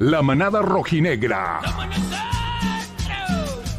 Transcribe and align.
La 0.00 0.22
manada 0.22 0.62
rojinegra. 0.62 1.60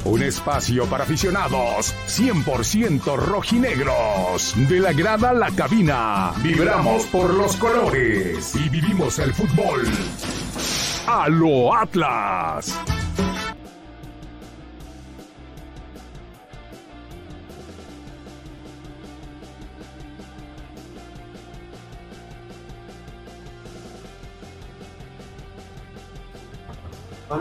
Un 0.06 0.21
espacio 0.21 0.86
para 0.86 1.04
aficionados 1.04 1.96
100% 2.05 3.16
rojinegros. 3.16 4.54
De 4.70 4.80
la 4.80 4.94
grada 4.94 5.32
a 5.32 5.34
la 5.34 5.50
cabina. 5.50 6.32
Vibramos 6.44 7.06
por 7.08 7.34
los 7.34 7.56
colores 7.56 8.55
y 8.55 8.70
vivimos 8.70 9.18
el 9.18 9.34
fútbol. 9.34 9.84
A 11.07 11.28
lo 11.28 11.76
Atlas. 11.76 12.72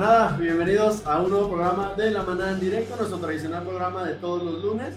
Manada, 0.00 0.34
bienvenidos 0.38 1.06
a 1.06 1.20
un 1.20 1.28
nuevo 1.28 1.48
programa 1.48 1.92
de 1.92 2.10
La 2.10 2.22
Manada 2.22 2.52
en 2.52 2.60
Directo, 2.60 2.96
nuestro 2.96 3.18
tradicional 3.18 3.64
programa 3.64 4.02
de 4.02 4.14
todos 4.14 4.42
los 4.42 4.64
lunes. 4.64 4.94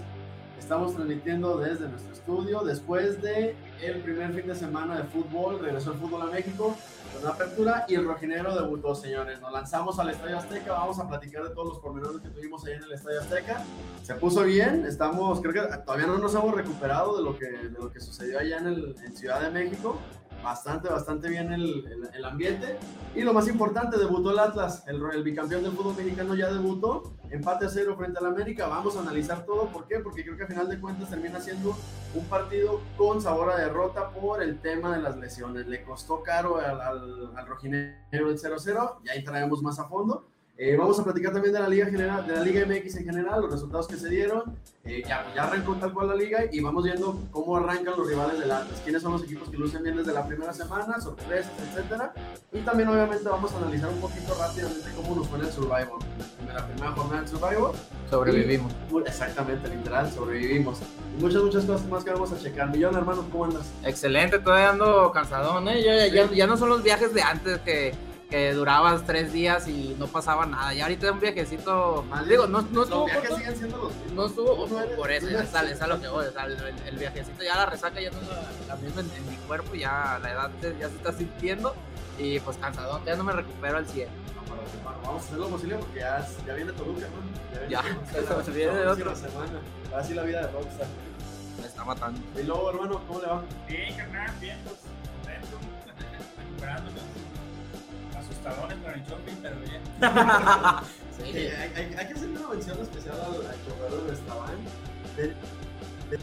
Estamos 0.57 0.95
transmitiendo 0.95 1.57
desde 1.57 1.89
nuestro 1.89 2.13
estudio 2.13 2.61
después 2.61 3.21
de 3.21 3.53
el 3.81 3.99
primer 3.99 4.31
fin 4.33 4.47
de 4.47 4.55
semana 4.55 4.95
de 4.95 5.03
fútbol, 5.03 5.59
regresó 5.59 5.91
el 5.91 5.97
fútbol 5.97 6.21
a 6.21 6.25
México 6.27 6.77
con 7.13 7.21
la 7.21 7.31
apertura 7.31 7.83
y 7.89 7.95
el 7.95 8.05
rojinegro 8.05 8.55
debutó, 8.55 8.95
señores. 8.95 9.41
Nos 9.41 9.51
lanzamos 9.51 9.99
al 9.99 10.09
Estadio 10.09 10.37
Azteca, 10.37 10.71
vamos 10.71 10.97
a 10.97 11.09
platicar 11.09 11.43
de 11.43 11.49
todos 11.49 11.67
los 11.67 11.79
pormenores 11.79 12.21
que 12.21 12.29
tuvimos 12.29 12.63
ahí 12.65 12.75
en 12.75 12.83
el 12.83 12.93
Estadio 12.93 13.19
Azteca. 13.19 13.61
Se 14.03 14.15
puso 14.15 14.45
bien, 14.45 14.85
estamos, 14.85 15.41
creo 15.41 15.51
que 15.51 15.77
todavía 15.79 16.07
no 16.07 16.17
nos 16.17 16.33
hemos 16.33 16.55
recuperado 16.55 17.17
de 17.17 17.23
lo 17.23 17.37
que, 17.37 17.47
de 17.47 17.77
lo 17.77 17.91
que 17.91 17.99
sucedió 17.99 18.39
allá 18.39 18.59
en, 18.59 18.67
el, 18.67 18.95
en 19.03 19.13
Ciudad 19.17 19.41
de 19.41 19.49
México 19.49 19.99
bastante, 20.43 20.89
bastante 20.89 21.29
bien 21.29 21.51
el, 21.51 22.09
el, 22.13 22.25
ambiente. 22.25 22.77
Y 23.15 23.21
lo 23.21 23.33
más 23.33 23.47
importante, 23.47 23.97
debutó 23.97 24.31
el 24.31 24.39
Atlas, 24.39 24.83
el, 24.87 25.23
bicampeón 25.23 25.63
del 25.63 25.71
fútbol 25.71 25.95
mexicano 25.95 26.35
ya 26.35 26.51
debutó, 26.51 27.13
empate 27.29 27.65
a 27.65 27.69
cero 27.69 27.95
frente 27.97 28.19
al 28.19 28.25
América. 28.25 28.67
Vamos 28.67 28.95
a 28.97 28.99
analizar 28.99 29.45
todo, 29.45 29.67
¿por 29.67 29.87
qué? 29.87 29.99
Porque 29.99 30.23
creo 30.23 30.37
que 30.37 30.43
a 30.43 30.47
final 30.47 30.69
de 30.69 30.79
cuentas 30.79 31.09
termina 31.09 31.39
siendo 31.39 31.75
un 32.13 32.25
partido 32.25 32.81
con 32.97 33.21
sabor 33.21 33.51
a 33.51 33.57
derrota 33.57 34.09
por 34.09 34.43
el 34.43 34.59
tema 34.59 34.95
de 34.95 35.01
las 35.01 35.17
lesiones. 35.17 35.67
Le 35.67 35.83
costó 35.83 36.21
caro 36.21 36.57
al, 36.57 36.81
al, 36.81 37.35
al 37.35 37.47
el 37.71 37.99
0-0, 38.11 38.95
y 39.03 39.09
ahí 39.09 39.23
traemos 39.23 39.61
más 39.63 39.79
a 39.79 39.85
fondo. 39.85 40.32
Eh, 40.55 40.75
vamos 40.77 40.99
a 40.99 41.03
platicar 41.03 41.33
también 41.33 41.51
de 41.51 41.59
la 41.59 41.67
Liga 41.67 41.87
General, 41.87 42.27
de 42.27 42.35
la 42.35 42.41
Liga 42.41 42.63
MX 42.67 42.97
en 42.97 43.05
general, 43.05 43.41
los 43.41 43.51
resultados 43.51 43.87
que 43.87 43.95
se 43.95 44.07
dieron. 44.07 44.55
Eh, 44.85 45.01
ya, 45.07 45.25
ya, 45.33 45.45
arrancó 45.45 45.73
tal 45.75 45.93
cual 45.93 46.09
la 46.09 46.15
liga 46.15 46.43
y 46.51 46.59
vamos 46.59 46.83
viendo 46.83 47.19
cómo 47.31 47.57
arrancan 47.57 47.95
los 47.97 48.05
rivales 48.05 48.37
del 48.37 48.51
Atlas, 48.51 48.81
quiénes 48.83 49.01
son 49.01 49.13
los 49.13 49.23
equipos 49.23 49.49
que 49.49 49.57
lucen 49.57 49.81
bien 49.81 49.95
desde 49.95 50.13
la 50.13 50.27
primera 50.27 50.53
semana, 50.53 50.99
sorpresas, 51.01 51.51
etcétera. 51.59 52.13
Y 52.51 52.59
también 52.59 52.89
obviamente 52.89 53.27
vamos 53.27 53.51
a 53.53 53.57
analizar 53.57 53.89
un 53.89 53.99
poquito 53.99 54.35
rápidamente 54.37 54.89
cómo 54.95 55.15
nos 55.15 55.27
fue 55.27 55.39
en 55.39 55.45
el 55.45 55.51
Survivor, 55.51 55.99
en 56.47 56.53
la 56.53 56.67
primera 56.67 56.91
jornada 56.91 57.21
del 57.21 57.29
Survivor. 57.29 57.75
Sobrevivimos. 58.11 58.73
Y, 58.91 58.97
exactamente, 59.07 59.69
literal, 59.69 60.11
sobrevivimos. 60.11 60.79
Y 61.17 61.21
muchas, 61.21 61.41
muchas 61.41 61.65
cosas 61.65 61.87
más 61.87 62.03
que 62.03 62.11
vamos 62.11 62.31
a 62.31 62.37
checar. 62.37 62.69
Millón, 62.69 62.95
hermano, 62.95 63.25
¿cómo 63.31 63.45
andas? 63.45 63.71
Excelente, 63.83 64.37
todavía 64.37 64.69
ando 64.69 65.11
cansadón, 65.11 65.67
¿eh? 65.69 65.81
Ya, 65.81 65.95
ya, 65.95 66.25
ya, 66.25 66.31
ya 66.31 66.45
no 66.45 66.57
son 66.57 66.69
los 66.69 66.83
viajes 66.83 67.11
de 67.13 67.23
antes 67.23 67.59
que 67.61 68.12
que 68.29 68.53
durabas 68.53 69.05
tres 69.05 69.31
días 69.31 69.67
y 69.67 69.95
no 69.99 70.07
pasaba 70.07 70.45
nada. 70.45 70.73
Y 70.73 70.81
ahorita 70.81 71.11
un 71.11 71.19
viajecito, 71.19 72.03
Mal, 72.09 72.27
digo, 72.27 72.47
no, 72.47 72.61
no 72.71 72.83
estuvo 72.83 73.01
los 73.01 73.05
viajes 73.11 73.21
corto, 73.29 73.37
siguen 73.37 73.55
siendo 73.57 73.77
los 73.77 73.95
mismos. 73.95 74.13
no 74.13 74.25
estuvo, 74.25 74.67
No 74.67 74.81
eres- 74.81 74.95
por 74.97 75.11
eso, 75.11 75.29
ya 75.29 75.45
sale, 75.45 75.71
es 75.73 75.81
a 75.81 75.87
lo 75.87 76.01
que 76.01 76.07
voy, 76.07 76.25
o 76.25 76.31
sea, 76.31 76.45
el, 76.45 76.57
el 76.87 76.97
viajecito 76.97 77.43
ya 77.43 77.55
la 77.57 77.65
resaca 77.67 78.01
ya 78.01 78.09
no 78.09 78.19
es 78.21 78.27
la, 78.27 78.43
la 78.69 78.75
misma 78.77 79.01
en, 79.01 79.11
en 79.11 79.29
mi 79.29 79.35
cuerpo, 79.47 79.75
ya 79.75 80.19
la 80.21 80.31
edad 80.31 80.51
te- 80.61 80.75
ya 80.79 80.89
se 80.89 80.95
está 80.95 81.13
sintiendo 81.13 81.75
y 82.17 82.39
pues 82.39 82.57
cansadón, 82.57 83.03
ya 83.05 83.15
no 83.15 83.23
me 83.23 83.33
recupero 83.33 83.77
al 83.77 83.85
100. 83.85 84.07
No, 84.07 84.41
pero, 84.43 84.55
bueno, 84.83 84.97
vamos 85.03 85.21
a 85.21 85.25
hacer 85.25 85.37
lo 85.37 85.47
posible 85.49 85.75
porque 85.77 85.99
ya, 85.99 86.27
ya 86.47 86.53
viene 86.55 86.71
Toluca, 86.73 87.05
¿no? 87.07 87.59
viene 87.59 87.69
Ya, 87.69 87.81
Toluca, 87.81 88.43
se 88.45 88.51
viene 88.51 88.73
de 88.73 88.83
próxima 88.83 89.15
semana. 89.15 89.59
Así 89.95 90.13
la 90.15 90.23
vida 90.23 90.41
de 90.47 90.51
Rockstar. 90.53 90.87
Me 91.61 91.67
está 91.67 91.85
matando. 91.85 92.19
Y 92.39 92.43
luego, 92.43 92.69
hermano, 92.71 92.99
¿cómo 93.07 93.19
le 93.21 93.27
va? 93.27 93.43
Bien, 93.69 93.95
carnal, 93.95 94.31
bien, 94.41 94.57
pues, 94.63 94.77
contento, 95.21 95.57
recuperándonos. 96.39 97.01
Asustadones 98.45 98.77
con 98.83 98.93
el 98.93 99.03
shopping, 99.05 99.35
pero 99.41 99.55
bien. 99.59 99.81
Sí. 101.17 101.37
Hay, 101.37 101.71
hay- 101.75 101.93
hay 101.93 102.07
que 102.07 102.13
hacer 102.13 102.27
una 102.29 102.47
mención 102.49 102.81
especial 102.81 103.15
al, 103.21 103.45
al 103.45 103.65
chofer 103.65 103.91
del 103.91 104.09
restaurante. 104.09 104.69
De- 105.15 105.27
de- 106.09 106.19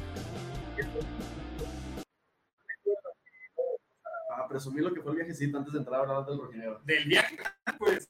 Para 4.29 4.49
presumir 4.49 4.83
lo 4.85 4.93
que 4.93 5.01
fue 5.01 5.13
el 5.13 5.19
viajecito 5.19 5.59
antes 5.59 5.73
de 5.73 5.79
entrar 5.79 6.01
a 6.01 6.03
hablar 6.03 6.27
del 6.27 6.39
rojinegro. 6.39 6.81
Del 6.85 7.05
viaje, 7.09 7.37
pues, 7.79 8.09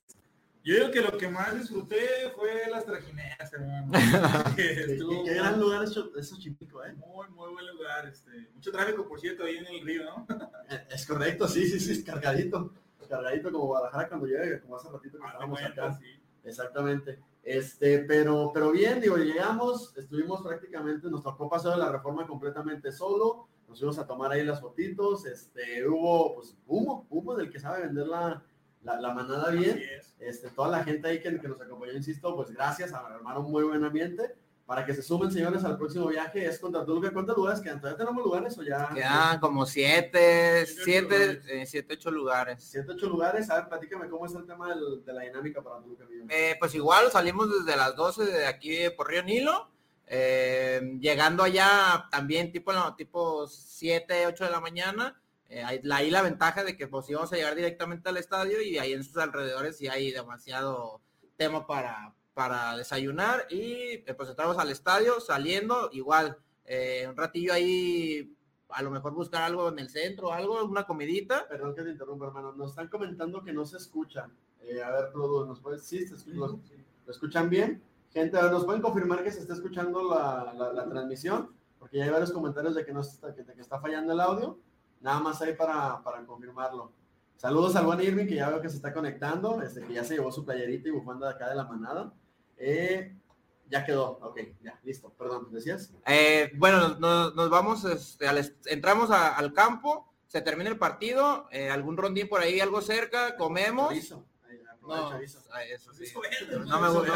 yo 0.65 0.75
digo 0.75 0.91
que 0.91 1.01
lo 1.03 1.17
que 1.17 1.29
más 1.29 1.55
disfruté 1.59 2.31
fue 2.35 2.69
las 2.71 2.85
trajineras, 2.85 3.53
hermano. 3.53 3.93
Qué, 4.57 4.73
estuvo 4.93 5.25
qué 5.25 5.35
gran 5.35 5.59
lugar 5.61 5.85
es 5.85 5.93
Cho- 5.93 6.15
es 6.17 6.29
Xochimilco, 6.29 6.85
¿eh? 6.85 6.93
Muy, 6.95 7.29
muy 7.31 7.53
buen 7.53 7.67
lugar, 7.69 8.07
este, 8.09 8.51
mucho 8.55 8.71
tráfico, 8.73 9.07
por 9.07 9.21
cierto, 9.21 9.45
ahí 9.45 9.57
en 9.59 9.67
el 9.67 9.85
río, 9.85 10.05
¿no? 10.05 10.27
Es 10.91 11.07
correcto, 11.07 11.47
sí, 11.49 11.67
sí, 11.69 11.79
sí, 11.81 12.03
cargadito. 12.05 12.73
Cargadito 13.11 13.53
como 13.53 13.67
Guadalajara 13.67 14.09
cuando 14.09 14.27
llegue, 14.27 14.61
como 14.61 14.77
hace 14.77 14.89
ratito 14.89 15.19
que 15.19 15.27
estábamos 15.27 15.61
cuenta, 15.61 15.85
acá. 15.87 15.99
sí. 15.99 16.07
Exactamente. 16.45 17.19
Este, 17.43 18.01
pero, 18.01 18.51
pero 18.53 18.71
bien, 18.71 19.01
digo, 19.01 19.17
llegamos, 19.17 19.97
estuvimos 19.97 20.43
prácticamente, 20.43 21.11
nos 21.11 21.23
tocó 21.23 21.49
pasar 21.49 21.73
de 21.73 21.79
la 21.79 21.91
reforma 21.91 22.27
completamente 22.27 22.93
solo, 22.93 23.49
nos 23.69 23.79
fuimos 23.79 23.99
a 23.99 24.07
tomar 24.07 24.33
ahí 24.33 24.45
las 24.45 24.61
fotitos, 24.61 25.27
este, 25.27 25.87
hubo, 25.89 26.35
pues, 26.35 26.57
humo, 26.67 27.07
humo 27.11 27.35
del 27.35 27.51
que 27.51 27.59
sabe 27.59 27.87
vender 27.87 28.07
la, 28.07 28.43
la, 28.83 29.01
la 29.01 29.15
manada 29.15 29.51
bien. 29.51 29.79
Es. 29.79 30.15
Este, 30.19 30.51
toda 30.51 30.69
la 30.69 30.85
gente 30.85 31.09
ahí 31.09 31.21
que, 31.21 31.41
que 31.41 31.49
nos 31.49 31.61
acompañó, 31.61 31.93
insisto, 31.93 32.35
pues 32.37 32.51
gracias, 32.51 32.93
armaron 32.93 33.47
un 33.47 33.53
muy 33.53 33.65
buen 33.65 33.85
ambiente. 33.85 34.35
Para 34.71 34.87
que 34.87 34.95
se 34.95 35.03
sumen, 35.03 35.33
señores, 35.33 35.65
al 35.65 35.77
próximo 35.77 36.07
viaje 36.07 36.47
es 36.47 36.61
contra 36.61 36.85
Toluca. 36.85 37.11
¿Cuántos 37.13 37.37
lugares 37.37 37.61
quedan? 37.61 37.81
¿Todavía 37.81 37.99
tenemos 37.99 38.23
lugares 38.23 38.57
o 38.57 38.63
ya? 38.63 38.89
Quedan 38.95 39.41
como 39.41 39.67
siete, 39.67 40.65
Siete, 40.65 41.41
eh, 41.49 41.67
siete, 41.67 41.95
ocho 41.95 42.09
lugares. 42.13 42.63
Siete, 42.63 42.93
ocho 42.93 43.09
lugares. 43.09 43.51
A 43.51 43.57
ver, 43.57 43.69
platícame 43.69 44.09
cómo 44.09 44.27
es 44.27 44.35
el 44.37 44.47
tema 44.47 44.69
del- 44.69 45.05
de 45.05 45.13
la 45.13 45.23
dinámica 45.23 45.61
para 45.61 45.81
Toluca. 45.81 46.05
Eh, 46.29 46.55
pues 46.61 46.73
igual 46.77 47.11
salimos 47.11 47.49
desde 47.51 47.77
las 47.77 47.97
12 47.97 48.25
de 48.25 48.47
aquí 48.47 48.77
por 48.97 49.09
Río 49.09 49.25
Nilo, 49.25 49.69
eh, 50.07 50.81
llegando 51.01 51.43
allá 51.43 52.07
también 52.09 52.53
tipo, 52.53 52.73
no, 52.73 52.95
tipo 52.95 53.49
7, 53.49 54.29
8 54.29 54.45
de 54.45 54.51
la 54.53 54.61
mañana. 54.61 55.21
Eh, 55.49 55.65
ahí, 55.65 55.81
la- 55.83 55.97
ahí 55.97 56.13
la 56.13 56.23
ventaja 56.23 56.63
de 56.63 56.77
que 56.77 56.87
pues 56.87 57.11
íbamos 57.11 57.33
a 57.33 57.35
llegar 57.37 57.57
directamente 57.57 58.09
al 58.09 58.19
estadio 58.19 58.63
y 58.63 58.79
ahí 58.79 58.93
en 58.93 59.03
sus 59.03 59.17
alrededores 59.17 59.79
sí 59.79 59.89
hay 59.89 60.13
demasiado 60.13 61.01
tema 61.37 61.67
para, 61.67 62.15
para 62.41 62.75
desayunar 62.75 63.47
y 63.51 64.03
eh, 64.07 64.15
pues 64.17 64.31
entramos 64.31 64.57
al 64.57 64.71
estadio 64.71 65.21
saliendo 65.21 65.91
igual 65.93 66.39
eh, 66.65 67.05
un 67.07 67.15
ratillo 67.15 67.53
ahí 67.53 68.35
a 68.71 68.81
lo 68.83 68.91
mejor 68.91 69.13
buscar 69.13 69.43
algo 69.43 69.69
en 69.69 69.79
el 69.79 69.91
centro 69.91 70.33
algo 70.33 70.65
una 70.65 70.85
comidita 70.87 71.47
Perdón 71.51 71.75
que 71.75 71.83
te 71.83 71.91
interrumpa, 71.91 72.29
hermano. 72.29 72.53
Nos 72.55 72.71
están 72.71 72.89
comentando 72.89 73.43
que 73.45 73.53
no 73.53 73.67
se 73.67 73.77
escuchan. 73.77 74.33
Eh, 74.63 74.83
a 74.83 74.91
ver, 74.91 75.13
Produ, 75.13 75.45
¿nos 75.45 75.61
puedes? 75.61 75.83
Sí, 75.85 76.07
se 76.07 76.15
escu- 76.15 76.33
¿lo, 76.33 76.47
lo 77.07 77.13
escuchan 77.13 77.51
bien? 77.51 77.83
Gente, 78.11 78.41
¿nos 78.41 78.65
pueden 78.65 78.81
confirmar 78.81 79.23
que 79.23 79.33
se 79.33 79.41
está 79.41 79.53
escuchando 79.53 80.03
la, 80.09 80.55
la- 80.57 80.73
la 80.73 80.89
transmisión? 80.89 81.55
Porque 81.79 81.99
ya 81.99 82.05
hay 82.05 82.11
varios 82.11 82.33
comentarios 82.33 82.75
de 82.75 82.87
que, 82.87 82.93
no 82.95 83.01
está, 83.03 83.35
que, 83.35 83.43
de 83.45 83.53
que 83.55 83.61
está 83.61 83.79
fallando 83.81 84.15
el 84.15 84.21
audio. 84.21 84.59
Nada 85.03 85.21
más 85.21 85.43
ahí 85.43 85.53
para, 85.55 86.03
para 86.03 86.25
confirmarlo. 86.25 86.91
Saludos 87.37 87.75
al 87.77 87.87
buen 87.87 88.01
Irving, 88.03 88.27
que 88.27 88.35
ya 88.37 88.49
veo 88.51 88.61
que 88.61 88.69
se 88.69 88.77
está 88.77 88.93
conectando, 88.93 89.61
este, 89.63 89.81
que 89.87 89.95
ya 89.95 90.05
se 90.05 90.15
llevó 90.15 90.31
su 90.31 90.45
playerita 90.45 90.89
y 90.89 90.93
bufanda 90.93 91.27
de 91.29 91.35
acá 91.35 91.49
de 91.49 91.55
la 91.57 91.65
manada. 91.65 92.13
Eh, 92.61 93.17
ya 93.69 93.85
quedó, 93.85 94.19
ok, 94.21 94.39
ya, 94.63 94.79
listo. 94.85 95.11
Perdón, 95.19 95.49
¿decías? 95.51 95.93
Eh, 96.07 96.51
bueno, 96.57 96.97
nos, 96.99 97.51
vamos, 97.51 97.85
este, 97.85 98.29
al 98.29 98.55
entramos 98.67 99.11
a- 99.11 99.37
al 99.37 99.53
campo, 99.53 100.13
se 100.27 100.43
termina 100.43 100.69
el 100.71 100.79
partido, 100.79 101.49
eh, 101.51 101.71
algún 101.71 101.97
rondín 101.97 102.29
por 102.29 102.41
ahí, 102.41 102.61
algo 102.61 102.81
cerca, 102.83 103.37
comemos. 103.37 103.93
No, 104.83 105.11
ah, 105.53 105.65
eso 105.65 105.93
sí. 105.93 106.05
No 106.67 106.81
me 106.81 106.89
gustó. 106.91 107.13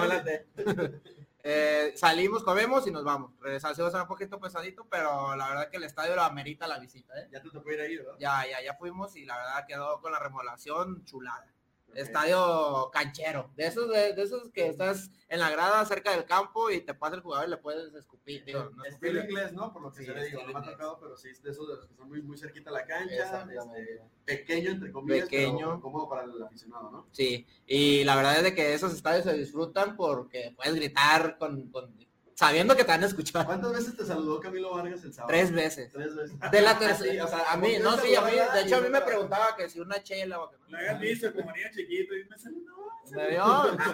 Eh, 1.46 1.92
salimos, 1.94 2.42
comemos 2.42 2.86
y 2.86 2.90
nos 2.90 3.04
vamos. 3.04 3.32
Regresamos, 3.38 3.78
va 3.78 3.88
a 3.88 3.90
ser 3.90 4.00
un 4.00 4.08
poquito 4.08 4.40
pesadito, 4.40 4.86
pero 4.90 5.36
la 5.36 5.46
verdad 5.50 5.68
que 5.68 5.76
el 5.76 5.84
estadio 5.84 6.14
lo 6.16 6.22
amerita 6.22 6.66
la 6.66 6.78
visita, 6.78 7.20
¿eh? 7.20 7.28
Ya 7.30 7.42
te 7.42 7.50
tocó 7.50 7.70
ir 7.70 7.82
ahí, 7.82 7.98
¿verdad? 7.98 8.14
Ya, 8.18 8.46
ya, 8.50 8.62
ya 8.62 8.72
fuimos 8.76 9.14
y 9.14 9.26
la 9.26 9.36
verdad 9.36 9.66
quedó 9.68 10.00
con 10.00 10.10
la 10.12 10.18
remodelación 10.18 11.04
chulada. 11.04 11.46
Estadio 11.96 12.90
canchero, 12.92 13.50
de 13.56 13.66
esos, 13.66 13.88
de, 13.88 14.12
de 14.14 14.22
esos 14.22 14.50
que 14.50 14.68
estás 14.68 15.10
en 15.28 15.40
la 15.40 15.50
grada 15.50 15.84
cerca 15.84 16.12
del 16.12 16.24
campo 16.24 16.70
y 16.70 16.80
te 16.80 16.94
pasa 16.94 17.16
el 17.16 17.22
jugador 17.22 17.46
y 17.46 17.50
le 17.50 17.56
puedes 17.56 17.92
escupir. 17.94 18.44
Digo, 18.44 18.70
no 18.74 18.84
Estilo 18.84 19.22
inglés, 19.22 19.52
¿no? 19.52 19.72
Por 19.72 19.82
lo 19.82 19.92
que 19.92 20.00
Sí, 20.00 20.06
se 20.06 20.14
le 20.14 20.24
digo, 20.26 20.42
no 20.46 20.52
me 20.52 20.58
ha 20.58 20.70
tocado, 20.70 20.98
pero 21.00 21.16
sí, 21.16 21.28
es 21.30 21.42
de 21.42 21.50
esos 21.50 21.66
de 21.68 21.76
los 21.76 21.86
que 21.86 21.92
están 21.92 22.08
muy, 22.08 22.22
muy 22.22 22.36
cerquita 22.38 22.70
a 22.70 22.74
la 22.74 22.86
cancha, 22.86 23.46
este, 23.48 24.02
pequeño, 24.24 24.70
entre 24.70 24.92
comillas, 24.92 25.28
Pequeño. 25.28 25.58
pero 25.58 25.80
cómodo 25.80 26.08
para 26.08 26.24
el 26.24 26.42
aficionado, 26.42 26.90
¿no? 26.90 27.06
Sí, 27.12 27.46
y 27.66 28.04
la 28.04 28.16
verdad 28.16 28.36
es 28.36 28.42
de 28.44 28.54
que 28.54 28.74
esos 28.74 28.92
estadios 28.94 29.24
se 29.24 29.32
disfrutan 29.34 29.96
porque 29.96 30.52
puedes 30.56 30.74
gritar 30.74 31.38
con, 31.38 31.70
con 31.70 31.94
sabiendo 32.34 32.76
que 32.76 32.84
te 32.84 32.90
van 32.90 33.02
a 33.02 33.06
escuchar. 33.06 33.46
¿Cuántas 33.46 33.72
veces 33.72 33.96
te 33.96 34.04
saludó 34.04 34.40
Camilo 34.40 34.72
Vargas 34.74 35.02
el 35.04 35.12
sábado? 35.12 35.28
Tres 35.32 35.52
veces. 35.52 35.92
Tres 35.92 36.14
veces. 36.14 36.38
De 36.50 36.60
la 36.60 36.72
Sí, 36.74 36.78
tercera, 36.80 37.24
o 37.24 37.28
sea, 37.28 37.52
a 37.52 37.56
mí, 37.56 37.74
no, 37.82 37.96
sí, 37.98 38.14
a 38.14 38.20
mí, 38.22 38.32
de 38.32 38.62
hecho 38.62 38.76
a 38.76 38.80
mí 38.80 38.88
me 38.88 39.00
preguntaba 39.00 39.56
que 39.56 39.68
si 39.68 39.80
una 39.80 40.02
chela 40.02 40.40
o 40.40 40.50
que 40.50 40.56
Lo 40.68 40.78
habías 40.78 41.00
visto 41.00 41.32
como 41.32 41.52
niño 41.52 41.68
chiquito 41.74 42.14
y 42.16 42.24
me 42.28 42.38
saludó. 42.38 42.74
Me 43.12 43.28
dio 43.30 43.44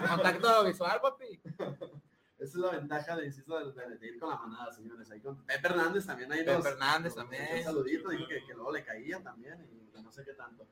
contacto 0.09 0.63
visual, 0.65 0.99
papi. 1.01 1.41
Esa 2.39 2.49
es 2.49 2.55
la 2.55 2.71
ventaja 2.71 3.15
de, 3.17 3.25
insisto, 3.27 3.59
de, 3.71 3.71
de- 3.87 3.97
de 3.97 4.07
ir 4.07 4.19
con 4.19 4.29
la 4.29 4.35
manada, 4.37 4.73
señores. 4.73 5.11
Ahí 5.11 5.19
con 5.19 5.45
Pepe 5.45 5.67
Hernández 5.67 6.05
también 6.07 6.31
ahí 6.31 6.43
Pepe 6.43 6.69
Hernández 6.69 7.13
también. 7.13 7.47
Un 7.57 7.63
saludito, 7.63 8.09
dijo 8.09 8.27
que, 8.27 8.43
que 8.45 8.53
luego 8.55 8.71
le 8.71 8.83
caía 8.83 9.21
también 9.21 9.59
y 9.95 10.01
no 10.01 10.11
sé 10.11 10.23
qué 10.25 10.33
tanto. 10.33 10.65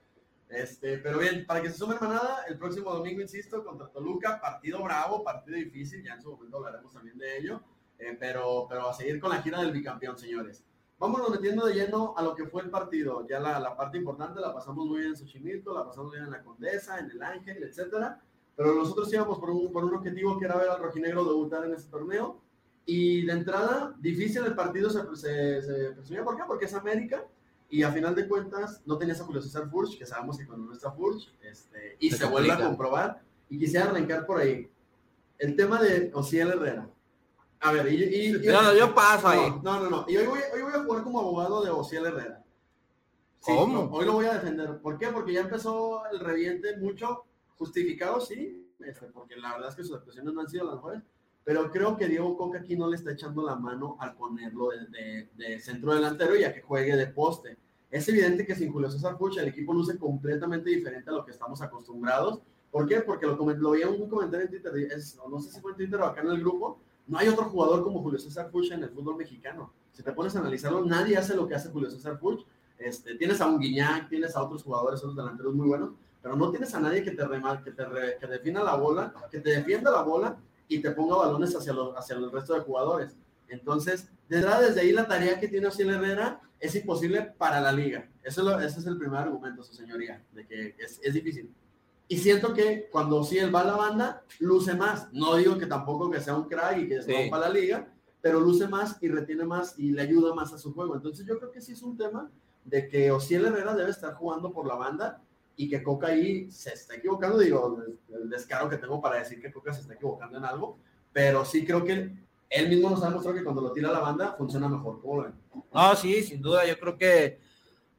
Este, 0.49 0.97
pero 0.97 1.19
bien, 1.19 1.45
para 1.45 1.61
que 1.61 1.69
se 1.69 1.77
sumen 1.77 1.99
manada, 2.01 2.43
el 2.47 2.57
próximo 2.57 2.91
domingo, 2.91 3.21
insisto, 3.21 3.63
contra 3.63 3.87
Toluca, 3.87 4.41
partido 4.41 4.83
bravo, 4.83 5.23
partido 5.23 5.57
difícil, 5.57 6.03
ya 6.03 6.15
en 6.15 6.23
su 6.23 6.31
momento 6.31 6.57
hablaremos 6.57 6.91
también 6.91 7.19
de 7.19 7.37
ello, 7.37 7.61
eh, 7.99 8.17
pero, 8.19 8.65
pero 8.67 8.89
a 8.89 8.93
seguir 8.93 9.19
con 9.19 9.29
la 9.29 9.43
gira 9.43 9.61
del 9.61 9.71
bicampeón, 9.71 10.17
señores. 10.17 10.65
Vámonos 10.97 11.29
metiendo 11.29 11.67
de 11.67 11.75
lleno 11.75 12.13
a 12.17 12.23
lo 12.23 12.35
que 12.35 12.45
fue 12.45 12.63
el 12.63 12.69
partido. 12.69 13.25
Ya 13.27 13.39
la, 13.39 13.59
la 13.59 13.77
parte 13.77 13.97
importante 13.97 14.41
la 14.41 14.53
pasamos 14.53 14.85
muy 14.85 14.99
bien 14.99 15.11
en 15.11 15.17
Xochimilco, 15.17 15.73
la 15.73 15.85
pasamos 15.85 16.11
bien 16.11 16.25
en 16.25 16.31
la 16.31 16.43
Condesa, 16.43 16.99
en 16.99 17.11
el 17.11 17.21
Ángel, 17.21 17.63
etcétera. 17.63 18.19
Pero 18.55 18.73
nosotros 18.73 19.13
íbamos 19.13 19.39
por 19.39 19.51
un, 19.51 19.71
por 19.71 19.85
un 19.85 19.95
objetivo 19.95 20.37
que 20.37 20.45
era 20.45 20.57
ver 20.57 20.69
al 20.69 20.81
rojinegro 20.81 21.23
debutar 21.23 21.63
en 21.63 21.73
este 21.73 21.89
torneo. 21.89 22.41
Y 22.85 23.25
de 23.25 23.31
entrada, 23.31 23.95
difícil 23.99 24.43
el 24.43 24.55
partido 24.55 24.89
se, 24.89 25.03
se, 25.15 25.61
se 25.61 25.91
presumía. 25.91 26.23
¿Por 26.25 26.35
qué? 26.35 26.43
Porque 26.45 26.65
es 26.65 26.73
América. 26.73 27.23
Y 27.69 27.83
a 27.83 27.91
final 27.91 28.15
de 28.15 28.27
cuentas, 28.27 28.81
no 28.85 28.97
tenías 28.97 29.21
a 29.21 29.25
Julio 29.25 29.41
César 29.41 29.69
Furch, 29.69 29.97
que 29.97 30.05
sabemos 30.05 30.37
que 30.37 30.47
cuando 30.47 30.65
no 30.67 30.73
está 30.73 30.91
Furch, 30.91 31.31
este, 31.41 31.97
y 31.99 32.09
Se 32.09 32.17
se, 32.17 32.25
vuelve 32.25 32.51
a 32.51 32.57
comprobar. 32.59 33.21
Y 33.49 33.59
quisiera 33.59 33.85
arrancar 33.89 34.25
por 34.25 34.39
ahí. 34.39 34.69
El 35.37 35.55
tema 35.55 35.81
de 35.81 36.11
Ociel 36.13 36.49
Herrera. 36.49 36.89
A 37.61 37.71
ver, 37.71 37.91
y, 37.91 38.03
y- 38.03 38.35
y- 38.35 38.47
No, 38.47 38.61
no, 38.61 38.73
yo 38.73 38.93
paso 38.95 39.27
ahí. 39.27 39.39
no, 39.61 39.61
no, 39.61 39.81
no, 39.81 39.89
no. 39.89 40.05
Y 40.07 40.17
hoy 40.17 40.25
voy, 40.27 40.39
hoy 40.53 40.61
voy 40.61 40.73
a 40.73 40.83
jugar 40.83 41.03
como 41.03 41.19
abogado 41.19 41.63
de 41.63 41.69
Ociel 41.69 42.05
Herrera. 42.05 42.43
Sí, 43.41 43.51
¿Cómo? 43.55 43.73
no, 43.85 43.91
hoy 43.91 44.05
lo 44.05 44.13
voy 44.13 44.25
a 44.25 44.33
defender. 44.33 44.79
¿Por 44.81 44.97
qué? 44.97 45.07
Porque 45.07 45.33
ya 45.33 45.41
empezó 45.41 46.03
el 46.11 46.19
reviente 46.19 46.75
mucho, 46.77 47.25
justificado, 47.57 48.19
sí, 48.19 48.67
este, 48.79 49.07
porque 49.07 49.35
la 49.37 49.53
verdad 49.53 49.69
es 49.69 49.75
que 49.75 49.83
sus 49.83 49.95
actuaciones 49.97 50.33
no 50.33 50.41
han 50.41 50.49
sido 50.49 50.65
las 50.65 50.75
mejores, 50.75 51.01
pero 51.43 51.71
creo 51.71 51.97
que 51.97 52.07
Diego 52.07 52.37
Coca 52.37 52.59
aquí 52.59 52.75
no 52.75 52.87
le 52.87 52.95
está 52.95 53.11
echando 53.11 53.41
la 53.43 53.55
mano 53.55 53.97
al 53.99 54.13
ponerlo 54.15 54.69
de, 54.69 54.85
de- 54.87 55.29
de 55.35 55.59
centro 55.59 55.93
delantero 55.93 56.35
y 56.35 56.43
a 56.43 56.53
que 56.53 56.61
juegue 56.61 56.95
de 56.95 57.07
poste. 57.07 57.57
Es 57.89 58.07
evidente 58.07 58.45
que 58.45 58.53
sin 58.55 58.71
Julio 58.71 58.89
César 58.91 59.17
Pucha 59.17 59.41
el 59.41 59.47
equipo 59.47 59.73
luce 59.73 59.97
completamente 59.97 60.69
diferente 60.69 61.09
a 61.09 61.13
lo 61.13 61.25
que 61.25 61.31
estamos 61.31 61.59
acostumbrados. 61.61 62.39
¿Por 62.71 62.87
qué? 62.87 63.01
Porque 63.01 63.25
lo, 63.25 63.35
lo 63.35 63.71
veía 63.71 63.87
en 63.87 63.99
un 64.01 64.09
comentario 64.09 64.45
en 64.45 64.51
Twitter, 64.51 64.71
es- 64.91 65.17
no 65.29 65.39
sé 65.39 65.51
si 65.51 65.59
fue 65.59 65.71
en 65.71 65.77
Twitter 65.77 65.99
o 65.99 66.05
acá 66.05 66.21
en 66.21 66.27
el 66.27 66.39
grupo, 66.39 66.77
no 67.07 67.17
hay 67.17 67.27
otro 67.27 67.45
jugador 67.45 67.83
como 67.83 68.03
Julio 68.03 68.19
César 68.19 68.51
Puch 68.51 68.69
en 68.71 68.83
el 68.83 68.89
fútbol 68.91 69.15
mexicano. 69.17 69.73
Si 69.91 70.03
te 70.03 70.11
pones 70.11 70.35
a 70.35 70.39
analizarlo, 70.39 70.85
nadie 70.85 71.17
hace 71.17 71.35
lo 71.35 71.47
que 71.47 71.55
hace 71.55 71.69
Julio 71.69 71.89
César 71.89 72.19
Puch. 72.19 72.45
Este, 72.77 73.15
tienes 73.15 73.41
a 73.41 73.47
un 73.47 73.59
Guiñac, 73.59 74.07
tienes 74.07 74.35
a 74.35 74.43
otros 74.43 74.61
jugadores, 74.63 74.99
otros 74.99 75.15
delanteros 75.15 75.53
muy 75.55 75.67
buenos, 75.67 75.89
pero 76.21 76.35
no 76.35 76.51
tienes 76.51 76.73
a 76.75 76.79
nadie 76.79 77.03
que 77.03 77.11
te 77.11 77.25
remal, 77.25 77.63
que 77.63 77.71
te 77.71 77.83
re- 77.85 78.17
que 78.19 78.27
defina 78.27 78.63
la 78.63 78.75
bola, 78.75 79.11
que 79.31 79.39
te 79.39 79.49
defienda 79.49 79.89
la 79.91 80.03
bola 80.03 80.37
y 80.69 80.79
te 80.81 80.91
ponga 80.91 81.17
balones 81.17 81.53
hacia, 81.53 81.73
los, 81.73 81.93
hacia 81.97 82.15
el 82.15 82.31
resto 82.31 82.53
de 82.53 82.61
jugadores. 82.61 83.17
Entonces, 83.49 84.07
desde, 84.29 84.47
desde 84.65 84.81
ahí 84.81 84.91
la 84.93 85.07
tarea 85.07 85.37
que 85.39 85.47
tiene 85.49 85.67
Ociel 85.67 85.89
Herrera 85.89 86.39
es 86.59 86.75
imposible 86.75 87.33
para 87.37 87.59
la 87.59 87.71
liga. 87.71 88.07
Eso 88.23 88.41
es 88.41 88.47
lo- 88.47 88.59
ese 88.61 88.79
es 88.79 88.85
el 88.85 88.97
primer 88.97 89.19
argumento, 89.19 89.63
su 89.63 89.73
señoría, 89.73 90.23
de 90.31 90.45
que 90.47 90.75
es, 90.77 90.99
es 91.03 91.13
difícil. 91.13 91.51
Y 92.07 92.17
siento 92.17 92.53
que 92.53 92.87
cuando 92.91 93.17
Ociel 93.17 93.53
va 93.53 93.61
a 93.61 93.65
la 93.65 93.75
banda, 93.75 94.23
luce 94.39 94.73
más. 94.75 95.11
No 95.11 95.35
digo 95.35 95.57
que 95.57 95.65
tampoco 95.65 96.09
que 96.09 96.19
sea 96.21 96.35
un 96.35 96.47
crack 96.47 96.77
y 96.77 96.87
que 96.87 97.01
Sí. 97.01 97.11
rompa 97.11 97.39
la 97.39 97.49
liga, 97.49 97.87
pero 98.21 98.39
luce 98.39 98.67
más 98.67 98.97
y 99.01 99.07
retiene 99.09 99.45
más 99.45 99.77
y 99.79 99.91
le 99.91 100.01
ayuda 100.03 100.33
más 100.35 100.53
a 100.53 100.57
su 100.57 100.73
juego. 100.73 100.95
Entonces 100.95 101.25
yo 101.25 101.37
creo 101.39 101.51
que 101.51 101.61
sí 101.61 101.71
es 101.73 101.81
un 101.81 101.97
tema 101.97 102.29
de 102.65 102.87
que 102.87 103.11
Ociel 103.11 103.45
Herrera 103.45 103.73
debe 103.75 103.89
estar 103.91 104.13
jugando 104.15 104.51
por 104.51 104.67
la 104.67 104.75
banda 104.75 105.21
y 105.61 105.69
que 105.69 105.83
Coca 105.83 106.07
ahí 106.07 106.49
se 106.49 106.73
está 106.73 106.95
equivocando. 106.95 107.37
Digo, 107.37 107.83
el 108.13 108.29
descaro 108.29 108.69
que 108.69 108.77
tengo 108.77 109.01
para 109.01 109.17
decir 109.19 109.41
que 109.41 109.51
Coca 109.51 109.73
se 109.73 109.81
está 109.81 109.93
equivocando 109.95 110.37
en 110.37 110.45
algo, 110.45 110.77
pero 111.11 111.43
sí 111.43 111.65
creo 111.65 111.83
que 111.83 112.13
él 112.49 112.69
mismo 112.69 112.89
nos 112.89 113.03
ha 113.03 113.07
demostrado 113.09 113.37
que 113.37 113.43
cuando 113.43 113.61
lo 113.61 113.73
tira 113.73 113.89
a 113.89 113.91
la 113.91 113.99
banda 113.99 114.35
funciona 114.37 114.69
mejor. 114.69 115.33
No, 115.73 115.95
sí, 115.97 116.23
sin 116.23 116.41
duda, 116.41 116.65
yo 116.65 116.79
creo 116.79 116.97
que 116.97 117.39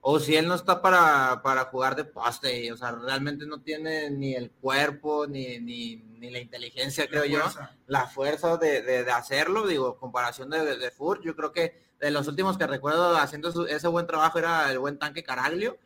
o 0.01 0.19
si 0.19 0.35
él 0.35 0.49
no 0.49 0.55
está 0.55 0.81
para, 0.81 1.43
para 1.43 1.67
jugar 1.67 1.95
de 1.95 2.05
poste, 2.07 2.73
o 2.73 2.77
sea, 2.79 2.93
realmente 2.93 3.45
no 3.45 3.61
tiene 3.61 4.09
ni 4.11 4.35
el 4.35 4.51
cuerpo, 4.51 5.27
ni, 5.27 5.59
ni, 5.59 5.97
ni 5.97 6.31
la 6.31 6.39
inteligencia, 6.39 7.07
creo 7.11 7.27
yo, 7.27 7.41
la 7.87 8.07
fuerza 8.07 8.57
de, 8.57 8.81
de, 8.81 9.05
de 9.05 9.11
hacerlo, 9.13 9.67
digo, 9.67 9.99
comparación 9.99 10.49
de, 10.49 10.65
de, 10.65 10.79
de 10.79 10.91
Furt, 10.91 11.23
yo 11.23 11.37
creo 11.37 11.53
que 11.53 11.75
de 12.01 12.11
los 12.11 12.27
últimos 12.27 12.57
que 12.57 12.67
recuerdo 12.67 13.15
haciendo 13.19 13.53
su- 13.53 13.67
ese 13.67 13.89
buen 13.89 14.07
trabajo 14.07 14.39
era 14.39 14.71
el 14.73 14.79
buen 14.79 14.99
tanque 14.99 15.23
Caraglio, 15.23 15.77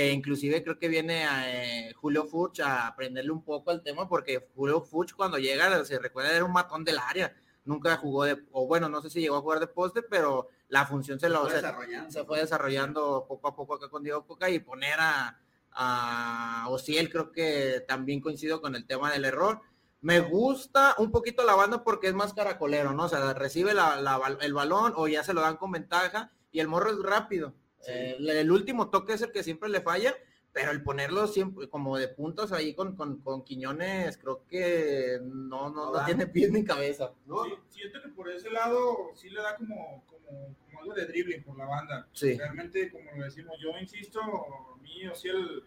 que 0.00 0.12
inclusive 0.12 0.62
creo 0.62 0.78
que 0.78 0.88
viene 0.88 1.24
a, 1.24 1.88
eh, 1.88 1.92
Julio 1.94 2.24
Furch 2.24 2.60
a 2.60 2.86
aprenderle 2.86 3.30
un 3.32 3.44
poco 3.44 3.70
el 3.70 3.82
tema, 3.82 4.08
porque 4.08 4.48
Julio 4.54 4.80
Furch 4.80 5.14
cuando 5.14 5.36
llega, 5.38 5.84
se 5.84 5.98
recuerda, 5.98 6.32
era 6.34 6.44
un 6.44 6.52
matón 6.52 6.84
del 6.84 6.98
área, 6.98 7.34
nunca 7.64 7.96
jugó 7.98 8.24
de, 8.24 8.42
o 8.52 8.66
bueno, 8.66 8.88
no 8.88 9.02
sé 9.02 9.10
si 9.10 9.20
llegó 9.20 9.36
a 9.36 9.40
jugar 9.42 9.60
de 9.60 9.66
poste, 9.66 10.02
pero 10.02 10.48
la 10.68 10.86
función 10.86 11.20
se 11.20 11.28
lo, 11.28 11.42
Fue 11.42 11.50
se, 11.50 11.56
desarrollando. 11.56 12.10
se 12.10 12.24
fue 12.24 12.38
desarrollando 12.40 13.26
poco 13.28 13.48
a 13.48 13.54
poco 13.54 13.74
acá 13.74 13.88
con 13.90 14.02
Diego 14.02 14.26
Coca 14.26 14.48
y 14.48 14.58
poner 14.60 14.94
a, 14.98 15.38
a 15.72 16.66
Ociel 16.68 17.10
creo 17.10 17.30
que 17.32 17.84
también 17.86 18.20
coincido 18.20 18.60
con 18.60 18.74
el 18.74 18.86
tema 18.86 19.10
del 19.12 19.24
error. 19.24 19.60
Me 20.00 20.20
gusta 20.20 20.94
un 20.98 21.10
poquito 21.10 21.44
la 21.44 21.54
banda 21.54 21.84
porque 21.84 22.08
es 22.08 22.14
más 22.14 22.32
caracolero, 22.32 22.94
¿no? 22.94 23.04
O 23.04 23.08
sea, 23.08 23.34
recibe 23.34 23.74
la- 23.74 24.00
el 24.40 24.54
balón 24.54 24.94
o 24.96 25.08
ya 25.08 25.22
se 25.22 25.34
lo 25.34 25.42
dan 25.42 25.58
con 25.58 25.72
ventaja 25.72 26.30
y 26.50 26.60
el 26.60 26.68
morro 26.68 26.90
es 26.90 27.02
rápido. 27.02 27.52
Sí. 27.80 27.92
Eh, 27.92 28.16
el 28.18 28.50
último 28.50 28.90
toque 28.90 29.14
es 29.14 29.22
el 29.22 29.32
que 29.32 29.42
siempre 29.42 29.68
le 29.68 29.80
falla, 29.80 30.14
pero 30.52 30.72
el 30.72 30.82
ponerlo 30.82 31.26
siempre 31.26 31.68
como 31.68 31.96
de 31.96 32.08
puntos 32.08 32.52
ahí 32.52 32.74
con, 32.74 32.96
con, 32.96 33.18
con 33.18 33.44
Quiñones 33.44 34.18
creo 34.18 34.44
que 34.48 35.20
no, 35.22 35.70
no, 35.70 35.92
No 35.92 36.04
tiene 36.04 36.26
pies 36.26 36.50
ni 36.50 36.64
cabeza. 36.64 37.12
¿no? 37.26 37.44
Sí, 37.44 37.52
siento 37.70 38.02
que 38.02 38.08
por 38.08 38.28
ese 38.28 38.50
lado 38.50 39.10
sí 39.14 39.30
le 39.30 39.40
da 39.40 39.56
como, 39.56 40.04
como, 40.06 40.56
como 40.64 40.80
algo 40.80 40.94
de 40.94 41.06
dribbling 41.06 41.44
por 41.44 41.56
la 41.56 41.66
banda. 41.66 42.08
Sí. 42.12 42.36
Realmente, 42.36 42.90
como 42.90 43.10
lo 43.16 43.24
decimos, 43.24 43.56
yo 43.62 43.70
insisto, 43.78 44.20
a 44.20 44.76
mí 44.82 45.06
Ociel 45.06 45.62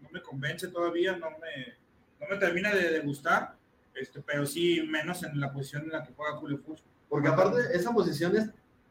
no 0.00 0.08
me 0.10 0.22
convence 0.22 0.68
todavía, 0.68 1.16
no 1.16 1.30
me, 1.30 1.74
no 2.20 2.28
me 2.28 2.36
termina 2.36 2.72
de, 2.74 2.90
de 2.90 3.00
gustar, 3.00 3.56
este, 3.94 4.22
pero 4.22 4.46
sí 4.46 4.82
menos 4.82 5.22
en 5.24 5.38
la 5.40 5.52
posición 5.52 5.82
en 5.82 5.90
la 5.90 6.04
que 6.04 6.14
juega 6.14 6.36
Julio 6.36 6.58
Furch. 6.58 6.82
Porque 7.08 7.28
aparte, 7.28 7.58
esa 7.74 7.92
posición 7.92 8.36
es 8.36 8.48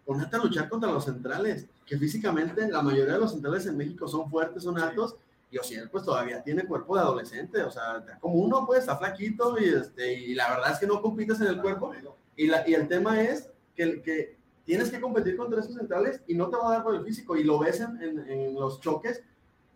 ponerte 0.10 0.38
a 0.38 0.40
luchar 0.40 0.68
contra 0.70 0.92
los 0.92 1.06
centrales, 1.06 1.68
que 1.86 1.96
físicamente 1.96 2.68
la 2.68 2.82
mayoría 2.82 3.14
de 3.14 3.20
los 3.20 3.32
centrales 3.32 3.68
en 3.68 3.78
México 3.78 4.08
son 4.08 4.28
fuertes, 4.28 4.64
son 4.64 4.80
altos, 4.80 5.16
y 5.52 5.60
Ociel 5.60 5.88
pues 5.92 6.04
todavía 6.04 6.42
tiene 6.42 6.66
cuerpo 6.66 6.96
de 6.96 7.02
adolescente, 7.02 7.62
o 7.62 7.70
sea, 7.70 8.04
como 8.20 8.34
uno 8.36 8.66
pues 8.66 8.80
está 8.80 8.98
flaquito 8.98 9.56
y, 9.60 9.66
este, 9.69 10.12
y 10.14 10.33
la 10.33 10.50
verdad 10.50 10.72
es 10.72 10.80
que 10.80 10.88
no 10.88 11.00
compites 11.00 11.40
en 11.42 11.48
el 11.48 11.62
cuerpo, 11.62 11.92
y, 12.36 12.48
la, 12.48 12.68
y 12.68 12.74
el 12.74 12.88
tema 12.88 13.22
es 13.22 13.52
que, 13.76 14.02
que 14.02 14.36
tienes 14.66 14.90
que 14.90 15.00
competir 15.00 15.38
contra 15.38 15.60
esos 15.60 15.76
centrales 15.76 16.22
y 16.26 16.33
no 16.33 16.50
te 16.50 16.57
va 16.57 16.69
a 16.69 16.74
dar 16.78 16.83
por 16.83 16.95
el 16.95 17.04
físico, 17.06 17.38
y 17.38 17.44
lo 17.44 17.60
ves 17.60 17.80
en, 17.80 18.02
en- 18.02 18.28
en 18.31 18.56
los 18.56 18.81
choques, 18.81 19.22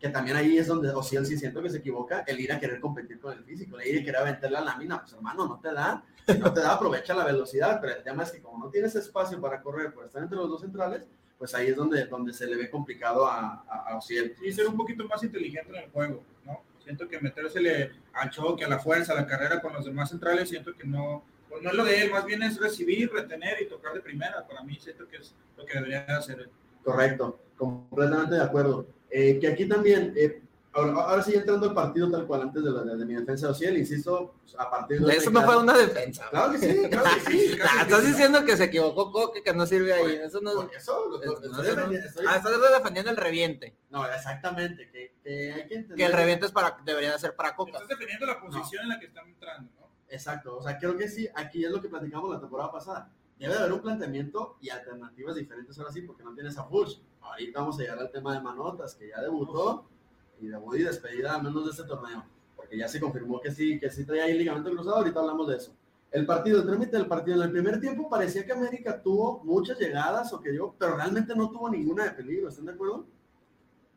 que 0.03 0.09
también 0.09 0.35
ahí 0.35 0.57
es 0.57 0.67
donde 0.67 0.89
Ociel 0.89 1.25
sí 1.25 1.37
siento 1.37 1.63
que 1.63 1.69
se 1.69 1.77
equivoca, 1.77 2.25
el 2.27 2.37
ir 2.37 2.51
a 2.51 2.59
querer 2.59 2.81
competir 2.81 3.21
con 3.21 3.37
el 3.37 3.45
físico, 3.45 3.79
el 3.79 3.87
ir 3.87 4.01
a 4.01 4.03
querer 4.03 4.17
aventar 4.17 4.51
la 4.51 4.59
lámina, 4.59 4.99
pues 4.99 5.13
hermano, 5.13 5.47
no 5.47 5.61
te 5.61 5.71
da, 5.71 6.03
si 6.27 6.37
no 6.39 6.51
te 6.51 6.59
da, 6.59 6.73
aprovecha 6.73 7.13
la 7.13 7.23
velocidad, 7.23 7.79
pero 7.79 7.95
el 7.95 8.03
tema 8.03 8.23
es 8.23 8.31
que 8.33 8.41
como 8.41 8.65
no 8.65 8.69
tienes 8.69 8.93
espacio 8.95 9.39
para 9.39 9.61
correr 9.61 9.93
por 9.93 10.03
estar 10.03 10.21
entre 10.21 10.37
los 10.37 10.49
dos 10.49 10.59
centrales, 10.59 11.05
pues 11.37 11.55
ahí 11.55 11.67
es 11.69 11.77
donde, 11.77 12.05
donde 12.07 12.33
se 12.33 12.45
le 12.45 12.57
ve 12.57 12.69
complicado 12.69 13.25
a, 13.25 13.63
a, 13.65 13.91
a 13.91 13.97
Ociel. 13.97 14.35
Sí, 14.37 14.51
ser 14.51 14.67
un 14.67 14.75
poquito 14.75 15.07
más 15.07 15.23
inteligente 15.23 15.69
en 15.69 15.83
el 15.85 15.89
juego, 15.89 16.21
¿no? 16.43 16.59
Siento 16.83 17.07
que 17.07 17.21
metérsele 17.21 17.91
al 18.11 18.29
choque, 18.29 18.65
a 18.65 18.67
la 18.67 18.79
fuerza, 18.79 19.13
a 19.13 19.15
la 19.15 19.25
carrera 19.25 19.61
con 19.61 19.71
los 19.71 19.85
demás 19.85 20.09
centrales, 20.09 20.49
siento 20.49 20.75
que 20.75 20.85
no, 20.85 21.23
pues 21.47 21.61
no 21.61 21.69
es 21.69 21.75
lo 21.77 21.85
de 21.85 22.01
él, 22.01 22.11
más 22.11 22.25
bien 22.25 22.43
es 22.43 22.59
recibir, 22.59 23.09
retener 23.09 23.61
y 23.61 23.69
tocar 23.69 23.93
de 23.93 24.01
primera. 24.01 24.45
Para 24.45 24.63
mí 24.63 24.77
siento 24.81 25.07
que 25.07 25.15
es 25.15 25.33
lo 25.55 25.65
que 25.65 25.75
debería 25.75 26.03
hacer 26.17 26.41
él. 26.41 26.49
Correcto, 26.83 27.39
completamente 27.55 28.35
de 28.35 28.43
acuerdo. 28.43 28.85
Eh, 29.15 29.37
que 29.39 29.47
aquí 29.47 29.67
también, 29.67 30.11
eh, 30.17 30.41
ahora, 30.73 30.93
ahora 31.03 31.21
sí 31.23 31.35
entrando 31.35 31.67
al 31.69 31.73
partido 31.75 32.09
tal 32.09 32.25
cual 32.25 32.41
antes 32.41 32.63
de, 32.63 32.71
la, 32.71 32.81
de 32.95 33.05
mi 33.05 33.13
defensa 33.13 33.45
de 33.45 33.51
Ociel, 33.51 33.77
insisto, 33.77 34.33
pues, 34.41 34.55
a 34.57 34.71
partir 34.71 34.99
de... 35.01 35.13
Eso 35.15 35.29
no 35.29 35.43
fue 35.43 35.57
una 35.57 35.77
defensa. 35.77 36.27
Claro 36.31 36.51
que 36.53 36.57
sí, 36.57 36.89
claro 36.89 37.09
que 37.13 37.31
sí. 37.31 37.57
Estás 37.81 38.05
diciendo 38.07 38.43
que 38.43 38.57
se 38.57 38.63
equivocó 38.63 39.11
Coque, 39.11 39.43
que 39.43 39.53
no 39.53 39.67
sirve 39.67 39.93
ahí. 39.93 40.15
Eso 40.23 40.41
no, 40.41 40.53
Por 40.53 40.73
eso, 40.75 41.09
lo- 41.09 41.17
lo- 41.17 41.23
eso 41.23 41.33
estoy 41.45 41.51
no- 41.51 41.63
defendiendo- 41.63 42.07
estoy- 42.07 42.25
Ah, 42.27 42.37
estás 42.37 42.53
defendiendo 42.77 43.11
el 43.11 43.17
reviente. 43.17 43.75
No, 43.91 44.03
exactamente, 44.07 44.89
que, 44.89 45.13
que 45.23 45.53
hay 45.53 45.67
que 45.67 45.75
entender... 45.75 45.97
Que 45.97 46.05
el 46.05 46.13
reviente 46.13 46.47
es 46.47 46.51
para, 46.51 46.77
debería 46.83 47.11
de 47.11 47.19
ser 47.19 47.35
para 47.35 47.55
Coca. 47.55 47.73
Estás 47.73 47.87
defendiendo 47.89 48.25
la 48.25 48.39
posición 48.41 48.81
en 48.83 48.89
la 48.89 48.99
que 48.99 49.05
están 49.05 49.27
entrando, 49.27 49.69
¿no? 49.79 49.87
Exacto, 50.09 50.57
o 50.57 50.63
sea, 50.63 50.77
creo 50.79 50.97
que 50.97 51.07
sí, 51.07 51.29
aquí 51.35 51.63
es 51.65 51.69
lo 51.71 51.79
que 51.81 51.87
platicamos 51.89 52.31
la 52.33 52.39
temporada 52.39 52.71
pasada. 52.71 53.11
Debe 53.37 53.53
de 53.53 53.59
haber 53.59 53.73
un 53.73 53.81
planteamiento 53.81 54.57
y 54.61 54.69
alternativas 54.69 55.35
diferentes 55.35 55.77
ahora 55.77 55.91
sí, 55.91 56.01
porque 56.01 56.23
no 56.23 56.33
tienes 56.33 56.57
a 56.57 56.63
Fuchs. 56.63 57.01
Ahorita 57.21 57.59
vamos 57.59 57.77
a 57.77 57.81
llegar 57.81 57.99
al 57.99 58.11
tema 58.11 58.33
de 58.33 58.41
Manotas, 58.41 58.95
que 58.95 59.09
ya 59.09 59.21
debutó 59.21 59.85
y 60.39 60.47
debut 60.47 60.75
y 60.75 60.83
despedida 60.83 61.35
al 61.35 61.43
menos 61.43 61.65
de 61.65 61.71
este 61.71 61.83
torneo, 61.83 62.23
porque 62.55 62.77
ya 62.77 62.87
se 62.87 62.99
confirmó 62.99 63.39
que 63.41 63.51
sí, 63.51 63.79
que 63.79 63.89
sí 63.89 64.05
traía 64.05 64.25
ahí 64.25 64.37
ligamento 64.37 64.71
cruzado, 64.71 64.97
ahorita 64.97 65.19
hablamos 65.19 65.47
de 65.47 65.57
eso. 65.57 65.75
el 66.11 66.25
partido, 66.25 66.59
el 66.59 66.65
trámite 66.67 66.95
del 66.95 67.07
partido. 67.07 67.37
En 67.37 67.43
el 67.43 67.51
primer 67.51 67.79
tiempo 67.81 68.09
parecía 68.09 68.45
que 68.45 68.51
América 68.51 69.01
tuvo 69.01 69.43
muchas 69.43 69.79
llegadas 69.79 70.31
o 70.31 70.39
que 70.39 70.53
yo, 70.55 70.75
pero 70.77 70.95
realmente 70.95 71.35
no 71.35 71.49
tuvo 71.49 71.69
ninguna 71.69 72.05
de 72.05 72.11
peligro, 72.11 72.49
¿están 72.49 72.65
de 72.65 72.73
acuerdo? 72.73 73.05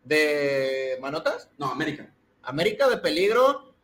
¿De 0.02 0.98
Manotas? 1.02 1.50
No, 1.58 1.66
América. 1.66 2.10
América 2.42 2.88
de 2.88 2.96
peligro. 2.98 3.74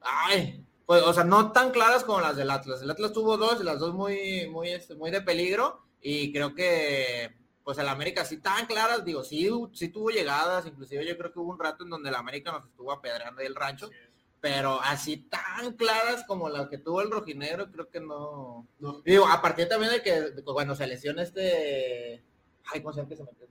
Ay, 0.00 0.61
pues, 0.92 1.04
o 1.04 1.14
sea, 1.14 1.24
no 1.24 1.52
tan 1.52 1.70
claras 1.70 2.04
como 2.04 2.20
las 2.20 2.36
del 2.36 2.50
Atlas. 2.50 2.82
El 2.82 2.90
Atlas 2.90 3.14
tuvo 3.14 3.38
dos 3.38 3.58
y 3.62 3.64
las 3.64 3.78
dos 3.78 3.94
muy, 3.94 4.46
muy, 4.50 4.68
este, 4.68 4.94
muy 4.94 5.10
de 5.10 5.22
peligro. 5.22 5.80
Y 6.02 6.30
creo 6.34 6.54
que, 6.54 7.34
pues 7.64 7.78
el 7.78 7.88
América 7.88 8.26
sí 8.26 8.36
tan 8.36 8.66
claras, 8.66 9.02
digo, 9.02 9.24
sí, 9.24 9.48
sí 9.72 9.88
tuvo 9.88 10.10
llegadas. 10.10 10.66
Inclusive 10.66 11.06
yo 11.06 11.16
creo 11.16 11.32
que 11.32 11.38
hubo 11.38 11.50
un 11.50 11.58
rato 11.58 11.84
en 11.84 11.88
donde 11.88 12.10
el 12.10 12.14
América 12.14 12.52
nos 12.52 12.66
estuvo 12.66 12.92
apedreando 12.92 13.40
ahí 13.40 13.46
el 13.46 13.54
rancho. 13.54 13.88
Pero 14.42 14.82
así 14.82 15.16
tan 15.16 15.72
claras 15.78 16.24
como 16.26 16.50
las 16.50 16.68
que 16.68 16.76
tuvo 16.76 17.00
el 17.00 17.10
rojinegro, 17.10 17.72
creo 17.72 17.88
que 17.88 18.00
no. 18.00 18.68
No. 18.78 19.00
Digo, 19.00 19.26
a 19.26 19.40
partir 19.40 19.70
también 19.70 19.92
de 19.92 20.02
que, 20.02 20.20
de 20.20 20.44
que 20.44 20.52
cuando 20.52 20.74
se 20.74 20.86
lesiona 20.86 21.22
este. 21.22 22.22
Ay, 22.70 22.82
¿cómo 22.82 22.92
se 22.92 22.98
llama 22.98 23.08
que 23.08 23.16
se 23.16 23.24
metió? 23.24 23.48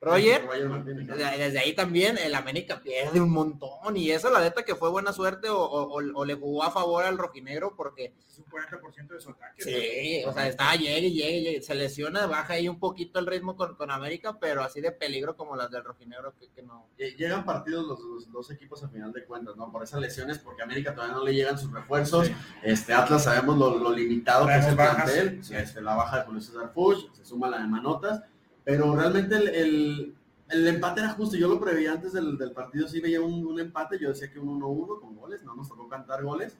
Roger, 0.00 0.44
¿no? 0.68 0.84
desde 0.84 1.58
ahí 1.58 1.74
también 1.74 2.16
el 2.18 2.34
América 2.36 2.80
pierde 2.80 3.20
un 3.20 3.30
montón 3.30 3.96
y 3.96 4.10
eso 4.12 4.30
la 4.30 4.38
neta 4.40 4.62
que 4.62 4.76
fue 4.76 4.90
buena 4.90 5.12
suerte 5.12 5.48
o, 5.48 5.58
o- 5.60 6.00
o- 6.14 6.24
le 6.24 6.34
jugó 6.34 6.62
a 6.62 6.70
favor 6.70 7.02
al 7.04 7.18
rojinegro 7.18 7.74
porque 7.76 8.14
Es 8.28 8.38
un 8.38 8.44
40% 8.44 9.08
de 9.14 9.20
su 9.20 9.30
ataque. 9.30 9.62
sí, 9.62 10.22
o 10.24 10.32
sea, 10.32 10.46
estaba 10.46 10.76
llegue, 10.76 11.10
llegue, 11.10 11.40
llegue, 11.42 11.62
se 11.62 11.74
lesiona, 11.74 12.26
baja 12.26 12.52
ahí 12.54 12.68
un 12.68 12.78
poquito 12.78 13.18
el 13.18 13.26
ritmo 13.26 13.56
con, 13.56 13.74
con 13.74 13.90
América, 13.90 14.38
pero 14.38 14.62
así 14.62 14.80
de 14.80 14.92
peligro 14.92 15.36
como 15.36 15.56
las 15.56 15.70
del 15.72 15.82
rojinegro 15.82 16.32
que, 16.38 16.48
que 16.50 16.62
no. 16.62 16.86
Lle- 16.96 17.16
Llegan 17.16 17.44
partidos 17.44 17.84
los, 17.86 18.30
dos 18.30 18.50
equipos 18.52 18.84
a 18.84 18.88
final 18.88 19.12
de 19.12 19.24
cuentas, 19.24 19.56
¿no? 19.56 19.72
Por 19.72 19.82
esas 19.82 20.00
lesiones, 20.00 20.38
porque 20.38 20.62
a 20.62 20.64
América 20.66 20.94
todavía 20.94 21.16
no 21.16 21.24
le 21.24 21.34
llegan 21.34 21.58
sus 21.58 21.72
refuerzos. 21.72 22.28
Sí. 22.28 22.34
Este 22.62 22.92
Atlas 22.94 23.24
sabemos 23.24 23.58
lo, 23.58 23.76
lo 23.76 23.90
limitado 23.90 24.46
que 24.46 24.54
es 24.56 24.66
el 24.66 24.76
Traemos 24.76 24.96
bajas. 24.96 25.10
plantel. 25.12 25.44
Sí. 25.44 25.54
Este, 25.56 25.80
la 25.80 25.96
baja 25.96 26.18
de 26.20 26.24
Julio 26.26 26.40
César 26.40 26.70
Fuchs, 26.72 27.08
se 27.16 27.24
suma 27.24 27.48
la 27.48 27.58
de 27.58 27.66
Manotas, 27.66 28.22
pero 28.68 28.94
realmente 28.94 29.34
el, 29.34 29.48
el, 29.48 30.14
el 30.50 30.66
empate 30.66 31.00
era 31.00 31.14
justo. 31.14 31.38
Yo 31.38 31.48
lo 31.48 31.58
preveía 31.58 31.92
antes 31.92 32.12
del, 32.12 32.36
del 32.36 32.52
partido, 32.52 32.86
sí 32.86 33.00
veía 33.00 33.18
un, 33.18 33.46
un 33.46 33.58
empate. 33.58 33.98
Yo 33.98 34.10
decía 34.10 34.30
que 34.30 34.38
un 34.38 34.60
1-1 34.60 35.00
con 35.00 35.16
goles, 35.16 35.42
no 35.42 35.54
nos 35.54 35.70
tocó 35.70 35.88
cantar 35.88 36.22
goles, 36.22 36.54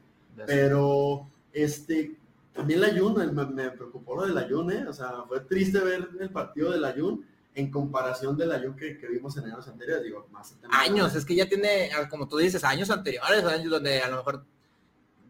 pero 0.47 1.29
este. 1.53 2.17
También 2.55 2.81
la 2.81 2.99
Jun, 2.99 3.15
me, 3.15 3.45
me 3.45 3.71
preocupó 3.73 4.17
lo 4.17 4.27
del 4.27 4.39
Ayun, 4.39 4.73
¿eh? 4.73 4.87
O 4.89 4.93
sea, 4.95 5.25
fue 5.29 5.41
triste 5.41 5.81
ver 5.81 6.09
el 6.19 6.31
partido 6.31 6.73
del 6.73 6.83
Ayun 6.87 7.27
en 7.55 7.71
comparación 7.71 8.39
del 8.39 8.53
Ayun 8.53 8.75
que, 8.75 8.97
que 8.97 9.07
vimos 9.07 9.37
en 9.37 9.45
años 9.45 9.69
anteriores, 9.69 10.03
digo, 10.03 10.27
más 10.33 10.57
años, 10.71 11.15
es 11.15 11.27
que 11.27 11.37
ya 11.37 11.47
tiene, 11.47 11.91
ah, 11.93 12.09
como 12.09 12.27
tú 12.27 12.39
dices, 12.39 12.65
años 12.65 12.91
anteriores, 12.91 13.45
años 13.45 13.71
donde 13.71 14.01
a 14.01 14.09
lo 14.09 14.17
mejor 14.17 14.47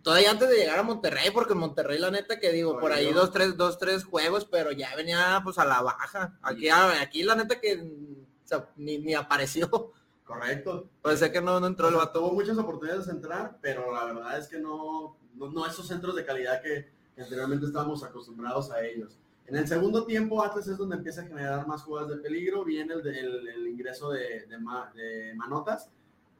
todavía 0.09 0.31
antes 0.31 0.49
de 0.49 0.57
llegar 0.57 0.79
a 0.79 0.83
Monterrey, 0.83 1.31
porque 1.35 1.53
en 1.53 1.59
Monterrey 1.59 1.99
la 1.99 2.11
neta 2.11 2.41
que 2.41 2.51
digo, 2.51 2.79
por 2.81 2.93
ahí 2.93 3.05
Todavía. 3.05 3.21
dos, 3.21 3.31
tres, 3.31 3.57
dos, 3.59 3.79
tres 3.79 4.05
juegos, 4.05 4.47
pero 4.47 4.73
ya 4.73 4.97
venía 4.97 5.39
pues 5.45 5.59
a 5.59 5.67
la 5.67 5.83
baja. 5.83 6.39
Aquí, 6.41 6.71
aquí 6.71 7.23
la 7.23 7.35
neta 7.35 7.61
que 7.61 7.75
o 7.77 8.49
sea, 8.49 8.71
ni, 8.77 8.97
ni 8.97 9.13
apareció. 9.15 9.93
Correcto. 10.25 10.89
Puede 11.03 11.19
ser 11.19 11.31
que 11.31 11.43
no, 11.43 11.61
no 11.61 11.67
entró 11.67 11.89
el 11.89 11.95
O 11.95 11.99
sea, 11.99 12.07
vato. 12.07 12.21
tuvo 12.21 12.33
muchas 12.33 12.57
oportunidades 12.57 13.05
de 13.07 13.13
entrar, 13.13 13.59
pero 13.61 13.93
la 13.95 14.05
verdad 14.07 14.39
es 14.39 14.49
que 14.49 14.59
no, 14.59 15.17
no, 15.35 15.51
no 15.51 15.67
esos 15.67 15.87
centros 15.87 16.17
de 16.17 16.25
calidad 16.25 16.63
que, 16.63 16.91
que 17.15 17.23
anteriormente 17.23 17.67
estábamos 17.67 18.03
acostumbrados 18.03 18.71
a 18.71 18.83
ellos. 18.83 19.19
En 19.47 19.57
el 19.57 19.69
segundo 19.69 20.05
tiempo, 20.07 20.43
Atlas 20.43 20.67
es 20.69 20.79
donde 20.79 20.97
empieza 20.97 21.21
a 21.23 21.27
generar 21.27 21.67
más 21.67 21.83
jugadas 21.83 22.09
de 22.11 22.17
peligro. 22.17 22.65
Viene 22.65 22.95
el, 22.95 23.07
el- 23.07 23.49
el 23.49 23.67
ingreso 23.67 24.11
de, 24.11 24.47
de 24.47 24.59
Ma- 24.59 24.91
de 24.95 25.35
Manotas. 25.35 25.91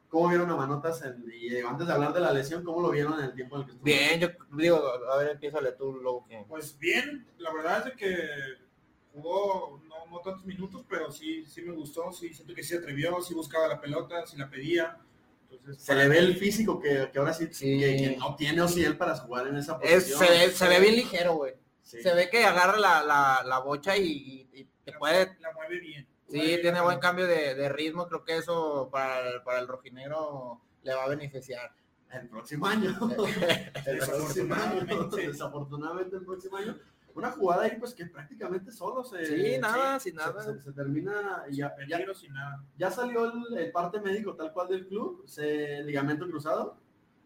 ¿Cómo 0.09 0.27
vieron 0.29 0.49
a 0.49 0.55
Manotas? 0.55 1.01
en- 1.03 1.23
y 1.31 1.55
eh, 1.55 1.63
antes 1.65 1.85
de 1.87 1.93
hablar 1.93 2.13
de 2.13 2.19
la 2.19 2.33
lesión, 2.33 2.63
¿cómo 2.63 2.81
lo 2.81 2.89
vieron 2.89 3.13
en 3.19 3.25
el 3.25 3.33
tiempo 3.35 3.55
en 3.55 3.61
el 3.61 3.65
que 3.67 3.71
estuvo? 3.73 3.85
Bien, 3.85 4.19
yo 4.19 4.29
digo, 4.57 4.83
a 5.11 5.17
ver, 5.17 5.29
empiézale 5.29 5.71
tú 5.73 5.93
luego 5.93 6.25
que. 6.27 6.43
Pues 6.47 6.77
bien, 6.79 7.27
la 7.37 7.53
verdad 7.53 7.87
es 7.87 7.93
que 7.95 8.17
jugó 9.13 9.81
no, 9.87 10.05
no 10.11 10.19
tantos 10.21 10.45
minutos, 10.45 10.83
pero 10.89 11.11
sí, 11.11 11.45
sí 11.45 11.61
me 11.61 11.73
gustó, 11.73 12.11
sí 12.11 12.33
siento 12.33 12.53
que 12.53 12.63
sí 12.63 12.75
atrevió, 12.75 13.21
sí 13.21 13.33
buscaba 13.33 13.67
la 13.67 13.79
pelota, 13.81 14.25
sí 14.25 14.37
la 14.37 14.49
pedía. 14.49 14.97
Entonces, 15.51 15.81
Se 15.83 15.95
le 15.95 16.07
ve 16.07 16.19
el 16.19 16.37
físico 16.37 16.79
que, 16.79 17.09
que 17.11 17.19
ahora 17.19 17.33
sí, 17.33 17.47
Sí. 17.51 17.79
Que, 17.79 17.97
que 17.97 18.17
no 18.17 18.35
tiene 18.35 18.61
Ociel 18.61 18.97
para 18.97 19.15
jugar 19.15 19.47
en 19.47 19.57
esa 19.57 19.79
Es- 19.81 20.05
posición. 20.05 20.19
se, 20.19 20.29
ve, 20.47 20.51
se 20.51 20.67
ve 20.67 20.79
bien 20.79 20.95
ligero, 20.95 21.33
güey. 21.35 21.53
Sí. 21.81 22.01
Se 22.03 22.13
ve 22.13 22.29
que 22.29 22.45
agarra 22.45 22.77
la, 22.79 23.03
la, 23.03 23.43
la 23.43 23.59
bocha 23.59 23.97
y, 23.97 24.03
y- 24.03 24.49
y 24.59 24.63
te 24.85 24.91
la, 24.91 24.99
puede 24.99 25.37
la 25.39 25.51
mueve 25.53 25.79
bien. 25.79 26.07
Sí, 26.29 26.59
tiene 26.61 26.81
buen 26.81 26.99
cambio 26.99 27.25
de, 27.25 27.55
de 27.55 27.69
ritmo, 27.69 28.07
creo 28.07 28.23
que 28.23 28.37
eso 28.37 28.89
para 28.91 29.27
el, 29.27 29.41
para 29.41 29.59
el 29.59 29.67
rojinegro 29.67 30.61
le 30.83 30.93
va 30.93 31.05
a 31.05 31.09
beneficiar. 31.09 31.71
El 32.11 32.27
próximo 32.27 32.65
año. 32.65 32.97
el 33.85 33.97
próximo 33.99 34.55
año. 34.55 35.07
Desafortunadamente. 35.09 36.15
El 36.15 36.25
próximo 36.25 36.57
año. 36.57 36.77
Una 37.15 37.31
jugada 37.31 37.63
ahí 37.63 37.75
pues 37.79 37.93
que 37.93 38.05
prácticamente 38.05 38.71
solo 38.71 39.03
se... 39.03 39.25
Sí, 39.25 39.57
nada, 39.59 39.99
sin 39.99 40.15
nada. 40.15 40.41
Se, 40.41 40.59
se 40.61 40.71
termina 40.71 41.43
y 41.49 41.57
ya, 41.57 41.69
ya, 41.69 41.75
Peligro 41.75 42.13
sin 42.13 42.33
nada. 42.33 42.63
ya 42.77 42.89
salió 42.91 43.25
el, 43.25 43.57
el 43.57 43.71
parte 43.71 43.99
médico 43.99 44.35
tal 44.35 44.53
cual 44.53 44.69
del 44.69 44.87
club, 44.87 45.23
se, 45.27 45.83
ligamento 45.83 46.27
cruzado. 46.27 46.77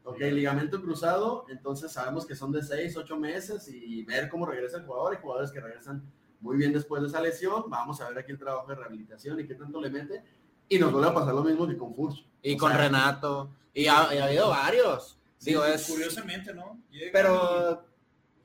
Ok, 0.06 0.20
ligamento 0.20 0.82
cruzado, 0.82 1.46
entonces 1.48 1.92
sabemos 1.92 2.26
que 2.26 2.36
son 2.36 2.52
de 2.52 2.62
6, 2.62 2.98
8 2.98 3.18
meses 3.18 3.70
y 3.70 4.04
ver 4.04 4.28
cómo 4.28 4.46
regresa 4.46 4.78
el 4.78 4.86
jugador. 4.86 5.14
Hay 5.16 5.22
jugadores 5.22 5.52
que 5.52 5.62
regresan 5.62 6.04
muy 6.44 6.58
bien 6.58 6.74
después 6.74 7.02
de 7.02 7.08
esa 7.08 7.22
lesión. 7.22 7.64
Vamos 7.70 8.00
a 8.02 8.10
ver 8.10 8.20
aquí 8.20 8.32
el 8.32 8.38
trabajo 8.38 8.68
de 8.68 8.76
rehabilitación 8.76 9.40
y 9.40 9.48
qué 9.48 9.56
tanto 9.56 9.82
le 9.82 9.90
mete. 9.90 10.24
Y 10.70 10.78
nos 10.78 10.92
vuelve 10.92 11.08
a 11.10 11.14
pasar 11.14 11.34
lo 11.34 11.44
mismo 11.44 11.68
que 11.68 11.78
con 11.78 11.96
Furch. 11.96 12.26
Y 12.42 12.56
O 12.56 12.58
con 12.58 12.72
sea, 12.72 12.82
Renato. 12.82 13.50
Y 13.74 13.88
ha, 13.88 14.14
y 14.14 14.18
ha 14.18 14.26
habido 14.26 14.50
varios. 14.50 15.18
Sí, 15.38 15.52
digo, 15.52 15.66
es. 15.66 15.88
Curiosamente, 15.88 16.54
¿no? 16.54 16.82
Llega 16.92 17.12
Pero 17.14 17.86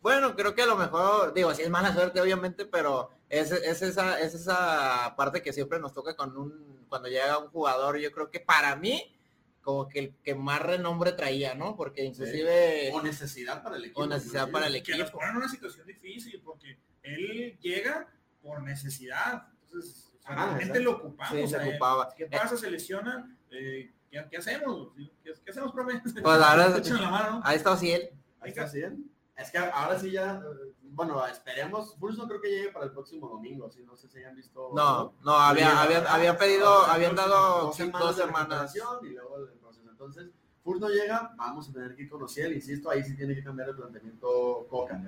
bueno, 0.01 0.35
creo 0.37 0.55
que 0.55 0.63
a 0.63 0.67
lo 0.67 0.77
mejor, 0.77 1.35
digo, 1.35 1.53
sí 1.55 1.63
es 1.63 1.71
mala 1.71 1.93
suerte, 1.93 2.21
obviamente, 2.21 2.65
pero 2.67 3.11
es, 3.29 3.51
es 3.51 3.83
esa, 3.83 4.21
es 4.21 4.33
esa 4.35 5.15
parte 5.17 5.43
que 5.43 5.53
siempre 5.53 5.81
nos 5.81 5.93
toca 5.93 6.15
con 6.17 6.37
un, 6.37 6.87
cuando 6.89 7.09
llega 7.09 7.39
un 7.39 7.49
jugador, 7.49 7.99
yo 7.99 8.11
creo 8.13 8.31
que 8.31 8.41
para 8.41 8.77
mí, 8.77 9.15
como 9.61 9.89
que 9.89 9.99
el 9.99 10.15
que 10.23 10.35
más 10.35 10.63
renombre 10.63 11.13
traía, 11.13 11.55
¿no? 11.55 11.77
Porque 11.77 12.05
inclusive 12.05 12.91
O 12.95 13.03
necesidad 13.03 13.63
para 13.63 13.77
el 13.77 13.85
equipo. 13.87 14.03
o 14.03 14.07
necesidad 14.07 14.51
para 14.51 14.69
el 14.69 14.77
y 14.77 14.83
que 14.83 14.93
nos 14.93 15.01
equipo. 15.03 15.19
ponen 15.19 15.31
en 15.33 15.37
una 15.39 15.49
situación 15.49 15.87
difícil 15.87 16.41
porque 16.45 16.79
él 17.03 17.59
llega 17.61 18.09
por 18.43 18.63
necesidad. 18.63 19.49
Entonces, 19.65 20.13
o 20.19 20.23
sea, 20.23 20.31
Ah, 20.33 20.35
realmente 20.47 20.65
exacto. 20.79 20.83
lo 20.83 20.97
ocupamos. 20.99 21.37
Sí, 21.39 21.47
se 21.49 21.69
ocupaba. 21.69 22.15
¿Qué 22.17 22.27
pasa? 22.27 22.57
Se 22.57 22.71
lesiona. 22.71 23.37
eh, 23.51 23.93
¿qué, 24.11 24.27
qué 24.31 24.37
hacemos? 24.37 24.89
¿Qué, 25.25 25.33
qué 25.45 25.51
hacemos, 25.51 25.73
profe? 25.73 26.01
Pues 26.23 26.43
ahora- 26.43 26.69
la 26.69 26.81
¿no? 27.31 27.41
Ahí 27.45 27.57
está 27.57 27.73
Ociel. 27.73 28.11
Ahí 28.41 28.51
está 28.51 28.67
bien. 28.73 29.11
Es 29.37 29.51
que 29.53 29.59
ahora 29.59 29.99
sí 29.99 30.11
ya, 30.11 30.35
eh, 30.45 30.73
bueno, 30.83 31.25
esperemos. 31.27 31.95
Furch 31.99 32.17
no 32.17 32.27
creo 32.27 32.41
que 32.41 32.49
llegue 32.51 32.73
para 32.73 32.87
el 32.87 32.93
próximo 32.93 33.29
domingo, 33.29 33.71
si 33.71 33.83
no 33.85 33.97
sé 33.97 34.09
si 34.09 34.19
hayan 34.19 34.35
visto. 34.35 34.71
No, 34.75 35.15
no, 35.23 35.33
había, 35.33 35.81
habían 35.81 36.05
ah, 36.09 36.39
pedido, 36.39 36.81
o 36.81 36.85
sea, 36.85 36.95
habían 36.95 37.15
dado 37.15 37.67
dos 37.67 37.77
semanas 37.77 38.01
dos 38.01 38.17
de 38.17 38.23
semanas. 38.25 38.49
recuperación 38.75 39.07
y 39.07 39.09
luego 39.15 39.37
el 39.39 39.49
proceso. 39.61 39.89
Entonces, 39.91 40.31
Furch 40.65 40.81
no 40.81 40.89
llega, 40.89 41.35
vamos 41.37 41.69
a 41.69 41.73
tener 41.73 41.95
que 41.95 42.03
ir 42.03 42.11
con 42.11 42.23
Ociel, 42.23 42.53
insisto, 42.53 42.91
ahí 42.91 43.05
sí 43.05 43.17
tiene 43.17 43.35
que 43.35 43.45
cambiar 43.45 43.69
el 43.69 43.77
planteamiento 43.77 44.67
Coca. 44.69 45.01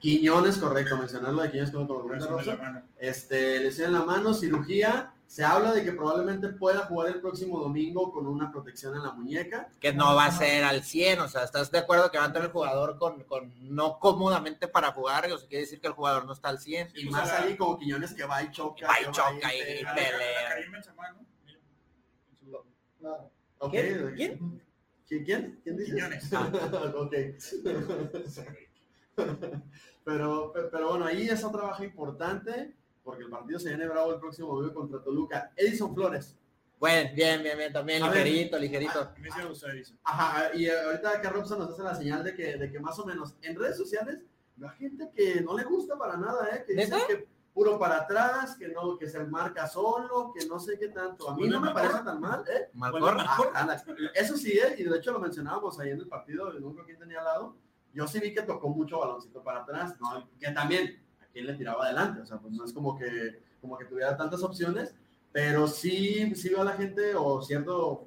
Quiñones, 0.00 0.56
correcto, 0.56 0.96
mencionarlo 0.96 1.42
de 1.42 1.50
Quiñones 1.50 1.70
como 1.72 2.02
de 2.08 2.26
Rosa. 2.26 2.56
la 2.56 2.62
mano. 2.62 2.82
Este, 2.98 3.60
lesión 3.60 3.88
en 3.88 3.92
la 3.94 4.04
mano, 4.04 4.32
cirugía. 4.34 5.12
Se 5.26 5.44
habla 5.44 5.72
de 5.72 5.84
que 5.84 5.92
probablemente 5.92 6.48
pueda 6.48 6.80
jugar 6.86 7.08
el 7.14 7.20
próximo 7.20 7.60
domingo 7.60 8.10
con 8.10 8.26
una 8.26 8.50
protección 8.50 8.96
en 8.96 9.04
la 9.04 9.12
muñeca. 9.12 9.68
que 9.78 9.92
no 9.92 10.16
va 10.16 10.24
a 10.24 10.32
ser 10.32 10.64
al 10.64 10.82
100, 10.82 11.20
o 11.20 11.28
sea, 11.28 11.44
¿estás 11.44 11.70
de 11.70 11.78
acuerdo 11.78 12.10
que 12.10 12.18
va 12.18 12.24
a 12.24 12.26
entrar 12.26 12.46
el 12.46 12.50
jugador 12.50 12.98
con, 12.98 13.22
con 13.24 13.52
no 13.74 14.00
cómodamente 14.00 14.66
para 14.66 14.90
jugar? 14.90 15.30
O 15.30 15.38
sea, 15.38 15.46
quiere 15.46 15.62
decir 15.64 15.80
que 15.80 15.86
el 15.86 15.92
jugador 15.92 16.24
no 16.24 16.32
está 16.32 16.48
al 16.48 16.58
100. 16.58 16.88
Y 16.96 17.04
pues, 17.04 17.12
más 17.12 17.30
ahí 17.30 17.56
como 17.56 17.78
Quiñones 17.78 18.12
que 18.12 18.24
va 18.24 18.42
y 18.42 18.50
choca. 18.50 18.88
Va 18.88 19.00
y 19.00 19.04
choca 19.12 19.54
y- 19.54 19.84
pelea. 19.84 20.56
¿Quién? 23.70 24.14
¿Quién? 24.16 24.62
¿Quién? 25.06 25.24
¿Quién? 25.24 25.60
¿Quién 25.62 25.76
dices? 25.76 25.94
Quiñones. 25.94 26.32
ok. 26.96 27.14
pero, 30.04 30.52
pero, 30.70 30.88
bueno, 30.90 31.04
ahí 31.04 31.28
es 31.28 31.44
otra 31.44 31.62
baja 31.62 31.84
importante 31.84 32.74
porque 33.02 33.24
el 33.24 33.30
partido 33.30 33.58
se 33.58 33.70
viene 33.70 33.88
bravo 33.88 34.12
el 34.12 34.20
próximo 34.20 34.54
domingo 34.54 34.74
contra 34.74 35.02
Toluca. 35.02 35.52
Edison 35.56 35.94
Flores. 35.94 36.36
Bueno, 36.78 37.10
bien, 37.14 37.42
bien, 37.42 37.58
bien, 37.58 37.72
también 37.72 38.02
A 38.02 38.08
ver. 38.08 38.24
ligerito, 38.24 38.58
ligerito. 38.58 39.00
A 39.00 39.14
mí 39.18 39.28
sí 39.30 39.38
me 39.38 39.46
gusta, 39.46 39.70
dice. 39.72 39.94
Ajá, 40.02 40.54
y 40.54 40.68
ahorita 40.68 41.10
acá 41.10 41.30
Robson 41.30 41.58
nos 41.58 41.70
hace 41.72 41.82
la 41.82 41.94
señal 41.94 42.24
de 42.24 42.34
que, 42.34 42.56
de 42.56 42.70
que 42.70 42.80
más 42.80 42.98
o 42.98 43.04
menos 43.04 43.34
en 43.42 43.58
redes 43.58 43.76
sociales 43.76 44.20
la 44.56 44.70
gente 44.70 45.10
que 45.14 45.40
no 45.40 45.56
le 45.56 45.64
gusta 45.64 45.96
para 45.98 46.16
nada, 46.16 46.48
¿eh? 46.54 46.64
que 46.66 46.74
dice 46.74 46.96
que 47.08 47.28
puro 47.52 47.78
para 47.78 47.96
atrás, 48.02 48.56
que 48.56 48.68
no, 48.68 48.96
que 48.96 49.08
se 49.08 49.18
marca 49.24 49.66
solo, 49.66 50.32
que 50.34 50.46
no 50.46 50.60
sé 50.60 50.78
qué 50.78 50.88
tanto. 50.88 51.28
A 51.28 51.34
mí 51.34 51.48
no 51.48 51.60
me 51.60 51.72
parece 51.72 51.98
tan 52.04 52.20
mal, 52.20 52.44
¿eh? 52.48 52.68
Malcor, 52.74 53.16
Ah. 53.18 53.76
Eso 54.14 54.36
sí, 54.36 54.52
¿eh? 54.52 54.76
y 54.78 54.84
de 54.84 54.96
hecho 54.96 55.12
lo 55.12 55.18
mencionábamos 55.18 55.78
ahí 55.80 55.90
en 55.90 55.98
el 55.98 56.08
partido, 56.08 56.52
no 56.60 56.72
creo 56.72 56.84
quién 56.84 56.98
tenía 56.98 57.18
al 57.18 57.24
lado. 57.24 57.56
Yo 57.92 58.06
sí 58.06 58.20
vi 58.20 58.32
que 58.32 58.42
tocó 58.42 58.68
mucho 58.68 59.00
baloncito 59.00 59.42
para 59.42 59.60
atrás, 59.60 59.94
¿no? 60.00 60.28
que 60.38 60.50
también 60.50 61.02
a 61.20 61.26
quién 61.26 61.46
le 61.46 61.54
tiraba 61.54 61.84
adelante, 61.84 62.20
o 62.20 62.26
sea, 62.26 62.38
pues 62.38 62.52
no 62.52 62.64
es 62.64 62.72
como 62.72 62.96
que, 62.96 63.42
como 63.60 63.76
que 63.76 63.84
tuviera 63.84 64.16
tantas 64.16 64.42
opciones, 64.42 64.94
pero 65.32 65.68
sí, 65.68 66.34
sí 66.34 66.48
veo 66.48 66.62
a 66.62 66.64
la 66.64 66.72
gente 66.72 67.14
o 67.14 67.40
cierto, 67.40 68.04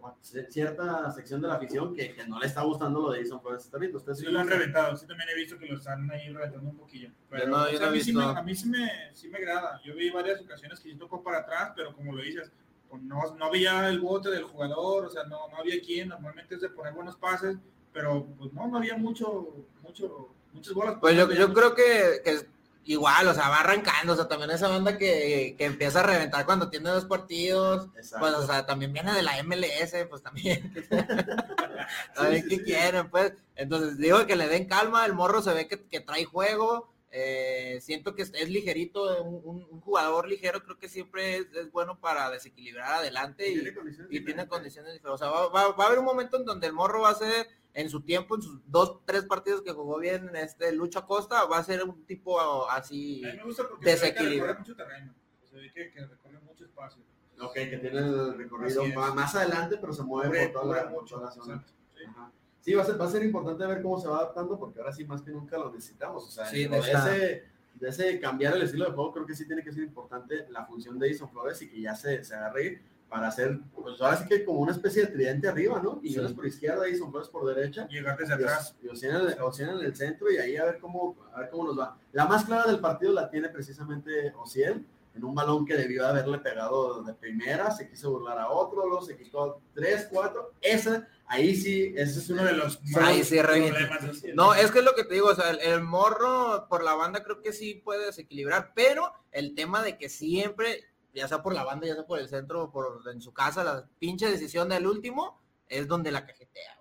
cierta 0.50 1.10
sección 1.12 1.42
de 1.42 1.48
la 1.48 1.54
afición 1.54 1.96
que, 1.96 2.13
que 2.13 2.28
no 2.28 2.38
le 2.38 2.48
está 2.48 2.63
gustando 2.63 3.02
lo 3.02 3.12
de 3.12 3.20
Edison 3.20 3.40
Flores 3.40 3.63
Estarrito. 3.63 3.98
Ustedes 3.98 4.20
Sí 4.20 4.25
lo 4.25 4.40
han 4.40 4.48
reventado, 4.50 4.98
sí 4.98 5.08
también 5.08 5.30
he 5.30 5.36
visto 5.36 5.58
que 5.58 5.68
lo 5.68 5.78
están 5.78 6.10
ahí 6.12 6.28
reventando 6.34 6.70
un 6.70 6.75
poquillo. 6.75 7.12
Pero, 7.30 7.48
no, 7.48 7.63
o 7.63 7.68
sea, 7.70 7.88
a, 7.88 7.92
mí 7.92 8.02
sí 8.02 8.12
me, 8.12 8.24
a 8.25 8.42
mí 8.42 8.54
sí 8.54 8.68
me, 8.68 8.90
sí 9.13 9.30
me 9.30 9.38
agrada. 9.38 9.80
Yo 9.86 9.96
vi 9.96 10.10
varias 10.10 10.42
ocasiones 10.42 10.82
que 10.82 10.90
sí 10.90 10.98
tocó 10.98 11.24
para 11.24 11.40
atrás, 11.40 11.72
pero 11.74 11.96
como 11.96 12.12
lo 12.12 12.22
dices, 12.22 12.52
pues 12.90 13.02
no, 13.02 13.22
no 13.38 13.46
había 13.46 13.88
el 13.88 14.02
bote 14.02 14.30
del 14.30 14.44
jugador, 14.44 15.06
o 15.06 15.10
sea, 15.10 15.24
no, 15.24 15.48
no 15.48 15.58
había 15.58 15.80
quien, 15.80 16.10
normalmente 16.10 16.56
es 16.56 16.62
de 16.62 16.70
poner 16.70 16.94
buenos 16.94 17.16
pases, 17.16 17.58
pero 17.94 18.26
pues 18.38 18.52
no, 18.54 18.68
no 18.68 18.78
había 18.78 18.98
mucho, 18.98 19.48
mucho, 19.82 20.30
muchas 20.52 20.74
bolas. 20.74 20.98
Pues 21.00 21.16
yo, 21.16 21.32
yo 21.32 21.54
creo 21.54 21.76
que, 21.76 22.22
que 22.24 22.48
igual, 22.86 23.28
o 23.28 23.34
sea, 23.34 23.50
va 23.50 23.62
arrancando, 23.62 24.14
o 24.14 24.16
sea, 24.16 24.28
también 24.28 24.52
esa 24.52 24.68
banda 24.68 24.98
que, 24.98 25.56
que 25.58 25.66
empieza 25.66 26.02
a 26.02 26.04
reventar 26.04 26.46
cuando 26.46 26.70
tiene 26.70 26.90
dos 26.90 27.06
partidos, 27.06 27.88
Exacto. 27.96 28.20
pues, 28.20 28.34
o 28.34 28.46
sea, 28.46 28.66
también 28.66 28.92
viene 28.92 29.14
de 29.14 29.24
la 29.24 29.42
MLS, 29.44 30.08
pues 30.10 30.22
también. 30.22 30.74
a 32.18 32.24
ver 32.28 32.44
qué 32.50 32.64
quieren, 32.64 33.10
pues. 33.10 33.34
Entonces, 33.56 33.98
digo 33.98 34.26
que 34.26 34.36
le 34.36 34.48
den 34.48 34.66
calma, 34.66 35.06
el 35.06 35.14
morro 35.14 35.42
se 35.42 35.54
ve 35.54 35.68
que, 35.68 35.82
que 35.84 36.00
trae 36.00 36.26
juego, 36.26 36.93
eh, 37.15 37.77
siento 37.79 38.15
que 38.15 38.24
es, 38.24 38.32
es 38.34 38.50
ligerito, 38.50 39.24
un, 39.24 39.39
un- 39.43 39.67
un 39.70 39.82
jugador 39.82 40.27
ligero 40.27 40.63
creo 40.63 40.79
que 40.79 40.89
siempre 40.89 41.38
es, 41.38 41.46
es 41.53 41.72
bueno 41.72 42.00
para 42.00 42.32
desequilibrar 42.32 42.93
adelante 42.96 43.48
y, 43.51 43.72
condiciones 43.74 44.12
y 44.12 44.25
tiene 44.25 44.48
condiciones 44.48 44.93
diferentes. 44.93 45.13
O 45.13 45.17
sea, 45.24 45.29
va, 45.29 45.48
va- 45.50 45.72
va 45.74 45.84
a 45.84 45.88
haber 45.88 46.00
un 46.00 46.05
momento 46.05 46.38
en 46.38 46.46
donde 46.46 46.65
el 46.65 46.74
morro 46.74 47.01
va 47.01 47.10
a 47.12 47.15
ser, 47.15 47.48
en 47.75 47.88
su 47.89 48.01
tiempo, 48.01 48.36
en 48.36 48.41
sus 48.41 48.60
dos, 48.65 49.00
tres 49.05 49.25
partidos 49.25 49.62
que 49.62 49.72
jugó 49.74 50.00
bien 50.00 50.36
este 50.36 50.72
Lucho 50.72 51.00
Acosta, 51.00 51.46
va 51.46 51.60
a 51.60 51.63
ser 51.63 51.84
un 51.84 52.03
tipo 52.05 52.39
así. 52.70 53.24
A 53.25 53.32
mí 53.32 53.38
me 53.38 53.43
gusta 53.43 53.67
porque 53.70 53.86
se 53.86 53.91
ve 53.91 54.00
que 54.00 54.05
Desequilibrio. 54.08 54.43
recorre 54.48 54.60
mucho 54.60 54.75
terreno, 54.75 55.13
se 55.43 55.55
ve 55.58 55.72
que, 55.72 55.91
que 55.91 56.05
recorre 56.08 56.39
mucho 56.39 56.65
espacio. 56.65 57.03
Ok, 57.41 57.53
que 57.53 57.77
tiene 57.77 57.98
el 58.00 58.38
recorrido 58.38 58.86
más, 58.96 59.13
más 59.15 59.36
adelante, 59.36 59.77
pero 59.79 59.93
se 59.93 60.03
mueve 60.03 60.50
por 60.50 60.62
toda 60.63 60.84
la, 60.84 60.91
por 60.91 61.05
toda 61.05 61.25
la 61.25 61.32
zona. 61.32 61.63
sí. 61.96 62.03
Ajá. 62.08 62.32
Sí, 62.63 62.74
va 62.74 62.84
a, 62.84 62.86
ser, 62.86 63.00
va 63.00 63.05
a 63.05 63.10
ser 63.10 63.24
importante 63.24 63.65
ver 63.67 63.82
cómo 63.82 64.00
se 64.00 64.08
va 64.08 64.20
adaptando, 64.20 64.58
porque 64.58 64.79
ahora 64.79 64.93
sí 64.93 65.03
más 65.03 65.22
que 65.22 65.32
nunca 65.32 65.58
lo 65.58 65.70
necesitamos. 65.70 66.25
O 66.25 66.32
sea, 66.32 66.46
Sí, 66.46 66.65
de, 66.65 66.77
ese, 66.77 67.43
de 67.74 67.89
ese 67.89 68.20
cambiar 68.22 68.55
el 68.55 68.62
estilo 68.62 68.86
de 68.86 68.91
juego, 68.91 69.12
creo 69.12 69.25
que 69.25 69.36
sí 69.36 69.46
tiene 69.46 69.62
que 69.62 69.74
ser 69.74 69.84
importante 69.84 70.48
la 70.50 70.65
función 70.65 70.98
de 70.98 71.08
Edison 71.08 71.29
Flores 71.29 71.62
y 71.62 71.70
que 71.70 71.82
ya 71.82 71.93
se, 71.93 72.24
se 72.24 72.34
agarre 72.34 72.82
para 73.10 73.27
hacer, 73.27 73.60
pues 73.75 74.01
ahora 74.01 74.15
sí 74.15 74.27
que 74.29 74.46
como 74.46 74.62
una 74.62 74.72
especie 74.72 75.05
de 75.05 75.12
tridente 75.12 75.50
arriba, 75.50 75.82
¿no? 75.84 76.00
Y 76.01 76.13
Sí. 76.13 76.20
Por 76.34 76.46
izquierda, 76.48 76.88
Edison 76.88 77.12
Flores 77.12 77.27
por 77.27 77.46
derecha. 77.53 77.86
Llegar 77.89 78.17
desde 78.17 78.32
Y 78.32 78.36
atrás. 78.38 78.75
Y 78.82 79.05
en 79.05 79.70
el 79.70 79.96
centro 79.96 80.32
y 80.32 80.38
ahí 80.38 80.55
a 80.55 80.63
ver 80.63 80.79
cómo 80.79 81.17
a 81.34 81.41
ver 81.41 81.50
cómo 81.50 81.65
nos 81.65 81.77
va. 81.77 81.98
La 82.13 82.25
más 82.25 82.46
clara 82.46 82.65
del 82.65 82.79
partido 82.79 83.12
la 83.12 83.29
tiene 83.29 83.50
precisamente 83.50 84.34
Ociel 84.41 84.88
en 85.15 85.24
un 85.24 85.36
balón 85.36 85.65
que 85.65 85.75
debió 85.75 86.08
haberle 86.08 86.39
pegado 86.39 87.03
de 87.03 87.13
primera, 87.13 87.70
se 87.72 87.88
quiso 87.88 88.12
burlar 88.12 88.39
a 88.39 88.50
otro, 88.50 88.88
luego 88.88 89.03
se 89.03 89.15
quitó 89.15 89.62
tres, 89.74 90.08
cuatro. 90.12 90.53
Esa, 90.62 91.08
ahí 91.27 91.55
sí, 91.55 91.93
ese 91.96 92.20
Es 92.20 92.29
uno 92.29 92.43
de 92.43 92.53
los 92.53 92.79
Ahí 92.96 93.20
más 93.20 93.27
sí, 93.27 93.38
problemas. 93.39 94.24
No, 94.34 94.55
es 94.55 94.72
que 94.72 94.79
es 94.79 94.86
lo 94.86 94.96
que 94.96 95.03
te 95.03 95.13
digo, 95.13 95.27
o 95.27 95.36
sea, 95.36 95.51
el, 95.51 95.60
el 95.60 95.82
morro 95.82 96.67
por 96.67 96.84
la 96.84 96.96
banda 96.96 97.24
creo 97.24 97.41
que 97.41 97.53
sí 97.53 97.75
puede 97.75 98.08
desequilibrar, 98.08 98.74
pero 98.74 99.13
el 99.32 99.53
tema 99.53 99.84
de 99.84 99.98
que 99.98 100.10
siempre, 100.10 100.86
ya 101.13 101.27
sea 101.27 101.43
por 101.43 101.53
la 101.53 101.63
banda, 101.63 101.86
ya 101.86 101.93
sea 101.93 102.08
por 102.08 102.20
el 102.20 102.27
centro, 102.27 102.72
por 102.72 103.01
en 103.12 103.22
su 103.22 103.34
casa, 103.34 103.63
la 103.63 103.88
pinche 104.00 104.29
decisión 104.29 104.70
del 104.70 104.88
último 104.88 105.39
es 105.70 105.88
donde 105.88 106.12
la 106.12 106.25
cajetea. 106.25 106.79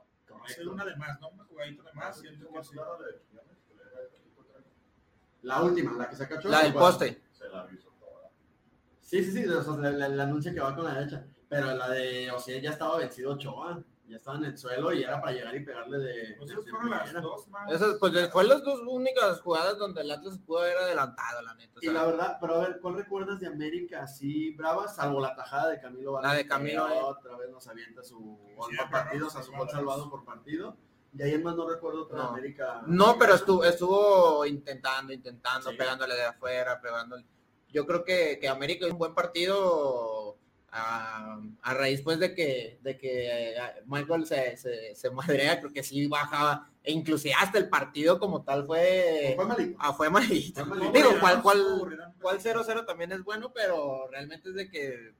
Es 0.48 0.58
una 0.66 0.84
de 0.84 0.96
más, 0.96 1.20
¿no? 1.20 1.28
Una 1.28 1.44
jugadita 1.44 1.82
de 1.84 1.92
más. 1.92 2.18
siento 2.18 2.48
que 2.52 2.64
sí. 2.64 2.76
La 5.42 5.62
última, 5.62 5.92
la 5.92 6.08
que 6.08 6.16
se 6.16 6.28
cachó. 6.28 6.48
La 6.48 6.62
del 6.62 6.72
poste. 6.72 7.22
Sí, 9.12 9.23
sí, 9.25 9.31
sí, 9.33 9.47
o 9.47 9.62
sea, 9.62 9.75
la, 9.76 9.90
la- 9.90 10.09
la 10.09 10.23
anuncia 10.23 10.54
que 10.54 10.61
va 10.61 10.75
con 10.75 10.85
la 10.85 10.95
derecha. 10.95 11.25
Pero 11.49 11.75
la 11.75 11.90
de 11.90 12.31
Ociel 12.31 12.62
ya 12.62 12.71
estaba 12.71 12.97
vencido 12.97 13.33
Ochoa. 13.33 13.83
Ya 14.09 14.16
estaba 14.16 14.37
en 14.38 14.45
el 14.45 14.57
suelo 14.59 14.92
y 14.92 15.02
era 15.02 15.21
para 15.21 15.33
llegar 15.33 15.54
y 15.54 15.61
pegarle 15.64 15.99
de. 15.99 16.35
Pues 16.38 16.50
esas 16.50 16.64
fueron 16.69 16.90
las 16.90 17.12
dos 17.12 17.47
más. 17.49 17.71
Esas, 17.71 17.97
pues 18.00 18.31
fue 18.31 18.45
las 18.45 18.62
dos 18.64 18.81
únicas 18.87 19.40
jugadas 19.42 19.76
donde 19.78 20.00
el 20.00 20.11
Atlas 20.11 20.38
pudo 20.47 20.61
haber 20.61 20.76
adelantado, 20.78 21.42
la 21.42 21.54
neta. 21.54 21.75
o 21.76 21.78
Y 21.83 21.85
sea, 21.85 21.92
la 21.95 22.04
verdad, 22.07 22.38
pero 22.40 22.54
a 22.54 22.59
ver, 22.69 22.78
¿cuál 22.81 22.95
recuerdas 22.97 23.38
de 23.40 23.47
América 23.49 24.02
así 24.02 24.50
brava? 24.54 24.88
Salvo 24.88 25.21
la 25.21 25.35
tajada 25.35 25.69
de 25.71 25.81
Camilo 25.81 26.21
La 26.21 26.33
de 26.35 26.42
Vargas, 26.45 26.47
Camilo, 26.59 26.87
que 26.88 26.95
eh. 26.95 27.00
Otra 27.02 27.37
vez 27.37 27.50
nos 27.50 27.69
avienta 27.69 28.02
su 28.02 28.19
gol 28.57 28.71
Sí, 28.71 28.76
por 28.78 28.90
partido, 28.90 29.26
o 29.26 29.31
sea, 29.31 29.40
su 29.42 29.47
salvado. 29.50 29.64
gol 29.66 29.75
salvado 29.75 30.11
por 30.11 30.25
partido. 30.25 30.76
Y 31.14 31.23
ahí 31.23 31.38
más 31.38 31.54
no 31.54 31.69
recuerdo 31.69 32.02
otra 32.04 32.16
No. 32.16 32.28
América. 32.31 32.83
No, 32.87 33.19
pero 33.19 33.35
estuvo, 33.35 33.62
estuvo 33.64 34.47
intentando, 34.47 35.13
intentando, 35.13 35.71
Sí. 35.71 35.76
pegándole 35.76 36.15
de 36.15 36.25
afuera, 36.25 36.80
pegándole. 36.80 37.25
Yo 37.73 37.87
creo 37.87 38.04
que, 38.04 38.39
que 38.41 38.49
América 38.49 38.87
es 38.87 38.93
un 38.93 38.99
buen 38.99 39.15
partido 39.15 40.37
a, 40.71 41.39
a 41.63 41.75
raíz 41.75 42.00
pues 42.02 42.19
de 42.19 42.35
que, 42.35 42.78
de 42.82 42.97
que 42.97 43.28
eh, 43.50 43.54
Michael 43.87 44.26
se, 44.26 44.56
se, 44.56 44.95
se 44.95 45.11
madrea, 45.11 45.61
creo 45.61 45.73
que 45.73 45.82
sí 45.82 46.06
bajaba, 46.06 46.71
e 46.82 46.93
inclusive 46.93 47.35
hasta 47.39 47.58
el 47.58 47.69
partido 47.69 48.19
como 48.19 48.43
tal 48.43 48.67
fue, 48.67 49.32
Fue 49.37 49.45
malito. 49.47 49.76
ah, 49.80 49.93
fue 49.93 50.08
malito. 50.11 50.65
Fue 50.65 50.76
malito. 50.76 50.93
Digo, 50.93 51.21
cual, 51.21 51.43
cual, 51.43 52.11
cual 52.21 52.39
0-0 52.41 52.87
también 52.87 53.13
es 53.13 53.23
bueno, 53.23 53.52
pero 53.52 54.08
realmente 54.11 54.49
es 54.49 54.54
de 54.54 54.71
que 54.71 55.13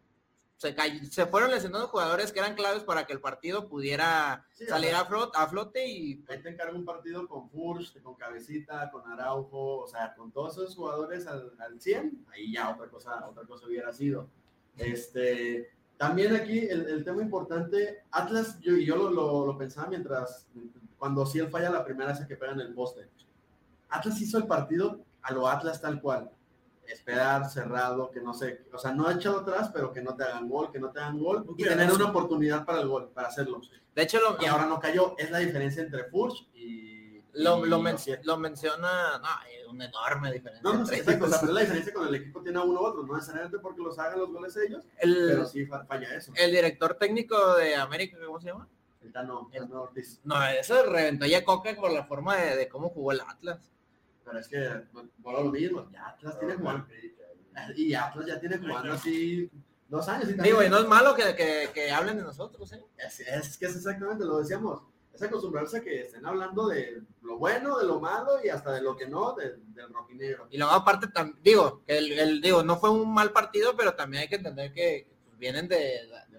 se, 0.63 1.11
se 1.11 1.27
fueron 1.27 1.51
lesionando 1.51 1.89
jugadores 1.89 2.31
que 2.31 2.39
eran 2.39 2.55
claves 2.55 2.85
para 2.85 3.05
que 3.05 3.13
el 3.13 3.21
partido 3.21 3.69
pudiera 3.69 4.47
Sí, 4.53 4.65
salir 4.67 4.95
a, 4.95 5.05
flote, 5.05 5.37
a 5.37 5.49
flote 5.49 5.87
y 5.89 6.25
Ahí 6.29 6.41
te 6.41 6.51
encargo 6.51 6.77
un 6.77 6.85
partido 6.85 7.27
con 7.27 7.51
Furch, 7.51 8.01
con 8.01 8.15
Cabecita, 8.15 8.89
con 8.93 9.11
Araujo, 9.11 9.79
o 9.79 9.89
sea, 9.89 10.15
con 10.15 10.31
todos 10.31 10.57
esos 10.57 10.77
jugadores 10.77 11.27
al, 11.27 11.53
al 11.59 11.81
100, 11.81 12.27
ahí 12.33 12.53
ya 12.53 12.71
otra 12.71 12.89
cosa, 12.89 13.27
otra 13.29 13.43
cosa 13.43 13.67
hubiera 13.67 13.93
sido. 13.93 14.29
Este, 14.79 15.73
también 15.97 16.37
aquí 16.37 16.61
el, 16.61 16.89
el 16.89 17.05
tema 17.05 17.23
importante, 17.23 18.05
Atlas, 18.13 18.61
yo, 18.61 18.77
yo 18.77 18.95
lo, 18.97 19.11
lo, 19.11 19.47
lo 19.47 19.59
pensaba 19.59 19.89
mientras, 19.89 20.47
cuando 20.97 21.27
Ciel 21.27 21.51
falla 21.51 21.71
la 21.71 21.85
primera 21.85 22.13
esa 22.13 22.29
que 22.29 22.37
pega 22.37 22.53
en 22.53 22.61
el 22.61 22.73
poste. 22.73 23.09
Atlas 23.89 24.21
hizo 24.21 24.39
el 24.39 24.47
partido 24.47 25.01
a 25.23 25.33
lo 25.33 25.49
Atlas 25.49 25.81
tal 25.81 26.01
cual. 26.01 26.31
Esperar, 26.93 27.49
cerrado, 27.51 28.11
que 28.11 28.21
no 28.21 28.35
sé, 28.35 28.67
o 28.73 28.79
sea, 28.79 28.93
no 28.93 29.07
ha 29.09 29.15
echado 29.15 29.41
atrás, 29.41 29.71
pero 29.73 29.93
que 29.93 30.01
no 30.03 30.15
te 30.15 30.25
hagan 30.25 30.49
gol, 30.49 30.71
que 30.71 30.79
no 30.79 30.91
te 30.91 31.01
hagan 31.01 31.19
gol, 31.19 31.45
y 31.57 31.65
tener 31.65 31.91
una 31.93 32.07
oportunidad 32.11 32.65
para 32.65 32.81
el 32.81 32.89
gol, 32.89 33.11
para 33.15 33.29
hacerlo. 33.29 33.61
de 33.95 34.03
hecho 34.03 34.19
lo, 34.21 34.37
Y 34.43 34.47
ahora 34.47 34.67
no 34.67 34.79
cayó. 34.81 35.15
Es 35.19 35.31
la 35.31 35.39
diferencia 35.39 35.83
entre 35.83 36.05
Furch 36.05 36.49
y. 36.55 36.93
Lo, 37.35 37.65
y 37.65 37.69
lo, 37.71 37.79
men- 37.81 37.97
lo 38.25 38.37
menciona, 38.37 39.19
no, 39.19 39.27
hay 39.27 39.65
una 39.71 39.87
enorme 39.87 40.31
diferencia. 40.33 40.63
No, 40.63 40.75
no, 40.75 40.91
exacto. 40.93 41.25
O 41.25 41.29
sea, 41.29 41.41
pero 41.41 41.53
la 41.55 41.61
diferencia 41.63 41.95
con 41.95 42.07
el 42.07 42.15
equipo 42.15 42.43
tiene 42.43 42.59
a 42.59 42.63
uno 42.63 42.79
u 42.81 42.85
otro. 42.85 43.03
No 43.05 43.15
necesariamente 43.15 43.59
porque 43.59 43.81
los 43.81 43.99
hagan 43.99 44.19
los 44.19 44.31
goles 44.31 44.55
ellos, 44.59 44.85
el, 44.99 45.29
pero 45.31 45.47
sí 45.47 45.65
fa- 45.65 45.87
falla 45.87 46.15
eso. 46.15 46.31
el 46.37 46.51
director 46.51 46.93
técnico 46.95 47.57
de 47.57 47.75
América, 47.75 48.19
¿cómo 48.27 48.39
se 48.39 48.49
llama? 48.49 48.69
El 49.03 49.11
Tano, 49.13 49.49
el 49.53 49.63
Tano 49.67 49.83
Ortiz. 49.83 50.21
No, 50.25 50.45
eso 50.47 50.83
reventó 50.85 51.25
ya 51.25 51.43
Coca 51.43 51.75
por 51.75 51.91
la 51.91 52.05
forma 52.05 52.37
de, 52.37 52.55
de 52.55 52.69
cómo 52.69 52.91
jugó 52.91 53.13
el 53.13 53.21
Atlas. 53.23 53.72
Pero 54.25 54.39
es 54.39 54.49
que, 54.49 54.83
bueno, 54.93 55.41
lo 55.43 55.51
mismo. 55.51 55.89
Ya 55.93 56.09
Atlas 56.09 56.39
tiene 56.39 56.55
jugando. 56.55 56.87
Y 57.77 57.95
Atlas 57.95 58.27
ya 58.27 58.41
tiene 58.41 58.59
jugando 58.59 58.93
así 58.95 59.51
dos 59.89 60.09
años. 60.09 60.29
Y 60.31 60.35
Digo, 60.35 60.63
y 60.63 60.69
no 60.71 60.79
es 60.79 60.87
malo 60.87 61.15
que, 61.15 61.35
que, 61.35 61.71
que 61.75 61.91
hablen 61.91 62.17
de 62.17 62.23
nosotros, 62.23 62.73
¿eh? 62.73 62.85
Es, 62.97 63.21
es 63.21 63.59
que 63.59 63.67
es 63.67 63.77
exactamente 63.77 64.25
lo 64.25 64.39
decíamos. 64.39 64.83
Es 65.13 65.23
acostumbrarse 65.23 65.77
a 65.79 65.83
que 65.83 66.01
estén 66.03 66.25
hablando 66.25 66.69
de 66.69 67.03
lo 67.21 67.37
bueno, 67.37 67.79
de 67.79 67.85
lo 67.87 68.01
malo 68.01 68.43
y 68.43 68.49
hasta 68.49 68.73
de 68.73 68.81
lo 68.81 68.97
que 68.97 69.07
no, 69.07 69.35
de- 69.35 69.59
del 69.75 69.93
rojinegro. 69.93 70.47
Y 70.51 70.57
luego 70.57 70.73
aparte, 70.73 71.09
tam- 71.09 71.37
digo, 71.43 71.83
que 71.87 71.99
el, 71.99 72.13
el- 72.13 72.41
digo, 72.41 72.63
no 72.63 72.79
fue 72.79 72.89
un 72.89 73.13
mal 73.13 73.31
partido, 73.31 73.77
pero 73.77 73.95
también 73.95 74.23
hay 74.23 74.29
que 74.31 74.37
entender 74.37 74.73
que 74.73 75.07
pues, 75.27 75.39
vienen 75.39 75.69
de, 75.69 75.77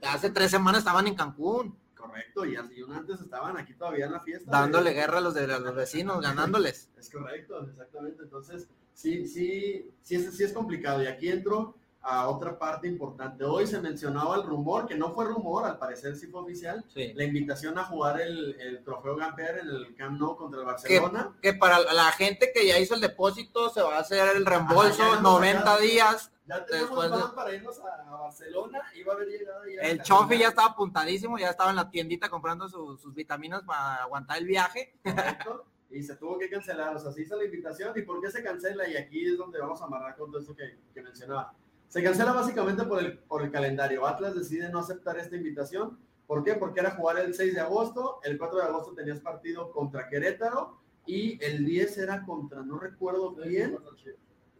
de 0.02 0.08
hace 0.08 0.32
tres 0.32 0.50
semanas 0.50 0.80
estaban 0.80 1.06
en 1.06 1.14
Cancún, 1.14 1.78
Correcto, 2.14 2.46
y 2.46 2.56
así 2.56 2.82
un 2.82 2.94
antes 2.94 3.20
estaban 3.20 3.58
aquí 3.58 3.74
todavía 3.74 4.06
en 4.06 4.12
la 4.14 4.20
fiesta. 4.20 4.50
dándole 4.52 4.92
de- 4.92 4.96
guerra 4.96 5.18
a 5.18 5.22
los 5.22 5.34
de 5.34 5.44
a 5.54 5.60
los 5.60 5.76
vecinos, 5.76 6.22
ganándoles. 6.22 6.90
Es 6.98 7.10
correcto, 7.10 7.62
exactamente. 7.70 8.24
Entonces, 8.24 8.68
sí, 8.94 9.28
sí, 9.28 9.92
sí 10.02 10.16
es, 10.16 10.36
sí 10.38 10.44
es 10.44 10.54
complicado. 10.54 11.02
Y 11.04 11.08
aquí 11.08 11.30
entro 11.30 11.76
a 12.06 12.28
otra 12.28 12.60
parte 12.60 12.86
importante. 12.86 13.46
Hoy 13.46 13.66
se 13.66 13.80
mencionaba 13.80 14.36
el 14.36 14.44
rumor, 14.44 14.86
que 14.88 14.96
no 14.96 15.14
fue 15.14 15.24
rumor, 15.24 15.64
al 15.66 15.78
parecer 15.78 16.18
sí 16.18 16.28
fue 16.28 16.42
oficial, 16.42 16.84
Sí. 16.94 17.14
la 17.16 17.24
invitación 17.24 17.78
a 17.80 17.86
jugar 17.86 18.20
el, 18.20 18.60
el 18.60 18.84
trofeo 18.84 19.16
Gamper 19.16 19.60
en 19.60 19.70
el 19.70 19.96
Camp 19.96 20.20
Nou 20.20 20.36
contra 20.36 20.60
el 20.60 20.66
Barcelona. 20.66 21.34
Que 21.42 21.54
para 21.54 21.80
la 21.94 22.12
gente 22.12 22.52
que 22.54 22.68
ya 22.68 22.78
hizo 22.78 22.94
el 22.96 23.00
depósito 23.02 23.70
se 23.70 23.82
va 23.82 23.96
a 23.96 24.00
hacer 24.02 24.36
el 24.36 24.46
reembolso 24.46 25.02
Ajá, 25.02 25.14
ya 25.14 25.20
hemos 25.20 25.22
90 25.24 25.60
sacado. 25.62 25.80
días. 25.80 26.30
Ya 26.46 26.66
tenemos 26.66 27.02
de- 27.04 27.10
plan 27.10 27.36
para 27.36 27.54
irnos 27.56 27.80
a, 27.80 27.94
a 28.08 28.12
Barcelona, 28.22 28.82
iba 28.96 29.14
a 29.14 29.16
haber 29.16 29.28
llegado 29.30 29.66
ya. 29.66 29.82
El 29.82 30.02
Chofi 30.02 30.38
ya 30.40 30.50
estaba 30.50 30.70
apuntadísimo, 30.70 31.38
ya 31.40 31.50
estaba 31.52 31.70
en 31.70 31.78
la 31.78 31.90
tiendita 31.90 32.30
comprando 32.30 32.68
su- 32.68 32.98
sus 32.98 33.14
vitaminas 33.14 33.64
para 33.64 34.04
aguantar 34.04 34.38
el 34.40 34.46
viaje. 34.46 34.94
Correcto, 35.04 35.66
Y 35.90 36.04
se 36.04 36.16
tuvo 36.18 36.38
que 36.38 36.50
cancelar, 36.50 36.96
o 36.96 37.00
sea, 37.00 37.12
se 37.12 37.22
hizo 37.22 37.38
la 37.38 37.46
invitación. 37.46 37.94
¿Y 37.98 38.02
por 38.02 38.20
qué 38.22 38.30
se 38.30 38.44
cancela? 38.44 38.88
Y 38.90 38.98
aquí 38.98 39.26
es 39.26 39.38
donde 39.38 39.60
vamos 39.60 39.82
a 39.82 39.86
amarrar 39.86 40.16
con 40.18 40.32
todo 40.32 40.42
eso 40.42 40.54
que, 40.56 40.80
que 40.94 41.02
mencionaba. 41.02 41.54
Se 41.88 42.04
cancela 42.04 42.34
básicamente 42.34 42.84
por 42.84 43.00
el, 43.00 43.20
por 43.20 43.44
el 43.44 43.52
calendario. 43.52 44.06
Atlas 44.06 44.36
decide 44.36 44.70
no 44.70 44.80
aceptar 44.80 45.18
esta 45.20 45.36
invitación. 45.36 45.98
¿Por 46.28 46.44
qué? 46.44 46.56
Porque 46.56 46.80
era 46.80 46.92
jugar 46.92 47.20
el 47.20 47.34
6 47.36 47.54
de 47.54 47.60
agosto, 47.62 48.20
el 48.24 48.38
4 48.38 48.58
de 48.58 48.64
agosto 48.66 48.94
tenías 48.94 49.20
partido 49.20 49.72
contra 49.72 50.10
Querétaro 50.10 50.80
y 51.06 51.38
el 51.44 51.64
10 51.66 51.98
era 52.00 52.26
contra, 52.26 52.64
no 52.64 52.80
recuerdo 52.80 53.34
bien, 53.36 53.78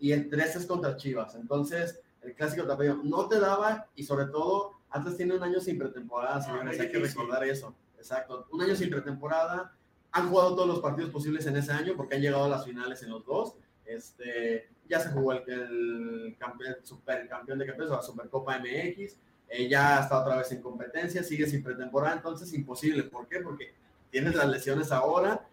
y 0.04 0.12
el 0.12 0.30
13 0.30 0.58
es 0.58 0.66
contra 0.66 0.98
Chivas. 0.98 1.34
Entonces, 1.36 2.02
el 2.24 2.36
clásico 2.36 2.68
tapatío, 2.68 3.00
no 3.06 3.30
te 3.30 3.40
daba 3.40 3.88
y 3.96 4.04
sobre 4.04 4.26
todo 4.26 4.74
antes 4.90 5.16
tiene 5.16 5.34
un 5.34 5.42
año 5.42 5.62
sin 5.62 5.80
pretemporada, 5.80 6.42
señores, 6.42 6.78
hay 6.78 6.92
que 6.92 7.00
recordar 7.00 7.42
eso. 7.46 7.74
Exacto, 7.98 8.46
un 8.52 8.62
año 8.62 8.76
sin 8.76 8.90
pretemporada. 8.90 9.74
Han 10.12 10.28
jugado 10.28 10.56
todos 10.56 10.68
los 10.68 10.80
partidos 10.82 11.10
posibles 11.10 11.46
en 11.46 11.56
ese 11.56 11.72
año 11.72 11.94
porque 11.96 12.16
han 12.16 12.22
llegado 12.22 12.44
a 12.44 12.50
las 12.50 12.66
finales 12.66 13.02
en 13.02 13.12
los 13.12 13.26
dos. 13.26 13.56
Este, 13.86 14.68
ya 14.90 15.00
se 15.00 15.08
jugó 15.08 15.32
el, 15.32 15.50
el 15.50 16.36
campeón, 16.38 16.76
super 16.84 17.26
campeón 17.30 17.60
de 17.60 17.66
campeones, 17.66 17.96
la 17.96 18.02
Supercopa 18.02 18.60
MX. 18.60 19.16
Eh, 19.48 19.70
ya 19.70 20.02
está 20.02 20.20
otra 20.20 20.36
vez 20.36 20.52
en 20.52 20.62
competencia, 20.62 21.24
sigue 21.24 21.48
sin 21.48 21.64
pretemporada, 21.64 22.18
entonces 22.18 22.52
imposible. 22.54 23.04
¿Por 23.04 23.30
qué? 23.30 23.40
Porque 23.40 23.74
tienes 24.12 24.36
las 24.36 24.50
lesiones 24.50 24.92
ahora. 24.92 25.48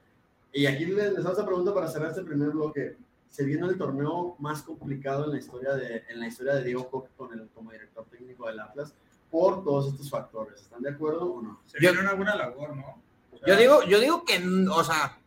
Y 0.53 0.67
aquí 0.67 0.87
les, 0.87 1.13
les 1.13 1.25
hago 1.25 1.35
esa 1.35 1.47
pregunta 1.47 1.73
para 1.73 1.87
cerrar 1.87 2.11
este 2.11 2.25
primer 2.25 2.49
bloque. 2.51 2.97
Se 3.31 3.45
viene 3.45 3.67
el 3.67 3.79
torneo 3.79 4.37
más 4.39 4.63
complicado 4.63 5.25
en 5.25 5.31
la 5.31 5.39
historia 5.39 5.75
de, 5.75 6.05
en 6.09 6.21
la 6.21 6.27
historia 6.27 6.55
de 6.55 6.65
Diego 6.65 6.91
Coque 6.91 7.11
con 7.17 7.33
el, 7.33 7.49
como 7.51 7.71
director 7.71 8.05
técnico 8.11 8.47
del 8.47 8.61
Atlas 8.61 8.95
por 9.31 9.65
todos 9.65 9.93
estos 9.93 10.11
factores. 10.11 10.61
¿Están 10.61 10.83
de 10.83 10.91
acuerdo 10.91 11.33
o 11.35 11.41
no? 11.41 11.63
Se 11.65 11.79
viene 11.79 12.01
una 12.01 12.15
buena 12.15 12.35
labor, 12.35 12.77
¿no? 12.77 13.03
O 13.33 13.39
sea, 13.39 13.49
Yo 13.49 13.57
digo, 13.57 13.83
yo 13.85 14.01
digo 14.01 14.25
que, 14.25 14.43
o 14.69 14.85
sea, 14.85 15.19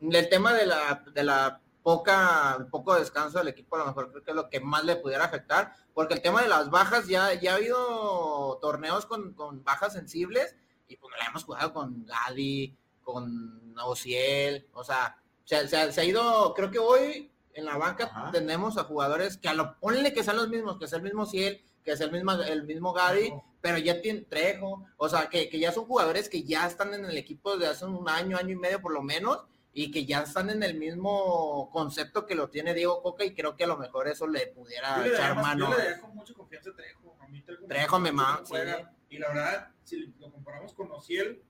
el 0.00 0.28
tema 0.28 0.54
de 0.54 0.66
la, 0.66 1.04
de 1.12 1.22
la 1.22 1.60
poca, 1.82 2.66
poco 2.70 2.94
descanso 2.94 3.38
del 3.38 3.48
equipo 3.48 3.76
a 3.76 3.80
lo 3.80 3.86
mejor 3.86 4.10
creo 4.10 4.24
que 4.24 4.30
es 4.30 4.36
lo 4.36 4.48
que 4.48 4.60
más 4.60 4.84
le 4.84 4.96
pudiera 4.96 5.24
afectar, 5.24 5.74
porque 5.94 6.14
el 6.14 6.22
tema 6.22 6.42
de 6.42 6.48
las 6.48 6.70
bajas 6.70 7.06
ya, 7.06 7.34
ya 7.34 7.52
ha 7.52 7.56
habido 7.56 8.58
torneos 8.60 9.06
con, 9.06 9.34
con 9.34 9.62
bajas 9.64 9.92
sensibles 9.92 10.56
y 10.88 10.96
pues 10.96 11.14
la 11.18 11.26
hemos 11.26 11.44
jugado 11.44 11.72
con 11.72 12.06
Gali, 12.06 12.76
con 13.02 13.74
Ociel, 13.78 14.66
o 14.72 14.84
sea, 14.84 15.16
se, 15.48 15.66
se- 15.66 15.92
se 15.92 16.00
ha 16.00 16.04
ido, 16.04 16.52
creo 16.54 16.70
que 16.70 16.78
hoy 16.78 17.32
en 17.54 17.64
la 17.64 17.78
banca 17.78 18.04
Ajá. 18.04 18.30
tenemos 18.30 18.76
a 18.76 18.84
jugadores 18.84 19.38
que 19.38 19.48
a 19.48 19.54
lo 19.54 19.78
ponle 19.80 20.12
que 20.12 20.22
sean 20.22 20.36
los 20.36 20.50
mismos, 20.50 20.78
que 20.78 20.84
es 20.84 20.92
el 20.92 21.00
mismo 21.02 21.24
Ciel, 21.24 21.64
que 21.82 21.92
es 21.92 22.00
el 22.02 22.12
mismo, 22.12 22.32
el 22.32 22.64
mismo 22.64 22.92
Gary, 22.92 23.32
pero 23.62 23.78
ya 23.78 24.02
tiene 24.02 24.20
Trejo, 24.20 24.84
o 24.98 25.08
sea, 25.08 25.30
que, 25.30 25.48
que 25.48 25.58
ya 25.58 25.72
son 25.72 25.86
jugadores 25.86 26.28
que 26.28 26.42
ya 26.42 26.66
están 26.66 26.92
en 26.92 27.06
el 27.06 27.16
equipo 27.16 27.56
desde 27.56 27.72
hace 27.72 27.86
un 27.86 28.06
año, 28.10 28.36
año 28.36 28.50
y 28.52 28.56
medio 28.56 28.82
por 28.82 28.92
lo 28.92 29.02
menos, 29.02 29.44
y 29.72 29.90
que 29.90 30.04
ya 30.04 30.20
están 30.20 30.50
en 30.50 30.62
el 30.62 30.74
mismo 30.74 31.70
concepto 31.72 32.26
que 32.26 32.34
lo 32.34 32.50
tiene 32.50 32.74
Diego 32.74 33.02
Coca, 33.02 33.24
y 33.24 33.34
creo 33.34 33.56
que 33.56 33.64
a 33.64 33.68
lo 33.68 33.78
mejor 33.78 34.06
eso 34.06 34.26
le 34.26 34.48
pudiera 34.48 34.98
le 34.98 35.08
echar 35.14 35.34
mano. 35.36 35.70
yo 35.70 35.78
le 35.78 35.98
con 36.00 36.14
mucha 36.14 36.34
confianza 36.34 36.70
a 36.70 36.74
Trejo. 36.74 37.16
A 37.20 37.26
mí 37.28 37.40
Trejo, 37.42 37.66
Trejo 37.66 37.98
me 37.98 38.10
juega. 38.12 38.92
Y 39.08 39.18
la 39.18 39.28
verdad, 39.28 39.68
si 39.84 40.12
lo 40.18 40.30
comparamos 40.30 40.74
con 40.74 40.92
Ociel, 40.92 41.42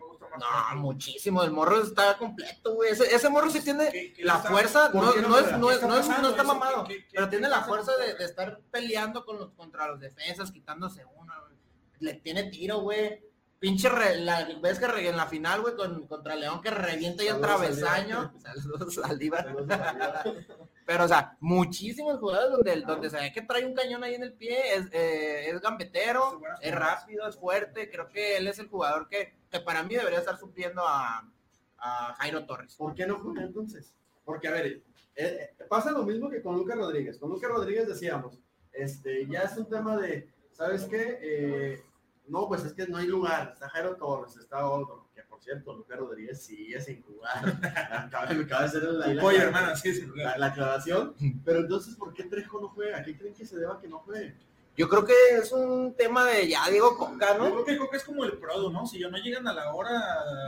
me 0.00 0.06
gusta 0.06 0.26
más 0.28 0.40
No, 0.74 0.80
muchísimo, 0.80 1.42
el 1.42 1.50
morro 1.50 1.82
está 1.82 2.16
completo, 2.18 2.74
güey. 2.74 2.90
Ese, 2.90 3.14
ese 3.14 3.28
morro 3.28 3.50
sí 3.50 3.60
tiene 3.62 3.90
¿Qué- 3.90 4.12
qué 4.12 4.24
la 4.24 4.36
está- 4.36 4.50
fuerza, 4.50 4.90
no, 4.92 5.12
es, 5.14 5.22
no, 5.22 5.28
¿Qué 5.28 5.38
es, 5.40 5.44
está 5.46 5.56
no, 5.58 5.70
es- 5.98 6.08
no 6.08 6.28
está 6.30 6.42
mamado, 6.42 6.84
¿qué- 6.84 7.04
qué- 7.06 7.14
pero 7.14 7.28
tiene 7.28 7.48
la 7.48 7.62
fuerza 7.62 7.92
de, 7.96 8.24
estar 8.24 8.60
peleando 8.70 9.24
con 9.24 9.38
los, 9.38 9.50
contra 9.52 9.86
los 9.88 10.00
defensas, 10.00 10.50
quitándose 10.50 11.04
uno, 11.16 11.32
güey. 11.46 11.56
Le 12.00 12.14
tiene 12.14 12.44
tiro, 12.44 12.78
güey. 12.80 13.22
Pinche, 13.58 13.90
re- 13.90 14.16
la, 14.20 14.48
ves 14.62 14.78
que 14.78 14.86
re- 14.86 15.06
en 15.08 15.18
la 15.18 15.26
final, 15.26 15.60
güey, 15.60 15.76
con, 15.76 16.06
contra 16.06 16.34
León, 16.34 16.62
que 16.62 16.70
revienta 16.70 17.22
ya 17.22 17.32
el 17.32 17.40
Saludos, 17.42 17.60
travesaño. 17.60 18.32
Saludos. 18.42 18.94
Saludos. 18.94 19.44
Pero, 20.86 21.04
o 21.04 21.08
sea, 21.08 21.36
muchísimos 21.40 22.18
jugadores 22.18 22.50
donde, 22.50 22.80
donde 22.80 23.10
se 23.10 23.16
ve 23.16 23.32
que 23.32 23.42
trae 23.42 23.64
un 23.64 23.74
cañón 23.74 24.02
ahí 24.02 24.14
en 24.14 24.24
el 24.24 24.32
pie, 24.32 24.74
es, 24.74 24.86
eh, 24.92 25.48
es 25.48 25.60
gambetero, 25.60 26.40
es 26.60 26.74
rápido, 26.74 27.28
es 27.28 27.36
fuerte. 27.36 27.90
Creo 27.90 28.08
que 28.08 28.36
él 28.36 28.48
es 28.48 28.58
el 28.58 28.68
jugador 28.68 29.08
que, 29.08 29.34
que 29.50 29.60
para 29.60 29.82
mí 29.82 29.94
debería 29.94 30.18
estar 30.18 30.38
supliendo 30.38 30.82
a, 30.86 31.28
a 31.78 32.14
Jairo 32.18 32.44
Torres. 32.46 32.74
¿Por 32.76 32.94
qué 32.94 33.06
no 33.06 33.20
juega 33.20 33.42
entonces? 33.42 33.94
Porque, 34.24 34.48
a 34.48 34.52
ver, 34.52 34.66
eh, 34.66 34.82
eh, 35.16 35.50
pasa 35.68 35.90
lo 35.92 36.02
mismo 36.02 36.28
que 36.30 36.42
con 36.42 36.56
Lucas 36.56 36.76
Rodríguez. 36.76 37.18
Con 37.18 37.30
Lucas 37.30 37.50
Rodríguez 37.50 37.88
decíamos, 37.88 38.38
este, 38.72 39.26
ya 39.26 39.42
es 39.42 39.56
un 39.56 39.68
tema 39.68 39.96
de, 39.96 40.32
¿sabes 40.50 40.84
qué? 40.84 41.18
Eh, 41.22 41.84
no, 42.26 42.48
pues 42.48 42.64
es 42.64 42.72
que 42.72 42.86
no 42.86 42.96
hay 42.96 43.06
lugar. 43.06 43.50
Está 43.52 43.68
Jairo 43.68 43.96
Torres, 43.96 44.36
está 44.36 44.68
otro. 44.68 44.99
Cierto, 45.40 45.72
Lucas 45.74 45.98
Rodríguez 45.98 46.42
sigue 46.42 46.80
sin 46.80 47.02
jugar. 47.02 47.58
acaba, 47.92 48.26
me 48.32 48.44
acaba 48.44 48.62
de 48.62 48.68
hacer 48.68 48.82
la, 48.84 49.06
la- 49.08 49.24
Oye, 49.24 49.38
la- 49.38 49.44
hermano, 49.44 49.76
sí, 49.76 50.06
la- 50.14 50.36
la 50.38 50.46
aclaración. 50.46 51.14
Pero 51.44 51.60
entonces, 51.60 51.94
¿por 51.96 52.12
qué 52.14 52.24
Trejo 52.24 52.60
no 52.60 52.68
juega? 52.68 52.98
¿A 52.98 53.02
qué 53.02 53.16
creen 53.16 53.34
que 53.34 53.44
se 53.46 53.56
deba 53.58 53.80
que 53.80 53.88
no 53.88 53.98
juegue? 54.00 54.36
Yo 54.76 54.88
creo 54.88 55.04
que 55.04 55.12
es 55.36 55.50
un 55.52 55.94
tema 55.94 56.24
de 56.26 56.48
ya 56.48 56.68
Diego 56.70 56.96
Coca, 56.96 57.36
Yo 57.36 57.38
¿no? 57.44 57.50
creo 57.52 57.64
que 57.64 57.76
Coca 57.78 57.96
es 57.96 58.04
como 58.04 58.24
el 58.24 58.38
Prodo, 58.38 58.70
¿no? 58.70 58.86
Si 58.86 58.98
ya 59.00 59.08
no 59.08 59.18
llegan 59.18 59.46
a 59.48 59.52
la 59.52 59.72
hora. 59.74 60.00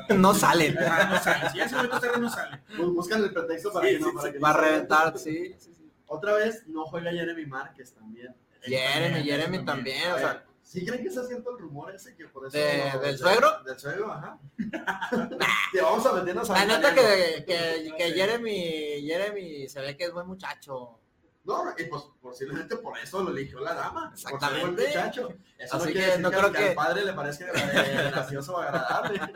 No 0.16 0.33
salen. 0.35 0.76
Ah, 0.78 1.09
no 1.11 1.18
salen. 1.18 1.50
Si 1.50 1.59
ya 1.59 1.68
se 1.68 1.76
tarde, 1.88 2.18
no 2.20 2.31
sale. 2.31 2.61
Pues 2.76 2.88
buscan 2.90 3.22
el 3.24 3.33
pretexto 3.33 3.72
para 3.72 3.88
Sí, 3.88 3.94
que 3.94 4.00
no. 4.00 4.07
sí, 4.09 4.12
para 4.14 4.26
sí. 4.28 4.33
que 4.35 4.38
Va 4.38 4.50
a 4.50 4.52
no 4.55 4.61
reventar, 4.61 5.18
sí. 5.18 5.55
sí, 5.59 5.74
sí. 5.74 5.90
Otra 6.07 6.35
vez, 6.35 6.66
no 6.68 6.85
juega 6.87 7.11
Jeremy 7.11 7.46
Márquez 7.46 7.92
también. 7.94 8.35
Jeremy, 8.62 9.22
Jeremy 9.24 9.64
también, 9.64 10.12
o 10.12 10.18
sea, 10.18 10.44
¿Sí 10.62 10.87
creen 10.87 11.03
que 11.03 11.09
está 11.09 11.25
cierto 11.27 11.51
el 11.51 11.59
rumor 11.59 11.94
ese 11.94 12.16
que 12.16 12.27
por 12.29 12.46
eso... 12.46 12.57
¿De- 12.57 12.98
del 13.03 13.18
suegro? 13.18 13.62
Del 13.64 13.79
suegro, 13.79 14.11
ajá. 14.12 14.38
Te 15.72 15.81
vamos 15.83 16.07
a 16.07 16.12
meternos 16.12 16.48
a... 16.51 16.64
la 16.64 16.64
neta 16.79 16.94
que, 16.94 17.44
que, 17.46 17.92
que 17.96 18.12
Jeremy, 18.12 19.03
Jeremy 19.07 19.68
se 19.68 19.81
ve 19.81 19.96
que 19.96 20.05
es 20.05 20.12
buen 20.12 20.27
muchacho. 20.27 20.98
No, 21.44 21.64
y 21.77 21.85
pues 21.85 22.05
posiblemente 22.20 22.77
por 22.77 22.96
eso 22.98 23.22
lo 23.22 23.31
eligió 23.33 23.59
la 23.61 23.75
dama. 23.75 24.11
Por 24.11 24.18
ser 24.18 24.31
buen 24.31 24.42
Exactamente. 24.44 24.87
muchacho. 24.88 25.35
Eso 25.59 25.77
Así 25.77 25.88
no 25.88 25.92
que 26.01 26.18
no 26.18 26.31
creo 26.31 26.53
que 26.53 26.59
que- 26.59 26.68
al 26.68 26.75
padre 26.75 27.05
le 27.05 27.12
parezca 27.12 27.46
eh, 27.53 28.11
gracioso 28.12 28.55
o 28.55 28.59
agradable. 28.59 29.20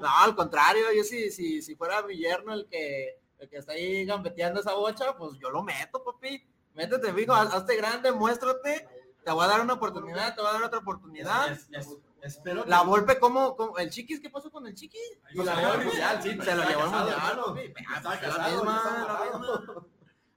No, 0.00 0.08
al 0.18 0.34
contrario, 0.34 0.86
yo 0.96 1.04
si, 1.04 1.30
si, 1.30 1.62
si 1.62 1.76
fuera 1.76 2.02
mi 2.02 2.16
yerno 2.16 2.52
el 2.54 2.66
que, 2.66 3.20
el 3.38 3.48
que 3.48 3.58
está 3.58 3.70
ahí 3.74 4.04
gambeteando 4.04 4.58
esa 4.58 4.74
bocha, 4.74 5.16
pues 5.16 5.38
yo 5.40 5.48
lo 5.50 5.62
meto, 5.62 6.02
papi. 6.02 6.44
Métete, 6.74 7.12
fijo, 7.12 7.32
haz- 7.32 7.54
hazte 7.54 7.76
grande, 7.76 8.10
muéstrate. 8.10 8.88
Te 9.24 9.30
voy 9.30 9.44
a 9.44 9.48
dar 9.48 9.60
una 9.60 9.74
oportunidad, 9.74 10.34
te 10.34 10.40
voy 10.40 10.50
a 10.50 10.54
dar 10.54 10.62
otra 10.64 10.78
oportunidad. 10.80 11.52
Es- 11.52 11.68
es- 11.70 11.96
espero. 12.22 12.64
La 12.66 12.82
Volpe, 12.82 13.18
¿cómo, 13.18 13.54
cómo- 13.56 13.78
¿El 13.78 13.90
Chiquis? 13.90 14.20
¿Qué 14.20 14.30
pasó 14.30 14.50
con 14.50 14.66
el 14.66 14.74
Chiquis? 14.74 15.00
La 15.34 15.54
llevó 15.56 15.72
al 15.72 15.84
mundial, 15.84 16.22
sí. 16.22 16.30
Se 16.40 16.54
lo 16.56 16.62
llevó 16.64 16.82
al 16.82 16.90
mundial. 16.90 17.20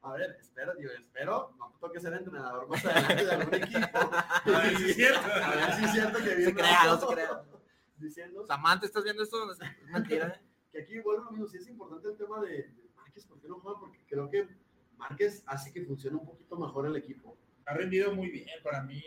A 0.02 0.12
ver, 0.14 0.38
espero, 0.40 0.74
digo, 0.76 0.92
espero, 0.92 1.56
no 1.58 1.74
toque 1.80 2.00
ser 2.00 2.14
entrenador 2.14 2.68
más 2.68 2.86
adelante 2.86 3.26
de 3.26 3.32
algún 3.32 3.54
equipo. 3.56 3.80
A 4.46 4.60
ver 4.62 4.78
si 4.78 4.90
es 4.92 4.96
cierto. 4.96 5.20
A 5.44 5.50
ver 5.56 5.74
si 5.74 5.84
es 5.86 5.92
cierto 5.92 6.18
que 6.20 6.36
bien 6.36 6.50
Se 6.50 6.54
crea, 6.56 6.86
no 6.86 7.00
se 7.00 7.08
crea. 7.08 7.42
Diciendo 7.98 8.46
Samantha, 8.46 8.86
¿estás 8.86 9.04
viendo 9.04 9.24
esto? 9.24 9.52
Es 9.52 9.58
mentira. 9.92 10.28
¿eh? 10.28 10.42
que 10.72 10.82
aquí, 10.82 11.00
bueno, 11.00 11.28
amigos, 11.30 11.52
sí 11.52 11.58
es 11.58 11.68
importante 11.68 12.10
el 12.10 12.18
tema 12.18 12.40
de, 12.42 12.50
de 12.50 12.90
Márquez, 12.96 13.26
¿por 13.26 13.40
qué 13.42 13.48
no 13.48 13.60
juega? 13.62 13.80
Porque 13.80 14.00
creo 14.08 14.30
que 14.30 14.48
Márquez 14.98 15.42
hace 15.48 15.72
que 15.74 15.84
funcione 15.86 16.18
un 16.18 16.26
poquito 16.26 16.56
mejor 16.58 16.86
el 16.86 16.96
equipo. 16.98 17.36
Ha 17.66 17.74
rendido 17.74 18.14
muy 18.14 18.30
bien 18.30 18.48
para 18.64 18.84
mí. 18.84 19.02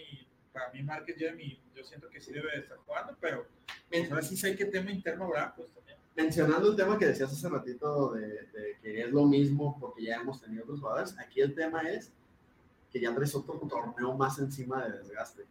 Para 0.52 0.72
mí, 0.72 0.82
Márquez 0.82 1.16
Jeremy, 1.16 1.60
yo 1.74 1.84
siento 1.84 2.08
que 2.08 2.20
sí 2.20 2.32
debe 2.32 2.50
de 2.50 2.58
estar 2.58 2.78
jugando, 2.78 3.16
pero 3.20 3.46
pues, 3.88 4.10
ahora 4.10 4.22
sí 4.22 4.36
sé 4.36 4.56
qué 4.56 4.64
tema 4.64 4.90
interno 4.90 5.26
habrá, 5.26 5.54
pues 5.54 5.70
también. 5.70 5.98
Mencionando 6.16 6.70
el 6.70 6.76
tema 6.76 6.98
que 6.98 7.06
decías 7.06 7.32
hace 7.32 7.48
ratito 7.48 8.12
de, 8.14 8.26
de 8.26 8.76
que 8.82 9.02
es 9.02 9.10
lo 9.12 9.24
mismo 9.24 9.78
porque 9.78 10.02
ya 10.02 10.16
hemos 10.16 10.40
tenido 10.40 10.64
otros 10.64 10.80
jugadores, 10.80 11.16
aquí 11.18 11.40
el 11.40 11.54
tema 11.54 11.82
es 11.82 12.10
que 12.90 13.00
ya 13.00 13.14
traes 13.14 13.34
otro 13.34 13.54
torneo 13.68 14.14
más 14.14 14.38
encima 14.38 14.84
de 14.84 14.98
desgaste. 14.98 15.46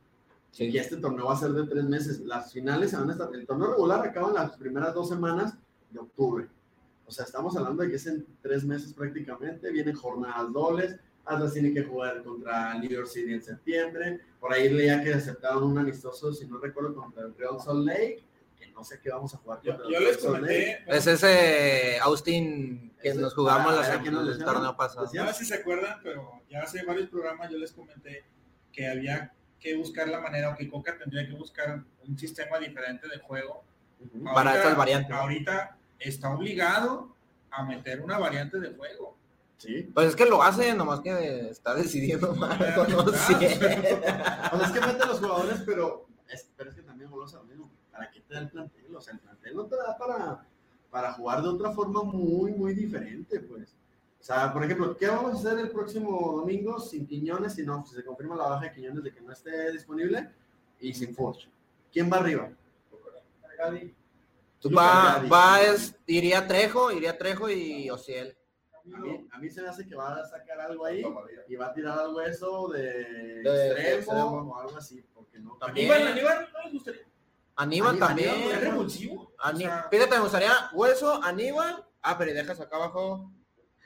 Y 0.60 0.78
este 0.78 0.98
torneo 0.98 1.26
va 1.26 1.34
a 1.34 1.38
ser 1.38 1.52
de 1.52 1.68
tres 1.68 1.86
meses. 1.86 2.20
Las 2.22 2.52
finales 2.52 2.90
se 2.90 2.98
van 2.98 3.10
a 3.10 3.14
estar. 3.14 3.30
El 3.34 3.46
torneo 3.46 3.72
regular 3.72 4.06
acaba 4.06 4.30
en 4.30 4.36
las 4.36 4.58
primeras 4.58 4.94
dos 4.94 5.10
semanas 5.10 5.56
de 5.92 6.00
octubre. 6.00 6.48
O 7.06 7.12
sea, 7.12 7.26
estamos 7.26 7.56
hablando 7.56 7.84
de 7.84 7.90
que 7.90 7.96
es 7.96 8.08
en 8.08 8.26
tres 8.42 8.66
meses 8.66 8.92
prácticamente. 8.94 9.72
Vienen 9.72 9.96
jornadas 9.96 10.52
dobles. 10.52 10.96
Atlas 11.28 11.54
tiene 11.54 11.74
que 11.74 11.84
jugar 11.84 12.24
contra 12.24 12.74
New 12.76 12.90
York 12.90 13.08
City 13.08 13.34
en 13.34 13.42
septiembre. 13.44 14.20
Por 14.40 14.54
ahí 14.54 14.70
leía 14.70 15.04
que 15.04 15.14
aceptaron 15.14 15.64
un 15.64 15.78
amistoso, 15.78 16.34
si 16.34 16.48
no 16.48 16.58
recuerdo, 16.60 16.96
contra 16.96 17.24
el 17.24 17.36
Real 17.38 17.60
Salt 17.60 17.86
Lake. 17.86 18.24
Que 18.58 18.68
no 18.72 18.84
sé 18.84 19.00
qué 19.02 19.10
vamos 19.12 19.34
a 19.36 19.38
jugar 19.38 19.60
Yo, 19.62 19.74
contra 19.78 19.92
yo 19.92 20.00
les 20.00 20.18
comenté, 20.18 20.84
Es 20.88 21.06
ese 21.06 22.00
Austin 22.02 22.92
que 23.02 23.10
Ese- 23.10 23.20
nos 23.22 23.36
jugamos 23.36 23.72
ah, 23.74 23.82
la 23.88 23.94
¿a 23.96 24.02
quién 24.02 24.14
nos 24.14 24.24
el 24.24 24.30
decíamos? 24.30 24.54
torneo 24.54 24.76
pasado. 24.78 25.06
Decía- 25.06 25.24
no 25.24 25.32
sé 25.34 25.40
si 25.40 25.46
se 25.46 25.56
acuerdan, 25.56 26.00
pero 26.02 26.42
ya 26.50 26.64
hace 26.64 26.84
varios 26.84 27.10
programas 27.10 27.52
yo 27.52 27.58
les 27.60 27.72
comenté 27.72 28.24
que 28.72 28.88
había 28.88 29.34
que 29.60 29.76
buscar 29.76 30.08
la 30.08 30.20
manera, 30.22 30.50
o 30.52 30.56
que 30.56 30.70
Coca 30.70 30.98
tendría 30.98 31.28
que 31.28 31.34
buscar 31.34 31.84
un 32.08 32.18
sistema 32.18 32.58
diferente 32.60 33.08
de 33.08 33.18
juego. 33.20 33.64
Para 34.34 34.56
estas 34.56 34.78
variantes. 34.78 35.12
Ahorita 35.12 35.78
está 36.00 36.30
obligado 36.32 37.16
a 37.52 37.64
meter 37.64 38.02
una 38.02 38.18
variante 38.20 38.60
de 38.60 38.74
juego. 38.76 39.17
Sí. 39.58 39.90
Pues 39.94 40.10
es 40.10 40.16
que 40.16 40.26
lo 40.26 40.44
hace, 40.44 40.74
nomás 40.74 41.02
que 41.02 41.50
está 41.50 41.74
decidiendo 41.74 42.34
mal. 42.36 42.60
No 42.90 43.08
sé. 43.12 43.34
O 43.36 44.58
sea, 44.58 44.66
es 44.66 44.72
que 44.72 44.80
mete 44.80 45.04
a 45.04 45.08
los 45.08 45.20
jugadores, 45.20 45.64
pero 45.66 46.08
es, 46.30 46.50
pero 46.56 46.70
es 46.70 46.76
que 46.76 46.84
también 46.84 47.10
volvemos 47.10 47.34
a 47.34 47.38
lo 47.38 47.44
mismo. 47.46 47.72
¿Para 47.92 48.12
qué 48.12 48.22
te 48.22 48.34
da 48.34 48.42
el 48.42 48.50
plantel? 48.50 48.96
O 48.96 49.02
sea, 49.02 49.14
el 49.14 49.20
plantel 49.20 49.56
no 49.56 49.66
te 49.66 49.76
da 49.76 49.98
para, 49.98 50.48
para 50.92 51.14
jugar 51.14 51.42
de 51.42 51.50
otra 51.50 51.72
forma 51.72 52.04
muy, 52.04 52.52
muy 52.54 52.74
diferente, 52.74 53.40
pues. 53.40 53.76
O 54.20 54.24
sea, 54.24 54.52
por 54.52 54.64
ejemplo, 54.64 54.98
¿qué 54.98 55.08
vamos 55.08 55.34
a 55.34 55.38
hacer 55.38 55.60
el 55.60 55.72
próximo 55.72 56.34
domingo 56.38 56.80
sin 56.80 57.08
Quiñones? 57.08 57.54
Si 57.54 57.64
no, 57.64 57.86
si 57.86 57.96
se 57.96 58.04
confirma 58.04 58.36
la 58.36 58.50
baja 58.50 58.66
de 58.66 58.74
Quiñones 58.74 59.04
de 59.04 59.14
que 59.14 59.22
no 59.22 59.32
esté 59.32 59.72
disponible 59.72 60.30
y 60.80 60.94
sin 60.94 61.16
Forge. 61.16 61.48
¿Quién 61.92 62.12
va 62.12 62.18
arriba? 62.18 62.50
Tú 64.60 64.72
va, 64.72 65.16
Gadi. 65.16 65.30
va 65.30 65.62
es, 65.62 65.96
iría 66.06 66.48
Trejo, 66.48 66.92
iría 66.92 67.18
Trejo 67.18 67.50
y 67.50 67.90
Ociel. 67.90 68.36
A 68.96 69.00
mí, 69.00 69.28
a 69.32 69.38
mí 69.40 69.50
se 69.50 69.62
me 69.62 69.70
hace 69.70 69.88
que 69.88 69.96
va 69.96 70.16
a 70.16 70.26
sacar 70.26 70.60
algo 70.62 70.86
ahí 70.86 71.04
y 71.48 71.56
va 71.56 71.68
a 71.68 71.74
tirar 71.74 72.00
al 72.00 72.14
hueso 72.16 72.70
de, 72.70 73.42
De- 73.44 73.96
extremo, 73.96 74.52
o 74.52 74.58
algo 74.60 74.78
así, 74.78 75.04
porque 75.14 75.40
no. 75.40 75.56
También. 75.58 75.92
Aníbal, 75.92 76.12
Aníbal, 76.14 76.50
no 76.54 76.62
les 76.64 76.74
gustaría. 76.74 77.02
Aníbal 77.56 77.90
Aníbal, 77.92 78.08
también. 78.08 78.30
Aníbal, 78.30 78.52
¿Es 78.54 78.62
revulsivo? 78.62 79.32
Ani- 79.40 79.66
O 79.66 79.68
sea, 79.68 79.88
Fíjate, 79.92 80.16
me 80.16 80.22
gustaría 80.22 80.52
Hueso, 80.74 81.24
Aníbal. 81.24 81.86
Ah, 82.02 82.18
pero 82.18 82.32
y 82.32 82.34
dejas 82.34 82.60
acá 82.62 82.76
abajo 82.78 83.32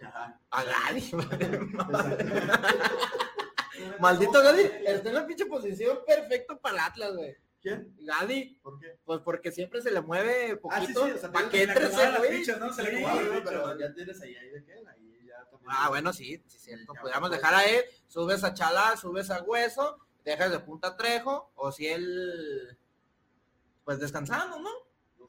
Ajá. 0.04 0.40
a 0.52 0.64
Gadi. 0.64 1.12
Maldito 4.00 4.42
Gadi. 4.44 4.62
Está 4.86 5.10
en 5.10 5.16
la 5.16 5.26
pinche 5.26 5.46
posición 5.46 6.00
perfecto 6.06 6.60
para 6.60 6.76
el 6.76 6.80
Atlas, 6.82 7.16
güey. 7.16 7.36
¿Quién? 7.62 7.95
Gadi, 8.00 8.60
¿Por 8.63 8.80
qué? 8.80 8.97
pues 9.06 9.21
porque 9.21 9.52
siempre 9.52 9.82
se 9.82 9.91
le 9.91 10.02
mueve 10.02 10.60
Ah, 10.69 10.80
sí, 10.82 10.88
poquito. 10.93 11.06
sí, 11.06 11.12
o 11.12 11.17
sea, 11.17 11.32
¿Para 11.32 11.50
que 11.50 11.58
le 11.58 11.63
entre 11.63 11.86
ese 11.86 12.17
güey? 12.17 12.45
¿no? 12.60 12.74
Se 12.74 12.84
le 12.84 12.89
Sí, 12.91 12.97
Sí, 12.97 13.04
fichas. 13.06 13.41
pero 13.45 13.80
ya 13.80 13.93
tienes 13.93 14.21
ahí, 14.21 14.36
ahí 14.36 14.50
de 14.50 14.63
qué, 14.65 14.74
ahí 14.74 15.26
ya 15.28 15.43
también. 15.50 15.69
Ah, 15.69 15.89
bueno, 15.89 16.12
sí, 16.12 16.41
sí, 16.47 16.58
cierto. 16.58 16.93
Podríamos 17.00 17.30
pues. 17.30 17.39
dejar 17.39 17.54
a 17.54 17.65
él, 17.65 17.84
subes 18.08 18.43
a 18.43 18.54
Chala, 18.54 18.97
subes 18.97 19.30
a 19.30 19.41
Hueso, 19.43 20.00
dejas 20.26 20.52
de 20.52 20.60
punta 20.60 20.97
Trejo, 20.97 21.52
o 21.56 21.71
si 21.71 21.86
él, 21.88 22.78
pues 23.86 24.00
descansando, 24.00 24.60
¿no? 24.60 24.69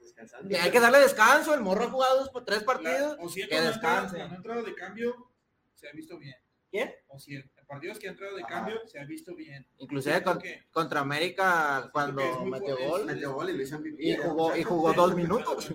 Descansando. 0.01 0.51
Y 0.51 0.57
hay 0.57 0.71
que 0.71 0.81
darle 0.81 0.99
descanso, 1.01 1.53
el 1.55 1.61
morro 1.61 1.85
ha 1.85 1.91
jugado 1.91 2.19
dos, 2.19 2.31
por 2.31 2.45
tres 2.45 2.65
partidos. 2.65 3.17
O 3.21 3.29
si 3.29 3.47
que 3.47 3.61
descanse. 3.61 4.17
cuando 4.17 4.35
ha 4.35 4.37
entrado 4.39 4.63
de 4.63 4.75
cambio, 4.75 5.31
se 5.75 5.89
ha 5.89 5.93
visto 5.93 6.19
bien. 6.19 6.35
¿Quién? 6.71 6.95
O 7.09 7.19
si 7.19 7.37
partidos 7.67 7.99
que 7.99 8.09
ha 8.09 8.11
entrado 8.11 8.37
de 8.37 8.43
Ajá. 8.43 8.53
cambio, 8.55 8.81
se 8.87 8.99
ha 9.01 9.05
visto 9.05 9.35
bien. 9.35 9.67
Inclusive 9.79 10.23
con- 10.23 10.39
que- 10.39 10.65
contra 10.71 11.01
América 11.01 11.89
cuando 11.93 12.45
metió 12.45 12.77
gol 12.77 13.05
Metió 13.07 13.33
gol 13.33 13.51
y 13.51 13.57
lo 13.57 13.63
hizo 13.63 13.77
MVP. 13.79 14.03
y 14.03 14.17
jugó, 14.17 14.57
y 14.57 14.63
jugó 14.65 14.93
dos 14.93 15.15
minutos. 15.15 15.73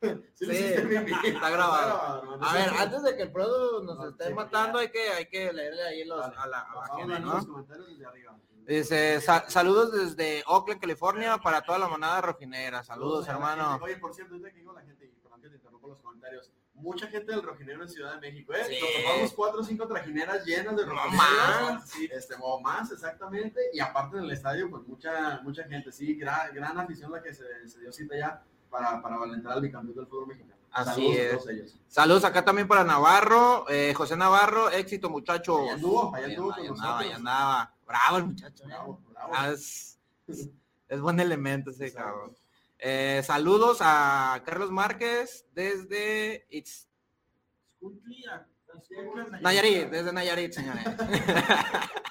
Sí, 0.00 0.10
Sí, 0.34 0.46
sí, 0.46 0.74
MVP. 0.82 1.28
está 1.28 1.48
grabado. 1.50 2.38
A 2.42 2.52
ver, 2.52 2.68
antes 2.78 3.02
de 3.02 3.16
que 3.16 3.22
el 3.22 3.32
Produ 3.32 3.82
nos 3.84 3.96
No, 3.96 4.08
esté 4.10 4.26
sí, 4.28 4.34
matando, 4.34 4.78
hay 4.78 4.90
que, 4.90 5.08
hay 5.08 5.26
que 5.26 5.50
leerle 5.52 5.82
ahí 5.82 6.04
los, 6.04 6.22
a 6.22 6.46
la, 6.46 6.60
a 6.60 6.74
la 6.74 6.96
gente, 6.96 7.20
¿no? 7.20 7.34
los 7.34 7.46
comentarios 7.46 7.88
desde 7.88 8.04
arriba. 8.06 8.36
Dice, 8.66 9.20
"Sa- 9.22 9.48
saludos 9.48 9.92
desde 9.92 10.42
Oakland, 10.46 10.80
California, 10.80 11.38
para 11.38 11.62
toda 11.62 11.78
la 11.78 11.88
manada 11.88 12.20
rojinegra. 12.20 12.82
Saludos, 12.82 13.26
hermano. 13.28 13.78
Oye, 13.82 13.96
por 13.98 14.14
cierto, 14.14 14.40
que 14.42 14.50
digo 14.52 14.72
la 14.74 14.82
gente, 14.82 15.06
y 15.06 15.08
perdón 15.22 15.40
que 15.40 15.48
te 15.48 15.56
interrumpo 15.56 15.88
los 15.88 16.00
comentarios, 16.00 16.50
mucha 16.74 17.06
gente 17.06 17.32
del 17.32 17.42
rojinero 17.42 17.82
en 17.82 17.88
Ciudad 17.88 18.14
de 18.14 18.20
México, 18.20 18.52
¿eh? 18.52 18.64
Sí. 18.68 18.76
Nos 18.80 19.02
tomamos 19.04 19.32
cuatro 19.32 19.60
o 19.60 19.64
cinco 19.64 19.86
trajineras 19.86 20.44
llenas 20.44 20.76
de 20.76 20.84
rojineros. 20.84 21.14
más. 21.16 21.88
Sí, 21.88 22.08
este, 22.12 22.34
o 22.40 22.60
más, 22.60 22.90
exactamente. 22.92 23.60
Y 23.72 23.80
aparte 23.80 24.16
en 24.18 24.24
el 24.24 24.30
estadio, 24.30 24.68
pues 24.70 24.82
mucha, 24.86 25.40
mucha 25.42 25.64
gente, 25.64 25.92
sí, 25.92 26.14
gran, 26.14 26.54
gran 26.54 26.78
afición 26.78 27.12
la 27.12 27.22
que 27.22 27.32
se, 27.32 27.68
se 27.68 27.80
dio 27.80 27.92
cita 27.92 28.16
ya 28.16 28.42
para, 28.70 29.00
para 29.00 29.16
valentar 29.18 29.52
al 29.52 29.60
bicampeón 29.62 29.96
del 29.96 30.06
fútbol 30.06 30.26
mexicano. 30.28 30.54
Así 30.72 30.90
Saludos 31.02 31.16
es. 31.18 31.26
a 31.26 31.36
todos 31.36 31.48
ellos. 31.50 31.76
Saludos 31.86 32.24
acá 32.24 32.44
también 32.44 32.66
para 32.66 32.82
Navarro, 32.82 33.64
eh, 33.70 33.94
José 33.94 34.16
Navarro, 34.16 34.70
éxito 34.70 35.08
muchachos. 35.08 35.60
Allá 35.60 35.74
anduvo, 35.74 36.12
allá 36.14 36.26
anduvo 36.26 36.50
con 36.50 36.58
andaba, 36.66 36.92
nosotros. 36.96 37.14
andaba. 37.16 37.74
Bravo 37.86 38.16
el 38.16 38.24
muchacho. 38.24 38.64
¿eh? 38.64 38.66
Bravo, 38.66 39.00
bravo. 39.12 39.32
Ah, 39.36 39.50
es, 39.50 40.00
es 40.88 41.00
buen 41.00 41.20
elemento 41.20 41.70
ese 41.70 41.86
Exacto. 41.86 42.10
cabrón. 42.10 42.36
Eh, 42.86 43.22
saludos 43.24 43.78
a 43.80 44.42
Carlos 44.44 44.70
Márquez 44.70 45.46
desde 45.54 46.46
It's- 46.50 46.86
Nayarit, 49.40 49.88
desde 49.88 50.12
Nayarit, 50.12 50.52
señores. 50.52 50.84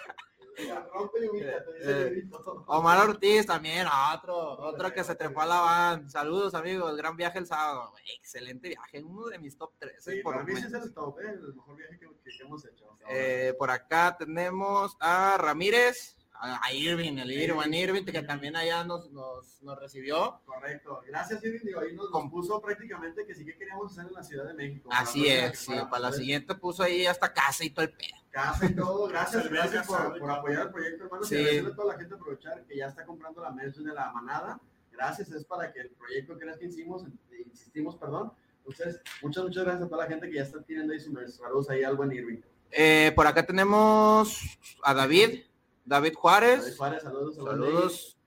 Eh. 1.82 2.24
Omar 2.68 3.10
Ortiz 3.10 3.46
también, 3.46 3.88
otro, 4.16 4.38
otro 4.60 4.94
que 4.94 5.04
se 5.04 5.16
trepó 5.16 5.42
a 5.42 5.46
la 5.48 5.60
van. 5.60 6.10
Saludos 6.10 6.54
amigos, 6.54 6.96
gran 6.96 7.18
viaje 7.18 7.40
el 7.40 7.48
sábado. 7.48 7.92
Excelente 8.16 8.70
viaje, 8.70 9.04
uno 9.04 9.28
de 9.28 9.40
mis 9.40 9.58
top 9.58 9.74
3. 9.80 9.96
Sí, 10.02 10.22
por 10.22 10.46
mí 10.46 10.54
es 10.54 10.72
el 10.72 10.94
top, 10.94 11.20
¿eh? 11.20 11.32
el 11.32 11.56
mejor 11.56 11.76
viaje 11.76 12.00
que, 12.00 12.06
hemos 12.42 12.66
hecho. 12.66 12.98
Eh, 13.10 13.54
por 13.58 13.72
acá 13.72 14.16
tenemos 14.18 14.96
a 15.00 15.38
Ramírez, 15.38 16.16
a, 16.44 16.60
a 16.62 16.74
Irving, 16.74 17.18
el 17.18 17.32
Irving, 17.32 17.74
Irving, 17.74 18.04
que 18.04 18.22
también 18.24 18.56
allá 18.56 18.84
nos, 18.84 19.10
nos, 19.12 19.62
nos 19.64 19.80
recibió. 19.80 20.42
Correcto. 20.46 21.02
Gracias, 21.08 21.44
Irving. 21.44 21.62
Digo, 21.64 21.80
ahí 21.80 21.94
nos 21.94 22.10
compuso 22.10 22.62
prácticamente 22.62 23.26
que 23.26 23.34
sí 23.34 23.46
que 23.46 23.56
queríamos 23.56 23.92
hacer 23.92 24.08
en 24.08 24.14
la 24.14 24.24
Ciudad 24.24 24.46
de 24.48 24.54
México. 24.54 24.90
Así 24.92 25.22
Para 25.22 25.36
la 25.36 25.46
es, 25.48 25.60
sí, 25.60 25.74
para 25.90 26.00
la 26.00 26.12
siguiente 26.12 26.56
puso 26.56 26.84
ahí 26.84 27.06
hasta 27.06 27.32
casa 27.32 27.64
y 27.64 27.70
todo 27.70 27.86
el 27.86 27.94
pedo. 27.94 28.18
Casa 28.30 28.66
y 28.66 28.76
todo. 28.76 29.08
Gracias, 29.14 29.50
gracias 29.50 29.88
por, 29.88 30.20
por 30.20 30.32
apoyar 30.32 30.64
el 30.64 30.72
proyecto, 30.72 31.04
hermano. 31.06 31.24
Sí. 31.24 31.36
Y 31.36 31.38
agradecerle 31.38 31.72
a 31.72 31.76
toda 31.76 31.94
la 31.94 32.00
gente 32.00 32.16
aprovechar 32.16 32.66
que 32.66 32.78
ya 32.78 32.88
está 32.88 33.06
comprando 33.06 33.42
la 33.42 33.52
merch 33.52 33.76
de 33.76 33.94
la 33.94 34.12
manada. 34.12 34.60
Gracias, 34.92 35.32
es 35.32 35.46
para 35.46 35.72
que 35.72 35.82
el 35.82 35.90
proyecto 35.92 36.38
que 36.38 36.46
que 36.60 36.66
hicimos, 36.66 37.04
eh, 37.32 37.44
insistimos, 37.46 37.96
perdón. 37.96 38.34
Entonces, 38.58 39.02
muchas, 39.22 39.44
muchas 39.44 39.64
gracias 39.64 39.86
a 39.86 39.90
toda 39.90 40.04
la 40.04 40.10
gente 40.10 40.30
que 40.30 40.36
ya 40.36 40.44
está 40.44 40.62
teniendo 40.62 40.94
ahí 40.94 41.00
su. 41.00 41.14
Saludos 41.28 41.70
ahí 41.70 41.84
al 41.84 41.96
buen 41.96 42.12
Irving. 42.12 42.42
Eh, 42.72 43.12
por 43.16 43.28
acá 43.28 43.46
tenemos 43.46 44.40
a 44.82 44.94
David, 44.94 45.44
David 45.86 46.14
Juárez. 46.16 46.62
David 46.64 46.78
Juárez, 46.78 47.04
saludos. 47.04 48.18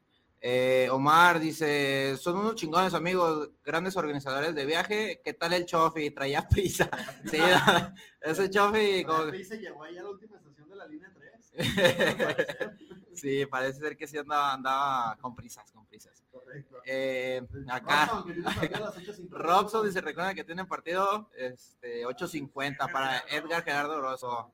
Eh, 0.40 0.88
Omar 0.92 1.40
dice, 1.40 2.16
son 2.18 2.36
unos 2.36 2.54
chingones 2.54 2.94
amigos, 2.94 3.50
grandes 3.64 3.96
organizadores 3.96 4.54
de 4.54 4.64
viaje. 4.66 5.20
¿Qué 5.24 5.32
tal 5.32 5.52
el 5.54 5.66
Chofi? 5.66 6.10
Traía 6.10 6.46
prisa. 6.48 6.88
Sí, 7.30 7.38
ese 8.20 8.50
Chofi, 8.50 9.02
como- 9.04 9.30
se 9.32 9.58
llegó 9.58 9.82
ahí 9.82 9.96
a 9.98 10.02
la 10.02 10.10
última 10.10 10.36
estación 10.36 10.68
de 10.68 10.76
la 10.76 10.86
línea 10.86 11.12
3. 11.12 11.52
sí, 13.14 13.46
parece 13.46 13.80
ser 13.80 13.96
que 13.96 14.06
sí 14.06 14.18
andaba, 14.18 14.52
andaba 14.52 15.16
con 15.20 15.34
prisas, 15.34 15.72
con 15.72 15.86
prisas. 15.86 16.22
Correcto. 16.30 16.76
Eh, 16.84 17.42
acá, 17.68 18.06
Robson, 18.06 18.24
que 18.26 18.32
tiene 18.34 18.52
partido 18.54 18.76
a 18.76 18.80
las 18.90 18.96
8:50. 18.96 19.28
Robson 19.30 19.86
dice, 19.86 20.00
recuerda 20.02 20.34
que 20.34 20.44
tienen 20.44 20.66
partido 20.68 21.30
este, 21.36 22.06
8.50 22.06 22.92
para 22.92 23.18
Edgar 23.30 23.64
Gerardo 23.64 24.00
Rosso. 24.00 24.52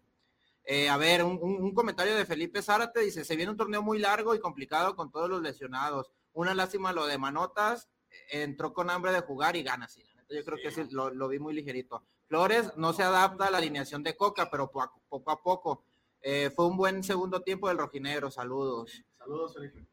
Eh, 0.64 0.88
a 0.88 0.96
ver, 0.96 1.24
un, 1.24 1.38
un- 1.42 1.74
comentario 1.74 2.14
de 2.16 2.24
Felipe 2.24 2.62
Zárate 2.62 3.00
dice, 3.00 3.24
se 3.24 3.34
viene 3.36 3.50
un 3.50 3.56
torneo 3.56 3.82
muy 3.82 3.98
largo 3.98 4.34
y 4.34 4.40
complicado 4.40 4.94
con 4.94 5.10
todos 5.10 5.28
los 5.28 5.42
lesionados. 5.42 6.12
Una 6.34 6.54
lástima 6.54 6.92
lo 6.92 7.06
de 7.06 7.18
Manotas, 7.18 7.88
eh, 8.10 8.42
entró 8.42 8.72
con 8.72 8.88
hambre 8.90 9.12
de 9.12 9.20
jugar 9.22 9.56
y 9.56 9.62
gana. 9.62 9.88
Sí, 9.88 10.02
yo 10.30 10.44
creo 10.44 10.56
Sí, 10.58 10.62
que 10.62 10.70
sí, 10.70 10.84
lo, 10.90 11.10
lo 11.10 11.28
vi 11.28 11.38
muy 11.38 11.52
ligerito. 11.52 12.04
Flores 12.28 12.72
no 12.76 12.92
se 12.92 13.02
adapta 13.02 13.46
a 13.46 13.50
la 13.50 13.58
alineación 13.58 14.02
de 14.02 14.16
Coca, 14.16 14.50
pero 14.50 14.70
poco 14.70 15.30
a 15.30 15.42
poco. 15.42 15.84
Eh, 16.22 16.50
fue 16.54 16.66
un 16.66 16.76
buen 16.76 17.02
segundo 17.02 17.42
tiempo 17.42 17.68
del 17.68 17.78
rojinegro, 17.78 18.30
saludos. 18.30 19.02
Saludos, 19.18 19.54
Felipe. 19.54 19.84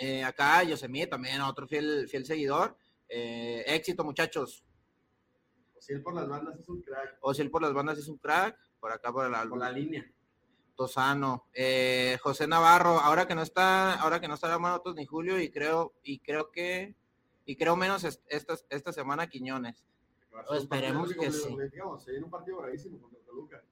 Eh, 0.00 0.22
acá 0.22 0.62
Yosemite 0.62 1.08
también, 1.08 1.40
otro 1.40 1.66
fiel, 1.66 2.08
fiel 2.08 2.24
seguidor. 2.24 2.76
Éxito 3.08 4.04
muchachos. 4.04 4.62
Si 5.78 5.92
él 5.92 6.02
por 6.02 6.14
las 6.14 6.28
bandas 6.28 6.58
es 6.58 6.68
un 6.68 6.80
crack. 6.82 7.18
O 7.20 7.32
si 7.34 7.42
él 7.42 7.50
por 7.50 7.62
las 7.62 7.72
bandas 7.72 7.98
es 7.98 8.08
un 8.08 8.18
crack, 8.18 8.58
por 8.80 8.92
acá 8.92 9.12
por 9.12 9.26
el 9.26 9.48
Por 9.48 9.58
la 9.58 9.70
línea. 9.72 10.10
Tosano. 10.74 11.46
Eh, 11.54 12.18
José 12.22 12.46
Navarro, 12.46 12.98
ahora 13.00 13.26
que 13.26 13.34
no 13.34 13.42
está, 13.42 13.94
ahora 13.94 14.20
que 14.20 14.28
no 14.28 14.34
está 14.34 14.58
Manotos 14.58 14.94
ni 14.94 15.06
Julio, 15.06 15.40
y 15.40 15.50
creo, 15.50 15.94
y 16.02 16.18
creo 16.18 16.50
que, 16.50 16.94
y 17.46 17.56
creo 17.56 17.76
menos 17.76 18.04
est- 18.04 18.22
esta, 18.28 18.54
esta 18.68 18.92
semana 18.92 19.26
Quiñones. 19.28 19.84
Esperemos 20.54 21.14
que 21.14 21.32
sí. 21.32 21.56
Digamos, 21.72 22.04
se 22.04 22.10
viene 22.10 22.26
un 22.26 22.30
partido 22.30 22.58
bravísimo 22.58 23.00
contra 23.00 23.20
Toluca. 23.20 23.62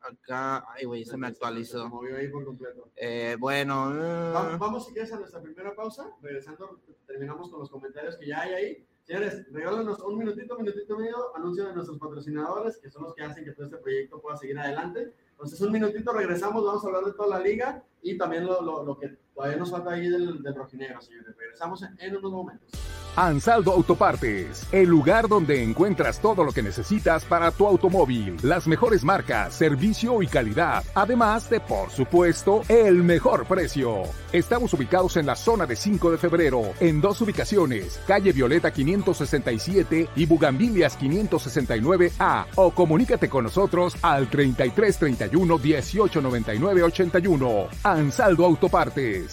Acá, 0.00 0.66
ay 0.74 0.84
güey, 0.84 1.04
se 1.04 1.16
me 1.16 1.28
Se 1.28 1.32
actualizó. 1.32 1.88
movió 1.88 2.16
ahí 2.16 2.28
por 2.28 2.44
completo. 2.44 2.90
Eh, 2.96 3.36
bueno, 3.38 3.90
Va- 4.34 4.52
eh, 4.52 4.56
Vamos, 4.58 4.84
si 4.86 4.92
quieres, 4.92 5.10
a 5.12 5.18
nuestra 5.18 5.40
primera 5.40 5.74
pausa. 5.74 6.10
Regresando, 6.20 6.78
terminamos 7.06 7.48
con 7.50 7.60
los 7.60 7.70
comentarios 7.70 8.16
que 8.16 8.26
ya 8.26 8.42
hay 8.42 8.52
ahí. 8.52 8.86
Señores, 9.04 9.46
regálanos 9.52 10.00
un 10.00 10.18
minutito, 10.18 10.56
minutito 10.58 10.96
medio, 10.96 11.36
anuncio 11.36 11.66
de 11.66 11.74
nuestros 11.74 11.98
patrocinadores, 11.98 12.78
que 12.78 12.88
son 12.88 13.02
los 13.02 13.14
que 13.14 13.22
hacen 13.22 13.44
que 13.44 13.52
todo 13.52 13.66
este 13.66 13.76
proyecto 13.76 14.20
pueda 14.20 14.38
seguir 14.38 14.58
adelante. 14.58 15.12
Entonces, 15.32 15.60
un 15.60 15.72
minutito, 15.72 16.12
regresamos, 16.12 16.64
vamos 16.64 16.82
a 16.82 16.86
hablar 16.86 17.04
de 17.04 17.12
toda 17.12 17.38
la 17.38 17.44
liga 17.44 17.84
y 18.00 18.16
también 18.16 18.46
lo, 18.46 18.62
lo, 18.62 18.82
lo 18.82 18.98
que 18.98 19.18
todavía 19.34 19.58
nos 19.58 19.70
falta 19.70 19.90
ahí 19.92 20.08
del, 20.08 20.42
del 20.42 20.54
rojinegro, 20.54 21.00
señores. 21.00 21.34
Regresamos 21.36 21.82
en, 21.82 21.96
en 22.00 22.16
unos 22.16 22.32
momentos. 22.32 22.68
Ansaldo 23.16 23.70
Autopartes, 23.70 24.66
el 24.72 24.88
lugar 24.88 25.28
donde 25.28 25.62
encuentras 25.62 26.20
todo 26.20 26.42
lo 26.42 26.50
que 26.50 26.64
necesitas 26.64 27.24
para 27.24 27.52
tu 27.52 27.64
automóvil, 27.64 28.36
las 28.42 28.66
mejores 28.66 29.04
marcas, 29.04 29.54
servicio 29.54 30.20
y 30.20 30.26
calidad, 30.26 30.82
además 30.96 31.48
de, 31.48 31.60
por 31.60 31.90
supuesto, 31.90 32.62
el 32.68 33.04
mejor 33.04 33.46
precio. 33.46 34.02
Estamos 34.32 34.74
ubicados 34.74 35.16
en 35.16 35.26
la 35.26 35.36
zona 35.36 35.64
de 35.64 35.76
5 35.76 36.10
de 36.10 36.18
febrero, 36.18 36.62
en 36.80 37.00
dos 37.00 37.20
ubicaciones, 37.20 38.00
calle 38.04 38.32
Violeta 38.32 38.72
567 38.72 40.08
y 40.16 40.26
Bugambilias 40.26 40.98
569A, 40.98 42.46
o 42.56 42.72
comunícate 42.72 43.28
con 43.28 43.44
nosotros 43.44 43.94
al 44.02 44.28
3331 44.28 45.58
1899 45.58 46.82
81. 46.82 47.68
Ansaldo 47.84 48.44
Autopartes. 48.44 49.23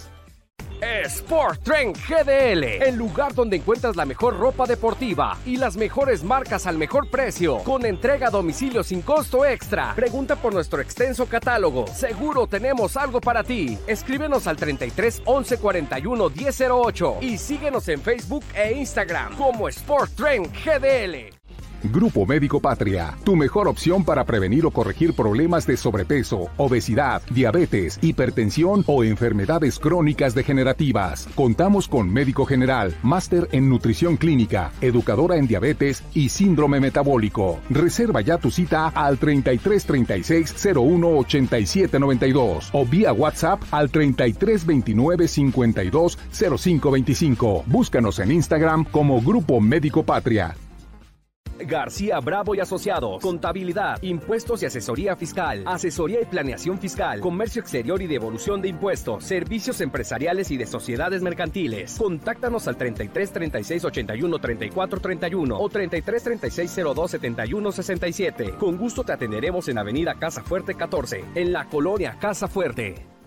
Sport 0.82 1.64
Trend 1.64 1.96
GDL, 1.96 2.64
el 2.84 2.96
lugar 2.96 3.36
donde 3.36 3.58
encuentras 3.58 3.96
la 3.96 4.06
mejor 4.06 4.40
ropa 4.40 4.66
deportiva 4.66 5.38
y 5.46 5.58
las 5.58 5.78
mejores 5.78 6.24
marcas 6.24 6.66
al 6.66 6.78
mejor 6.78 7.10
precio, 7.10 7.60
con 7.60 7.86
entrega 7.86 8.28
a 8.28 8.32
domicilio 8.32 8.84
sin 8.84 9.02
costo 9.04 9.46
extra. 9.46 9.94
Pregunta 9.96 10.36
por 10.36 10.54
nuestro 10.54 10.82
extenso 10.82 11.28
catálogo. 11.28 11.86
Seguro 11.88 12.48
tenemos 12.48 12.98
algo 12.98 13.22
para 13.22 13.44
ti. 13.44 13.78
Escríbenos 13.86 14.48
al 14.48 14.58
33 14.58 15.22
11 15.26 15.58
41 15.58 16.30
1008 16.30 17.18
y 17.22 17.38
síguenos 17.38 17.88
en 17.88 18.02
Facebook 18.02 18.44
e 18.56 18.74
Instagram 18.74 19.36
como 19.38 19.68
Sport 19.68 20.16
Trend 20.16 20.48
GDL. 20.66 21.41
Grupo 21.84 22.28
Médico 22.28 22.60
Patria, 22.60 23.18
tu 23.24 23.36
mejor 23.36 23.68
opción 23.68 24.06
para 24.06 24.24
prevenir 24.24 24.66
o 24.68 24.72
corregir 24.72 25.14
problemas 25.14 25.66
de 25.66 25.78
sobrepeso, 25.78 26.50
obesidad, 26.58 27.24
diabetes, 27.32 27.98
hipertensión 28.02 28.84
o 28.86 29.04
enfermedades 29.04 29.80
crónicas 29.80 30.36
degenerativas. 30.36 31.28
Contamos 31.34 31.88
con 31.88 32.12
médico 32.12 32.46
general, 32.46 32.96
máster 33.02 33.50
en 33.52 33.68
nutrición 33.68 34.18
clínica, 34.18 34.72
educadora 34.82 35.38
en 35.38 35.48
diabetes 35.48 36.04
y 36.14 36.30
síndrome 36.30 36.80
metabólico. 36.80 37.60
Reserva 37.70 38.22
ya 38.22 38.38
tu 38.38 38.52
cita 38.52 38.88
al 38.90 39.18
33 39.18 39.86
36 39.86 40.56
01 40.76 41.08
87 41.18 42.00
92 42.00 42.70
o 42.74 42.86
vía 42.86 43.12
WhatsApp 43.12 43.62
al 43.72 43.90
33 43.90 44.66
29 44.68 45.28
52 45.28 46.20
05 46.32 46.92
25. 46.92 47.64
Búscanos 47.66 48.20
en 48.20 48.32
Instagram 48.32 48.86
como 48.86 49.20
Grupo 49.22 49.60
Médico 49.60 50.04
Patria. 50.04 50.56
García 51.66 52.20
Bravo 52.20 52.56
y 52.56 52.60
Asociados, 52.60 53.22
contabilidad, 53.22 53.98
impuestos 54.02 54.64
y 54.64 54.66
asesoría 54.66 55.16
fiscal, 55.16 55.64
asesoría 55.66 56.22
y 56.22 56.26
planeación 56.26 56.80
fiscal, 56.80 57.20
comercio 57.20 57.62
exterior 57.62 58.02
y 58.02 58.08
devolución 58.08 58.62
de 58.62 58.70
impuestos, 58.70 59.24
servicios 59.24 59.82
empresariales 59.82 60.52
y 60.52 60.58
de 60.58 60.66
sociedades 60.66 61.22
mercantiles. 61.22 61.98
Contáctanos 61.98 62.68
al 62.68 62.78
33 62.78 63.32
36 63.32 63.86
81 63.86 64.40
34 64.40 65.00
31 65.00 65.60
o 65.60 65.70
33 65.70 66.24
36 66.24 66.80
02 66.96 67.12
71 67.12 67.72
67. 67.72 68.56
Con 68.58 68.78
gusto 68.78 69.04
te 69.04 69.14
atenderemos 69.14 69.68
en 69.70 69.78
Avenida 69.78 70.16
Casa 70.16 70.44
Fuerte 70.44 70.76
14, 70.76 71.26
en 71.36 71.54
la 71.54 71.66
colonia 71.66 72.18
Casa 72.20 72.48
Fuerte. 72.48 73.21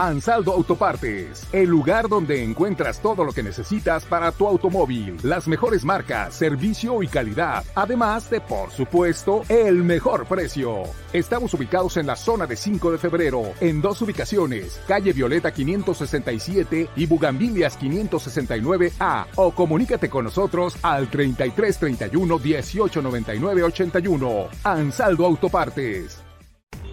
Ansaldo 0.00 0.54
Autopartes, 0.54 1.46
el 1.52 1.68
lugar 1.68 2.08
donde 2.08 2.42
encuentras 2.42 3.02
todo 3.02 3.22
lo 3.22 3.34
que 3.34 3.42
necesitas 3.42 4.06
para 4.06 4.32
tu 4.32 4.48
automóvil, 4.48 5.18
las 5.22 5.46
mejores 5.46 5.84
marcas, 5.84 6.32
servicio 6.34 7.02
y 7.02 7.06
calidad, 7.06 7.62
además 7.74 8.30
de, 8.30 8.40
por 8.40 8.70
supuesto, 8.70 9.42
el 9.50 9.84
mejor 9.84 10.24
precio. 10.24 10.84
Estamos 11.12 11.52
ubicados 11.52 11.98
en 11.98 12.06
la 12.06 12.16
zona 12.16 12.46
de 12.46 12.56
5 12.56 12.92
de 12.92 12.96
febrero, 12.96 13.42
en 13.60 13.82
dos 13.82 14.00
ubicaciones, 14.00 14.80
calle 14.88 15.12
Violeta 15.12 15.52
567 15.52 16.88
y 16.96 17.04
Bugambilias 17.04 17.78
569A, 17.78 19.26
o 19.36 19.50
comunícate 19.50 20.08
con 20.08 20.24
nosotros 20.24 20.78
al 20.80 21.10
3331 21.10 22.38
1899 22.38 23.62
81. 23.64 24.48
Ansaldo 24.64 25.26
Autopartes. 25.26 26.29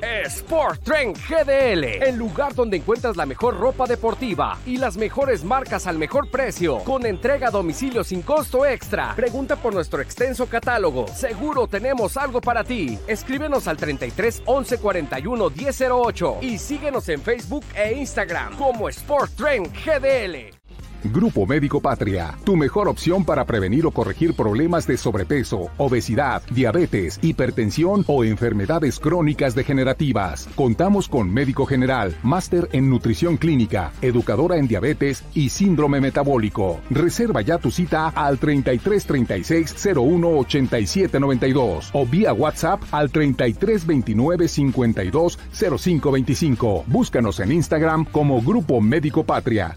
Sport 0.02 0.84
Trend 0.84 1.18
GDL, 1.18 2.04
el 2.04 2.16
lugar 2.18 2.54
donde 2.54 2.78
encuentras 2.78 3.16
la 3.16 3.26
mejor 3.26 3.58
ropa 3.58 3.86
deportiva 3.86 4.58
y 4.66 4.78
las 4.78 4.98
mejores 4.98 5.44
marcas 5.44 5.88
al 5.88 5.98
mejor 5.98 6.30
precio, 6.30 6.80
con 6.80 7.06
entrega 7.06 7.48
a 7.48 7.52
domicilio 7.52 8.04
sin 8.04 8.22
costo 8.22 8.66
extra. 8.66 9.16
Pregunta 9.16 9.56
por 9.56 9.74
nuestro 9.74 10.02
extenso 10.02 10.46
catálogo. 10.46 11.08
Seguro 11.08 11.68
tenemos 11.68 12.18
algo 12.18 12.42
para 12.42 12.64
ti. 12.64 12.98
Escríbenos 13.08 13.68
al 13.68 13.78
33 13.78 14.44
11 14.46 14.78
41 14.78 15.50
1008 15.50 16.38
y 16.42 16.58
síguenos 16.58 17.10
en 17.10 17.22
Facebook 17.22 17.64
e 17.76 17.94
Instagram 17.94 18.56
como 18.58 18.90
Sport 18.90 19.32
Trend 19.36 19.74
GDL. 19.74 20.57
Grupo 21.04 21.46
Médico 21.46 21.80
Patria, 21.80 22.36
tu 22.44 22.56
mejor 22.56 22.88
opción 22.88 23.24
para 23.24 23.46
prevenir 23.46 23.86
o 23.86 23.92
corregir 23.92 24.34
problemas 24.34 24.88
de 24.88 24.98
sobrepeso, 24.98 25.70
obesidad, 25.78 26.42
diabetes, 26.50 27.20
hipertensión 27.22 28.04
o 28.08 28.24
enfermedades 28.24 29.00
crónicas 29.00 29.54
degenerativas. 29.54 30.50
Contamos 30.56 31.08
con 31.08 31.32
médico 31.32 31.66
general, 31.66 32.16
máster 32.24 32.68
en 32.72 32.90
nutrición 32.90 33.38
clínica, 33.38 33.92
educadora 34.02 34.58
en 34.58 34.68
diabetes 34.68 35.24
y 35.34 35.50
síndrome 35.50 36.02
metabólico. 36.02 36.80
Reserva 36.90 37.42
ya 37.42 37.60
tu 37.60 37.70
cita 37.70 38.08
al 38.10 38.40
33 38.40 39.06
36 39.06 39.76
01 39.96 40.28
87 40.40 41.20
92 41.20 41.90
o 41.94 42.06
vía 42.06 42.34
WhatsApp 42.34 42.82
al 42.92 43.12
33 43.12 43.86
29 43.86 44.48
52 44.48 45.40
05 45.78 46.12
25. 46.12 46.84
Búscanos 46.88 47.40
en 47.40 47.52
Instagram 47.52 48.06
como 48.06 48.42
Grupo 48.42 48.82
Médico 48.82 49.24
Patria. 49.24 49.76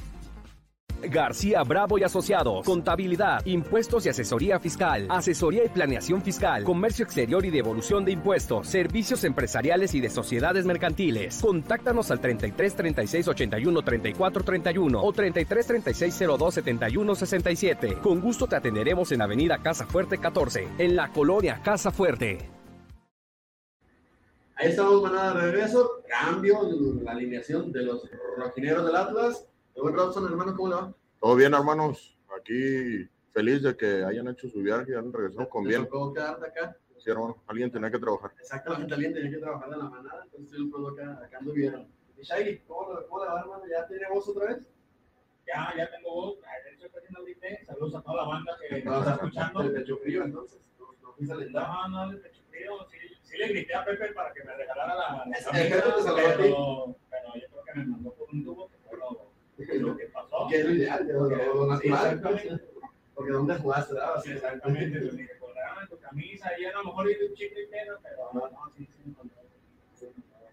García 1.08 1.62
Bravo 1.62 1.98
y 1.98 2.02
Asociados, 2.02 2.64
contabilidad, 2.64 3.44
impuestos 3.46 4.06
y 4.06 4.08
asesoría 4.08 4.58
fiscal, 4.58 5.06
asesoría 5.08 5.64
y 5.64 5.68
planeación 5.68 6.22
fiscal, 6.22 6.64
comercio 6.64 7.04
exterior 7.04 7.44
y 7.44 7.50
devolución 7.50 8.04
de 8.04 8.12
impuestos, 8.12 8.66
servicios 8.68 9.24
empresariales 9.24 9.94
y 9.94 10.00
de 10.00 10.10
sociedades 10.10 10.66
mercantiles. 10.66 11.40
Contáctanos 11.40 12.10
al 12.10 12.20
33 12.20 12.76
36 12.76 13.28
81 13.28 13.82
34 13.82 14.44
31 14.44 15.02
o 15.02 15.12
33 15.12 15.66
36 15.66 16.18
02 16.38 16.54
71 16.54 17.14
67. 17.14 17.98
Con 18.02 18.20
gusto 18.20 18.46
te 18.46 18.56
atenderemos 18.56 19.12
en 19.12 19.22
Avenida 19.22 19.58
Casa 19.58 19.86
Fuerte 19.86 20.18
14, 20.18 20.68
en 20.78 20.96
la 20.96 21.12
colonia 21.12 21.60
Casa 21.62 21.90
Fuerte. 21.90 22.38
Ahí 24.60 24.68
estamos, 24.68 25.02
manada 25.02 25.34
de 25.34 25.52
regreso. 25.52 26.02
Cambio 26.06 26.60
la 27.02 27.12
alineación 27.12 27.72
de 27.72 27.82
los 27.82 28.02
rojineros 28.36 28.84
del 28.84 28.94
Atlas. 28.94 29.49
Buen 29.82 29.94
Robson, 29.94 30.24
hermano, 30.26 30.54
¿cómo 30.56 30.68
le 30.68 30.74
va? 30.74 30.94
Todo 31.20 31.36
bien, 31.36 31.54
hermanos. 31.54 32.18
Aquí 32.38 33.08
feliz 33.32 33.62
de 33.62 33.76
que 33.76 34.04
hayan 34.04 34.28
hecho 34.28 34.48
su 34.48 34.60
viaje 34.60 34.92
y 34.92 34.94
han 34.94 35.12
regresado 35.12 35.48
con 35.48 35.64
bien. 35.64 35.86
¿Cómo 35.86 36.12
quedarte 36.12 36.46
acá? 36.46 36.76
Sí, 36.98 37.10
hermano. 37.10 37.42
Alguien 37.46 37.70
tenía 37.70 37.90
que 37.90 37.98
trabajar. 37.98 38.32
Exactamente, 38.38 38.92
alguien 38.94 39.14
tenía 39.14 39.30
que 39.30 39.38
trabajar 39.38 39.70
de 39.70 39.76
la 39.76 39.84
manada. 39.84 40.22
Entonces 40.24 40.52
estoy 40.52 40.82
un 40.84 40.92
acá, 41.00 41.24
acá 41.24 41.38
anduvieron. 41.38 41.88
Y 42.18 42.22
Shaggy, 42.22 42.58
¿cómo, 42.66 42.88
¿cómo 43.08 43.24
le 43.24 43.30
va, 43.30 43.40
hermano? 43.40 43.62
¿Ya 43.70 43.86
tiene 43.88 44.06
voz 44.12 44.28
otra 44.28 44.46
vez? 44.48 44.58
Ya, 45.46 45.74
ya 45.76 45.90
tengo 45.90 46.14
voz. 46.14 46.38
De 46.40 46.74
hecho, 46.74 46.86
estoy 46.86 46.98
haciendo 47.00 47.20
ahorita. 47.20 47.46
Saludos 47.66 47.94
a 47.94 48.02
toda 48.02 48.16
la 48.16 48.24
banda 48.28 48.52
que 48.60 48.82
nos 48.84 48.98
está 49.00 49.14
escuchando. 49.14 49.62
¿De 49.62 49.70
pecho 49.80 49.96
frío, 49.98 50.24
entonces? 50.24 50.60
No, 51.18 51.88
no, 51.88 51.88
no, 52.06 52.12
de 52.12 52.16
pecho 52.18 52.42
frío. 52.50 52.72
Sí, 52.90 52.98
sí 53.22 53.38
le 53.38 53.48
grité 53.48 53.74
a 53.74 53.84
Pepe 53.84 54.12
para 54.12 54.32
que 54.34 54.44
me 54.44 54.54
regalara 54.54 54.94
la, 54.94 55.24
la 55.26 55.36
Es- 55.38 55.44
camisa, 55.46 55.64
el 55.64 55.72
jefe 55.72 55.92
te 55.96 56.02
salvó 56.02 56.18
a 56.18 56.32
ti. 56.32 56.42
pero, 56.42 56.96
pero 57.10 57.34
yo 57.34 57.48
creo 57.50 57.64
que 57.64 57.74
me 57.78 57.84
mandó 57.86 58.12
por 58.14 58.28
un 58.30 58.44
tubo, 58.44 58.69
que 59.70 59.80
fue 59.80 59.88
lo, 59.88 59.96
que 59.96 60.06
pasó. 60.06 60.46
Que 60.48 60.61
es 60.61 60.64
lo 60.66 60.74
ideal, 60.74 61.06
que 61.06 61.12
es 61.12 61.18
lo 61.18 61.66
natural. 61.66 62.61
Porque 63.14 63.33
¿dónde 63.33 63.54
jugaste? 63.56 63.94
¿verdad? 63.94 64.22
Sí, 64.24 64.33
exactamente. 64.33 65.00
Me 65.12 65.26
recordaron 65.26 65.88
tu 65.88 65.98
camisa 65.98 66.50
y 66.59 66.64
a 66.64 66.72
lo 66.72 66.85
mejor 66.85 67.11
hice 67.11 67.26
un 67.26 67.35
chicle 67.35 67.68
pero, 67.70 67.98
pero 68.02 68.16
no, 68.33 68.40
no, 68.50 68.72
sí, 68.76 68.88
sí. 69.98 70.06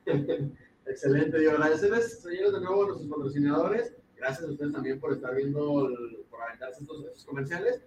Excelente, 0.85 1.43
y 1.43 1.47
agradecerles, 1.47 2.21
señores, 2.21 2.53
de 2.53 2.61
nuevo 2.61 2.83
a 2.83 2.87
nuestros 2.87 3.09
patrocinadores. 3.09 3.93
Gracias 4.15 4.47
a 4.47 4.51
ustedes 4.51 4.71
también 4.71 4.99
por 4.99 5.13
estar 5.13 5.35
viendo, 5.35 5.87
el- 5.89 6.25
por 6.29 6.41
aventarse 6.41 6.81
estos, 6.81 7.05
estos 7.05 7.25
comerciales. 7.25 7.81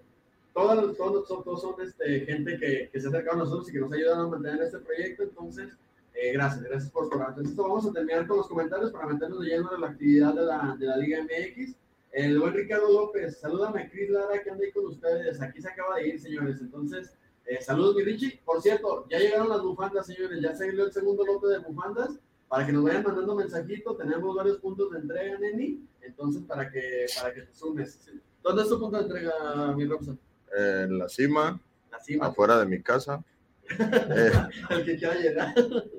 Todos, 0.53 0.97
todos, 0.97 1.27
todos, 1.27 1.45
todos 1.45 1.61
son 1.63 1.75
este, 1.81 2.21
gente 2.27 2.59
que, 2.59 2.91
que 2.93 3.01
se 3.01 3.07
ha 3.07 3.11
acercado 3.11 3.37
a 3.37 3.45
nosotros 3.45 3.69
y 3.69 3.73
que 3.73 3.81
nos 3.81 3.93
ha 3.93 3.97
ayudado 3.97 4.27
a 4.27 4.29
mantener 4.29 4.63
este 4.63 4.79
proyecto. 4.79 5.23
Entonces, 5.23 5.77
eh, 6.15 6.33
gracias, 6.33 6.63
gracias 6.63 6.91
por 6.91 7.09
su 7.09 7.21
atención. 7.21 7.57
Vamos 7.57 7.87
a 7.87 7.93
terminar 7.93 8.27
con 8.27 8.39
los 8.39 8.49
comentarios 8.49 8.91
para 8.91 9.07
meternos 9.07 9.41
de 9.41 9.47
lleno 9.47 9.75
en 9.75 9.81
la 9.81 9.89
actividad 9.89 10.35
de 10.35 10.43
la, 10.43 10.77
de 10.79 10.87
la 10.87 10.97
Liga 10.97 11.23
MX. 11.23 11.75
El 12.13 12.41
buen 12.41 12.53
Ricardo 12.53 12.93
López, 12.93 13.39
salúdame 13.39 13.83
a 13.83 13.91
Cris 13.91 14.11
Lara 14.11 14.43
que 14.43 14.51
anda 14.51 14.65
ahí 14.65 14.73
con 14.73 14.87
ustedes. 14.87 15.41
Aquí 15.41 15.61
se 15.63 15.69
acaba 15.69 15.97
de 15.97 16.09
ir, 16.09 16.21
señores. 16.21 16.61
Entonces, 16.61 17.17
eh, 17.47 17.63
saludos, 17.63 17.95
mi 17.97 18.03
Richie. 18.03 18.41
Por 18.45 18.61
cierto, 18.61 19.07
ya 19.09 19.19
llegaron 19.19 19.49
las 19.49 19.63
bufandas, 19.63 20.07
señores. 20.07 20.41
Ya 20.41 20.55
salió 20.55 20.85
el 20.85 20.93
segundo 20.93 21.25
lote 21.25 21.47
de 21.49 21.59
bufandas. 21.59 22.19
Para 22.49 22.67
que 22.67 22.73
nos 22.73 22.83
vayan 22.83 23.05
mandando 23.05 23.37
mensajito, 23.37 23.95
tenemos 23.95 24.35
varios 24.35 24.59
puntos 24.59 24.91
de 24.91 24.99
entrega, 24.99 25.39
Neni. 25.39 25.87
Entonces, 26.01 26.43
para 26.43 26.69
que, 26.69 27.07
para 27.17 27.33
que 27.33 27.43
te 27.43 27.55
sumes. 27.55 28.01
¿Dónde 28.43 28.63
es 28.63 28.69
tu 28.69 28.81
punto 28.81 28.97
de 28.97 29.05
entrega, 29.05 29.75
mi 29.77 29.87
Robson? 29.87 30.19
En 30.57 30.99
la 30.99 31.09
cima, 31.09 31.61
La 31.93 32.01
cima. 32.01 32.27
afuera 32.27 32.59
de 32.59 32.67
mi 32.67 32.83
casa 32.83 33.25
eh, 33.79 34.33
El 34.71 34.85
que 34.85 34.97
quiera 34.97 35.15
llegar. 35.15 35.55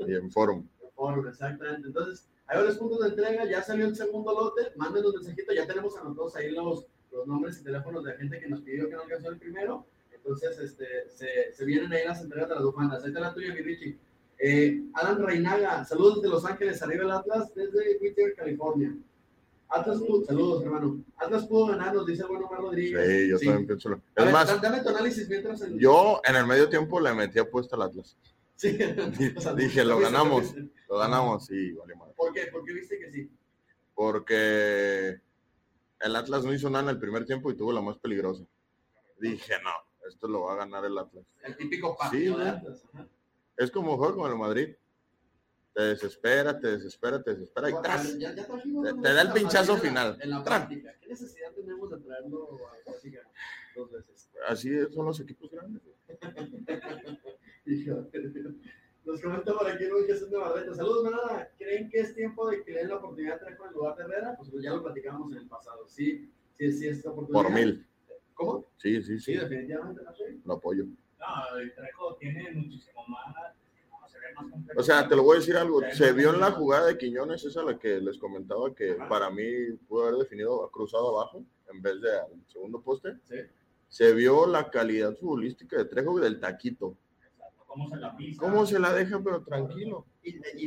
y 0.08 0.16
en 0.16 0.32
forum. 0.32 0.68
Forum, 0.96 1.28
exactamente. 1.28 1.88
Entonces, 1.88 2.28
hay 2.48 2.58
varios 2.58 2.78
puntos 2.78 3.00
de 3.02 3.10
entrega, 3.10 3.46
ya 3.46 3.62
salió 3.64 3.86
el 3.86 3.96
segundo 3.96 4.34
lote, 4.34 4.72
mándenos 4.76 5.14
mensajito, 5.14 5.54
ya 5.54 5.66
tenemos 5.66 5.98
anotados 5.98 6.36
ahí 6.36 6.52
los, 6.52 6.86
los 7.12 7.26
nombres 7.28 7.60
y 7.60 7.64
teléfonos 7.64 8.04
de 8.04 8.14
gente 8.14 8.40
que 8.40 8.48
nos 8.50 8.62
pidió 8.62 8.90
que 8.90 8.96
no 8.96 9.02
alcanzó 9.04 9.30
el 9.30 9.38
primero. 9.38 9.86
Entonces, 10.12 10.60
este, 10.60 10.86
se, 11.10 11.52
se 11.54 11.66
vienen 11.66 11.92
ahí 11.92 12.06
las 12.06 12.22
entregas 12.22 12.50
de 12.50 12.56
las 12.56 12.64
bufandas. 12.64 13.04
Ahí 13.04 13.10
está 13.10 13.22
la 13.22 13.34
tuya, 13.34 13.54
mi 13.54 13.62
Richie. 13.62 13.98
Eh, 14.38 14.84
Alan 14.94 15.24
Reinaga, 15.24 15.86
saludos 15.86 16.16
desde 16.16 16.30
Los 16.30 16.46
Ángeles, 16.46 16.82
arriba 16.82 17.04
el 17.04 17.12
Atlas, 17.12 17.54
desde 17.54 17.98
Whittier, 18.02 18.34
California. 18.36 18.96
Atlas 19.72 20.00
pudo, 20.00 20.26
saludos, 20.26 20.64
hermano. 20.64 21.04
Atlas 21.18 21.46
pudo 21.48 21.68
ganar, 21.68 21.94
nos 21.96 22.06
dice 22.06 22.24
el 22.24 22.28
buen 22.28 22.44
Omar 22.44 22.60
Rodríguez. 22.60 23.08
Sí, 23.08 23.30
yo 23.30 23.40
también 23.40 23.68
pienso. 23.68 23.90
lo- 23.90 23.96
Es 24.16 24.24
ver, 24.26 24.34
más, 24.34 24.62
dame 24.62 24.82
tu 24.82 24.90
análisis 24.90 25.30
mientras. 25.30 25.62
el- 25.62 25.80
yo 25.80 26.22
en 26.26 26.36
el 26.36 26.46
medio 26.46 26.68
tiempo 26.70 27.00
le 27.00 27.14
metí 27.14 27.40
apuesta 27.40 27.76
al 27.76 27.84
Atlas. 27.84 28.18
Sí. 28.56 28.78
Dije, 29.56 29.86
lo 29.86 30.00
ganamos. 30.00 30.54
Lo 30.90 30.98
ganamos 30.98 31.50
y 31.52 31.72
vale 31.74 31.96
madre. 31.96 32.14
¿Por 32.18 32.34
qué? 32.34 32.48
¿Por 32.52 32.64
qué 32.66 32.74
viste 32.74 33.00
que 33.00 33.12
sí? 33.12 33.32
Porque 33.96 35.20
el 36.00 36.16
Atlas 36.16 36.44
no 36.44 36.54
hizo 36.54 36.70
nada 36.70 36.84
en 36.86 36.90
el 36.90 37.00
primer 37.00 37.26
tiempo 37.26 37.50
y 37.52 37.56
tuvo 37.56 37.72
la 37.72 37.82
más 37.82 37.98
peligrosa. 37.98 38.44
Dije, 39.20 39.54
no, 39.64 39.70
esto 40.10 40.28
lo 40.28 40.42
va 40.42 40.54
a 40.54 40.58
ganar 40.58 40.84
el 40.86 40.98
Atlas. 40.98 41.24
El 41.44 41.56
típico 41.56 41.92
Sí, 41.92 41.98
partido 42.00 42.38
de 42.38 42.44
güey. 42.44 42.56
Atlas. 42.58 42.84
ajá. 42.94 43.08
Es 43.58 43.70
como 43.72 43.96
juego 43.98 44.16
con 44.18 44.32
el 44.32 44.38
Madrid. 44.38 44.70
Te 45.74 45.82
desespera, 45.84 46.60
te 46.60 46.68
desespera, 46.68 47.24
te 47.24 47.32
desespera 47.32 47.70
y 47.70 47.74
tras. 47.82 48.18
Ya- 48.18 48.34
ya 48.36 48.46
trajimos 48.46 48.84
Te- 49.02 49.14
da 49.14 49.22
el 49.22 49.32
pinchazo 49.32 49.78
final. 49.78 50.18
En 50.22 50.30
la 50.30 50.44
Tran. 50.44 50.68
práctica. 50.68 50.94
¿Qué 51.00 51.08
necesidad 51.08 51.52
tenemos 51.54 51.90
de 51.92 51.98
traerlo 52.00 52.60
a 52.68 52.84
práctica 52.84 53.20
dos 53.76 53.92
veces? 53.92 54.30
así 54.48 54.70
son 54.94 55.06
los 55.06 55.20
equipos 55.22 55.50
grandes. 55.52 55.82
Nos 59.04 59.20
comenta 59.22 59.54
por 59.54 59.68
aquí 59.68 59.86
Luis 59.86 60.06
Jesús 60.08 60.30
de 60.30 60.38
Barreto. 60.38 60.76
Saludos, 60.76 61.04
manada. 61.06 61.50
¿Creen 61.58 61.90
que 61.90 62.00
es 62.02 62.14
tiempo 62.14 62.48
de 62.50 62.64
que 62.64 62.72
le 62.72 62.80
den 62.80 62.90
la 62.90 62.98
oportunidad 62.98 63.36
a 63.36 63.40
Trejo 63.40 63.66
en 63.68 63.74
lugar 63.74 63.96
de 63.96 64.04
Herrera? 64.04 64.36
Pues 64.38 64.52
ya 64.64 64.72
lo 64.74 64.84
platicamos 64.84 65.32
en 65.32 65.40
el 65.40 65.48
pasado. 65.48 65.88
Sí, 65.88 66.30
sí, 66.58 66.72
sí, 66.72 66.88
esta 66.88 67.10
oportunidad. 67.10 67.44
Por 67.44 67.52
mil. 67.54 67.88
¿Cómo? 68.36 68.66
Sí, 68.78 69.02
sí, 69.02 69.20
Sí, 69.20 69.34
sí. 69.34 69.40
definitivamente. 69.40 70.02
Lo 70.46 70.54
apoyo. 70.54 70.86
No, 70.86 71.58
el 71.60 71.74
Trejo 71.74 72.16
tiene 72.18 72.52
muchísimo 72.52 73.06
más. 73.08 73.56
O 74.76 74.84
sea, 74.84 75.08
te 75.08 75.16
lo 75.16 75.24
voy 75.24 75.38
a 75.38 75.40
decir 75.40 75.56
algo. 75.58 75.82
Se 75.94 76.14
vio 76.14 76.34
en 76.34 76.40
la 76.40 76.52
jugada 76.52 76.88
de 76.88 76.98
Quiñones, 76.98 77.44
esa 77.44 77.64
la 77.64 77.78
que 77.78 78.00
les 78.00 78.18
comentaba 78.18 78.74
que 78.74 78.96
para 79.10 79.30
mí 79.30 79.44
pudo 79.88 80.08
haber 80.08 80.20
definido 80.20 80.70
cruzado 80.72 81.18
abajo 81.18 81.44
en 81.72 81.82
vez 81.82 82.02
de 82.02 82.18
al 82.18 82.44
segundo 82.48 82.82
poste. 82.82 83.18
Sí. 83.24 83.38
Se 83.88 84.14
vio 84.14 84.48
la 84.48 84.70
calidad 84.70 85.16
futbolística 85.16 85.78
de 85.78 85.86
Trejo 85.86 86.18
y 86.18 86.22
del 86.22 86.40
taquito. 86.40 86.96
Exacto, 87.22 87.64
¿Cómo 87.68 87.90
se 87.90 87.98
la 87.98 88.16
pisa? 88.16 88.40
¿Cómo 88.40 88.66
se 88.66 88.80
la 88.80 88.94
deja, 88.94 89.22
pero 89.22 89.44
tranquilo? 89.44 90.06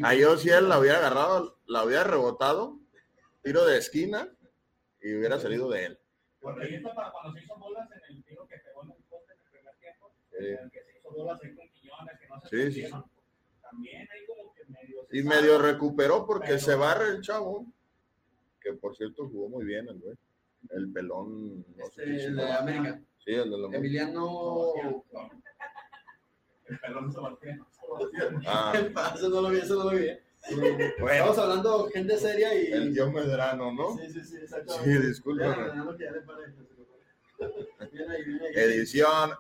A 0.03 0.15
yo 0.15 0.37
si 0.37 0.51
él 0.51 0.69
la 0.69 0.79
hubiera 0.79 0.99
agarrado, 0.99 1.59
la 1.67 1.85
hubiera 1.85 2.05
rebotado, 2.05 2.79
tiro 3.43 3.65
de 3.65 3.79
esquina 3.79 4.29
y 5.01 5.15
hubiera 5.15 5.39
salido 5.39 5.71
de 5.71 5.87
él. 5.87 5.99
Porque 6.41 6.67
ahí 6.67 6.75
está 6.75 6.95
para 6.95 7.11
cuando 7.13 7.33
se 7.33 7.45
hizo 7.45 7.57
bolas 7.57 7.89
en 7.91 8.17
el 8.17 8.25
tiro 8.25 8.47
que 8.47 8.57
pegó 8.59 8.85
en 8.85 8.91
el 8.91 9.03
poste 9.05 9.33
en 9.33 9.39
el 9.41 9.51
primer 9.51 9.75
tiempo. 9.77 10.13
Sí. 10.31 10.47
en 10.47 10.59
el 10.59 10.71
que 10.71 10.85
se 10.85 10.99
hizo 10.99 11.11
bolas 11.11 11.41
ahí 11.43 11.55
con 11.55 11.69
Quiñones, 11.71 12.21
que 12.21 12.29
no 12.29 12.41
se 12.43 12.71
Sí. 12.71 12.87
También 13.75 14.09
ahí 14.11 14.27
como 14.27 14.55
que 14.55 14.65
medio. 14.67 15.07
se 15.11 15.17
Y 15.19 15.23
sabe. 15.23 15.37
medio 15.37 15.59
recuperó 15.59 16.27
porque 16.27 16.49
Pero- 16.49 16.59
se 16.61 16.75
barre 16.75 17.09
el 17.09 17.21
chavo, 17.21 17.67
que 18.61 18.73
por 18.73 18.97
cierto 18.97 19.29
jugó 19.29 19.49
muy 19.49 19.65
bien 19.65 19.89
el 19.89 19.99
güey. 19.99 20.17
El 20.71 20.91
pelón, 20.93 21.59
no 21.77 21.85
sé 21.95 22.03
este, 22.03 22.05
qué 22.05 22.11
el 22.11 22.17
de 22.37 22.43
chingado. 22.43 22.61
América. 22.61 23.01
Sí, 23.25 23.31
el 23.33 23.51
de 23.51 23.59
la 23.59 23.77
Emiliano. 23.77 24.73
El 26.67 26.79
pelón 26.81 27.13
Sebastián. 27.13 27.67
Ah, 28.47 28.73
Eso 29.15 29.29
no 29.29 29.43
lo 29.43 29.51
vi, 29.51 29.59
eso 29.59 29.75
no 29.77 29.91
lo 29.91 29.97
vi. 29.99 30.07
eh. 30.07 30.21
Estamos 30.47 31.39
hablando 31.39 31.89
gente 31.91 32.17
seria 32.19 32.55
y. 32.55 32.73
el 32.73 32.93
Dios 32.95 33.13
Medrano, 33.13 33.73
¿no? 33.73 33.97
Sí, 33.99 34.07
sí, 34.11 34.21
sí, 34.21 34.25
Sí, 34.25 34.37
exactamente. 34.43 35.07
disculpa. 35.09 35.55
Bien 37.93 38.11
ahí. 38.11 38.23
Edición. 38.55 39.31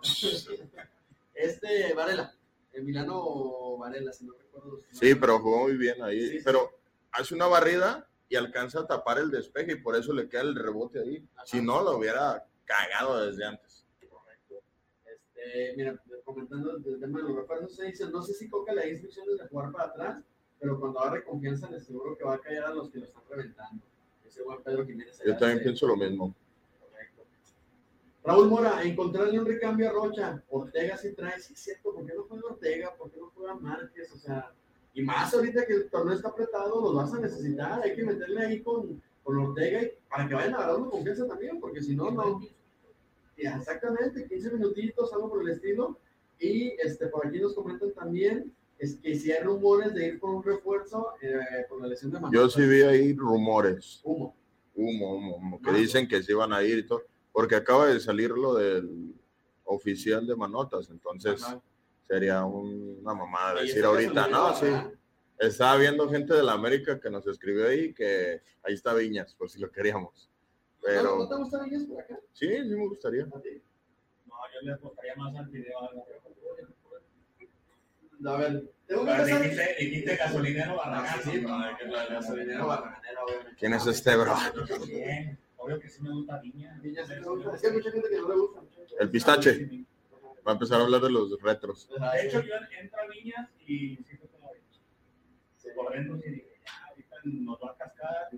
Este, 1.34 1.92
Varela. 1.94 2.34
Emiliano 2.74 3.76
Varela, 3.78 4.12
si 4.12 4.26
no 4.26 4.34
recuerdo. 4.34 4.80
Sí, 4.90 5.14
pero 5.14 5.38
jugó 5.38 5.62
muy 5.62 5.76
bien 5.76 6.02
ahí. 6.02 6.20
Sí, 6.20 6.38
sí. 6.38 6.44
Pero 6.44 6.70
hace 7.12 7.34
una 7.34 7.46
barrida 7.46 8.08
y 8.28 8.36
alcanza 8.36 8.80
a 8.80 8.86
tapar 8.86 9.18
el 9.18 9.30
despeje 9.30 9.72
y 9.72 9.80
por 9.80 9.96
eso 9.96 10.12
le 10.12 10.28
queda 10.28 10.42
el 10.42 10.54
rebote 10.54 11.00
ahí. 11.00 11.26
Si 11.44 11.62
no, 11.62 11.82
lo 11.82 11.98
hubiera 11.98 12.46
cagado 12.64 13.24
desde 13.26 13.44
antes. 13.44 13.86
Correcto. 14.08 14.62
Este, 15.04 15.74
mira, 15.76 16.02
comentando 16.24 16.76
el 16.76 17.00
tema 17.00 17.18
de 17.18 17.24
los 17.24 17.36
refuerzos, 17.36 17.76
se 17.76 17.86
dice, 17.86 18.10
no 18.10 18.22
sé 18.22 18.34
si 18.34 18.48
Coca 18.48 18.72
le 18.72 18.80
da 18.80 18.88
instrucciones 18.88 19.38
de 19.38 19.48
jugar 19.48 19.72
para 19.72 19.84
atrás, 19.84 20.24
pero 20.58 20.80
cuando 20.80 21.00
agarre 21.00 21.24
confianza, 21.24 21.70
les 21.70 21.84
seguro 21.84 22.16
que 22.16 22.24
va 22.24 22.34
a 22.34 22.40
callar 22.40 22.64
a 22.64 22.74
los 22.74 22.90
que 22.90 22.98
lo 22.98 23.04
están 23.04 23.22
reventando. 23.28 23.84
Ese 24.26 24.42
buen 24.42 24.62
Pedro 24.62 24.86
Jiménez. 24.86 25.20
Yo 25.24 25.36
también 25.36 25.62
pienso 25.62 25.86
lo 25.86 25.96
mismo. 25.96 26.34
Raúl 28.24 28.48
Mora, 28.48 28.82
encontrarle 28.82 29.38
un 29.38 29.46
recambio 29.46 29.88
a 29.88 29.92
Rocha. 29.92 30.42
Ortega 30.48 30.96
sí 30.96 31.12
trae, 31.12 31.38
sí 31.40 31.52
es 31.52 31.58
cierto, 31.60 31.92
¿por 31.94 32.06
qué 32.06 32.14
no 32.14 32.22
juega 32.24 32.46
Ortega? 32.48 32.94
¿Por 32.96 33.10
qué 33.10 33.18
no 33.20 33.30
juega 33.34 33.54
Márquez? 33.54 34.10
O 34.12 34.16
sea, 34.18 34.50
y 34.94 35.02
más 35.02 35.34
ahorita 35.34 35.66
que 35.66 35.74
el 35.74 35.90
torneo 35.90 36.14
está 36.14 36.28
apretado, 36.28 36.80
los 36.80 36.94
vas 36.94 37.12
a 37.14 37.20
necesitar, 37.20 37.82
hay 37.82 37.94
que 37.94 38.04
meterle 38.04 38.46
ahí 38.46 38.62
con, 38.62 39.02
con 39.22 39.36
Ortega 39.38 39.82
y- 39.82 39.92
para 40.08 40.26
que 40.26 40.34
vayan 40.34 40.54
agarrando 40.54 40.88
confianza 40.90 41.26
también, 41.26 41.60
porque 41.60 41.82
si 41.82 41.94
no, 41.94 42.10
no. 42.10 42.40
Exactamente, 43.36 44.26
15 44.28 44.52
minutitos, 44.52 45.12
algo 45.12 45.28
por 45.28 45.42
el 45.42 45.48
estilo. 45.50 45.98
Y 46.38 46.68
este, 46.82 47.06
por 47.08 47.26
aquí 47.26 47.40
nos 47.40 47.54
comentan 47.54 47.92
también 47.92 48.52
es 48.78 48.96
que 48.96 49.14
si 49.16 49.30
hay 49.32 49.42
rumores 49.42 49.94
de 49.94 50.08
ir 50.08 50.20
por 50.20 50.30
un 50.30 50.42
refuerzo 50.42 51.12
eh, 51.22 51.38
por 51.68 51.80
la 51.80 51.86
lesión 51.88 52.10
de 52.10 52.18
Manuel. 52.20 52.34
Yo 52.42 52.48
sí 52.50 52.62
vi 52.66 52.82
ahí 52.82 53.14
rumores, 53.14 54.00
Humo. 54.02 54.34
humo, 54.74 55.14
humo, 55.16 55.36
humo, 55.36 55.60
que 55.62 55.70
dicen 55.72 56.08
que 56.08 56.22
se 56.22 56.32
iban 56.32 56.52
a 56.52 56.62
ir 56.62 56.78
y 56.78 56.86
todo, 56.86 57.02
porque 57.34 57.56
acaba 57.56 57.86
de 57.88 57.98
salir 57.98 58.30
lo 58.30 58.54
del 58.54 59.12
oficial 59.64 60.24
de 60.24 60.36
manotas, 60.36 60.88
entonces 60.88 61.42
Ajá. 61.42 61.60
sería 62.06 62.44
un- 62.44 62.98
una 63.02 63.12
mamada 63.12 63.60
decir 63.60 63.84
ahorita, 63.84 64.28
no, 64.28 64.54
sí. 64.54 64.66
Estaba 65.36 65.76
viendo 65.78 66.08
gente 66.08 66.32
de 66.32 66.44
la 66.44 66.52
América 66.52 67.00
que 67.00 67.10
nos 67.10 67.26
escribió 67.26 67.66
ahí 67.66 67.92
que 67.92 68.40
ahí 68.62 68.74
está 68.74 68.94
Viñas, 68.94 69.34
por 69.34 69.50
si 69.50 69.58
lo 69.58 69.68
queríamos. 69.70 70.30
¿No, 70.30 70.76
¿No 70.76 70.80
Pero 70.86 71.28
te 71.28 71.34
gusta 71.34 71.64
Villas 71.64 71.82
por 71.86 72.00
acá? 72.00 72.18
sí, 72.32 72.46
sí 72.46 72.68
me 72.76 72.86
gustaría. 72.86 73.24
¿A 73.24 73.40
ti? 73.40 73.60
No, 74.26 74.34
yo 74.54 74.60
le 74.62 74.72
apostaría 74.74 75.16
más 75.16 75.34
al 75.34 75.46
video. 75.48 75.76
a 78.26 78.36
ver, 78.36 78.72
tengo 78.86 79.04
que 79.04 79.10
empezar. 79.10 79.42
Dijiste, 79.42 79.76
dijiste 79.80 80.16
gasolinero 80.16 80.80
Ah, 80.80 80.90
Barragán. 80.90 81.22
sí, 81.24 81.30
sí, 81.32 81.40
no, 81.40 81.48
Barraganera, 82.68 83.24
obviamente. 83.24 83.56
¿Quién 83.58 83.74
es 83.74 83.86
este, 83.88 84.16
bro? 84.16 84.34
Bien, 84.86 85.38
obvio 85.64 85.80
que 85.80 85.88
sí 85.88 86.02
me 86.02 86.10
gusta 86.12 86.40
Viña. 86.40 86.78
Villas, 86.82 87.08
sí 87.08 87.14
me 87.14 87.26
gusta. 87.26 87.54
Es 87.54 87.60
que 87.60 87.66
hay 87.68 87.72
mucha 87.72 87.90
gente 87.90 88.08
que 88.10 88.16
no 88.16 88.28
le 88.28 88.34
gusta. 88.36 88.62
El 89.00 89.10
pistache. 89.10 89.86
Va 90.46 90.50
a 90.50 90.54
empezar 90.54 90.80
a 90.80 90.84
hablar 90.84 91.00
de 91.00 91.10
los 91.10 91.40
retros. 91.40 91.88
De 91.88 92.26
hecho, 92.26 92.40
yo 92.42 92.54
entro 92.80 93.00
a 93.00 93.06
Viñas 93.08 93.50
y 93.66 93.96
como 95.74 95.86
por 95.86 95.92
dentro 95.94 96.14
ahorita 96.14 97.20
nos 97.24 97.58
va 97.62 97.70
a 97.70 97.76
cascar. 97.76 98.28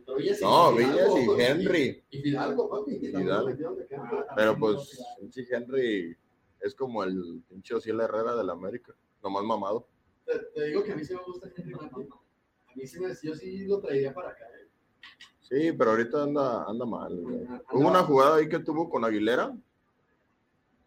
No, 0.41 0.77
Fidalgo, 0.77 0.77
Viñas 0.77 1.11
y 1.16 1.43
Henry. 1.43 2.05
Y 2.11 2.22
Fidalgo, 2.22 2.70
papi. 2.70 2.99
Fidalgo. 3.01 3.77
Pero 4.37 4.59
pues, 4.59 5.05
Henry 5.51 6.16
es 6.61 6.74
como 6.74 7.03
el 7.03 7.43
pinche 7.49 7.74
Ociel 7.74 8.01
Herrera 8.01 8.37
de 8.37 8.45
la 8.45 8.53
América, 8.53 8.95
nomás 9.22 9.43
mamado. 9.45 9.89
Te, 10.24 10.39
te 10.55 10.64
digo 10.66 10.85
que 10.85 10.93
a 10.93 10.97
mí 10.97 11.05
sí 11.05 11.14
me 11.14 11.22
gusta 11.22 11.51
Henry. 11.57 11.74
A 11.74 12.74
mí 12.74 12.87
sí 12.87 13.01
me, 13.01 13.09
yo 13.22 13.35
sí 13.35 13.66
lo 13.66 13.81
traería 13.81 14.14
para 14.14 14.31
acá. 14.31 14.45
¿eh? 14.45 14.68
Sí, 15.49 15.73
pero 15.73 15.91
ahorita 15.93 16.25
anda, 16.25 16.65
anda 16.65 16.85
mal. 16.85 17.13
Anda- 17.13 17.63
Hubo 17.73 17.89
una 17.89 18.03
jugada 18.03 18.37
ahí 18.37 18.49
que 18.49 18.59
tuvo 18.59 18.89
con 18.91 19.05
Aguilera, 19.05 19.55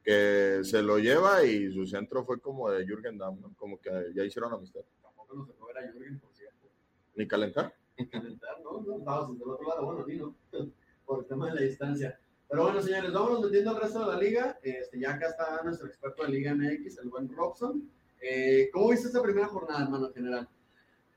que 0.03 0.61
se 0.63 0.81
lo 0.81 0.97
lleva 0.97 1.43
y 1.43 1.71
su 1.71 1.85
centro 1.85 2.23
fue 2.25 2.39
como 2.39 2.69
de 2.69 2.85
Jürgen 2.85 3.17
Damm, 3.17 3.39
¿no? 3.39 3.53
Como 3.57 3.79
que 3.79 3.89
ya 4.13 4.23
hicieron 4.23 4.51
amistad. 4.53 4.81
Tampoco 5.01 5.35
nos 5.35 5.47
dejó 5.47 5.67
ver 5.67 5.77
a 5.77 5.91
Jürgen, 5.91 6.19
por 6.19 6.33
cierto. 6.33 6.67
Ni 7.15 7.27
calentar. 7.27 7.73
calentar, 8.11 8.61
¿no? 8.63 8.81
No, 8.81 8.97
estábamos 8.97 9.39
del 9.39 9.49
otro 9.49 9.67
lado, 9.67 9.85
bueno, 9.85 10.05
ni 10.07 10.15
no, 10.17 10.35
por 11.05 11.19
el 11.19 11.25
tema 11.25 11.47
de 11.49 11.55
la 11.55 11.61
distancia. 11.61 12.19
Pero 12.49 12.63
bueno, 12.63 12.81
señores, 12.81 13.13
vámonos 13.13 13.41
metiendo 13.45 13.71
al 13.71 13.81
resto 13.81 13.99
de 13.99 14.05
la 14.07 14.19
liga. 14.19 14.59
Este, 14.63 14.99
ya 14.99 15.13
acá 15.13 15.27
está 15.29 15.61
nuestro 15.63 15.87
experto 15.87 16.23
de 16.23 16.29
Liga 16.29 16.55
MX, 16.55 16.97
el 16.97 17.09
buen 17.09 17.29
Robson. 17.35 17.87
Eh, 18.21 18.69
¿Cómo 18.73 18.89
viste 18.89 19.07
esta 19.07 19.21
primera 19.21 19.47
jornada, 19.47 19.83
hermano, 19.83 20.07
en 20.07 20.13
general? 20.13 20.49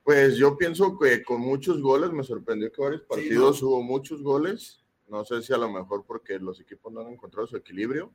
Pues 0.05 0.37
yo 0.37 0.57
pienso 0.57 0.99
que 0.99 1.23
con 1.23 1.41
muchos 1.41 1.81
goles, 1.81 2.11
me 2.13 2.25
sorprendió 2.25 2.73
que 2.73 2.83
varios 2.83 3.03
partidos 3.03 3.63
hubo 3.63 3.83
muchos 3.83 4.23
goles. 4.23 4.83
No 5.09 5.25
sé 5.25 5.43
si 5.43 5.53
a 5.53 5.59
lo 5.59 5.71
mejor 5.71 6.05
porque 6.07 6.39
los 6.39 6.59
equipos 6.61 6.93
no 6.93 7.01
han 7.03 7.13
encontrado 7.13 7.47
su 7.47 7.57
equilibrio, 7.57 8.11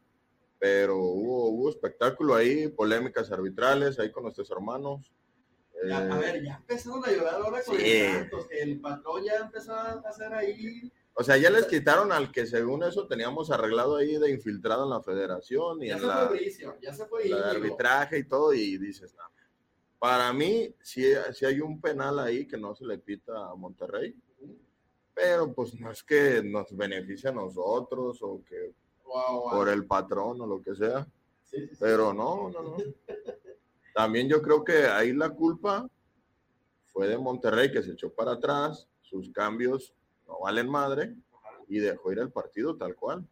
pero 0.59 0.97
hubo, 0.97 1.49
hubo 1.49 1.69
espectáculo 1.69 2.35
ahí, 2.35 2.67
polémicas 2.67 3.31
arbitrales 3.31 3.99
ahí 3.99 4.11
con 4.11 4.23
nuestros 4.23 4.49
hermanos. 4.51 5.13
Ya, 5.87 6.05
Eh, 6.05 6.11
a 6.11 6.17
ver, 6.17 6.43
ya 6.43 6.55
empezaron 6.57 7.05
a 7.05 7.11
llorar 7.11 7.35
ahora 7.35 7.61
con 7.63 7.77
Sí. 7.77 8.01
Santos, 8.11 8.47
que 8.47 8.59
el 8.61 8.81
patrón 8.81 9.23
ya 9.23 9.35
empezó 9.37 9.73
a 9.73 9.91
hacer 9.91 10.33
ahí. 10.33 10.91
O 11.13 11.23
sea, 11.23 11.37
ya 11.37 11.49
les 11.51 11.65
quitaron 11.67 12.11
al 12.11 12.31
que 12.31 12.45
según 12.47 12.83
eso 12.83 13.07
teníamos 13.07 13.49
arreglado 13.51 13.95
ahí 13.95 14.17
de 14.17 14.29
infiltrado 14.31 14.83
en 14.83 14.89
la 14.89 15.01
federación 15.01 15.81
y 15.83 15.87
Ya 15.87 15.93
en 15.95 15.99
se 16.01 16.05
la, 16.07 16.27
fue 16.27 16.37
Bricio, 16.37 16.77
ya 16.81 16.93
se 16.93 17.05
fue 17.05 17.25
la 17.29 17.37
de 17.37 17.51
arbitraje 17.51 18.17
y 18.19 18.23
todo, 18.23 18.53
y 18.53 18.77
dices, 18.77 19.13
no. 19.15 19.23
Para 19.99 20.31
mí, 20.31 20.73
sí, 20.81 21.03
sí 21.33 21.45
hay 21.45 21.59
un 21.59 21.81
penal 21.81 22.19
ahí 22.19 22.45
que 22.47 22.57
no 22.57 22.75
se 22.75 22.85
le 22.85 22.97
pita 22.99 23.49
a 23.49 23.55
Monterrey, 23.55 24.15
pero 25.13 25.51
pues 25.51 25.73
no 25.79 25.91
es 25.91 26.03
que 26.03 26.43
nos 26.43 26.75
beneficie 26.75 27.29
a 27.29 27.33
nosotros 27.33 28.19
o 28.21 28.43
que 28.43 28.73
Guau, 29.03 29.41
guau. 29.41 29.57
por 29.57 29.69
el 29.69 29.85
patrón 29.85 30.39
o 30.41 30.45
lo 30.45 30.61
que 30.61 30.75
sea, 30.75 31.07
Sí, 31.45 31.69
pero 31.79 32.13
no, 32.13 32.49
no, 32.49 32.61
no. 32.61 32.77
También 33.95 34.27
yo 34.27 34.41
creo 34.41 34.63
que 34.65 34.85
ahí 34.85 35.13
la 35.13 35.29
culpa 35.29 35.89
fue 36.87 37.07
de 37.07 37.17
Monterrey 37.17 37.71
que 37.71 37.81
se 37.81 37.91
echó 37.93 38.13
para 38.13 38.33
atrás, 38.33 38.87
sus 39.01 39.31
cambios 39.31 39.95
no 40.27 40.39
valen 40.41 40.69
madre 40.69 41.15
y 41.69 41.79
dejó 41.79 42.11
ir 42.11 42.19
el 42.19 42.29
partido 42.31 42.75
tal 42.75 42.95
cual. 42.95 43.25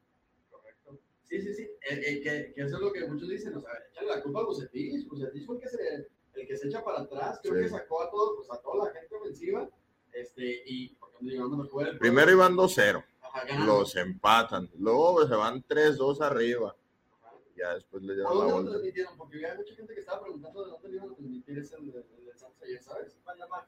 Correcto. 0.49 0.97
Sí, 1.23 1.41
sí, 1.41 1.53
sí. 1.53 1.63
Eh, 1.63 2.01
eh, 2.05 2.21
que, 2.21 2.53
que 2.53 2.61
eso 2.61 2.75
es 2.77 2.81
lo 2.81 2.91
que 2.93 3.05
muchos 3.05 3.27
dicen. 3.27 3.53
O 3.55 3.61
sea, 3.61 3.71
echan 3.91 4.07
la 4.07 4.23
culpa 4.23 4.39
a 4.39 4.45
Bucetich. 4.45 5.07
Bucetich 5.09 5.45
fue 5.45 5.59
que 5.59 5.67
se, 5.67 6.07
el 6.41 6.47
que 6.47 6.57
se 6.57 6.67
echa 6.67 6.83
para 6.83 7.01
atrás. 7.01 7.39
Creo 7.41 7.55
Sí. 7.55 7.61
que 7.63 7.69
sacó 7.69 8.01
a 8.03 8.09
todos, 8.11 8.35
pues, 8.37 8.51
a 8.51 8.61
toda 8.61 8.85
la 8.87 8.91
gente 8.99 9.15
ofensiva. 9.15 9.69
Este, 10.11 10.63
y 10.65 10.89
porque 10.95 11.17
digamos, 11.21 11.67
el 11.81 11.97
Primero 11.97 12.31
iban 12.31 12.55
2-0, 12.55 13.03
Ajá, 13.21 13.43
ganando. 13.45 13.65
los 13.65 13.95
empatan, 13.97 14.69
luego 14.77 15.27
se 15.27 15.35
van 15.35 15.61
3-2 15.63 16.21
arriba, 16.21 16.75
Ajá. 17.21 17.33
ya 17.57 17.73
después 17.75 18.01
le 18.03 18.13
¿Por 18.13 18.15
dieron 18.33 18.47
la 18.47 18.53
vuelta. 18.53 18.71
transmitieron? 18.71 19.17
Porque 19.17 19.35
había 19.35 19.55
mucha 19.55 19.75
gente 19.75 19.93
que 19.93 19.99
estaba 19.99 20.21
preguntando 20.21 20.63
de 20.65 20.71
dónde 20.71 20.89
le 20.89 20.95
iban 20.95 21.09
a 21.11 21.15
transmitir 21.15 21.57
ese 21.59 21.75
del, 21.75 21.91
del, 21.91 22.25
del 22.25 22.37
Santos 22.37 22.61
ayer, 22.63 22.81
¿sabes? 22.81 23.17
Manda 23.25 23.47
más. 23.47 23.65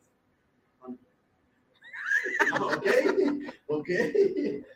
Ah, 2.52 2.66
ok, 2.66 2.88
ok. 3.68 3.90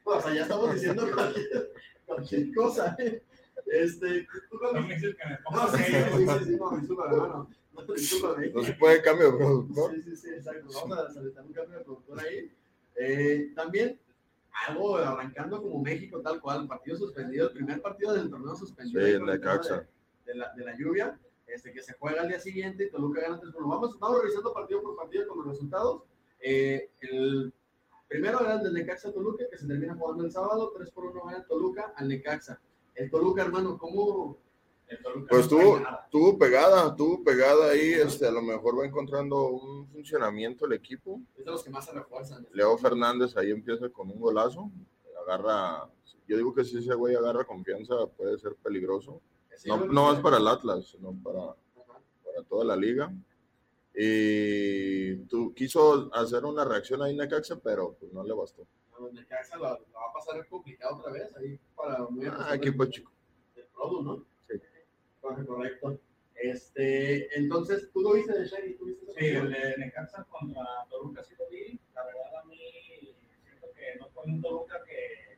No, 0.06 0.12
o 0.12 0.22
sea, 0.22 0.34
ya 0.34 0.42
estamos 0.44 0.74
diciendo 0.74 1.08
cualquier, 1.14 1.74
cualquier 2.06 2.54
cosa. 2.54 2.96
¿eh? 3.00 3.24
Este, 3.68 4.28
tú 4.50 4.56
No 4.56 4.60
cuando- 4.60 4.82
me 4.88 4.96
dices 4.96 5.16
que 5.16 5.26
me 5.30 5.32
No, 5.34 5.40
pongo 5.44 5.68
sí, 5.78 5.84
serio. 5.84 6.06
sí, 6.18 6.28
sí, 6.40 6.46
sí, 6.46 6.58
no, 6.58 6.78
disculpa, 6.78 7.06
hermano. 7.12 7.50
No, 7.74 7.94
discúlpame. 7.94 8.50
No 8.50 8.64
se 8.64 8.74
puede 8.74 9.02
cambio 9.02 9.32
de 9.32 9.38
productor. 9.38 9.92
Sí, 9.96 10.02
sí, 10.04 10.16
sí, 10.16 10.30
exacto. 10.30 10.68
Vamos 10.74 10.98
a 10.98 11.14
solicitar 11.14 11.46
un 11.46 11.54
cambio 11.54 11.78
de 11.78 11.84
productor 11.84 12.20
ahí. 12.20 12.52
Eh, 12.96 13.52
también 13.56 14.00
algo 14.68 14.98
arrancando 14.98 15.62
como 15.62 15.82
México, 15.82 16.20
tal 16.22 16.42
cual, 16.42 16.68
partido 16.68 16.98
suspendido, 16.98 17.48
el 17.48 17.54
primer 17.54 17.82
partido 17.82 18.14
del 18.14 18.30
torneo 18.30 18.56
suspendido. 18.56 19.02
Sí, 19.02 19.12
en 19.12 19.20
tema 19.20 19.34
Necaxa. 19.34 19.78
De, 19.78 19.88
de 20.26 20.36
la, 20.36 20.54
de 20.54 20.66
la 20.66 20.78
lluvia, 20.78 21.18
este, 21.48 21.72
que 21.72 21.82
se 21.82 21.94
juega 21.94 22.22
al 22.22 22.28
día 22.28 22.40
siguiente 22.40 22.84
y 22.86 22.92
Toluca 22.92 23.22
gana 23.22 23.40
3 23.40 23.52
por 23.54 23.64
1. 23.64 23.70
Vamos, 23.74 24.00
vamos 24.00 24.22
revisando 24.22 24.54
partido 24.54 24.82
por 24.84 24.96
partido 24.98 25.28
con 25.28 25.38
los 25.40 25.48
resultados. 25.48 26.04
Eh, 26.42 26.92
el 27.02 27.54
primero 28.08 28.42
era 28.42 28.56
el 28.56 28.64
del 28.64 28.74
Necaxa 28.74 29.12
Toluca, 29.14 29.46
que 29.50 29.58
se 29.58 29.66
termina 29.68 29.96
jugando 29.96 30.26
el 30.26 30.32
sábado, 30.32 30.72
3 30.76 30.92
por 30.92 31.06
1 31.06 31.24
gana 31.26 31.46
Toluca 31.46 31.94
al 31.96 32.10
Necaxa. 32.10 32.60
El 32.96 33.10
Toluca, 33.10 33.44
hermano, 33.44 33.78
¿cómo? 33.78 34.38
El 34.88 35.02
Toluca 35.02 35.28
Pues 35.30 35.48
tuvo, 35.48 35.82
tuvo 36.10 36.38
pegada, 36.38 36.96
tuvo 36.96 37.24
pegada 37.24 37.72
ahí, 37.72 37.94
este, 37.94 38.28
a 38.28 38.32
lo 38.32 38.42
mejor 38.42 38.80
va 38.80 38.86
encontrando 38.86 39.48
un 39.48 39.88
funcionamiento 39.88 40.66
el 40.66 40.74
equipo. 40.74 41.22
Es 41.38 41.46
de 41.46 41.52
los 41.52 41.64
que 41.64 41.70
más 41.70 41.86
se 41.86 41.94
refuerzan. 41.94 42.48
Leo 42.52 42.78
Fernández 42.78 43.36
ahí 43.38 43.52
empieza 43.52 43.90
con 43.90 44.10
un 44.10 44.20
golazo, 44.20 44.70
agarra, 45.24 45.90
yo 46.28 46.38
digo 46.38 46.54
que 46.54 46.64
si 46.64 46.78
ese 46.78 46.94
güey 46.94 47.16
agarra 47.16 47.46
confianza 47.46 48.08
puede 48.18 48.38
ser 48.38 48.56
peligroso. 48.56 49.22
Sí, 49.56 49.70
No, 49.70 49.86
no 49.86 50.06
más 50.06 50.20
para 50.20 50.38
el 50.38 50.48
Atlas, 50.48 50.88
sino 50.88 51.14
para, 51.24 51.56
para 52.26 52.44
toda 52.48 52.66
la 52.66 52.76
liga. 52.76 53.14
Y 53.94 55.18
tú, 55.26 55.54
quiso 55.54 56.10
hacer 56.14 56.46
una 56.46 56.64
reacción 56.64 57.02
ahí 57.02 57.16
Necaxa, 57.16 57.58
pero 57.58 57.96
pues 58.00 58.12
no 58.14 58.24
le 58.24 58.34
bastó. 58.34 58.66
No, 59.02 59.10
Necaxa 59.12 59.58
la, 59.58 59.70
la 59.70 60.00
va 60.00 60.10
a 60.10 60.14
pasar 60.14 60.48
complicado 60.48 60.98
otra 60.98 61.12
vez 61.14 61.36
ahí 61.38 61.60
para 61.76 62.00
muy 62.10 62.26
Ah, 62.28 62.52
equipo 62.54 62.84
del- 62.84 62.94
chico. 62.94 63.12
del 63.56 63.66
Produ, 63.74 64.02
¿no? 64.04 64.26
Sí. 64.48 64.62
Correcto. 65.22 66.00
Este, 66.36 67.36
entonces, 67.38 67.90
¿tú 67.94 68.02
lo 68.02 68.14
viste 68.14 68.38
de 68.38 68.46
Shaggy? 68.46 68.74
¿Tú 68.76 68.86
viste 68.86 69.06
Sí, 69.18 69.26
el 69.28 69.52
de 69.52 69.78
Necaxa 69.78 70.24
contra 70.26 70.64
Toluca 70.90 71.24
sí 71.24 71.34
lo 71.40 71.48
vi. 71.50 71.80
La 71.96 72.04
verdad 72.06 72.36
a 72.42 72.46
mí 72.46 72.58
siento 73.44 73.68
que 73.76 74.00
no 74.00 74.08
fue 74.10 74.24
un 74.26 74.42
Toluca 74.42 74.84
que 74.86 75.38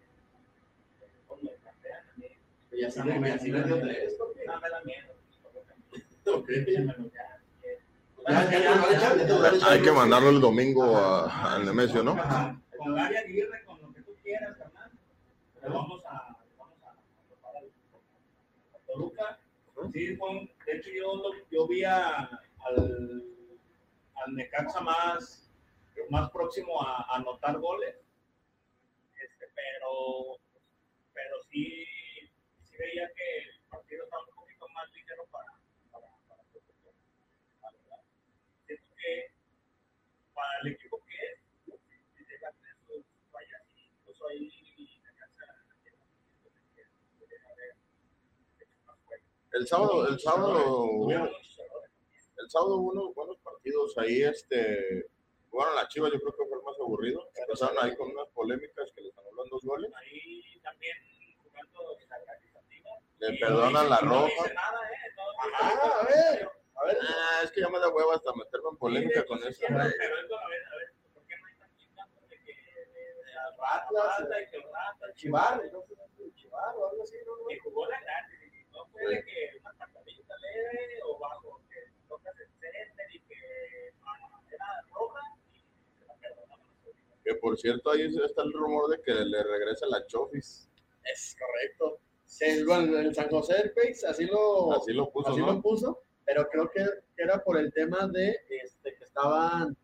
como 1.27 1.41
me 1.43 1.51
plantean 1.51 2.09
a 2.09 2.17
mí. 2.17 2.27
Y 2.73 2.83
así 2.83 3.01
le, 3.03 3.31
así 3.31 3.51
le 3.51 3.63
dio 3.63 3.79
tres. 3.79 4.17
No 4.47 4.59
me 4.61 4.69
da 4.69 4.81
miedo. 4.83 5.13
Ok. 6.37 6.49
Ya. 6.49 6.83
Ya, 8.25 8.49
ya, 8.49 8.59
ya, 8.59 8.91
ya, 8.91 9.15
ya, 9.17 9.27
ya, 9.27 9.57
ya. 9.57 9.67
Hay 9.67 9.81
que 9.81 9.91
mandarlo 9.91 10.29
el 10.29 10.39
domingo 10.39 10.95
a, 10.95 11.55
al 11.55 11.65
Nemesio, 11.65 12.03
¿no? 12.03 12.11
Ajá. 12.13 12.57
Con 12.83 12.99
Aguirre, 12.99 13.63
con 13.65 13.81
lo 13.81 13.93
que 13.93 14.01
tú 14.01 14.13
quieras, 14.21 14.57
carnal. 14.57 14.91
Le 15.61 15.69
vamos 15.69 16.03
a, 16.05 16.37
vamos 16.57 16.77
a 16.83 16.89
a 18.75 18.79
Toluca. 18.85 19.39
Sí, 19.91 20.17
un- 20.19 20.51
de 20.65 20.77
hecho 20.77 20.89
yo, 20.91 21.31
yo 21.51 21.67
vi 21.67 21.83
a- 21.83 22.29
al, 22.65 23.23
al 24.15 24.35
Necaxa 24.35 24.81
más, 24.81 25.49
más 26.09 26.29
próximo 26.31 26.81
a, 26.81 27.03
a 27.03 27.15
anotar 27.17 27.57
goles. 27.59 27.95
Este, 29.21 29.45
pero, 29.55 30.37
pero 31.13 31.35
sí, 31.49 31.85
sí 32.63 32.75
veía 32.77 33.07
que 33.15 33.37
el 33.49 33.59
partido 33.69 34.03
estaba 34.03 34.23
un 34.23 34.35
poquito 34.35 34.67
más 34.69 34.91
ligero 34.93 35.25
para 35.31 35.51
Toluca, 35.91 36.35
la 37.61 37.71
verdad. 37.71 38.01
Siento 38.65 38.95
que 38.95 39.31
para 40.33 40.59
el 40.61 40.67
equipo 40.73 40.99
que 41.05 41.15
es, 41.15 41.39
si 42.15 42.25
llega 42.25 42.49
a 42.49 42.53
tener 42.53 42.75
sus 42.87 43.05
fallas, 43.31 43.61
y 43.75 43.81
incluso 43.93 44.27
ahí 44.27 44.49
Necaxa 45.03 45.45
debería 47.19 47.49
haber 47.51 47.75
hecho 48.59 48.77
más 48.87 48.97
juego. 49.05 49.23
El 49.53 49.67
sábado, 49.67 50.07
el 50.07 50.19
sábado, 50.19 51.07
el 51.09 52.49
sábado 52.49 52.77
unos 52.77 53.13
buenos 53.13 53.37
partidos 53.37 53.95
ahí, 53.99 54.23
este, 54.23 55.05
jugaron 55.49 55.75
las 55.75 55.87
Chivas, 55.89 56.11
yo 56.11 56.19
creo 56.19 56.31
que 56.31 56.45
fue 56.49 56.57
el 56.57 56.63
más 56.63 56.79
aburrido. 56.79 57.29
Empezaron 57.35 57.77
ahí 57.79 57.95
con 57.95 58.09
unas 58.09 58.27
polémicas 58.29 58.91
que 58.95 59.01
les 59.01 59.17
anularon 59.17 59.49
dos 59.49 59.63
goles. 59.63 59.91
Ahí 59.95 60.59
también 60.63 60.97
jugando 61.43 61.97
Le 63.19 63.37
perdonan 63.37 63.89
la 63.89 63.97
¿eh? 63.97 64.05
No, 64.05 64.25
Ajá, 65.61 65.99
a 65.99 66.05
ver. 66.05 66.49
A 66.75 66.85
ver, 66.85 66.97
ah, 67.01 67.41
es 67.43 67.51
que 67.51 67.61
ya 67.61 67.69
me 67.69 67.79
da 67.79 67.89
hueva 67.89 68.15
hasta 68.15 68.33
meterme 68.33 68.69
en 68.71 68.77
polémica 68.77 69.25
con 69.25 69.37
eso. 69.43 69.61
Pero 69.67 69.83
eso, 69.83 70.37
a 70.39 70.47
ver, 70.49 70.61
a 70.65 70.75
ver, 70.77 70.93
¿por 71.13 71.25
qué 71.27 71.37
no 71.37 71.45
hay 71.45 71.55
tan 71.57 71.77
chingando 71.77 72.21
de 72.27 72.37
que 72.43 72.53
de, 72.53 73.13
de 73.23 73.37
al 73.37 73.53
rata 73.55 74.41
y 74.41 74.49
que 74.49 74.57
el 74.57 74.63
rata, 74.63 75.13
Chivar, 75.13 75.61
Chivar 76.33 76.75
o 76.75 76.89
algo 76.89 77.03
así, 77.03 77.17
¿no? 77.25 77.51
y 77.51 77.59
jugó 77.59 77.87
la 77.87 78.01
gratis, 78.01 78.39
que 78.39 78.39
que 78.39 78.41
que 78.41 78.41
ah, 78.41 78.41
la. 78.41 78.42
Que 87.23 87.35
por 87.35 87.57
cierto, 87.57 87.91
ahí 87.91 88.01
está 88.23 88.43
el 88.43 88.51
rumor 88.51 88.89
de 88.89 89.01
que 89.01 89.13
le 89.13 89.43
regresa 89.43 89.85
la 89.87 90.05
Chofis. 90.05 90.69
Es 91.05 91.35
correcto. 91.39 91.99
Bueno, 92.65 92.97
el 92.97 93.13
San 93.13 93.29
José 93.29 93.53
del 93.53 93.73
así 94.07 94.25
lo, 94.25 94.73
Así 94.73 94.91
lo 94.91 95.09
puso, 95.11 95.29
así 95.29 95.39
¿no? 95.39 95.53
lo 95.53 95.61
puso, 95.61 96.03
pero 96.25 96.47
creo 96.49 96.69
que, 96.69 96.85
era 97.15 97.43
por 97.43 97.57
el 97.57 97.71
tema 97.71 98.07
de 98.07 98.35
este, 98.49 98.95
que 98.95 99.03
estaban, 99.03 99.77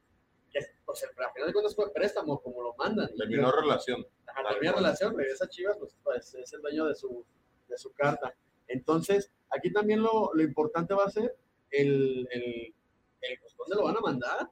que 0.52 0.60
pues, 0.86 1.04
al 1.04 1.32
final 1.32 1.48
de 1.48 1.54
cuentas 1.54 1.76
fue 1.76 1.94
préstamo, 1.94 2.42
como 2.42 2.64
lo 2.64 2.74
mandan. 2.76 3.10
Terminó 3.16 3.52
relación. 3.52 4.06
Ajá, 4.26 4.50
termina 4.50 4.74
relación, 4.74 5.16
regresa 5.16 5.48
Chivas, 5.48 5.78
pues, 5.78 5.96
pues, 6.04 6.34
es 6.36 6.54
el 6.54 6.62
dueño 6.62 6.86
de 6.88 6.96
su, 6.96 7.24
de 7.68 7.78
su 7.78 7.94
carta. 7.94 8.36
Entonces, 8.70 9.32
aquí 9.50 9.72
también 9.74 10.02
lo, 10.02 10.32
lo 10.34 10.42
importante 10.42 10.94
va 10.94 11.04
a 11.06 11.10
ser 11.12 11.36
el, 11.72 12.28
el, 12.32 12.74
el 13.22 13.40
pues, 13.40 13.56
dónde 13.58 13.76
lo 13.76 13.84
van 13.84 13.98
a 13.98 14.02
mandar. 14.02 14.50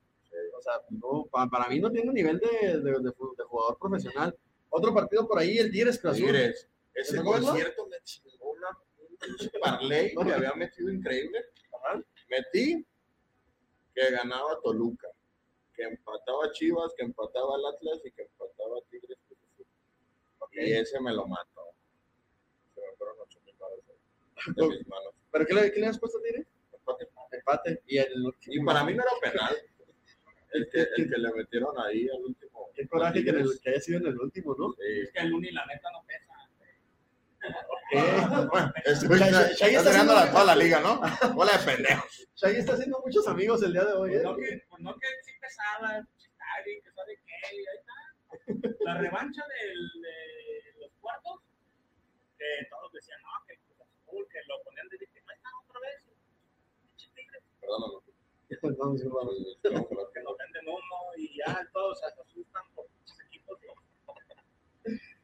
O 0.57 0.61
sea, 0.61 0.73
no, 0.89 1.25
pa- 1.31 1.47
para 1.49 1.67
mí 1.69 1.79
no 1.79 1.91
tiene 1.91 2.11
nivel 2.11 2.39
de, 2.39 2.79
de, 2.79 2.99
de 2.99 3.11
fu- 3.13 3.35
de 3.35 3.43
jugador 3.45 3.77
profesional. 3.79 4.37
Otro 4.69 4.93
partido 4.93 5.27
por 5.27 5.39
ahí, 5.39 5.57
el 5.57 5.71
Tigres 5.71 5.97
Cruz. 5.99 6.17
Tigres. 6.17 6.67
Ese 6.93 7.23
concierto 7.23 7.87
me 7.87 7.97
chingó 8.03 8.51
una 8.51 8.67
parlay 9.61 10.13
que 10.13 10.33
había 10.33 10.53
metido 10.53 10.91
increíble. 10.91 11.45
Metí 12.29 12.85
que 13.95 14.11
ganaba 14.11 14.59
Toluca, 14.61 15.07
que 15.73 15.83
empataba 15.83 16.51
Chivas, 16.51 16.93
que 16.97 17.05
empataba 17.05 17.55
el 17.55 17.65
Atlas 17.65 18.01
y 18.05 18.11
que 18.11 18.23
empataba 18.23 18.75
Tigres. 18.91 19.17
Cruz 19.27 19.39
Azul. 19.53 19.65
Y 20.53 20.71
ese 20.73 20.99
me 20.99 21.13
lo 21.13 21.25
mató. 21.27 21.63
Se 22.75 22.81
me 22.81 22.95
fueron 22.97 23.15
8 23.21 23.39
mil 23.45 23.55
baros 23.57 23.79
de 24.55 24.67
mis 24.67 24.87
manos. 24.87 25.13
¿Pero 25.31 25.45
qué 25.45 25.53
le, 25.53 25.71
qué 25.71 25.79
le 25.79 25.87
has 25.87 25.99
puesto? 25.99 26.19
Empate. 26.23 27.09
Empate. 27.31 27.81
Y, 27.87 27.97
el, 27.97 28.33
Y 28.47 28.63
para 28.63 28.83
mí 28.83 28.93
no 28.93 29.03
era 29.03 29.31
penal. 29.31 29.55
El 30.53 30.69
que, 30.69 30.81
el 30.95 31.09
que 31.09 31.17
le 31.17 31.33
metieron 31.33 31.77
ahí 31.79 32.07
al 32.09 32.23
último. 32.23 32.69
Qué 32.73 32.87
coraje 32.87 33.23
que, 33.23 33.29
en 33.31 33.39
el- 33.39 33.59
que 33.61 33.69
haya 33.69 33.79
sido 33.81 33.99
en 33.99 34.07
el 34.07 34.17
último, 34.19 34.55
¿no? 34.57 34.71
Sí. 34.73 35.01
Es 35.03 35.11
que 35.11 35.19
el 35.19 35.33
Uni, 35.33 35.51
la 35.51 35.65
neta, 35.65 35.89
no 35.91 36.03
pesa. 36.07 36.33
Eh, 37.91 38.47
Bueno, 38.49 38.73
ese 38.83 39.07
Shaggy- 39.07 39.25
está, 39.27 39.41
Shaggy 39.41 39.47
está 39.47 39.65
está 39.65 39.77
entrenando 39.79 40.13
haciendo- 40.13 40.17
a 40.17 40.31
toda 40.31 40.45
la 40.45 40.55
liga, 40.55 40.79
¿no? 40.81 41.01
Hola 41.41 41.57
de 41.57 41.65
pendejos. 41.65 42.27
Shaggy 42.35 42.57
está 42.59 42.73
haciendo 42.73 43.01
muchos 43.05 43.27
amigos 43.27 43.63
el 43.63 43.73
día 43.73 43.85
de 43.85 43.93
hoy. 43.93 44.09
Pues 44.11 44.21
¿eh? 44.21 44.23
no 44.23 44.35
que, 44.35 44.63
pues 44.69 44.81
no 44.81 44.95
que 44.97 45.07
sí 45.23 45.31
pesaba, 45.39 46.05
Chistari, 46.17 46.81
que 46.81 46.91
sabe 46.91 47.19
qué, 47.25 47.55
y 47.55 47.59
ahí 47.59 47.77
está. 47.79 48.75
La 48.81 48.97
revancha 48.97 49.41
del, 49.47 50.01
de 50.01 50.79
los 50.81 50.91
cuartos, 50.99 51.39
que 52.37 52.45
todos 52.69 52.91
decían, 52.93 53.19
no, 53.21 53.29
Azul, 54.17 54.27
que 54.31 54.39
lo 54.47 54.63
ponían 54.63 54.87
de 54.89 54.97
víctima, 54.97 55.31
ahí 55.31 55.37
está 55.37 55.49
otra 55.67 55.79
vez. 55.81 56.03
Tigres, 57.13 57.43
Perdóname. 57.61 57.93
Vamos, 58.77 59.03
vamos. 59.03 60.11
Que 60.13 60.21
nos 60.23 60.37
venden 60.37 60.67
uno 60.67 60.97
y 61.17 61.37
ya 61.37 61.69
todos 61.73 61.99
se 61.99 62.05
asustan 62.05 62.63
por 62.73 62.85
muchos 62.89 63.19
equipos. 63.27 63.59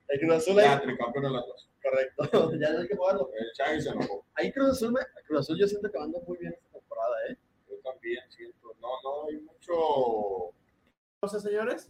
El 0.10 0.20
Cruz 0.20 0.34
Azul 0.36 0.60
ahí. 0.60 0.66
Ya, 0.66 0.82
tricampeón 0.82 1.26
en 1.26 1.34
la 1.34 1.42
cosa. 1.42 1.68
Correcto. 1.82 2.24
ya 2.60 2.74
no 2.74 2.80
hay 2.80 2.88
que 2.88 2.96
jugarlo. 2.96 3.30
El 3.34 3.52
Chagui 3.54 3.82
se 3.82 3.90
enojó. 3.90 4.26
Ahí 4.36 4.52
Cruz 4.52 4.70
Azul, 4.70 4.92
me- 4.92 5.24
Cruz 5.26 5.40
Azul 5.40 5.58
yo 5.60 5.68
siento 5.68 5.90
que 5.92 5.98
anda 5.98 6.20
muy 6.28 6.38
bien 6.38 6.54
esta 6.54 6.70
temporada, 6.80 7.16
¿eh? 7.30 7.38
Yo 7.70 7.76
también 7.84 8.20
siento. 8.30 8.76
No, 8.80 8.90
no 9.04 9.28
hay 9.28 9.38
mucho. 9.40 10.54
Entonces, 11.16 11.42
señores, 11.44 11.90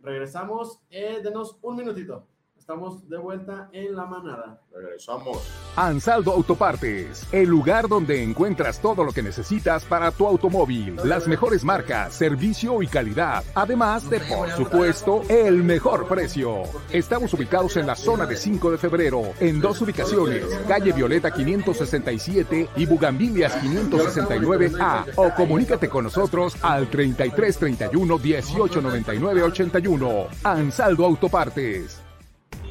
regresamos. 0.00 0.80
Eh, 0.90 1.20
denos 1.22 1.58
un 1.62 1.76
minutito. 1.76 2.26
Estamos 2.68 3.08
de 3.08 3.16
vuelta 3.16 3.70
en 3.72 3.96
la 3.96 4.04
manada. 4.04 4.60
Regresamos. 4.70 5.38
Ansaldo 5.74 6.32
Autopartes, 6.32 7.26
el 7.32 7.48
lugar 7.48 7.88
donde 7.88 8.22
encuentras 8.22 8.78
todo 8.78 9.04
lo 9.04 9.12
que 9.12 9.22
necesitas 9.22 9.86
para 9.86 10.10
tu 10.10 10.26
automóvil, 10.26 10.96
las 11.02 11.26
mejores 11.26 11.64
marcas, 11.64 12.12
servicio 12.12 12.82
y 12.82 12.86
calidad, 12.86 13.42
además 13.54 14.10
de, 14.10 14.20
por 14.20 14.50
supuesto, 14.50 15.22
el 15.30 15.64
mejor 15.64 16.06
precio. 16.08 16.64
Estamos 16.92 17.32
ubicados 17.32 17.74
en 17.78 17.86
la 17.86 17.96
zona 17.96 18.26
de 18.26 18.36
5 18.36 18.72
de 18.72 18.76
febrero, 18.76 19.22
en 19.40 19.62
dos 19.62 19.80
ubicaciones, 19.80 20.44
calle 20.68 20.92
Violeta 20.92 21.30
567 21.30 22.68
y 22.76 22.84
Bugambilias 22.84 23.62
569A, 23.62 25.12
o 25.16 25.34
comunícate 25.34 25.88
con 25.88 26.04
nosotros 26.04 26.54
al 26.62 26.90
3331 26.90 28.18
1899 28.18 29.42
81. 29.42 30.26
Ansaldo 30.44 31.06
Autopartes. 31.06 31.97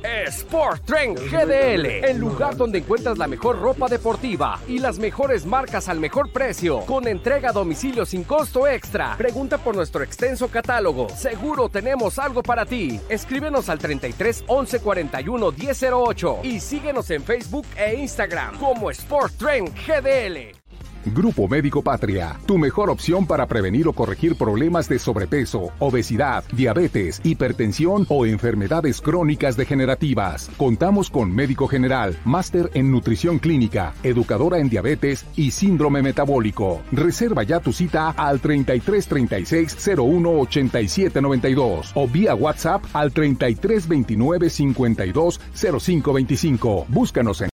Sport 0.03 0.85
Trend 0.85 1.19
GDL, 1.19 1.85
el 2.05 2.17
lugar 2.17 2.55
donde 2.55 2.79
encuentras 2.79 3.17
la 3.17 3.27
mejor 3.27 3.59
ropa 3.59 3.87
deportiva 3.87 4.59
y 4.67 4.79
las 4.79 4.99
mejores 4.99 5.45
marcas 5.45 5.89
al 5.89 5.99
mejor 5.99 6.31
precio, 6.31 6.81
con 6.81 7.07
entrega 7.07 7.49
a 7.49 7.53
domicilio 7.53 8.05
sin 8.05 8.23
costo 8.23 8.67
extra. 8.67 9.15
Pregunta 9.17 9.57
por 9.57 9.75
nuestro 9.75 10.03
extenso 10.03 10.47
catálogo. 10.47 11.09
Seguro 11.09 11.69
tenemos 11.69 12.19
algo 12.19 12.43
para 12.43 12.65
ti. 12.65 12.99
Escríbenos 13.09 13.69
al 13.69 13.79
33 13.79 14.43
11 14.47 14.79
41 14.79 15.51
1008 15.51 16.39
y 16.43 16.59
síguenos 16.59 17.09
en 17.11 17.23
Facebook 17.23 17.65
e 17.75 17.95
Instagram 17.95 18.57
como 18.57 18.89
Sport 18.91 19.33
Trend 19.37 19.73
GDL. 19.85 20.56
Grupo 21.13 21.47
Médico 21.47 21.81
Patria, 21.81 22.37
tu 22.45 22.57
mejor 22.57 22.89
opción 22.89 23.25
para 23.25 23.47
prevenir 23.47 23.87
o 23.87 23.93
corregir 23.93 24.35
problemas 24.35 24.89
de 24.89 24.99
sobrepeso, 24.99 25.71
obesidad, 25.79 26.43
diabetes, 26.51 27.21
hipertensión 27.23 28.05
o 28.09 28.25
enfermedades 28.25 29.01
crónicas 29.01 29.57
degenerativas. 29.57 30.49
Contamos 30.57 31.09
con 31.09 31.33
médico 31.33 31.67
general, 31.67 32.17
máster 32.25 32.69
en 32.73 32.91
nutrición 32.91 33.39
clínica, 33.39 33.93
educadora 34.03 34.59
en 34.59 34.69
diabetes 34.69 35.25
y 35.35 35.51
síndrome 35.51 36.01
metabólico. 36.01 36.81
Reserva 36.91 37.43
ya 37.43 37.59
tu 37.59 37.73
cita 37.73 38.09
al 38.09 38.39
33 38.39 39.07
36 39.07 39.89
01 39.97 40.29
87 40.29 41.21
92 41.21 41.91
o 41.95 42.07
vía 42.07 42.35
WhatsApp 42.35 42.83
al 42.93 43.11
33 43.11 43.87
29 43.87 44.49
52 44.49 45.41
05 45.53 46.13
25. 46.13 46.85
Búscanos 46.89 47.41
en 47.41 47.49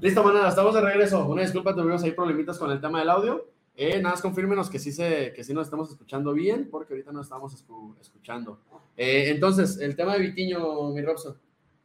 Listo, 0.00 0.22
manada, 0.24 0.48
estamos 0.48 0.74
de 0.74 0.80
regreso. 0.80 1.26
Una 1.26 1.42
disculpa, 1.42 1.74
tuvimos 1.74 2.02
ahí 2.02 2.12
problemitas 2.12 2.58
con 2.58 2.70
el 2.70 2.80
tema 2.80 3.00
del 3.00 3.10
audio. 3.10 3.46
Eh, 3.76 3.98
nada 4.00 4.14
más 4.14 4.22
confírmenos 4.22 4.68
que 4.70 4.78
sí, 4.78 4.92
se, 4.92 5.32
que 5.34 5.44
sí 5.44 5.54
nos 5.54 5.66
estamos 5.66 5.90
escuchando 5.90 6.32
bien, 6.32 6.68
porque 6.70 6.94
ahorita 6.94 7.12
no 7.12 7.20
estamos 7.20 7.54
escu- 7.54 7.94
escuchando. 8.00 8.58
Eh, 8.96 9.30
entonces, 9.30 9.78
el 9.78 9.96
tema 9.96 10.14
de 10.14 10.20
Vitiño, 10.20 10.90
mi 10.90 11.02
Robson. 11.02 11.36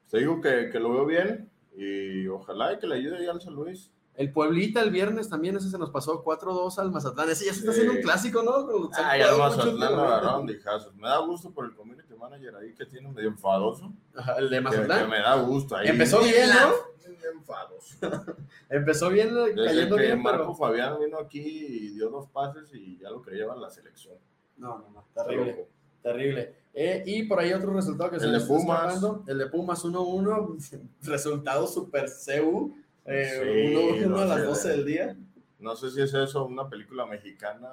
Te 0.10 0.20
digo 0.20 0.40
que, 0.42 0.70
que 0.72 0.80
lo 0.80 0.94
veo 0.94 1.06
bien 1.06 1.50
y 1.76 2.28
ojalá 2.28 2.74
y 2.74 2.80
que 2.80 2.88
le 2.88 2.96
ayude 2.96 3.24
ya 3.26 3.32
al 3.32 3.42
San 3.42 3.54
Luis. 3.54 3.92
El 4.16 4.32
Pueblita 4.32 4.82
el 4.82 4.92
viernes 4.92 5.28
también, 5.30 5.58
ese 5.58 5.70
se 5.70 5.78
nos 5.78 5.90
pasó 5.90 6.24
4-2 6.24 6.78
al 6.80 6.92
Mazatlán. 6.92 7.30
Ese 7.30 7.46
ya 7.46 7.52
se 7.54 7.60
está 7.60 7.72
haciendo 7.72 7.94
un 7.94 8.02
clásico, 8.02 8.44
¿no? 8.44 8.90
Ah, 8.98 9.18
ya 9.18 9.30
el 9.30 9.38
Mazatlán 9.38 9.78
lo 9.96 10.02
agarraron 10.06 10.46
de 10.46 10.54
hijazos. 10.54 10.96
Me 10.96 11.08
da 11.10 11.18
gusto 11.20 11.52
por 11.52 11.66
el 11.66 11.74
community 11.76 12.14
manager 12.18 12.56
ahí 12.56 12.74
que 12.74 12.86
tiene 12.86 13.12
medio 13.12 13.28
enfadoso. 13.28 13.92
Ajá, 14.16 14.36
el 14.38 14.50
de 14.50 14.58
Que, 14.58 14.58
que 14.58 14.62
Mazatlán. 14.62 15.10
me 15.10 15.20
da 15.20 15.36
gusto 15.42 15.76
ahí. 15.76 15.88
Empezó 15.90 16.22
bien, 16.22 16.48
¿no? 16.50 16.95
Enfados. 17.34 17.98
Empezó 18.70 19.10
bien, 19.10 19.30
eh, 19.30 19.54
Desde 19.54 19.66
cayendo 19.66 19.96
que 19.98 20.04
bien, 20.04 20.22
Marco 20.22 20.40
pero... 20.44 20.56
Fabián 20.56 20.98
vino 21.00 21.18
aquí 21.20 21.40
y 21.42 21.90
dio 21.92 22.10
dos 22.10 22.28
pases 22.30 22.70
y 22.74 22.98
ya 23.00 23.10
lo 23.10 23.22
quería 23.22 23.42
llevar 23.42 23.58
a 23.58 23.62
la 23.62 23.70
selección. 23.70 24.16
No, 24.58 24.78
no, 24.80 24.90
no, 24.90 25.06
terrible. 25.14 25.68
Terrible. 26.02 26.56
Eh, 26.74 27.04
y 27.06 27.24
por 27.24 27.40
ahí 27.40 27.52
otro 27.54 27.74
resultado 27.74 28.10
que 28.10 28.18
El 28.18 28.22
se 28.22 28.28
de 28.28 28.40
Pumas. 28.42 29.02
el 29.28 29.38
de 29.38 29.48
Pumas 29.48 29.84
1-1, 29.86 30.82
resultado 31.04 31.68
super 31.68 32.06
CU, 32.10 32.76
eh, 33.06 33.40
Sí, 33.42 34.04
1-1 34.04 34.08
no 34.08 34.20
a 34.20 34.26
las 34.26 34.40
sé. 34.40 34.46
12 34.46 34.70
del 34.70 34.86
día. 34.86 35.18
No 35.60 35.76
sé 35.76 35.90
si 35.90 36.02
es 36.02 36.14
eso, 36.14 36.46
una 36.46 36.70
película 36.70 37.06
mexicana. 37.06 37.70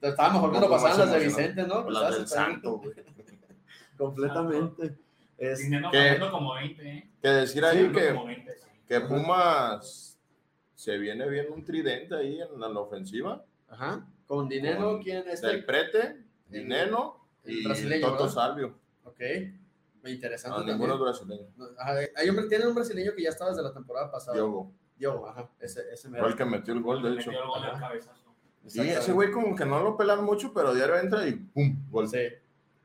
Estaba 0.00 0.34
mejor 0.34 0.50
cuando 0.50 0.68
No, 0.68 0.74
pasaban 0.74 0.98
las 0.98 1.12
de. 1.12 1.24
Vicente, 1.24 1.66
¿no? 1.66 1.82
Pues 1.84 1.94
las 1.98 2.14
del 2.16 2.28
Santo, 2.28 2.78
güey. 2.78 2.92
Completamente. 3.96 4.96
Es- 5.38 5.68
pagando 5.82 6.30
como 6.30 6.54
20, 6.54 6.88
¿eh? 6.88 7.10
Que 7.20 7.28
decir 7.28 7.64
ahí 7.64 7.90
que, 7.90 8.08
como 8.10 8.26
20, 8.26 8.52
sí. 8.58 8.61
Que 8.86 9.00
Pumas 9.00 10.18
se 10.74 10.98
viene 10.98 11.28
bien 11.28 11.46
un 11.52 11.64
tridente 11.64 12.14
ahí 12.14 12.40
en 12.40 12.58
la, 12.60 12.68
la 12.68 12.80
ofensiva. 12.80 13.44
Ajá. 13.68 14.06
Con 14.26 14.48
dinero, 14.48 14.80
Con- 14.92 15.02
¿quién 15.02 15.28
es? 15.28 15.40
Del 15.40 15.64
Prete, 15.64 16.24
Dineno 16.48 17.26
el 17.44 17.58
y 17.60 18.00
Toto 18.00 18.12
¿verdad? 18.14 18.28
Salvio. 18.28 18.78
Ok. 19.04 19.20
Interesante. 20.04 20.58
No, 20.60 20.64
ninguno 20.66 20.94
es 20.94 21.00
brasileño. 21.00 21.46
Ajá, 21.78 21.94
Hay 22.16 22.28
un, 22.28 22.48
tiene 22.48 22.66
un 22.66 22.74
brasileño 22.74 23.12
que 23.14 23.22
ya 23.22 23.28
estaba 23.30 23.50
desde 23.50 23.62
la 23.62 23.72
temporada 23.72 24.10
pasada. 24.10 24.34
Diogo. 24.36 24.72
Diogo, 24.96 25.28
ajá. 25.28 25.48
Ese, 25.60 25.82
ese 25.92 26.08
Fue 26.08 26.26
el 26.28 26.36
que 26.36 26.44
metió 26.44 26.74
el 26.74 26.80
gol, 26.82 27.02
de 27.02 27.10
Metió 27.10 27.32
hecho. 27.32 27.42
el 27.42 27.48
gol 27.48 27.80
cabezazo. 27.80 28.34
Y 28.64 28.80
ese 28.80 29.12
güey 29.12 29.30
como 29.32 29.54
que 29.56 29.64
no 29.64 29.82
lo 29.82 29.96
pelan 29.96 30.24
mucho, 30.24 30.52
pero 30.54 30.74
diario 30.74 30.96
entra 30.96 31.26
y 31.26 31.32
¡pum! 31.34 31.76
Gol. 31.90 32.08
Sí. 32.08 32.18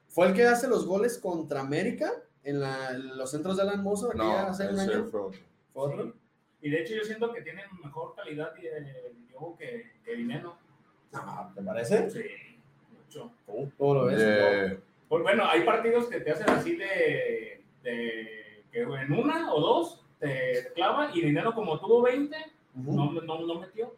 Fue 0.07 0.27
el 0.27 0.33
que 0.33 0.45
hace 0.45 0.67
los 0.67 0.85
goles 0.85 1.17
contra 1.19 1.59
América 1.61 2.11
en, 2.43 2.59
la- 2.59 2.93
los 2.93 3.29
centros 3.31 3.57
de 3.57 3.63
Alan 3.63 3.83
Mozo 3.83 4.11
No, 4.13 4.49
ese 4.51 4.63
año. 4.63 5.05
fue 5.05 5.19
otro. 5.21 5.39
Y 6.61 6.69
de 6.69 6.81
hecho 6.81 6.95
yo 6.95 7.03
siento 7.03 7.31
que 7.33 7.41
tienen 7.41 7.65
mejor 7.83 8.15
calidad 8.15 8.53
de 8.55 9.13
Diogo 9.27 9.55
que, 9.57 9.91
que 10.03 10.15
Dinero. 10.15 10.57
Ah, 11.13 11.51
¿Te 11.55 11.61
parece? 11.61 12.09
Sí, 12.09 12.23
mucho. 12.91 13.31
¿Cómo 13.77 13.93
lo 13.93 14.05
ves? 14.05 14.19
Eh, 14.19 14.79
Pues 15.07 15.23
bueno, 15.23 15.45
hay 15.47 15.61
partidos 15.63 16.07
que 16.07 16.19
te 16.19 16.31
hacen 16.31 16.49
así 16.49 16.75
de, 16.75 17.63
de 17.83 18.63
que 18.71 18.81
en 18.81 19.11
una 19.13 19.53
o 19.53 19.59
dos 19.61 20.03
te 20.19 20.71
clavan 20.73 21.11
y 21.15 21.21
Dinero 21.21 21.53
como 21.53 21.79
tuvo 21.79 22.01
20, 22.01 22.35
Ujú. 22.79 22.93
no, 22.93 23.21
no, 23.21 23.39
no 23.45 23.59
metió. 23.59 23.93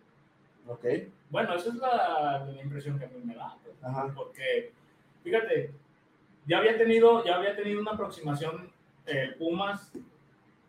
Ok. 0.67 0.85
Bueno, 1.29 1.55
esa 1.55 1.69
es 1.69 1.75
la, 1.75 2.45
la 2.45 2.61
impresión 2.61 2.99
que 2.99 3.05
a 3.05 3.07
mí 3.07 3.21
me 3.23 3.35
da. 3.35 3.55
pues, 3.63 3.75
Ajá. 3.83 4.11
Porque, 4.15 4.71
fíjate, 5.23 5.71
ya 6.45 6.57
había 6.59 6.77
tenido, 6.77 7.23
ya 7.23 7.37
había 7.37 7.55
tenido 7.55 7.79
una 7.81 7.91
aproximación 7.91 8.69
el 9.05 9.35
Pumas 9.35 9.91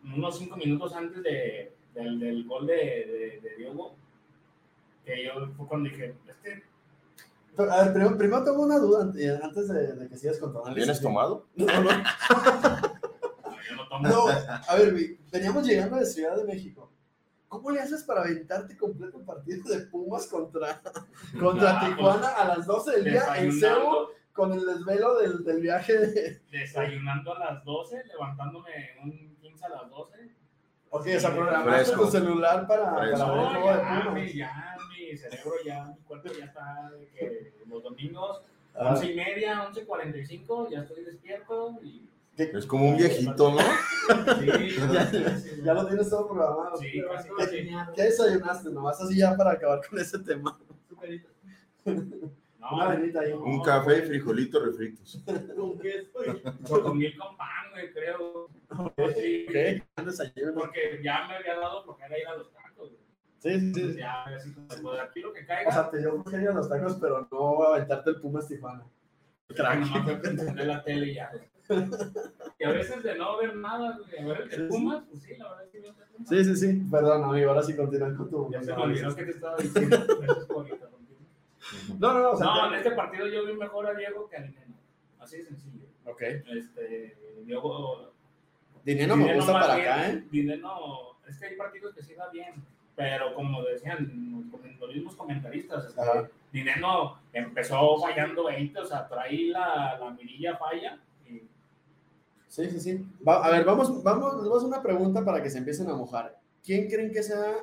unos 0.03 0.37
cinco 0.37 0.57
minutos 0.57 0.93
antes 0.95 1.21
de, 1.23 1.75
del, 1.93 2.19
del 2.19 2.45
gol 2.47 2.67
de, 2.67 2.73
de, 2.75 3.39
de 3.41 3.55
Diogo, 3.57 3.95
que 5.05 5.25
yo 5.25 5.31
fue 5.57 5.67
cuando 5.67 5.89
dije, 5.89 6.15
este, 6.27 6.63
Pero, 7.55 7.71
a 7.71 7.83
ver, 7.83 7.93
primero, 7.93 8.17
primero 8.17 8.43
tengo 8.43 8.63
una 8.63 8.77
duda 8.79 9.03
ante- 9.03 9.29
antes 9.43 9.67
de, 9.67 9.93
de 9.93 10.07
que 10.07 10.17
sigas 10.17 10.37
con 10.39 10.51
tu 10.53 10.59
análisis. 10.59 10.85
¿Vienes 10.85 11.01
tomado? 11.01 11.47
No, 11.55 11.65
no. 11.67 11.81
"No, 11.81 11.91
yo 13.69 13.75
no 13.75 13.87
tomo. 13.89 14.07
No, 14.07 14.27
a 14.27 14.75
ver, 14.75 14.93
veníamos 15.31 15.65
llegando 15.67 15.97
de 15.97 16.05
Ciudad 16.05 16.35
de 16.37 16.43
México. 16.45 16.89
¿Cómo 17.47 17.69
le 17.71 17.81
haces 17.81 18.03
para 18.03 18.21
aventarte 18.21 18.77
completo 18.77 19.17
el 19.19 19.25
partido 19.25 19.69
de 19.69 19.81
Pumas 19.87 20.25
contra, 20.27 20.81
contra 21.39 21.79
Ah, 21.81 21.85
Tijuana 21.85 22.27
a 22.29 22.47
las 22.47 22.65
12 22.65 22.91
del 22.91 23.03
día 23.03 23.23
en 23.37 23.49
desayunando, 23.51 24.09
con 24.31 24.53
el 24.53 24.65
desvelo 24.65 25.19
del, 25.19 25.43
del 25.43 25.59
viaje 25.59 25.97
de... 25.97 26.41
desayunando 26.49 27.35
a 27.35 27.39
las 27.51 27.65
12, 27.65 28.05
levantándome 28.05 28.71
un 29.03 29.11
15 29.11 29.30
a 29.63 29.69
las 29.69 29.89
12. 29.89 30.29
Ok, 30.93 31.07
o 31.15 31.19
sea, 31.19 31.33
programaste 31.33 31.83
Fresco. 31.85 32.01
tu 32.05 32.11
celular 32.11 32.67
para, 32.67 32.83
para 32.91 33.01
ver 33.05 33.09
Fresco. 33.15 33.25
el 33.31 33.37
No, 33.37 33.49
juego 33.49 33.71
de 33.71 33.77
ya, 33.77 34.01
Pumas. 34.03 34.13
mi, 34.13 34.33
ya, 34.33 34.77
mi 34.89 35.17
cerebro, 35.17 35.51
ya, 35.65 35.85
mi 35.85 35.95
cuerpo 36.03 36.29
ya 36.37 36.45
está 36.45 36.89
de 36.91 37.07
que 37.07 37.53
los 37.67 37.83
domingos, 37.83 38.41
Ah, 38.73 38.91
11 38.91 39.11
y 39.11 39.15
media, 39.15 39.69
11.45, 39.69 40.69
ya 40.69 40.79
estoy 40.79 41.03
despierto 41.03 41.77
y... 41.83 42.07
Es 42.37 42.65
como 42.65 42.89
un 42.89 42.97
viejito, 42.97 43.51
¿no? 43.51 43.57
Sí, 43.59 44.75
Ya- 44.93 45.05
sí, 45.07 45.23
sí. 45.43 45.61
ya 45.63 45.73
lo 45.73 45.85
tienes 45.85 46.09
todo 46.09 46.27
programado. 46.27 46.77
Sí, 46.77 47.03
casi, 47.05 47.29
¿Qué, 47.49 47.69
qué 47.93 48.01
desayunaste? 48.03 48.69
Nomás 48.71 48.99
así 49.01 49.17
ya 49.17 49.35
para 49.35 49.51
acabar 49.51 49.81
con 49.87 49.99
ese 49.99 50.17
tema. 50.19 50.57
No, 51.85 51.91
Una 52.71 52.85
avenida 52.85 53.21
ahí. 53.21 53.31
no, 53.31 53.39
Un 53.43 53.61
café 53.63 53.97
y 54.03 54.07
frijolitos 54.07 54.65
refritos. 54.65 55.23
¿Con 55.55 55.79
qué 55.79 55.97
estoy? 55.99 56.41
Con 56.67 56.97
mil 56.97 57.17
con 57.17 57.35
pan, 57.37 57.71
güey, 57.71 57.91
creo. 57.93 58.49
Sí, 59.15 59.83
un 59.97 60.05
desayuno. 60.05 60.53
Porque 60.55 61.01
ya 61.03 61.27
me 61.27 61.35
había 61.35 61.55
dado 61.55 61.83
flojera 61.83 62.19
ir 62.19 62.27
a 62.27 62.35
los 62.37 62.51
tacos, 62.53 62.89
güey. 62.89 63.01
Sí, 63.39 63.73
sí, 63.73 63.95
ya, 63.97 64.23
así 64.25 64.53
como, 64.53 64.67
pues, 64.67 64.99
aquí 65.01 65.19
lo 65.21 65.33
que 65.33 65.41
O 65.43 65.47
caiga. 65.47 65.71
sea, 65.71 65.89
te 65.89 65.97
dio 65.97 66.21
flojera 66.23 66.53
los 66.53 66.69
tacos, 66.69 66.97
pero 67.01 67.27
no 67.31 67.63
aventarte 67.63 68.11
el 68.11 68.21
Pumas 68.21 68.47
Tijuana. 68.47 68.85
Ya 69.57 69.75
nomás 69.75 70.65
la 70.65 70.83
tele 70.83 71.07
y 71.07 71.15
ya. 71.15 71.31
Y 72.59 72.63
a 72.65 72.71
veces 72.71 73.01
de 73.01 73.15
no 73.15 73.37
ver 73.37 73.55
nada, 73.55 73.97
a 73.97 74.25
ver 74.25 74.41
el 74.41 74.49
de. 74.49 74.67
Pumas, 74.67 75.03
pues 75.09 75.23
sí, 75.23 75.35
la 75.37 75.49
verdad 75.49 75.65
es 75.65 75.71
que 75.71 75.81
yo 75.81 75.93
te 75.95 76.05
Pumas. 76.05 76.29
Sí, 76.29 76.43
sí, 76.45 76.55
sí. 76.55 76.81
Perdón, 76.91 77.23
amigo. 77.23 77.49
Ahora 77.49 77.63
sí 77.63 77.75
continúan 77.75 78.15
con 78.15 78.29
tu. 78.29 78.51
Ya 78.51 78.61
se 78.61 78.75
me 78.75 78.81
olvidó 78.81 79.15
que 79.15 79.23
te 79.23 79.31
estaba 79.31 79.55
diciendo. 79.57 79.97
Gracias 80.19 80.45
por 80.45 80.67
interrumpirme. 80.69 80.90
No, 81.99 82.13
no, 82.13 82.19
no. 82.21 82.31
O 82.31 82.35
sea, 82.37 82.45
No, 82.47 82.67
en 82.67 82.73
este 82.75 82.91
partido 82.91 83.27
yo 83.27 83.45
vi 83.45 83.53
mejor 83.53 83.87
a 83.87 83.93
Diego 83.93 84.27
que 84.29 84.37
a 84.37 84.41
Dineno. 84.41 84.75
Así 85.19 85.37
de 85.37 85.45
sencillo. 85.45 85.85
Ok. 86.05 86.21
Este, 86.21 87.17
Diego. 87.45 88.11
Dinero 88.83 89.15
me 89.15 89.35
gusta 89.35 89.53
para 89.53 89.75
bien, 89.75 89.87
acá, 89.87 90.09
¿eh? 90.09 90.23
Dineno, 90.31 91.17
es 91.27 91.37
que 91.37 91.45
hay 91.45 91.55
partidos 91.55 91.93
que 91.93 92.01
sí 92.01 92.15
va 92.15 92.29
bien. 92.29 92.55
Pero 92.95 93.33
como 93.35 93.63
decían 93.63 94.49
los, 94.51 94.89
mismos 94.93 95.15
comentaristas, 95.15 95.85
este, 95.85 96.01
Ajá. 96.01 96.27
Dineno 96.51 97.19
empezó 97.31 97.97
fallando 97.99 98.45
20, 98.45 98.79
o 98.79 98.85
sea, 98.85 99.07
traí 99.07 99.47
la, 99.47 99.97
la 99.99 100.09
mirilla 100.11 100.57
falla. 100.57 100.99
Y, 101.27 101.43
Sí, 102.47 102.69
sí, 102.69 102.79
sí. 102.81 103.05
Va- 103.25 103.45
a 103.45 103.49
ver, 103.49 103.63
vamos, 103.63 104.03
vamos, 104.03 104.35
les 104.35 104.43
voy 104.43 104.53
a 104.55 104.57
hacer 104.57 104.67
una 104.67 104.81
pregunta 104.83 105.23
para 105.23 105.41
que 105.41 105.49
se 105.49 105.59
empiecen 105.59 105.89
a 105.89 105.95
mojar. 105.95 106.37
¿Quién 106.63 106.89
creen 106.89 107.13
que 107.13 107.23
sea, 107.23 107.53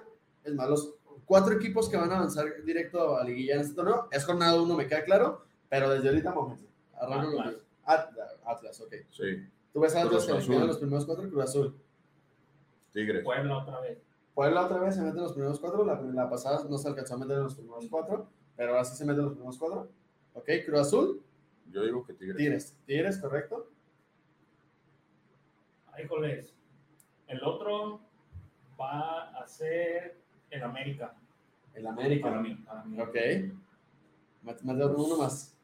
es 0.44 0.54
más, 0.54 0.68
los 0.68 0.94
cuatro 1.28 1.54
equipos 1.54 1.88
que 1.88 1.96
van 1.96 2.10
a 2.10 2.16
avanzar 2.16 2.46
directo 2.64 3.16
a 3.16 3.22
liguilla 3.22 3.54
en 3.54 3.60
este 3.60 3.74
torneo? 3.74 4.08
Es 4.10 4.24
jornada 4.24 4.60
uno, 4.60 4.74
me 4.74 4.88
queda 4.88 5.04
claro, 5.04 5.44
pero 5.68 5.90
desde 5.90 6.08
ahorita 6.08 6.32
mojense. 6.32 6.66
Arranco 6.94 7.28
Atlas. 7.28 7.44
contigo. 7.44 7.62
At- 7.84 8.08
Atlas, 8.44 8.80
ok. 8.80 8.94
Sí, 9.10 9.46
Tú 9.72 9.80
ves 9.80 9.94
a 9.94 9.98
Atlas 10.02 10.24
Cruz 10.24 10.26
que 10.26 10.32
Azul. 10.42 10.54
quedan 10.54 10.66
los 10.66 10.78
primeros 10.78 11.06
cuatro, 11.06 11.28
Cruz 11.30 11.44
Azul. 11.44 11.76
Tigres. 12.92 13.22
Puebla 13.22 13.58
otra 13.58 13.80
vez. 13.80 13.98
Puebla 14.34 14.64
otra 14.64 14.78
vez 14.78 14.94
se 14.94 15.02
mete 15.02 15.16
en 15.18 15.22
los 15.22 15.32
primeros 15.32 15.60
cuatro, 15.60 15.84
la, 15.84 16.00
la 16.00 16.28
pasada 16.30 16.64
no 16.68 16.78
se 16.78 16.88
alcanzó 16.88 17.14
a 17.14 17.18
meter 17.18 17.36
en 17.36 17.42
los 17.44 17.54
primeros 17.54 17.86
cuatro, 17.90 18.28
pero 18.56 18.70
ahora 18.72 18.84
sí 18.84 18.96
se 18.96 19.04
mete 19.04 19.18
en 19.20 19.24
los 19.26 19.34
primeros 19.34 19.58
cuatro. 19.58 19.88
Ok, 20.34 20.48
Cruz 20.64 20.80
Azul, 20.80 21.22
Yo 21.70 21.82
digo 21.82 22.04
que 22.06 22.14
Tigres. 22.14 22.36
Tigres. 22.38 22.76
Tigres, 22.86 23.18
correcto. 23.18 23.68
Híjoles. 26.02 26.54
El 27.26 27.42
otro 27.42 28.00
va 28.80 29.30
a 29.38 29.46
ser 29.46 30.16
el 30.50 30.62
América. 30.62 31.14
El 31.74 31.86
América. 31.86 32.28
Para 32.28 32.40
mí. 32.42 32.54
Para 32.54 32.84
mí. 32.84 33.00
Ok. 33.00 33.16
Más 34.42 34.64
más 34.64 34.76
de 34.78 34.86
uno 34.86 35.16
más. 35.18 35.54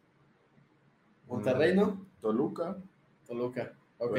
Monterrey, 1.26 1.74
¿no? 1.74 2.06
Toluca. 2.20 2.76
Toluca. 3.26 3.72
Ok. 3.98 4.16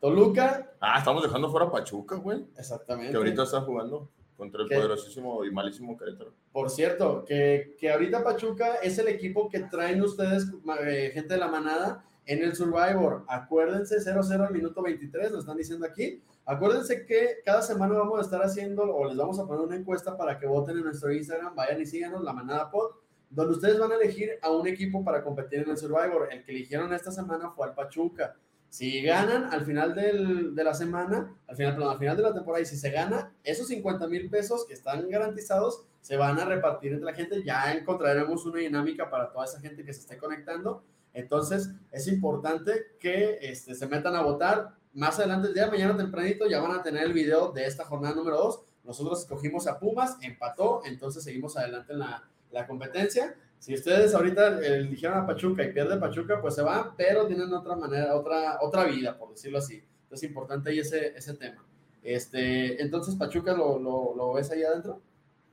Toluca, 0.00 0.70
Ah, 0.80 0.98
estamos 0.98 1.22
dejando 1.22 1.50
fuera 1.50 1.66
a 1.66 1.70
Pachuca, 1.70 2.16
güey. 2.16 2.44
exactamente. 2.56 3.10
Que 3.12 3.16
ahorita 3.16 3.44
está 3.44 3.62
jugando 3.62 4.10
contra 4.36 4.62
el 4.62 4.68
¿Qué? 4.68 4.74
poderosísimo 4.76 5.42
y 5.44 5.50
malísimo 5.50 5.96
Querétaro. 5.96 6.34
Por 6.52 6.68
cierto, 6.68 7.24
que, 7.24 7.74
que 7.80 7.90
ahorita 7.90 8.22
Pachuca 8.22 8.74
es 8.76 8.98
el 8.98 9.08
equipo 9.08 9.48
que 9.48 9.60
traen 9.60 10.02
ustedes, 10.02 10.52
eh, 10.82 11.10
gente 11.14 11.34
de 11.34 11.40
la 11.40 11.48
manada, 11.48 12.04
en 12.26 12.42
el 12.42 12.54
Survivor. 12.54 13.24
Acuérdense, 13.28 13.96
0-0 14.00 14.46
al 14.46 14.52
minuto 14.52 14.82
23, 14.82 15.30
lo 15.32 15.38
están 15.38 15.56
diciendo 15.56 15.86
aquí. 15.86 16.22
Acuérdense 16.44 17.06
que 17.06 17.38
cada 17.44 17.62
semana 17.62 17.94
vamos 17.94 18.18
a 18.18 18.22
estar 18.22 18.42
haciendo, 18.42 18.82
o 18.82 19.06
les 19.06 19.16
vamos 19.16 19.38
a 19.38 19.46
poner 19.46 19.64
una 19.66 19.76
encuesta 19.76 20.16
para 20.16 20.38
que 20.38 20.46
voten 20.46 20.76
en 20.76 20.84
nuestro 20.84 21.12
Instagram. 21.12 21.54
Vayan 21.54 21.80
y 21.80 21.86
síganos, 21.86 22.22
la 22.22 22.32
manada 22.32 22.70
pod, 22.70 22.90
donde 23.30 23.54
ustedes 23.54 23.78
van 23.78 23.90
a 23.92 23.96
elegir 23.96 24.30
a 24.42 24.50
un 24.50 24.66
equipo 24.66 25.02
para 25.04 25.22
competir 25.24 25.60
en 25.60 25.70
el 25.70 25.76
Survivor. 25.76 26.28
El 26.30 26.44
que 26.44 26.52
eligieron 26.52 26.92
esta 26.92 27.10
semana 27.10 27.50
fue 27.50 27.66
al 27.66 27.74
Pachuca. 27.74 28.36
Si 28.68 29.00
ganan 29.02 29.44
al 29.52 29.64
final 29.64 29.94
del- 29.94 30.54
de 30.54 30.64
la 30.64 30.74
semana, 30.74 31.34
al 31.46 31.56
final, 31.56 31.74
perdón, 31.74 31.92
al 31.92 31.98
final 31.98 32.16
de 32.16 32.22
la 32.22 32.34
temporada, 32.34 32.62
y 32.62 32.66
si 32.66 32.76
se 32.76 32.90
gana, 32.90 33.32
esos 33.42 33.68
50 33.68 34.06
mil 34.08 34.28
pesos 34.28 34.66
que 34.66 34.74
están 34.74 35.08
garantizados 35.08 35.84
se 36.00 36.16
van 36.16 36.38
a 36.38 36.44
repartir 36.44 36.92
entre 36.92 37.06
la 37.06 37.14
gente. 37.14 37.42
Ya 37.44 37.72
encontraremos 37.72 38.44
una 38.44 38.58
dinámica 38.60 39.08
para 39.08 39.32
toda 39.32 39.44
esa 39.44 39.60
gente 39.60 39.84
que 39.84 39.92
se 39.92 40.00
esté 40.00 40.18
conectando. 40.18 40.84
Entonces, 41.16 41.70
es 41.90 42.08
importante 42.08 42.88
que 43.00 43.38
este, 43.40 43.74
se 43.74 43.86
metan 43.86 44.14
a 44.14 44.22
votar. 44.22 44.74
Más 44.92 45.18
adelante, 45.18 45.48
el 45.48 45.54
día 45.54 45.64
de 45.64 45.70
mañana 45.70 45.96
tempranito, 45.96 46.46
ya 46.46 46.60
van 46.60 46.78
a 46.78 46.82
tener 46.82 47.04
el 47.04 47.14
video 47.14 47.52
de 47.52 47.64
esta 47.64 47.84
jornada 47.84 48.14
número 48.14 48.36
2. 48.36 48.60
Nosotros 48.84 49.20
escogimos 49.20 49.66
a 49.66 49.78
Pumas, 49.78 50.18
empató, 50.20 50.82
entonces 50.84 51.24
seguimos 51.24 51.56
adelante 51.56 51.94
en 51.94 52.00
la, 52.00 52.22
la 52.52 52.66
competencia. 52.66 53.34
Si 53.58 53.72
ustedes 53.72 54.14
ahorita 54.14 54.60
eh, 54.60 54.82
dijeron 54.82 55.16
a 55.16 55.26
Pachuca 55.26 55.64
y 55.64 55.72
pierde 55.72 55.96
Pachuca, 55.96 56.38
pues 56.42 56.54
se 56.54 56.60
van, 56.60 56.94
pero 56.98 57.26
tienen 57.26 57.50
otra 57.52 57.76
manera, 57.76 58.14
otra, 58.14 58.58
otra 58.60 58.84
vida, 58.84 59.16
por 59.16 59.30
decirlo 59.30 59.56
así. 59.56 59.76
Entonces, 60.02 60.22
es 60.22 60.28
importante 60.28 60.68
ahí 60.68 60.80
ese, 60.80 61.16
ese 61.16 61.32
tema. 61.32 61.64
Este, 62.02 62.82
entonces, 62.82 63.14
Pachuca, 63.14 63.54
¿lo, 63.54 63.78
lo, 63.78 64.14
lo 64.14 64.34
ves 64.34 64.50
ahí 64.50 64.62
adentro? 64.62 65.00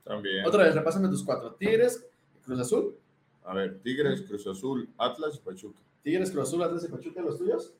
También. 0.04 0.44
Otra 0.44 0.64
vez, 0.64 0.74
repásame 0.74 1.08
tus 1.08 1.24
cuatro. 1.24 1.54
Tigres, 1.54 2.06
Cruz 2.44 2.60
Azul, 2.60 2.98
A 3.44 3.54
ver, 3.54 3.78
Tigres, 3.82 4.22
Cruz 4.22 4.46
Azul, 4.46 4.88
Atlas 4.98 5.36
y 5.36 5.38
Pachuca. 5.38 5.78
Tigres, 6.02 6.30
Cruz 6.30 6.48
Azul, 6.48 6.62
Atlas 6.62 6.84
y 6.84 6.88
Pachuca, 6.88 7.20
los 7.20 7.38
tuyos. 7.38 7.74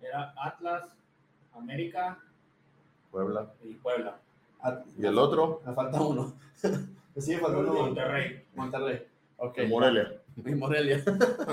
Era 0.00 0.34
Atlas, 0.42 0.88
América 1.52 2.18
Puebla. 3.10 3.52
y 3.62 3.74
Puebla. 3.74 4.18
Ah, 4.62 4.82
¿Y 4.98 5.04
el 5.06 5.18
otro? 5.18 5.62
Me 5.66 5.74
falta 5.74 6.00
uno. 6.00 6.34
Me 7.14 7.22
sigue 7.22 7.38
faltando 7.38 7.72
uno. 7.72 7.82
Monterrey. 7.82 8.44
Monterrey. 8.54 9.06
Ok. 9.36 9.58
Morelia. 9.68 10.22
Y 10.36 10.54
Morelia. 10.54 11.02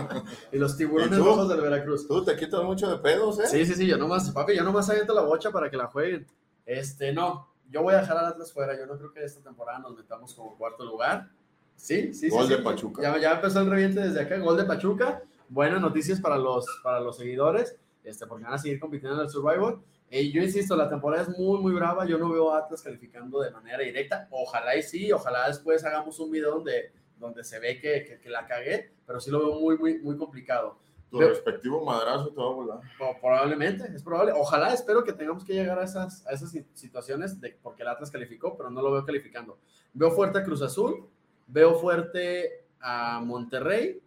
y 0.51 0.57
los 0.57 0.77
tiburones 0.77 1.17
rojos 1.17 1.49
del 1.49 1.61
Veracruz. 1.61 2.07
Tú 2.07 2.23
te 2.23 2.35
quitas 2.37 2.63
mucho 2.63 2.89
de 2.89 2.97
pedos, 2.99 3.39
¿eh? 3.39 3.47
Sí, 3.47 3.65
sí, 3.65 3.73
sí, 3.73 3.87
yo 3.87 3.97
nomás, 3.97 4.29
papi, 4.31 4.55
yo 4.55 4.63
nomás 4.63 4.89
aviento 4.89 5.13
la 5.13 5.21
bocha 5.21 5.51
para 5.51 5.69
que 5.69 5.77
la 5.77 5.87
jueguen. 5.87 6.27
Este, 6.65 7.11
no, 7.11 7.47
yo 7.69 7.81
voy 7.81 7.95
a 7.95 8.01
dejar 8.01 8.17
al 8.17 8.27
Atlas 8.27 8.53
fuera. 8.53 8.77
Yo 8.77 8.85
no 8.85 8.97
creo 8.97 9.11
que 9.11 9.23
esta 9.23 9.41
temporada 9.41 9.79
nos 9.79 9.95
metamos 9.95 10.33
como 10.33 10.57
cuarto 10.57 10.85
lugar. 10.85 11.29
Sí, 11.77 12.13
sí, 12.13 12.27
sí. 12.27 12.29
Gol 12.29 12.47
sí. 12.47 12.53
de 12.55 12.59
Pachuca. 12.61 13.01
Ya, 13.01 13.17
ya 13.17 13.31
empezó 13.35 13.61
el 13.61 13.69
reviente 13.69 14.01
desde 14.01 14.21
acá, 14.21 14.37
gol 14.39 14.57
de 14.57 14.65
Pachuca. 14.65 15.21
Buenas 15.47 15.79
noticias 15.79 16.19
para 16.19 16.37
los, 16.37 16.65
para 16.83 16.99
los 16.99 17.15
seguidores, 17.17 17.77
este, 18.03 18.25
porque 18.27 18.43
van 18.43 18.53
a 18.55 18.57
seguir 18.57 18.79
compitiendo 18.79 19.15
en 19.17 19.23
el 19.23 19.29
Survivor. 19.29 19.79
Eh, 20.09 20.31
yo 20.31 20.41
insisto, 20.41 20.75
la 20.75 20.89
temporada 20.89 21.23
es 21.23 21.29
muy, 21.29 21.59
muy 21.59 21.73
brava. 21.73 22.05
Yo 22.05 22.17
no 22.17 22.29
veo 22.29 22.51
a 22.53 22.59
Atlas 22.59 22.81
calificando 22.81 23.39
de 23.41 23.51
manera 23.51 23.79
directa. 23.79 24.27
Ojalá 24.31 24.75
y 24.75 24.83
sí, 24.83 25.11
ojalá 25.11 25.47
después 25.47 25.85
hagamos 25.85 26.19
un 26.19 26.31
video 26.31 26.51
donde, 26.55 26.91
donde 27.17 27.43
se 27.43 27.59
ve 27.59 27.79
que, 27.79 28.03
que, 28.03 28.19
que 28.19 28.29
la 28.29 28.45
cagué, 28.45 28.91
pero 29.05 29.19
sí 29.19 29.29
lo 29.31 29.39
veo 29.39 29.59
muy, 29.59 29.77
muy, 29.77 29.99
muy 29.99 30.17
complicado. 30.17 30.79
Tu 31.09 31.19
Pero- 31.19 31.29
respectivo 31.29 31.85
madrazo 31.85 32.29
te 32.29 32.35
va 32.41 32.47
a 32.47 32.53
volar. 32.53 32.79
Probablemente, 33.21 33.85
es 33.95 34.03
probable. 34.03 34.33
Ojalá, 34.35 34.73
espero 34.73 35.03
que 35.03 35.13
tengamos 35.13 35.45
que 35.45 35.53
llegar 35.53 35.79
a 35.79 35.83
esas, 35.85 36.25
a 36.27 36.31
esas 36.31 36.51
si- 36.51 36.65
situaciones 36.73 37.39
de 37.39 37.57
porque 37.61 37.83
el 37.83 37.87
Atlas 37.87 38.11
calificó, 38.11 38.57
pero 38.57 38.69
no 38.69 38.81
lo 38.81 38.91
veo 38.91 39.05
calificando. 39.05 39.57
Veo 39.93 40.11
fuerte 40.11 40.39
a 40.39 40.43
Cruz 40.43 40.61
Azul, 40.61 41.07
veo 41.47 41.75
fuerte 41.75 42.65
a 42.79 43.21
Monterrey 43.23 44.01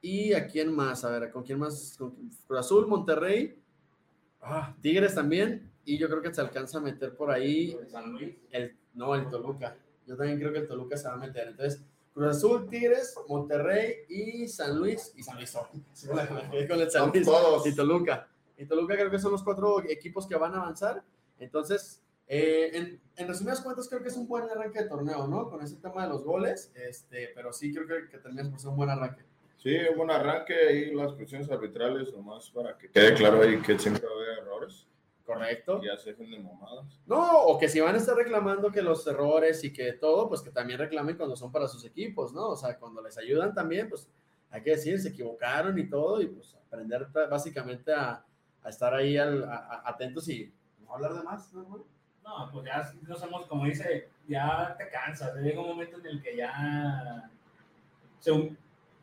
y 0.00 0.32
a 0.32 0.46
quién 0.46 0.74
más, 0.74 1.04
a 1.04 1.10
ver, 1.10 1.30
¿con 1.30 1.42
quién 1.42 1.58
más? 1.58 1.96
Con 1.98 2.14
Cruz 2.46 2.58
Azul, 2.58 2.86
Monterrey, 2.86 3.60
ah, 4.42 4.74
Tigres 4.80 5.14
también, 5.14 5.70
y 5.84 5.98
yo 5.98 6.08
creo 6.08 6.22
que 6.22 6.32
se 6.32 6.40
alcanza 6.40 6.78
a 6.78 6.80
meter 6.80 7.16
por 7.16 7.30
ahí 7.30 7.76
San 7.90 8.12
Luis. 8.12 8.34
el, 8.50 8.76
no, 8.94 9.14
el 9.14 9.28
Toluca. 9.28 9.76
Yo 10.06 10.16
también 10.16 10.38
creo 10.38 10.52
que 10.52 10.60
el 10.60 10.68
Toluca 10.68 10.96
se 10.96 11.08
va 11.08 11.14
a 11.14 11.18
meter. 11.18 11.48
Entonces, 11.48 11.82
Cruz 12.12 12.36
Azul, 12.36 12.68
Tigres, 12.68 13.14
Monterrey 13.28 13.94
y 14.08 14.48
San 14.48 14.78
Luis. 14.78 15.12
Y 15.16 15.22
San 15.22 15.36
Luis, 15.36 15.56
sí, 15.92 16.08
con 16.68 16.80
el 16.80 16.90
San 16.90 17.10
Luis 17.10 17.24
todos. 17.24 17.66
y 17.66 17.74
Toluca. 17.74 18.28
Y 18.56 18.66
Toluca 18.66 18.94
creo 18.96 19.10
que 19.10 19.18
son 19.18 19.32
los 19.32 19.42
cuatro 19.42 19.80
equipos 19.88 20.26
que 20.26 20.34
van 20.36 20.54
a 20.54 20.58
avanzar. 20.58 21.02
Entonces, 21.38 22.02
eh, 22.28 22.70
en, 22.74 23.00
en 23.16 23.28
resumidas 23.28 23.60
cuentas, 23.60 23.88
creo 23.88 24.02
que 24.02 24.08
es 24.08 24.16
un 24.16 24.28
buen 24.28 24.44
arranque 24.50 24.82
de 24.82 24.88
torneo, 24.88 25.26
¿no? 25.26 25.48
Con 25.48 25.62
ese 25.62 25.76
tema 25.76 26.02
de 26.04 26.10
los 26.10 26.24
goles, 26.24 26.70
este, 26.74 27.30
pero 27.34 27.52
sí 27.52 27.72
creo 27.72 27.86
que, 27.86 28.08
que 28.10 28.18
termina 28.18 28.48
por 28.50 28.58
ser 28.60 28.68
un 28.70 28.76
buen 28.76 28.90
arranque. 28.90 29.22
Sí, 29.56 29.74
un 29.90 29.96
buen 29.96 30.10
arranque 30.10 30.72
y 30.72 30.94
las 30.94 31.12
cuestiones 31.14 31.50
arbitrales, 31.50 32.12
nomás 32.12 32.50
para 32.50 32.76
que 32.78 32.90
quede 32.90 33.14
claro 33.14 33.42
ahí 33.42 33.60
que 33.60 33.78
siempre 33.78 34.04
va 34.06 34.12
a 34.12 34.14
haber 34.14 34.38
errores. 34.38 34.86
Correcto. 35.24 35.82
Ya 35.82 35.96
se 35.98 36.10
dejen 36.12 36.30
de 36.30 36.38
mamadas. 36.38 36.86
No, 37.06 37.42
o 37.42 37.58
que 37.58 37.68
si 37.68 37.80
van 37.80 37.94
a 37.94 37.98
estar 37.98 38.16
reclamando 38.16 38.70
que 38.72 38.80
los 38.80 39.06
errores 39.06 39.62
y 39.64 39.72
que 39.72 39.92
todo, 39.92 40.26
pues 40.28 40.40
que 40.40 40.50
también 40.50 40.78
reclamen 40.78 41.16
cuando 41.18 41.36
son 41.36 41.52
para 41.52 41.68
sus 41.68 41.84
equipos, 41.84 42.32
¿no? 42.32 42.48
O 42.50 42.56
sea, 42.56 42.78
cuando 42.78 43.02
les 43.02 43.18
ayudan 43.18 43.52
también, 43.52 43.88
pues 43.90 44.08
hay 44.50 44.62
que 44.62 44.70
decir, 44.70 44.98
se 45.00 45.08
equivocaron 45.10 45.78
y 45.78 45.88
todo, 45.90 46.22
y 46.22 46.28
pues 46.28 46.54
aprender 46.54 47.08
básicamente 47.28 47.92
a, 47.92 48.24
a 48.62 48.68
estar 48.70 48.94
ahí 48.94 49.18
al- 49.18 49.44
a- 49.44 49.56
a- 49.56 49.90
atentos 49.90 50.26
y 50.30 50.50
no 50.80 50.94
hablar 50.94 51.12
de 51.14 51.22
más, 51.24 51.52
¿no? 51.52 51.60
hermano? 51.62 51.84
No, 52.28 52.50
pues 52.52 52.66
ya 52.66 52.92
no 53.06 53.16
somos, 53.16 53.46
como 53.46 53.64
dice, 53.64 54.10
ya 54.28 54.74
te 54.76 54.88
cansas. 54.90 55.34
Llega 55.36 55.62
un 55.62 55.68
momento 55.68 55.98
en 55.98 56.06
el 56.06 56.22
que 56.22 56.36
ya 56.36 57.30
se, 58.20 58.54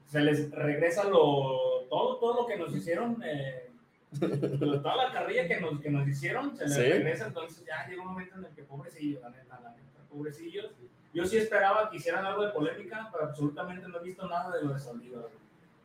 se 0.05 0.21
les 0.21 0.51
regresa 0.51 1.05
lo, 1.05 1.86
todo, 1.89 2.17
todo 2.17 2.41
lo 2.41 2.47
que 2.47 2.55
nos 2.57 2.73
hicieron, 2.76 3.21
eh, 3.26 3.71
toda 4.19 4.95
la 4.95 5.11
carrilla 5.11 5.47
que 5.47 5.59
nos, 5.59 5.80
que 5.82 5.89
nos 5.89 6.07
hicieron, 6.07 6.55
se 6.55 6.65
les 6.65 6.73
Sí. 6.76 6.82
regresa. 6.82 7.26
Entonces 7.28 7.65
ya 7.65 7.88
llega 7.88 8.03
un 8.03 8.09
momento 8.09 8.36
en 8.38 8.45
el 8.45 8.51
que, 8.53 8.61
pobrecillos, 8.63 9.21
la 9.23 9.30
neta, 9.32 9.59
la 9.59 9.71
neta, 9.71 10.01
pobrecillos. 10.09 10.71
Yo 11.11 11.26
sí 11.26 11.38
esperaba 11.38 11.89
que 11.89 11.97
hicieran 11.97 12.26
algo 12.26 12.45
de 12.45 12.51
polémica, 12.51 13.09
pero 13.11 13.26
absolutamente 13.26 13.88
no 13.88 13.97
he 13.99 14.03
visto 14.03 14.28
nada 14.28 14.55
de 14.55 14.63
lo 14.65 14.73
de 14.73 14.80
Saldívar. 14.80 15.26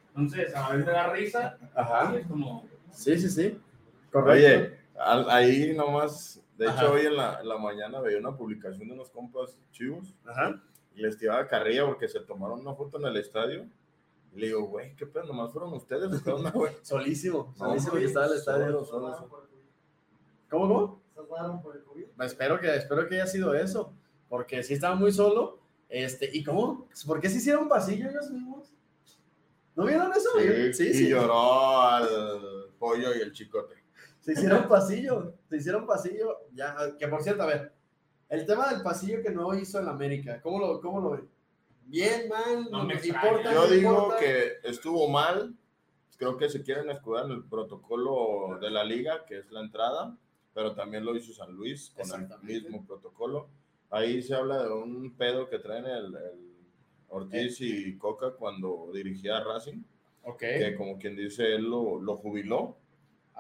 Entonces, 0.09 0.55
a 0.55 0.61
la 0.69 0.77
vez 0.77 0.85
me 0.85 0.93
da 0.93 1.11
risa, 1.11 1.57
Ajá. 1.75 2.13
y 2.13 2.17
es 2.19 2.27
como, 2.27 2.69
Sí, 2.91 3.17
sí, 3.17 3.31
sí. 3.31 3.61
Correcto. 4.13 4.33
Oye, 4.33 4.79
al- 4.99 5.31
ahí 5.31 5.73
nomás, 5.75 6.43
de 6.61 6.67
hecho 6.71 6.93
hoy 6.93 7.07
en 7.07 7.17
la, 7.17 7.41
en 7.41 7.49
la 7.49 7.57
mañana 7.59 8.01
veía 8.01 8.19
una 8.19 8.37
publicación 8.37 8.87
de 8.89 8.95
unos 8.95 9.11
compas 9.11 9.57
chivos 9.73 10.15
Ajá. 10.27 10.63
y 10.95 11.01
les 11.01 11.17
tiraba 11.17 11.47
carrilla 11.49 11.87
porque 11.87 12.07
se 12.07 12.21
tomaron 12.21 12.61
una 12.61 12.75
foto 12.75 12.99
en 12.99 13.07
el 13.07 13.17
estadio. 13.17 13.67
Y 14.35 14.39
le 14.41 14.47
digo, 14.49 14.63
güey, 14.65 14.95
¿qué 14.95 15.07
pedo? 15.07 15.25
¿Nomás 15.25 15.53
fueron 15.53 15.73
ustedes? 15.73 16.13
¿O 16.13 16.23
qué 16.25 16.31
onda, 16.31 16.51
güey? 16.51 16.73
Solísimo, 16.83 17.55
No, 17.59 17.67
solísimo 17.67 17.93
güey, 17.93 18.03
que 18.03 18.09
estaba 18.09 18.27
el 18.27 18.35
estadio. 18.35 18.85
solo, 18.85 18.85
solo, 18.85 19.17
solo. 19.17 19.49
¿Cómo, 20.51 20.69
cómo? 20.69 21.03
¿Salvaron 21.15 21.63
por 21.63 21.77
el 21.77 21.83
COVID? 21.83 22.05
Espero 22.21 22.61
que, 22.61 22.75
espero 22.77 23.09
que 23.09 23.15
haya 23.17 23.27
sido 23.27 23.55
eso, 23.55 23.93
porque 24.29 24.63
sí 24.63 24.75
estaba 24.75 24.95
muy 24.95 25.13
solo. 25.13 25.61
Este, 25.89 26.31
¿y 26.33 26.45
cómo? 26.45 26.89
¿Por 27.07 27.21
qué 27.21 27.29
se 27.29 27.39
hicieron 27.39 27.69
pasillo 27.69 28.09
ellos 28.09 28.31
mismos? 28.31 28.73
¿No 29.75 29.87
vieron 29.87 30.13
eso? 30.13 30.29
Sí, 30.75 30.91
y 30.93 31.09
lloró 31.09 31.81
al 31.81 32.09
pollo 32.79 33.15
y 33.17 33.21
el 33.21 33.33
chicote. 33.33 33.77
Se 34.21 34.33
hicieron 34.33 34.69
pasillo, 34.69 35.35
se 35.49 35.57
hicieron 35.57 35.87
pasillo. 35.87 36.39
Ya, 36.53 36.77
que 36.99 37.09
por 37.09 37.23
cierto, 37.23 37.43
a 37.43 37.47
ver, 37.47 37.73
el 38.29 38.47
tema 38.47 38.69
del 38.73 38.83
pasillo 38.83 39.23
que 39.23 39.31
no 39.31 39.55
hizo 39.55 39.79
el 39.79 39.89
América, 39.89 40.41
¿cómo 40.43 40.59
lo, 40.61 40.81
cómo 40.81 41.01
lo 41.01 41.11
ven? 41.11 41.29
Bien, 41.87 42.29
mal, 42.29 42.71
No 42.71 42.79
no 42.79 42.85
me 42.85 42.95
importa. 42.95 43.53
Yo 43.53 43.67
digo 43.69 43.91
importa. 43.93 44.19
que 44.19 44.53
estuvo 44.65 45.09
mal. 45.09 45.55
Creo 46.17 46.37
que 46.37 46.51
se 46.51 46.63
quieren 46.63 46.91
escudar 46.91 47.25
en 47.27 47.33
el 47.33 47.45
protocolo 47.45 48.59
de 48.61 48.71
la 48.71 48.85
liga, 48.85 49.25
que 49.25 49.39
es 49.39 49.51
la 49.51 49.61
entrada, 49.61 50.15
pero 50.53 50.75
también 50.75 51.05
lo 51.05 51.17
hizo 51.17 51.33
San 51.33 51.53
Luis 51.53 51.91
con 51.97 52.07
el 52.23 52.29
mismo 52.43 52.85
protocolo. 52.87 53.49
Ahí 53.89 54.23
se 54.23 54.35
habla 54.35 54.63
de 54.63 54.71
un 54.73 55.17
pedo 55.17 55.49
que 55.49 55.59
traen 55.59 55.87
el, 55.87 56.15
el 56.15 56.51
Ortiz 57.09 57.61
y 57.63 57.97
Coca 57.97 58.33
cuando 58.33 58.91
dirigía 58.93 59.39
a 59.39 59.45
Racing, 59.45 59.83
Ok. 60.23 60.39
que 60.41 60.75
como 60.77 60.99
quien 60.99 61.17
dice, 61.17 61.55
él 61.55 61.65
lo, 61.65 61.99
lo 62.01 62.19
jubiló, 62.19 62.77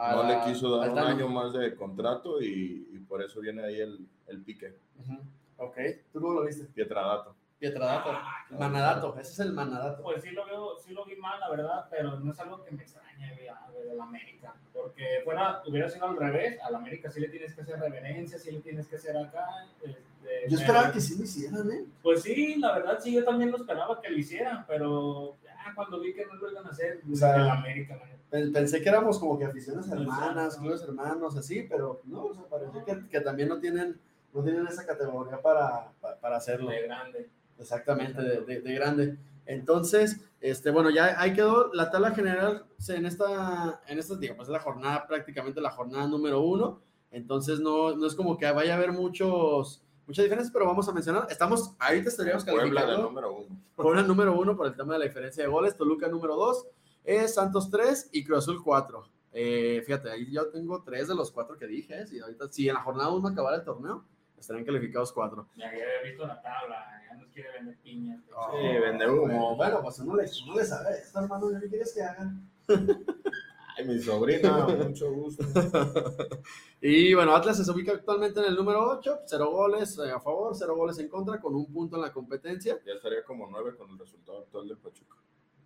A 0.01 0.15
no 0.17 0.23
la- 0.23 0.29
le 0.45 0.53
quiso 0.53 0.77
dar 0.77 0.91
un 0.91 0.99
año 0.99 1.29
más 1.29 1.53
de 1.53 1.75
contrato 1.75 2.41
y, 2.43 2.89
y 2.93 2.99
por 3.01 3.23
eso 3.23 3.41
viene 3.41 3.63
ahí 3.65 3.81
el, 3.81 4.07
el 4.29 4.43
pique, 4.43 4.75
Ujú. 5.01 5.19
Ok, 5.59 5.77
¿tú 6.13 6.21
cómo 6.23 6.35
lo 6.41 6.47
viste? 6.47 6.65
Pietradato. 6.65 7.35
Pietradato. 7.59 8.11
Manadato, 8.59 9.15
ese 9.21 9.33
es 9.33 9.39
el 9.41 9.53
manadato. 9.53 10.03
Pues 10.03 10.23
sí 10.23 10.31
lo 10.31 10.47
veo, 10.47 10.79
sí 10.79 10.95
lo 10.95 11.05
vi 11.05 11.17
mal, 11.17 11.39
la 11.39 11.51
verdad, 11.51 11.87
pero 11.91 12.19
no 12.19 12.33
es 12.33 12.41
algo 12.41 12.65
que 12.65 12.71
me 12.71 12.83
extrañe 12.83 13.35
güey, 13.35 13.49
a- 13.49 13.69
de 13.71 13.95
la 13.95 14.05
América, 14.05 14.55
porque 14.73 15.19
que 15.19 15.21
fuera, 15.25 15.63
hubiera 15.67 15.89
sido 15.91 16.07
al 16.07 16.17
revés, 16.17 16.59
al 16.63 16.75
América 16.77 17.11
sí 17.11 17.21
le 17.21 17.29
tienes 17.29 17.55
que 17.55 17.61
hacer 17.61 17.79
reverencia, 17.79 18.39
sí 18.39 18.51
le 18.53 18.61
tienes 18.61 18.87
que 18.89 18.97
hacer 18.97 19.15
acá. 19.19 19.47
este, 19.85 20.49
Yo 20.49 20.57
esperaba 20.59 20.85
pero- 20.85 20.95
que 20.95 21.01
sí 21.03 21.19
lo 21.19 21.25
hicieran, 21.25 21.71
¿eh? 21.73 21.85
Pues 22.03 22.23
sí, 22.23 22.57
la 22.57 22.73
verdad 22.73 22.99
sí, 23.03 23.13
yo 23.13 23.23
también 23.25 23.51
lo 23.51 23.59
esperaba 23.59 24.01
que 24.01 24.09
lo 24.09 24.17
hicieran, 24.17 24.65
pero 24.67 25.37
cuando 25.75 26.01
vi 26.01 26.13
que 26.15 26.27
no 26.27 26.35
lo 26.35 26.51
iban 26.51 26.67
a 26.67 26.71
hacer, 26.71 27.01
O 27.11 27.15
sea, 27.17 27.37
el 27.37 27.49
América, 27.51 28.01
Pensé 28.31 28.81
que 28.81 28.89
éramos 28.89 29.19
como 29.19 29.37
que 29.39 29.45
aficiones 29.45 29.89
hermanas, 29.91 30.57
clubes 30.57 30.83
hermanos, 30.83 31.37
así, 31.37 31.67
pero 31.69 32.01
no, 32.05 32.27
o 32.27 32.35
sea, 32.35 32.45
parece 32.45 32.85
que, 32.87 33.09
que 33.09 33.21
también 33.21 33.49
no 33.49 33.59
tienen, 33.59 33.99
no 34.33 34.43
tienen 34.45 34.67
esa 34.69 34.87
categoría 34.87 35.43
para, 35.43 35.91
para, 36.21 36.37
hacerlo. 36.37 36.71
de 36.71 36.83
grande. 36.83 37.29
Exactamente, 37.59 38.23
de, 38.23 38.41
de- 38.43 38.61
de 38.61 38.73
grande. 38.75 39.19
Entonces, 39.47 40.21
este, 40.41 40.71
bueno, 40.71 40.91
ya 40.91 41.21
ahí 41.21 41.33
quedó 41.35 41.73
la 41.75 41.91
tabla 41.91 42.13
general 42.13 42.67
en 42.89 43.05
esta, 43.05 43.81
en 43.89 43.99
esta, 43.99 44.15
digamos, 44.15 44.47
es 44.47 44.53
la 44.53 44.61
jornada, 44.61 45.07
prácticamente 45.09 45.61
la 45.61 45.71
jornada 45.73 46.07
número 46.07 46.41
uno. 46.41 46.81
Entonces, 47.11 47.59
no, 47.59 47.97
no 47.97 48.07
es 48.07 48.15
como 48.15 48.39
que 48.39 48.49
vaya 48.53 48.75
a 48.75 48.77
haber 48.77 48.93
muchos, 48.93 49.83
muchas 50.11 50.25
diferencias, 50.25 50.53
pero 50.53 50.67
vamos 50.67 50.89
a 50.89 50.93
mencionar, 50.93 51.27
estamos, 51.31 51.75
ahorita 51.79 52.09
estaríamos 52.09 52.45
Puebla 52.45 52.65
de 52.65 52.75
calificando. 52.75 53.09
número 53.09 53.33
uno. 53.33 53.61
Puebla 53.77 54.03
número 54.03 54.39
uno 54.39 54.57
por 54.57 54.67
el 54.67 54.75
tema 54.75 54.95
de 54.95 54.99
la 54.99 55.05
diferencia 55.05 55.45
de 55.45 55.49
goles, 55.49 55.77
Toluca 55.77 56.09
número 56.09 56.35
dos, 56.37 56.67
es 57.05 57.35
Santos 57.35 57.71
3 57.71 58.11
y 58.13 58.25
Cruz 58.25 58.39
Azul 58.39 58.61
4. 58.63 59.05
fíjate, 59.33 60.11
ahí 60.11 60.31
yo 60.33 60.49
tengo 60.49 60.83
tres 60.83 61.07
de 61.09 61.15
los 61.15 61.31
cuatro 61.31 61.57
que 61.57 61.67
dije, 61.67 62.01
¿eh? 62.01 62.07
si 62.07 62.19
ahorita, 62.19 62.49
si 62.51 62.69
en 62.69 62.75
la 62.75 62.83
jornada 62.83 63.11
1 63.11 63.29
acabara 63.29 63.57
el 63.57 63.65
torneo, 63.65 64.05
estarían 64.39 64.65
calificados 64.65 65.13
cuatro. 65.13 65.47
Ya 65.55 65.69
había 65.69 65.85
visto 66.05 66.27
la 66.27 66.43
tabla, 66.43 67.03
ya 67.09 67.15
nos 67.17 67.29
quiere 67.29 67.53
vender 67.53 67.77
piñas. 67.79 68.21
Sí, 68.25 68.79
vende 68.81 69.09
humo. 69.09 69.55
Bueno, 69.57 69.81
pues 69.83 69.99
uno 70.01 70.17
le, 70.17 70.29
uno 70.45 70.57
le 70.57 70.65
sabe 70.65 70.99
esto, 70.99 71.21
hermano, 71.21 71.49
¿qué 71.61 71.69
quieres 71.69 71.95
que 71.95 72.03
hagan? 72.03 72.51
Ay, 73.77 73.87
mi 73.87 73.99
sobrina, 73.99 74.67
mucho 74.89 75.13
gusto. 75.13 75.45
Y 76.83 77.13
bueno, 77.13 77.35
Atlas 77.35 77.63
se 77.63 77.71
ubica 77.71 77.93
actualmente 77.93 78.41
en 78.41 78.47
el 78.47 78.55
número 78.55 78.89
8, 78.91 79.21
cero 79.27 79.51
goles 79.51 79.99
eh, 79.99 80.11
a 80.11 80.19
favor, 80.19 80.55
cero 80.57 80.75
goles 80.75 80.99
en 80.99 81.09
contra, 81.09 81.39
con 81.39 81.55
un 81.55 81.71
punto 81.71 81.97
en 81.97 82.03
la 82.03 82.11
competencia. 82.11 82.81
Ya 82.87 82.95
estaría 82.95 83.23
como 83.23 83.47
nueve 83.51 83.77
con 83.77 83.91
el 83.91 83.99
resultado 83.99 84.39
actual 84.39 84.67
del 84.67 84.79
Pachuca. 84.79 85.17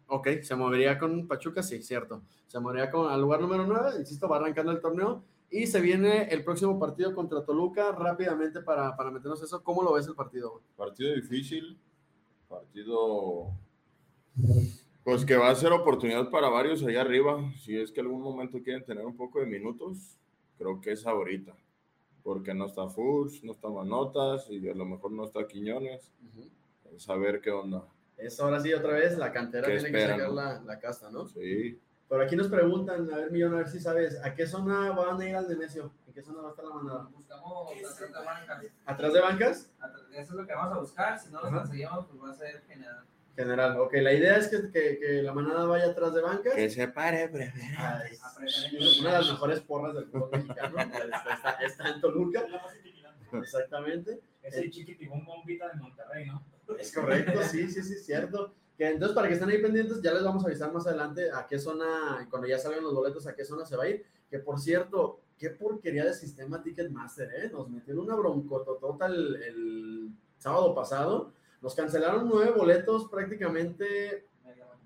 Ok, 0.08 0.28
se 0.42 0.56
movería 0.56 0.98
con 0.98 1.28
Pachuca, 1.28 1.62
sí, 1.62 1.82
cierto. 1.82 2.22
Se 2.48 2.58
movería 2.58 2.90
con, 2.90 3.10
al 3.10 3.20
lugar 3.20 3.40
número 3.40 3.64
9, 3.64 4.00
insisto, 4.00 4.28
va 4.28 4.38
arrancando 4.38 4.72
el 4.72 4.80
torneo. 4.80 5.22
Y 5.50 5.68
se 5.68 5.80
viene 5.80 6.24
el 6.30 6.42
próximo 6.42 6.80
partido 6.80 7.14
contra 7.14 7.44
Toluca 7.44 7.92
rápidamente 7.92 8.60
para, 8.60 8.96
para 8.96 9.12
meternos 9.12 9.40
eso. 9.40 9.62
¿Cómo 9.62 9.84
lo 9.84 9.92
ves 9.92 10.08
el 10.08 10.16
partido? 10.16 10.62
Partido 10.76 11.14
difícil, 11.14 11.78
partido 12.48 13.52
pues 15.04 15.24
que 15.26 15.36
va 15.36 15.50
a 15.50 15.54
ser 15.54 15.72
oportunidad 15.72 16.30
para 16.30 16.48
varios 16.48 16.82
allá 16.82 17.02
arriba. 17.02 17.52
Si 17.58 17.78
es 17.78 17.92
que 17.92 18.00
algún 18.00 18.22
momento 18.22 18.62
quieren 18.62 18.84
tener 18.84 19.04
un 19.04 19.16
poco 19.16 19.38
de 19.38 19.46
minutos, 19.46 20.18
creo 20.56 20.80
que 20.80 20.92
es 20.92 21.06
ahorita. 21.06 21.54
Porque 22.22 22.54
no 22.54 22.64
está 22.64 22.88
Furs, 22.88 23.44
no 23.44 23.52
está 23.52 23.68
Manotas 23.68 24.48
y 24.50 24.66
a 24.66 24.74
lo 24.74 24.86
mejor 24.86 25.12
no 25.12 25.24
está 25.24 25.46
Quiñones. 25.46 26.10
Saber 26.96 27.40
qué 27.42 27.50
onda. 27.50 27.84
Es 28.16 28.40
ahora 28.40 28.60
sí, 28.60 28.72
otra 28.72 28.92
vez, 28.94 29.18
la 29.18 29.30
cantera 29.30 29.66
¿Qué 29.66 29.74
tiene 29.74 29.90
que 29.90 29.98
esperan, 29.98 30.18
sacar 30.18 30.30
no? 30.30 30.36
la, 30.36 30.60
la 30.62 30.78
casta, 30.78 31.10
¿no? 31.10 31.26
Sí. 31.26 31.78
Por 32.08 32.22
aquí 32.22 32.36
nos 32.36 32.48
preguntan, 32.48 33.12
a 33.12 33.16
ver, 33.16 33.30
Millón, 33.32 33.54
a 33.54 33.58
ver 33.58 33.68
si 33.68 33.80
sabes, 33.80 34.22
¿a 34.22 34.34
qué 34.34 34.46
zona 34.46 34.92
van 34.92 35.20
a 35.20 35.28
ir 35.28 35.34
al 35.34 35.48
Nemesio? 35.48 35.92
¿En 36.06 36.14
qué 36.14 36.22
zona 36.22 36.42
va 36.42 36.48
a 36.48 36.50
estar 36.50 36.64
la 36.64 36.74
manada? 36.74 37.08
Buscamos 37.12 37.72
atrás 37.72 37.98
de 37.98 38.24
bancas. 38.24 38.64
¿Atrás 38.86 39.12
de 39.12 39.20
bancas? 39.20 39.72
Eso 40.12 40.20
es 40.20 40.30
lo 40.30 40.46
que 40.46 40.54
vamos 40.54 40.76
a 40.76 40.80
buscar. 40.80 41.18
Si 41.18 41.30
no 41.32 41.42
los 41.42 41.50
conseguimos, 41.50 42.06
pues 42.06 42.22
va 42.22 42.30
a 42.30 42.34
ser 42.34 42.62
general. 42.68 43.04
General, 43.36 43.76
ok, 43.80 43.92
la 43.94 44.12
idea 44.12 44.36
es 44.36 44.48
que, 44.48 44.70
que, 44.70 44.98
que 44.98 45.22
la 45.22 45.32
manada 45.32 45.64
vaya 45.66 45.86
atrás 45.86 46.14
de 46.14 46.22
bancas. 46.22 46.54
Que 46.54 46.70
se 46.70 46.86
pare. 46.88 47.30
Ay, 47.76 48.16
una 49.00 49.12
de 49.12 49.18
las 49.18 49.30
mejores 49.32 49.60
porras 49.60 49.94
del 49.94 50.06
fútbol 50.06 50.30
mexicano. 50.32 50.78
Está, 50.78 51.34
está- 51.34 51.50
está 51.64 51.88
en 51.90 52.00
Toluca, 52.00 52.44
exactamente. 53.32 54.20
Es 54.42 54.56
el 54.56 54.70
chiquitibón 54.70 55.24
bombita 55.24 55.68
de 55.68 55.74
Monterrey, 55.80 56.26
¿no? 56.26 56.44
Es 56.78 56.92
correcto, 56.94 57.42
sí, 57.42 57.68
sí, 57.70 57.82
sí, 57.82 57.96
cierto. 57.96 58.54
Que 58.76 58.88
entonces, 58.88 59.14
para 59.14 59.28
que 59.28 59.34
estén 59.34 59.48
ahí 59.50 59.58
pendientes, 59.62 60.02
ya 60.02 60.12
les 60.12 60.22
vamos 60.24 60.44
a 60.44 60.48
avisar 60.48 60.72
más 60.72 60.86
adelante 60.86 61.30
a 61.32 61.46
qué 61.46 61.58
zona, 61.58 62.26
cuando 62.30 62.48
ya 62.48 62.58
salgan 62.58 62.82
los 62.82 62.94
boletos, 62.94 63.26
a 63.26 63.34
qué 63.34 63.44
zona 63.44 63.64
se 63.64 63.76
va 63.76 63.84
a 63.84 63.88
ir. 63.88 64.04
Que 64.28 64.38
por 64.40 64.60
cierto, 64.60 65.20
qué 65.38 65.50
porquería 65.50 66.04
de 66.04 66.14
sistema 66.14 66.62
Ticketmaster, 66.62 67.30
¿eh? 67.34 67.50
Nos 67.52 67.68
metieron 67.70 68.04
una 68.04 68.16
broncototota 68.16 69.06
el, 69.06 69.36
el 69.42 70.08
sábado 70.38 70.74
pasado. 70.74 71.32
Nos 71.64 71.74
cancelaron 71.74 72.28
nueve 72.28 72.52
boletos 72.54 73.08
prácticamente 73.08 74.28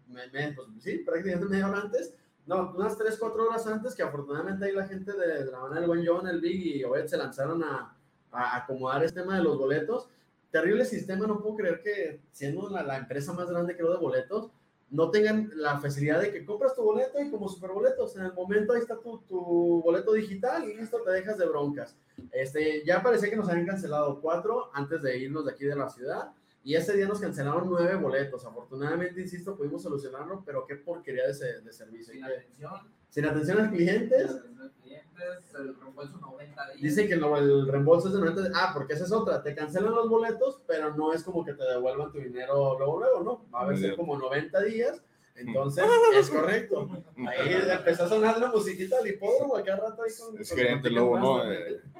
me- 0.06 0.28
me- 0.28 0.52
pues, 0.54 0.68
sí, 0.78 0.98
prácticamente 0.98 1.48
media 1.48 1.68
hora 1.68 1.80
antes. 1.80 2.14
No, 2.46 2.72
unas 2.74 2.96
3, 2.96 3.16
4 3.18 3.46
horas 3.48 3.66
antes, 3.66 3.94
que 3.96 4.02
afortunadamente 4.04 4.64
ahí 4.64 4.72
la 4.72 4.86
gente 4.86 5.12
de, 5.12 5.44
de 5.44 5.50
la 5.50 5.58
manera 5.58 5.80
del 5.80 5.88
buen 5.88 6.06
John, 6.06 6.26
el 6.28 6.40
Big 6.40 6.76
y 6.76 6.84
Obed 6.84 7.06
se 7.06 7.16
lanzaron 7.18 7.62
a, 7.64 7.94
a 8.30 8.56
acomodar 8.56 9.04
este 9.04 9.20
tema 9.20 9.36
de 9.36 9.42
los 9.42 9.58
boletos. 9.58 10.08
Terrible 10.52 10.84
sistema, 10.84 11.26
no 11.26 11.42
puedo 11.42 11.56
creer 11.56 11.82
que 11.82 12.22
siendo 12.30 12.70
la, 12.70 12.82
la 12.84 12.96
empresa 12.96 13.32
más 13.34 13.50
grande 13.50 13.76
creo 13.76 13.90
de 13.90 13.98
boletos, 13.98 14.50
no 14.88 15.10
tengan 15.10 15.50
la 15.56 15.78
facilidad 15.80 16.20
de 16.22 16.32
que 16.32 16.46
compras 16.46 16.74
tu 16.74 16.82
boleto 16.82 17.20
y 17.20 17.28
como 17.30 17.48
superboletos, 17.50 18.16
en 18.16 18.24
el 18.24 18.32
momento 18.32 18.72
ahí 18.72 18.80
está 18.80 18.96
tu, 18.98 19.18
tu 19.28 19.82
boleto 19.82 20.12
digital 20.12 20.64
y 20.66 20.74
listo, 20.76 21.02
te 21.02 21.10
dejas 21.10 21.36
de 21.36 21.44
broncas. 21.46 21.96
Este, 22.30 22.82
ya 22.86 23.02
parecía 23.02 23.28
que 23.28 23.36
nos 23.36 23.48
habían 23.50 23.66
cancelado 23.66 24.20
cuatro 24.22 24.70
antes 24.72 25.02
de 25.02 25.18
irnos 25.18 25.44
de 25.44 25.52
aquí 25.52 25.64
de 25.66 25.76
la 25.76 25.90
ciudad. 25.90 26.30
Y 26.68 26.74
ese 26.76 26.94
día 26.94 27.06
nos 27.08 27.18
cancelaron 27.18 27.66
nueve 27.66 27.94
boletos. 27.96 28.44
Afortunadamente, 28.44 29.22
insisto, 29.22 29.56
pudimos 29.56 29.82
solucionarlo, 29.82 30.42
pero 30.44 30.66
qué 30.66 30.76
porquería 30.76 31.24
de, 31.24 31.30
ese- 31.30 31.62
de 31.62 31.72
servicio. 31.72 32.12
Sin 32.12 32.22
atención. 32.24 32.72
sin 33.08 33.24
atención 33.24 33.58
a 33.58 33.62
Sin 33.62 33.70
clientes. 33.74 34.30
atención 34.30 34.60
a 34.68 34.82
clientes. 34.82 35.54
El 35.54 35.74
reembolso 35.80 36.18
90 36.18 36.66
días. 36.72 36.82
Dicen 36.82 37.08
que 37.08 37.16
lo- 37.16 37.38
el 37.38 37.66
reembolso 37.68 38.08
es 38.08 38.12
de 38.14 38.20
90 38.20 38.50
Ah, 38.54 38.72
porque 38.74 38.92
esa 38.92 39.04
es 39.04 39.12
otra. 39.12 39.42
Te 39.42 39.54
cancelan 39.54 39.94
los 39.94 40.10
boletos, 40.10 40.60
pero 40.66 40.94
no 40.94 41.14
es 41.14 41.22
como 41.22 41.42
que 41.42 41.54
te 41.54 41.64
devuelvan 41.64 42.12
tu 42.12 42.18
dinero 42.18 42.76
luego, 42.78 42.98
luego, 42.98 43.22
¿no? 43.22 43.46
Va 43.50 43.60
a 43.60 43.62
haber 43.64 43.78
ser 43.78 43.96
como 43.96 44.18
90 44.18 44.60
días. 44.64 45.02
Entonces, 45.36 45.84
es 46.16 46.28
correcto. 46.30 46.86
Ahí 47.28 47.54
empezó 47.70 48.04
a 48.04 48.08
sonar 48.10 48.38
la 48.40 48.48
musiquita 48.48 48.98
del 48.98 49.14
hipódromo 49.14 49.56
acá 49.56 49.74
rato 49.76 50.02
ahí 50.02 50.10
con. 50.20 50.38
Es 50.38 50.50
gerente 50.52 50.90
lobo, 50.90 51.18
¿no? 51.18 51.42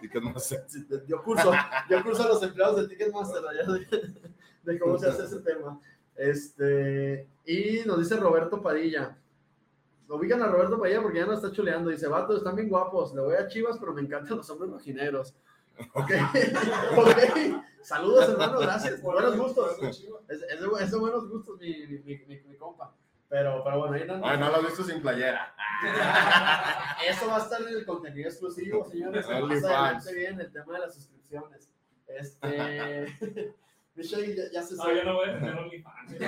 Ticketmaster. 0.02 0.58
Eh, 0.60 1.04
Yo 1.08 1.22
curso, 1.22 1.52
yo 1.88 2.02
curso 2.02 2.24
a 2.24 2.28
los 2.28 2.42
empleados 2.42 2.76
de 2.82 2.88
Ticketmaster 2.88 3.42
allá 3.46 3.62
de, 4.72 4.78
cómo 4.78 4.98
se 4.98 5.08
hace 5.08 5.24
ese 5.24 5.40
tema. 5.40 5.80
Este, 6.16 7.28
y 7.46 7.80
nos 7.86 7.98
dice 7.98 8.16
Roberto 8.16 8.60
Padilla. 8.62 9.16
Ubican 10.08 10.42
a 10.42 10.46
Roberto 10.46 10.78
Padilla 10.80 11.02
porque 11.02 11.18
ya 11.18 11.26
nos 11.26 11.36
está 11.42 11.52
chuleando. 11.54 11.90
Dice, 11.90 12.08
vato, 12.08 12.36
están 12.36 12.56
bien 12.56 12.68
guapos. 12.68 13.14
Le 13.14 13.20
voy 13.20 13.34
a 13.36 13.46
Chivas, 13.48 13.78
pero 13.78 13.92
me 13.92 14.00
encantan 14.02 14.36
los 14.38 14.48
hombres 14.50 14.70
rojinegros. 14.72 15.34
Ok, 15.94 16.10
ok. 16.96 17.62
Saludos, 17.82 18.28
hermano, 18.30 18.58
gracias. 18.58 19.00
Buenos 19.02 19.36
gustos. 19.36 19.78
Es, 19.82 20.42
es 20.42 20.60
de, 20.60 20.66
bu- 20.66 20.80
es 20.80 20.90
de 20.90 20.98
buenos 20.98 21.28
gustos, 21.28 21.58
mi, 21.60 21.86
mi, 21.86 21.98
mi, 22.00 22.18
mi- 22.26 22.40
mi 22.42 22.56
compa. 22.56 22.92
Pero, 23.28 23.62
pero 23.62 23.78
bueno, 23.80 23.94
ahí 23.94 24.04
no. 24.06 24.26
Ay, 24.26 24.38
no 24.38 24.50
lo 24.50 24.58
he 24.60 24.64
visto 24.66 24.82
sin 24.82 25.00
playera. 25.02 25.54
Eso 27.08 27.26
va 27.28 27.36
a 27.36 27.42
estar 27.42 27.60
en 27.62 27.68
el 27.68 27.84
contenido 27.86 28.28
exclusivo, 28.28 28.84
señores. 28.88 29.26
Más 29.28 29.64
adelante 29.64 30.14
viene 30.14 30.42
el 30.44 30.52
tema 30.52 30.72
de 30.74 30.78
las 30.80 30.94
suscripciones. 30.94 31.70
Este. 32.08 33.54
Michelle, 33.98 34.36
ya, 34.36 34.44
ya 34.52 34.62
se 34.62 34.76
No, 34.76 34.94
yo 34.94 35.04
no 35.04 35.14
voy 35.16 35.28
a 35.28 35.34
tener 35.34 35.54
OnlyFans. 35.56 36.20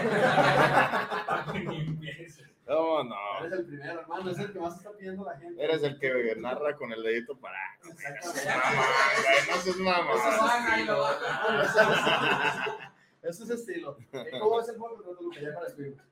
No, 2.66 3.04
no. 3.04 3.16
Eres 3.40 3.52
el 3.52 3.66
primero, 3.66 4.00
hermano. 4.00 4.30
Es 4.30 4.38
el 4.38 4.52
que 4.52 4.58
más 4.58 4.76
está 4.76 4.90
pidiendo 4.92 5.24
la 5.24 5.36
gente. 5.38 5.64
Eres 5.64 5.82
el 5.84 5.98
que 5.98 6.34
narra 6.36 6.76
con 6.76 6.92
el 6.92 7.02
dedito 7.02 7.36
para. 7.38 7.56
Exactamente. 7.88 9.82
Mamá, 9.82 10.12
güey, 10.12 10.84
no 10.84 11.64
seas 11.64 11.88
mamá. 11.88 12.94
Eso 13.22 13.44
es 13.44 13.50
estilo. 13.50 13.96
¿Y 14.00 14.38
¿Cómo 14.38 14.60
es 14.60 14.68
el 14.68 14.78
juego 14.78 14.96
contra 14.96 15.14
Toluca? 15.14 15.40
Ya 15.40 15.54
para 15.54 15.66
despedirme. 15.66 16.02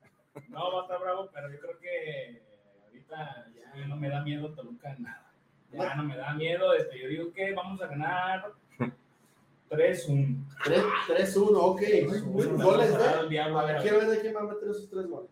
No, 0.49 0.73
va 0.73 0.81
a 0.81 0.83
estar 0.83 1.01
bravo, 1.01 1.31
pero 1.33 1.51
yo 1.53 1.59
creo 1.59 1.79
que 1.79 2.43
ahorita 2.87 3.47
ya 3.55 3.87
no 3.87 3.97
me 3.97 4.09
da 4.09 4.23
miedo 4.23 4.55
Toluca 4.55 4.95
nada. 4.99 5.33
Ya 5.73 5.95
no 5.97 6.05
me 6.05 6.17
da 6.17 6.35
miedo. 6.35 6.73
Este, 6.75 7.01
yo 7.01 7.09
digo 7.09 7.33
que 7.33 7.53
vamos 7.53 7.81
a 7.83 7.87
ganar 7.89 8.53
3-1. 9.69 10.45
3-1, 11.07 11.51
ok. 11.55 11.83
Goles 12.63 12.95
al 12.95 13.23
de. 13.25 13.29
diablo 13.29 13.59
A 13.59 13.65
ver, 13.65 13.83
quiero 13.83 13.99
ver 13.99 14.09
de 14.09 14.21
quién 14.21 14.35
va 14.35 14.41
a 14.41 14.45
meter 14.45 14.69
esos 14.69 14.89
tres 14.89 15.07
goles. 15.07 15.31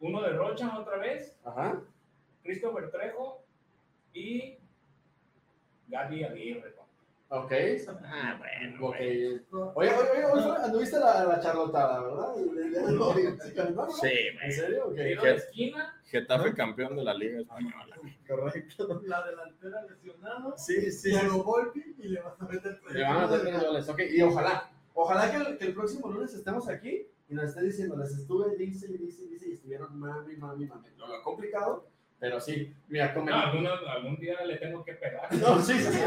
Uno 0.00 0.22
de 0.22 0.30
Rocha 0.30 0.78
otra 0.78 0.96
vez, 0.96 1.36
Ajá. 1.44 1.82
Christopher 2.42 2.90
Trejo 2.90 3.42
y 4.14 4.56
Gaby 5.88 6.24
Aguirre. 6.24 6.79
Ok. 7.32 7.52
Ah, 8.04 8.36
bueno. 8.38 8.86
Ok. 8.88 8.96
Oye, 8.96 9.40
oye, 9.74 9.90
oye, 9.94 10.24
oye, 10.24 10.64
anduviste 10.64 10.98
la, 10.98 11.24
la 11.24 11.40
charlotada, 11.40 12.02
¿verdad? 12.02 12.34
Sí, 12.34 12.44
¿no? 12.92 13.70
¿no? 13.70 13.88
¿En 14.42 14.52
serio? 14.52 14.86
Ok. 14.86 14.94
Tiro 14.96 15.22
de 15.22 15.34
esquina, 15.36 16.02
Getafe 16.06 16.54
campeón 16.54 16.96
de 16.96 17.04
la 17.04 17.14
Liga 17.14 17.40
Española. 17.40 17.96
Correcto. 18.26 19.00
La 19.04 19.24
delantera 19.24 19.82
lesionada, 19.82 20.58
Sí, 20.58 20.90
sí. 20.90 21.12
Polo 21.12 21.44
Volpi 21.44 21.94
y 21.98 22.08
le 22.08 22.20
vas 22.20 22.40
a 22.40 22.44
meter 22.46 22.80
tres. 22.82 22.94
Le 22.94 23.02
van 23.04 23.16
a 23.18 23.26
meter 23.28 23.40
tres 23.42 23.64
goles. 23.64 23.88
Ok, 23.88 24.00
y 24.10 24.22
ojalá. 24.22 24.70
Ojalá 24.92 25.30
que 25.30 25.36
el, 25.36 25.56
que 25.58 25.64
el 25.66 25.74
próximo 25.74 26.10
lunes 26.10 26.34
estemos 26.34 26.68
aquí 26.68 27.06
y 27.28 27.34
nos 27.34 27.44
esté 27.44 27.62
diciendo, 27.62 27.96
les 27.96 28.10
estuve, 28.10 28.56
dice 28.56 28.88
y 28.90 28.98
dice 28.98 29.22
y 29.22 29.28
dice, 29.28 29.48
y 29.50 29.52
estuvieron 29.52 29.96
mami, 29.96 30.34
mami, 30.36 30.66
mami. 30.66 30.88
Lo 30.98 31.22
complicado, 31.22 31.86
pero 32.20 32.38
sí, 32.38 32.72
mira, 32.88 33.08
No, 33.08 33.14
come- 33.14 33.32
algún, 33.32 33.66
algún 33.66 34.16
día 34.18 34.44
le 34.44 34.58
tengo 34.58 34.84
que 34.84 34.92
pegar. 34.94 35.26
No, 35.40 35.60
sí, 35.60 35.72
sí, 35.78 35.90
sí. 35.92 36.00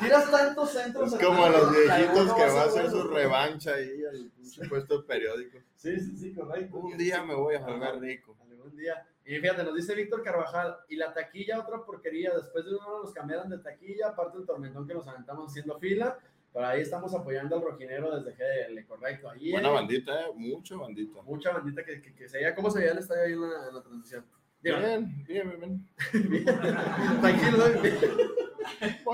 Tiras 0.00 0.30
tantos 0.30 0.70
centros. 0.72 1.12
Es 1.12 1.24
como 1.24 1.46
el- 1.46 1.52
los 1.52 1.70
viejitos 1.72 2.34
que 2.34 2.42
va 2.42 2.62
a 2.62 2.64
hacer 2.64 2.90
su 2.90 3.08
revancha 3.08 3.74
ahí 3.74 4.04
al 4.04 4.30
pinche 4.36 4.68
puesto 4.68 4.98
de 4.98 5.04
periódico. 5.06 5.58
Sí, 5.76 5.98
sí, 6.00 6.16
sí, 6.16 6.34
correcto. 6.34 6.76
Un 6.78 6.96
día 6.98 7.22
me 7.22 7.34
voy 7.34 7.54
a 7.54 7.60
jugar 7.60 7.98
rico. 8.00 8.36
Algún 8.50 8.76
día. 8.76 9.06
Y 9.26 9.38
fíjate, 9.38 9.62
nos 9.64 9.74
dice 9.74 9.94
Víctor 9.94 10.22
Carvajal, 10.22 10.76
y 10.88 10.96
la 10.96 11.12
taquilla, 11.12 11.60
otra 11.60 11.82
porquería. 11.84 12.32
Después 12.34 12.64
de 12.64 12.74
uno 12.74 13.02
nos 13.04 13.12
cambiaron 13.12 13.48
de 13.48 13.58
taquilla, 13.58 14.08
aparte 14.08 14.38
del 14.38 14.46
tormentón 14.46 14.86
que 14.86 14.94
nos 14.94 15.06
aventamos 15.06 15.50
haciendo 15.50 15.78
fila. 15.78 16.18
Pero 16.52 16.66
ahí 16.66 16.82
estamos 16.82 17.12
apoyando 17.14 17.56
al 17.56 17.62
rojinero 17.62 18.16
desde 18.20 18.32
GDL, 18.36 18.86
correcto. 18.86 19.28
Ahí 19.28 19.50
Buena 19.50 19.70
eh, 19.70 19.72
bandita, 19.72 20.20
eh, 20.20 20.32
mucha 20.36 20.76
bandita. 20.76 21.22
mucha 21.22 21.52
bandita 21.52 21.84
que, 21.84 22.00
que, 22.00 22.14
que 22.14 22.28
se 22.28 22.38
veía. 22.38 22.54
¿Cómo 22.54 22.70
se 22.70 22.78
veía 22.78 22.92
el 22.92 22.98
estadio 22.98 23.22
ahí 23.24 23.32
en 23.32 23.40
la, 23.40 23.68
en 23.68 23.74
la 23.74 23.82
transmisión? 23.82 24.24
Bien, 24.64 25.24
bien, 25.26 25.50
bien, 25.50 25.60
bien. 25.60 26.44
Tranquilo. 27.20 27.64
bien. 27.82 27.98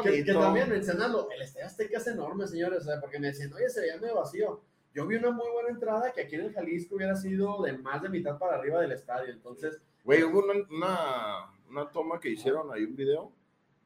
Que, 0.05 0.25
que 0.25 0.33
también 0.33 0.69
mencionarlo, 0.71 1.29
el 1.31 1.43
Estadio 1.43 1.67
Azteca 1.67 1.99
es 1.99 2.07
enorme, 2.07 2.47
señores, 2.47 2.85
sea, 2.85 3.01
porque 3.01 3.19
me 3.19 3.27
decían, 3.29 3.53
oye, 3.53 3.69
se 3.69 3.81
veía 3.81 3.97
medio 3.99 4.15
vacío. 4.17 4.61
Yo 4.95 5.07
vi 5.07 5.17
una 5.17 5.31
muy 5.33 5.49
buena 5.53 5.71
entrada 5.71 6.13
que 6.13 6.23
aquí 6.23 6.37
en 6.37 6.43
el 6.43 6.53
Jalisco 6.53 6.95
hubiera 6.97 7.17
sido 7.17 7.63
de 7.63 7.73
más 7.79 8.01
de 8.03 8.09
mitad 8.09 8.39
para 8.39 8.57
arriba 8.57 8.81
del 8.81 8.93
estadio, 8.93 9.33
entonces, 9.33 9.81
Güey, 10.05 10.23
hubo 10.25 10.39
una, 10.41 10.55
una, 10.71 11.53
una 11.69 11.91
toma 11.91 12.19
que 12.19 12.31
hicieron 12.31 12.73
ahí, 12.73 12.85
un 12.85 12.97
video, 12.97 13.33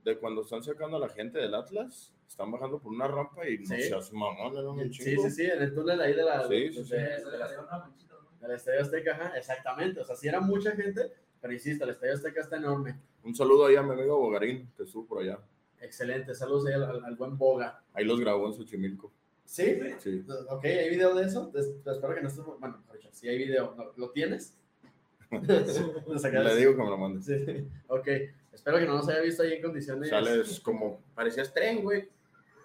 de 0.04 0.16
cuando 0.18 0.42
están 0.42 0.62
sacando 0.62 0.96
a 0.98 1.00
la 1.00 1.08
gente 1.08 1.38
del 1.38 1.54
Atlas, 1.54 2.12
están 2.28 2.50
bajando 2.52 2.78
por 2.78 2.92
una 2.92 3.08
rampa 3.08 3.48
y 3.48 3.58
no 3.58 3.66
Sí. 3.74 3.82
seas 3.82 4.12
mamón, 4.12 4.56
era 4.56 4.68
un 4.70 4.92
sí, 4.92 5.16
sí, 5.16 5.30
sí, 5.30 5.44
en 5.44 5.62
el 5.62 5.74
túnel 5.74 6.00
ahí 6.00 6.14
de 6.14 6.22
la, 6.24 6.46
Sí, 6.46 6.54
de- 6.54 6.72
sí, 6.72 6.78
de- 6.78 6.84
sí. 6.84 6.90
de 6.94 7.30
le 7.32 7.38
la- 7.38 7.48
¿no? 7.56 7.94
del 8.40 8.50
Estadio 8.56 8.80
Azteca, 8.82 9.12
ajá, 9.12 9.36
exactamente, 9.38 10.00
o 10.00 10.04
sea, 10.04 10.14
sí 10.14 10.28
era 10.28 10.40
mucha 10.40 10.70
gente, 10.72 11.12
pero 11.44 11.52
insisto, 11.52 11.84
el 11.84 11.90
Estadio 11.90 12.14
Azteca 12.14 12.40
está 12.40 12.56
enorme. 12.56 12.96
Un 13.22 13.34
saludo 13.34 13.66
ahí 13.66 13.76
a 13.76 13.82
mi 13.82 13.92
amigo 13.92 14.16
Bogarín, 14.16 14.66
que 14.74 14.84
estuvo 14.84 15.04
por 15.06 15.20
allá. 15.22 15.38
Excelente, 15.78 16.34
saludos 16.34 16.64
ahí 16.66 16.72
al, 16.72 16.84
al- 16.84 17.04
al 17.04 17.16
buen 17.16 17.36
Boga. 17.36 17.82
Ahí 17.92 18.06
los 18.06 18.18
grabó 18.18 18.46
en 18.46 18.54
Xochimilco. 18.54 19.12
¿Sí? 19.44 19.78
Sí. 19.98 20.24
Ok, 20.48 20.64
¿hay 20.64 20.88
video 20.88 21.14
de 21.14 21.26
eso? 21.26 21.52
Espero 21.54 22.14
que 22.14 22.22
no 22.22 22.28
esté, 22.28 22.40
bueno, 22.40 22.82
si 23.12 23.28
hay 23.28 23.36
video, 23.36 23.74
¿lo, 23.76 23.92
lo 23.94 24.10
tienes? 24.10 24.56
Le 25.30 26.56
digo 26.56 26.72
que 26.76 26.82
me 26.82 26.88
lo 26.90 26.96
mande. 26.96 27.20
Sí, 27.20 27.68
ok. 27.88 28.08
Espero 28.50 28.78
que 28.78 28.86
no 28.86 28.94
nos 28.96 29.08
haya 29.10 29.20
visto 29.20 29.42
ahí 29.42 29.52
en 29.52 29.62
condiciones. 29.62 30.08
Sales 30.08 30.60
como, 30.60 31.02
parecías 31.14 31.52
tren, 31.52 31.82
güey. 31.82 32.08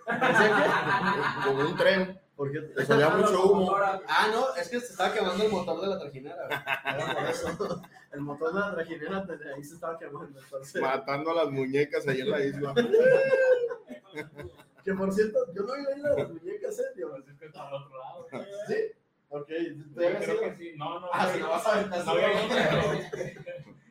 ¿Parecía 0.06 1.42
Como 1.46 1.68
un 1.70 1.76
tren. 1.76 2.19
Qué? 2.52 2.60
¿Por 2.62 2.68
qué? 2.68 2.74
Te 2.76 2.86
salía 2.86 3.10
mucho 3.10 3.52
humo. 3.52 3.76
Ah, 3.76 4.30
no, 4.32 4.56
es 4.56 4.70
que 4.70 4.80
se 4.80 4.92
estaba 4.92 5.14
quemando 5.14 5.44
el 5.44 5.52
motor 5.52 5.82
de 5.82 5.88
la 5.88 6.00
trajinera. 6.00 6.46
Era 6.86 7.14
por 7.14 7.24
eso. 7.26 7.82
El 8.12 8.22
motor 8.22 8.54
de 8.54 8.60
la 8.60 8.74
trajinera 8.76 9.22
desde 9.22 9.54
ahí 9.54 9.64
se 9.64 9.76
estaba 9.76 10.00
quemando. 10.00 10.40
Entonces, 10.40 10.82
Matando 10.82 11.32
a 11.32 11.44
las 11.44 11.52
muñecas 11.52 12.08
ahí 12.08 12.22
en 12.22 12.32
la 12.32 12.44
isla. 12.44 12.74
que 14.84 14.94
por 14.94 15.12
cierto, 15.12 15.54
yo 15.54 15.64
no 15.64 15.76
vi 15.76 15.84
la 15.84 15.98
isla 15.98 16.10
de 16.10 16.24
las 16.24 16.30
muñecas, 16.30 16.80
¿eh? 16.80 16.84
Digo, 16.96 17.10
Pues 17.12 17.28
es 17.28 17.38
que 17.38 17.46
está 17.46 17.68
al 17.68 17.74
otro 17.74 17.98
lado. 17.98 18.28
¿Sí? 18.68 18.76
Ok. 19.30 19.48
¿tú 19.48 20.02
Yo 20.02 20.20
creo 20.20 20.40
que 20.40 20.56
sí. 20.56 20.74
No, 20.78 21.00
no. 21.00 21.10
Ah, 21.14 21.26
no, 21.28 21.34
si 21.34 21.40
no 21.40 21.50
vas 21.50 21.68
a 21.68 21.74
aventar 21.74 22.06
no 22.06 22.14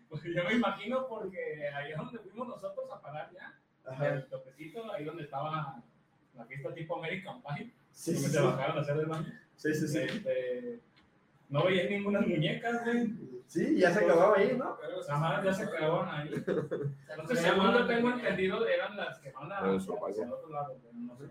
pues 0.08 0.22
yo 0.34 0.44
me 0.44 0.54
imagino 0.54 1.06
porque 1.06 1.68
ahí 1.68 1.92
es 1.92 1.96
donde 1.96 2.18
fuimos 2.18 2.48
nosotros 2.48 2.90
a 2.90 3.00
parar 3.00 3.30
ya. 3.32 3.54
Ajá. 3.84 4.08
El 4.08 4.28
toquecito, 4.28 4.90
ahí 4.92 5.04
donde 5.04 5.24
estaba 5.24 5.82
la 6.34 6.44
fiesta 6.46 6.74
tipo 6.74 6.96
American 6.96 7.42
Pie. 7.42 7.72
Sí, 7.98 8.16
sí, 8.16 8.28
sí. 8.30 8.38
bajaron 8.38 8.78
a 8.78 8.80
hacer 8.80 8.96
el 8.96 9.06
baño. 9.06 9.26
Sí, 9.56 9.74
sí, 9.74 9.88
sí. 9.88 9.98
Este, 9.98 10.80
no 11.48 11.64
veía 11.64 11.88
ninguna 11.90 12.20
muñecas, 12.20 12.84
güey. 12.84 13.12
Sí, 13.48 13.76
ya 13.78 13.92
se 13.92 14.04
acababa 14.04 14.36
ahí, 14.36 14.56
¿no? 14.56 14.76
Ajá, 15.08 15.42
ya 15.42 15.52
se 15.52 15.68
quedaban 15.70 16.08
ahí. 16.08 16.30
Entonces, 17.10 17.40
según 17.40 17.72
yo 17.72 17.86
tengo 17.86 18.10
entendido, 18.10 18.66
eran 18.68 18.96
las 18.96 19.18
que 19.18 19.32
van 19.32 19.50
a, 19.50 19.58
el 19.60 20.32
otro 20.32 20.48
lado, 20.50 20.76
no 20.92 21.16
sé. 21.16 21.24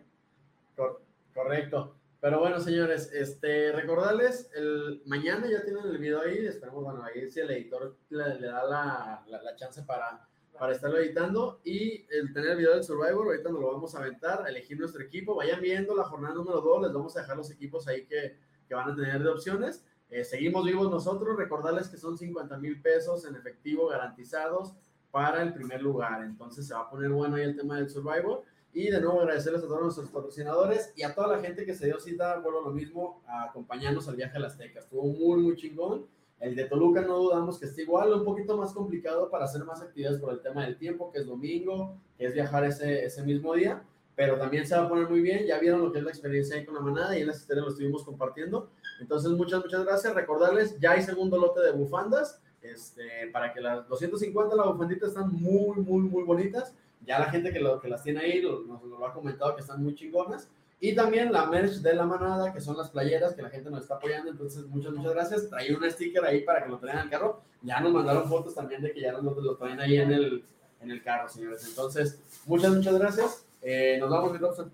Cor- 0.75 1.01
correcto. 1.33 1.95
Pero 2.19 2.39
bueno, 2.39 2.59
señores, 2.59 3.13
este, 3.13 3.71
recordarles, 3.71 4.49
el, 4.55 5.03
mañana 5.05 5.47
ya 5.49 5.63
tienen 5.63 5.85
el 5.85 5.99
video 5.99 6.21
ahí, 6.21 6.45
esperemos, 6.47 6.83
bueno, 6.83 7.03
ahí 7.03 7.29
si 7.29 7.39
el 7.39 7.51
editor 7.51 7.95
le, 8.09 8.39
le 8.39 8.47
da 8.47 8.63
la, 8.65 9.23
la, 9.27 9.41
la 9.43 9.55
chance 9.55 9.83
para, 9.83 10.27
para 10.57 10.73
estarlo 10.73 10.97
editando 10.97 11.61
y 11.63 12.05
el 12.09 12.33
tener 12.33 12.51
el 12.51 12.57
video 12.57 12.73
del 12.73 12.83
Survivor, 12.83 13.27
ahorita 13.27 13.49
nos 13.49 13.59
lo 13.59 13.71
vamos 13.71 13.95
a 13.95 13.99
aventar, 13.99 14.43
elegir 14.47 14.79
nuestro 14.79 15.03
equipo, 15.03 15.35
vayan 15.35 15.61
viendo 15.61 15.95
la 15.95 16.03
jornada 16.03 16.35
número 16.35 16.61
2, 16.61 16.83
les 16.83 16.93
vamos 16.93 17.15
a 17.15 17.21
dejar 17.21 17.37
los 17.37 17.51
equipos 17.51 17.87
ahí 17.87 18.05
que, 18.05 18.37
que 18.67 18.75
van 18.75 18.91
a 18.91 18.95
tener 18.95 19.21
de 19.21 19.29
opciones. 19.29 19.83
Eh, 20.09 20.23
seguimos 20.23 20.65
vivos 20.65 20.89
nosotros, 20.89 21.37
recordarles 21.37 21.89
que 21.89 21.97
son 21.97 22.17
50 22.17 22.57
mil 22.57 22.81
pesos 22.81 23.25
en 23.25 23.35
efectivo 23.35 23.87
garantizados 23.87 24.73
para 25.11 25.41
el 25.41 25.53
primer 25.53 25.81
lugar, 25.81 26.23
entonces 26.23 26.67
se 26.67 26.73
va 26.73 26.81
a 26.81 26.89
poner 26.89 27.09
bueno 27.09 27.35
ahí 27.35 27.43
el 27.43 27.55
tema 27.55 27.77
del 27.77 27.89
Survivor. 27.89 28.43
Y 28.73 28.91
de 28.91 29.01
nuevo 29.01 29.21
agradecerles 29.21 29.63
a 29.63 29.67
todos 29.67 29.81
nuestros 29.81 30.09
patrocinadores 30.09 30.93
y 30.95 31.01
a 31.01 31.15
toda 31.15 31.35
la 31.35 31.39
gente 31.41 31.65
que 31.65 31.73
se 31.73 31.85
dio 31.87 31.99
cita, 31.99 32.33
a 32.33 32.37
lo 32.39 32.71
mismo, 32.71 33.23
a 33.25 33.45
acompañarnos 33.45 34.07
al 34.07 34.17
viaje 34.17 34.37
a 34.37 34.39
las 34.39 34.55
Tecas. 34.55 34.83
Estuvo 34.83 35.03
muy, 35.03 35.41
muy 35.41 35.55
chingón. 35.55 36.05
El 36.39 36.55
de 36.55 36.65
Toluca 36.65 37.01
no 37.01 37.17
dudamos 37.17 37.59
que 37.59 37.65
esté 37.65 37.81
igual, 37.81 38.13
un 38.13 38.23
poquito 38.23 38.55
más 38.57 38.71
complicado 38.73 39.29
para 39.29 39.45
hacer 39.45 39.63
más 39.65 39.81
actividades 39.81 40.19
por 40.19 40.31
el 40.33 40.41
tema 40.41 40.63
del 40.65 40.77
tiempo, 40.77 41.11
que 41.11 41.19
es 41.19 41.25
domingo, 41.25 41.95
que 42.17 42.25
es 42.27 42.33
viajar 42.33 42.63
ese, 42.63 43.05
ese 43.05 43.23
mismo 43.23 43.53
día, 43.55 43.81
pero 44.15 44.37
también 44.37 44.65
se 44.67 44.75
va 44.77 44.83
a 44.85 44.89
poner 44.89 45.09
muy 45.09 45.21
bien. 45.21 45.45
Ya 45.47 45.57
vieron 45.59 45.81
lo 45.81 45.91
que 45.91 45.97
es 45.99 46.03
la 46.03 46.11
experiencia 46.11 46.55
ahí 46.55 46.65
con 46.65 46.75
la 46.75 46.81
manada 46.81 47.17
y 47.17 47.21
en 47.21 47.27
las 47.27 47.39
historias 47.39 47.65
lo 47.65 47.71
estuvimos 47.71 48.03
compartiendo. 48.03 48.69
Entonces, 49.01 49.31
muchas, 49.31 49.63
muchas 49.63 49.83
gracias. 49.85 50.13
Recordarles, 50.13 50.79
ya 50.79 50.91
hay 50.91 51.01
segundo 51.01 51.37
lote 51.39 51.61
de 51.61 51.71
bufandas, 51.71 52.39
este, 52.61 53.27
para 53.31 53.53
que 53.53 53.61
las 53.61 53.87
250, 53.87 54.55
las 54.55 54.67
bufanditas 54.67 55.09
están 55.09 55.31
muy, 55.31 55.77
muy, 55.77 56.01
muy 56.03 56.23
bonitas 56.23 56.73
ya 57.05 57.19
la 57.19 57.29
gente 57.29 57.53
que, 57.53 57.59
lo, 57.59 57.79
que 57.79 57.87
las 57.87 58.03
tiene 58.03 58.19
ahí 58.19 58.41
lo- 58.41 58.61
nos, 58.63 58.83
nos 58.83 58.99
lo 58.99 59.05
ha 59.07 59.13
comentado 59.13 59.55
que 59.55 59.61
están 59.61 59.81
muy 59.81 59.95
chingonas. 59.95 60.49
Y 60.79 60.93
también 60.93 61.31
la 61.33 61.47
merch 61.47 61.77
de 61.77 61.93
la 61.95 62.05
manada, 62.05 62.53
que 62.53 62.61
son 62.61 62.77
las 62.77 62.89
playeras 62.91 63.33
que 63.33 63.41
la 63.41 63.49
gente 63.49 63.69
nos 63.71 63.81
está 63.81 63.95
apoyando. 63.95 64.29
Entonces, 64.29 64.65
muchas, 64.67 64.93
muchas 64.93 65.13
gracias. 65.13 65.49
Traí 65.49 65.71
un 65.71 65.89
sticker 65.89 66.23
ahí 66.23 66.41
para 66.43 66.63
que 66.63 66.69
lo 66.69 66.77
traigan 66.77 67.03
al 67.03 67.09
carro. 67.09 67.41
Ya 67.63 67.79
nos 67.79 67.91
mandaron 67.91 68.29
fotos 68.29 68.53
también 68.53 68.81
de 68.83 68.91
que 68.93 69.01
ya 69.01 69.11
nos 69.13 69.23
lo 69.37 69.55
traen 69.57 69.79
ahí 69.79 69.97
en 69.97 70.11
el, 70.11 70.45
en 70.81 70.91
el 70.91 71.01
carro, 71.01 71.27
señores. 71.29 71.65
Entonces, 71.67 72.21
muchas, 72.45 72.75
muchas 72.75 72.99
gracias. 72.99 73.47
Eh, 73.63 73.97
nos 73.99 74.09
vamos, 74.11 74.39
Robson. 74.39 74.71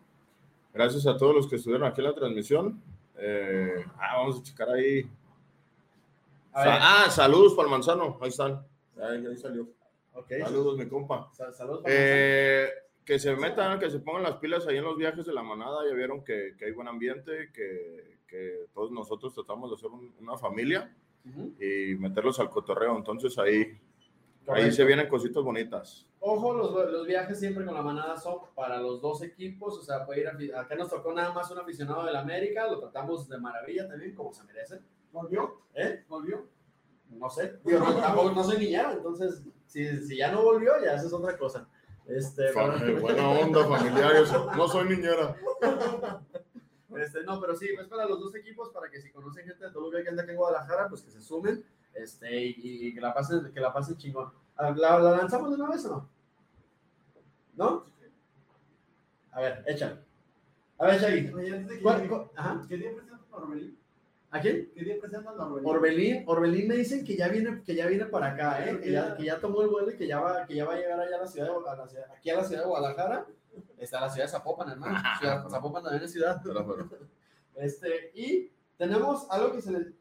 Gracias 0.74 1.08
a 1.08 1.16
todos 1.18 1.34
los 1.36 1.48
que 1.48 1.56
estuvieron 1.56 1.88
aquí 1.88 2.02
en 2.02 2.08
la 2.08 2.14
transmisión. 2.16 2.82
Eh, 3.18 3.86
ah, 3.98 4.18
vamos 4.18 4.40
a 4.40 4.44
checar 4.44 4.70
ahí. 4.72 5.10
A 6.52 6.64
ver. 6.66 6.74
ah, 6.82 7.08
saludos 7.10 7.54
para 7.54 7.68
el 7.68 7.72
manzano. 7.72 8.18
Ahí 8.22 8.30
están. 8.30 8.62
Ahí, 9.02 9.26
ahí 9.26 9.38
salió. 9.38 9.68
Ok. 10.14 10.32
Saludos, 10.44 10.78
mi 10.78 10.86
compa. 10.88 11.30
Sal- 11.32 11.54
saludos 11.54 11.82
para 11.84 11.96
Eh, 11.96 12.68
que 13.06 13.20
se 13.20 13.36
metan, 13.36 13.80
que 13.80 13.90
se 13.90 14.00
pongan 14.00 14.24
las 14.24 14.38
pilas 14.38 14.66
ahí 14.68 14.78
en 14.78 14.84
los 14.86 14.98
viajes 14.98 15.26
de 15.26 15.34
la 15.34 15.44
manada. 15.44 15.88
Ya 15.88 15.94
vieron 15.94 16.24
que, 16.24 16.56
que 16.58 16.66
hay 16.66 16.72
buen 16.72 16.88
ambiente, 16.88 17.52
que, 17.54 18.18
que 18.28 18.66
todos 18.74 18.92
nosotros 18.92 19.34
tratamos 19.34 19.70
de 19.70 19.76
hacer 19.76 19.90
un- 19.90 20.14
una 20.20 20.38
familia 20.38 20.96
Ujú. 21.26 21.54
y 21.62 21.96
meterlos 21.96 22.40
al 22.40 22.50
cotorreo. 22.50 22.96
Entonces 22.98 23.38
ahí, 23.38 23.78
ahí 24.48 24.72
se 24.72 24.86
vienen 24.86 25.08
cositas 25.10 25.44
bonitas. 25.44 26.08
Ojo, 26.26 26.54
los, 26.54 26.72
los 26.92 27.06
viajes 27.06 27.38
siempre 27.38 27.66
con 27.66 27.74
la 27.74 27.82
manada 27.82 28.16
son 28.18 28.38
para 28.56 28.80
los 28.80 29.02
dos 29.02 29.22
equipos, 29.24 29.78
o 29.78 29.82
sea, 29.82 30.06
puede 30.06 30.22
ir 30.22 30.54
a, 30.56 30.62
acá 30.62 30.76
nos 30.76 30.90
tocó 30.90 31.12
nada 31.14 31.34
más 31.34 31.52
un 31.52 31.60
aficionado 31.60 32.06
del 32.06 32.16
América, 32.16 32.66
lo 32.68 32.80
tratamos 32.80 33.28
de 33.28 33.38
maravilla 33.40 33.88
también, 33.90 34.16
como 34.16 34.34
se 34.34 34.46
merece. 34.46 34.80
¿Volvió? 35.12 35.64
¿Eh? 35.76 36.06
¿Volvió? 36.08 36.48
No 37.10 37.30
sé, 37.30 37.60
Digo, 37.66 37.80
no, 37.80 37.94
tampoco 37.96 38.32
no 38.32 38.44
soy 38.44 38.58
niñero, 38.58 38.94
entonces, 38.94 39.44
si, 39.68 39.98
si 40.08 40.16
ya 40.18 40.32
no 40.32 40.42
volvió, 40.44 40.72
ya 40.84 40.96
eso 40.96 41.08
es 41.08 41.14
otra 41.14 41.38
cosa. 41.38 41.70
Este, 42.08 42.52
pero- 42.54 43.00
buena 43.02 43.30
onda, 43.30 43.66
familiares. 43.68 44.32
No 44.56 44.68
soy 44.68 44.90
niñera. 44.90 45.36
Este, 46.96 47.24
no, 47.24 47.42
pero 47.42 47.56
sí, 47.56 47.68
es 47.76 47.88
para 47.88 48.06
los 48.06 48.20
dos 48.20 48.36
equipos, 48.36 48.70
para 48.70 48.88
que 48.88 49.02
si 49.02 49.10
conocen 49.12 49.48
gente 49.48 49.66
de 49.66 49.72
Toluca 49.72 50.04
que 50.04 50.10
anda 50.10 50.22
aquí 50.22 50.30
en 50.32 50.38
Guadalajara, 50.38 50.88
pues 50.90 51.02
que 51.02 51.10
se 51.10 51.22
sumen 51.22 51.66
este, 51.96 52.46
y, 52.46 52.54
y 52.88 52.94
que, 52.94 53.02
la 53.02 53.16
pasen, 53.16 53.52
que 53.52 53.60
la 53.60 53.74
pasen 53.74 53.98
chingón. 53.98 54.32
Ah, 54.56 54.70
¿La, 54.78 55.00
la 55.00 55.18
lanzamos 55.18 55.50
de 55.50 55.56
una 55.56 55.72
vez 55.72 55.84
o 55.86 55.90
no? 55.90 56.10
¿No? 57.56 57.86
A 59.32 59.42
ver, 59.42 59.64
échale. 59.66 60.02
A 60.78 60.86
ver, 60.86 61.02
Shaggy. 61.02 61.34
Oye, 61.34 61.52
antes 61.56 61.68
de 61.70 61.76
que 61.78 61.82
¿Cuál- 61.82 61.98
llegue, 61.98 62.10
cuál- 62.10 62.30
ajá. 62.36 62.62
¿Qué 62.70 62.78
día 62.78 62.92
presentan 62.92 63.20
a 63.32 63.36
Orbelín? 63.38 63.80
¿A 64.34 64.42
quién? 64.42 64.72
¿Qué 64.74 64.84
día 64.84 64.96
presentan 65.00 65.40
a 65.40 65.46
Orbelín? 65.46 65.70
Orbelín, 65.70 66.24
Orbelín 66.28 66.68
me 66.68 66.76
dicen 66.76 67.06
que 67.06 67.16
ya 67.16 67.28
viene, 67.28 67.62
que 67.64 67.76
ya 67.76 67.86
viene 67.86 68.06
para 68.06 68.32
acá, 68.32 68.68
¿eh? 68.68 68.80
que, 68.82 68.92
ya, 68.92 69.16
que 69.16 69.26
ya 69.26 69.40
tomó 69.40 69.62
el 69.62 69.68
vuelo 69.70 69.92
y 69.92 69.96
que 69.98 70.08
ya 70.08 70.20
va, 70.20 70.46
que 70.48 70.56
ya 70.56 70.66
va 70.66 70.74
a 70.74 70.78
llegar 70.78 71.00
allá 71.00 71.18
a 71.18 71.22
la 71.22 71.28
ciudad, 71.28 71.48
de, 71.48 71.70
a 71.70 71.76
la 71.76 71.88
ciudad- 71.88 72.08
aquí 72.18 72.30
a 72.32 72.36
la 72.38 72.44
ciudad 72.44 72.62
de 72.64 72.68
Guadalajara. 72.68 73.26
Está 73.78 74.02
la 74.02 74.10
ciudad 74.10 74.26
de 74.26 74.32
Zapopan, 74.32 74.70
hermano. 74.72 74.98
Ciudad, 75.20 75.48
Zapopan 75.50 75.84
también 75.84 76.04
es 76.04 76.12
ciudad. 76.12 76.42
Este, 77.56 78.10
y 78.16 78.52
tenemos 78.78 79.30
algo 79.30 79.52
que 79.52 79.62
se 79.62 79.72
le... 79.72 79.94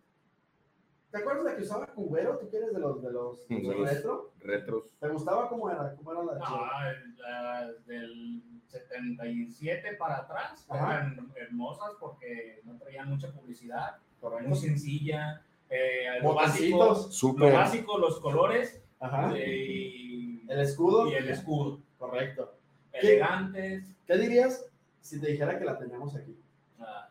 ¿Te 1.10 1.18
acuerdas 1.18 1.44
de 1.44 1.56
que 1.56 1.62
usaba 1.64 1.86
cubero? 1.88 2.38
¿Tú 2.38 2.48
que 2.48 2.56
eres 2.56 2.72
de 2.72 2.80
los, 2.80 3.02
de 3.02 3.12
los, 3.12 3.46
de 3.46 3.54
De 3.56 3.62
los 3.62 3.90
retro? 3.90 4.32
Retros. 4.40 4.84
¿Te 4.98 5.08
gustaba 5.08 5.50
cómo 5.50 5.70
era? 5.70 5.94
¿Cómo 5.96 6.12
era 6.12 6.22
la 6.24 6.38
No, 6.38 6.88
el- 6.88 7.16
las 7.18 7.86
del 7.86 8.42
77 8.68 9.96
para 9.98 10.20
atrás 10.20 10.64
Ajá. 10.70 10.94
eran 10.94 11.30
hermosas 11.36 11.90
porque 12.00 12.62
no 12.64 12.78
traían 12.78 13.10
mucha 13.10 13.30
publicidad. 13.30 13.98
Correcto. 14.22 14.48
muy 14.48 14.58
sencilla. 14.58 15.42
Eh, 15.68 16.20
lo, 16.22 16.34
básico, 16.34 17.08
lo 17.38 17.52
básico, 17.52 17.98
los 17.98 18.20
colores 18.20 18.80
Ajá. 19.00 19.32
eh, 19.36 19.56
y, 19.56 20.42
El 20.48 20.60
escudo. 20.60 21.08
y 21.10 21.14
el 21.14 21.28
escudo. 21.28 21.80
Correcto. 21.98 22.54
Elegantes. 22.92 23.84
¿Qué 24.06 24.16
dirías 24.18 24.64
si 25.00 25.20
te 25.20 25.32
dijera 25.32 25.58
que 25.58 25.64
la 25.64 25.76
tenemos 25.78 26.14
aquí? 26.14 26.36
ah, 26.78 27.08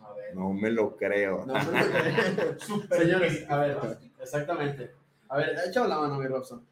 a 0.00 0.12
ver. 0.14 0.34
No 0.36 0.52
me 0.52 0.70
lo 0.70 0.96
creo. 0.96 1.44
No, 1.44 1.54
hombre. 1.54 2.58
Señores, 2.96 3.50
a 3.50 3.56
ver, 3.58 3.78
exactamente. 4.20 4.92
A 5.28 5.36
ver, 5.38 5.56
échame 5.66 5.88
la 5.88 5.98
mano, 5.98 6.18
mi 6.18 6.26
Robson. 6.26 6.64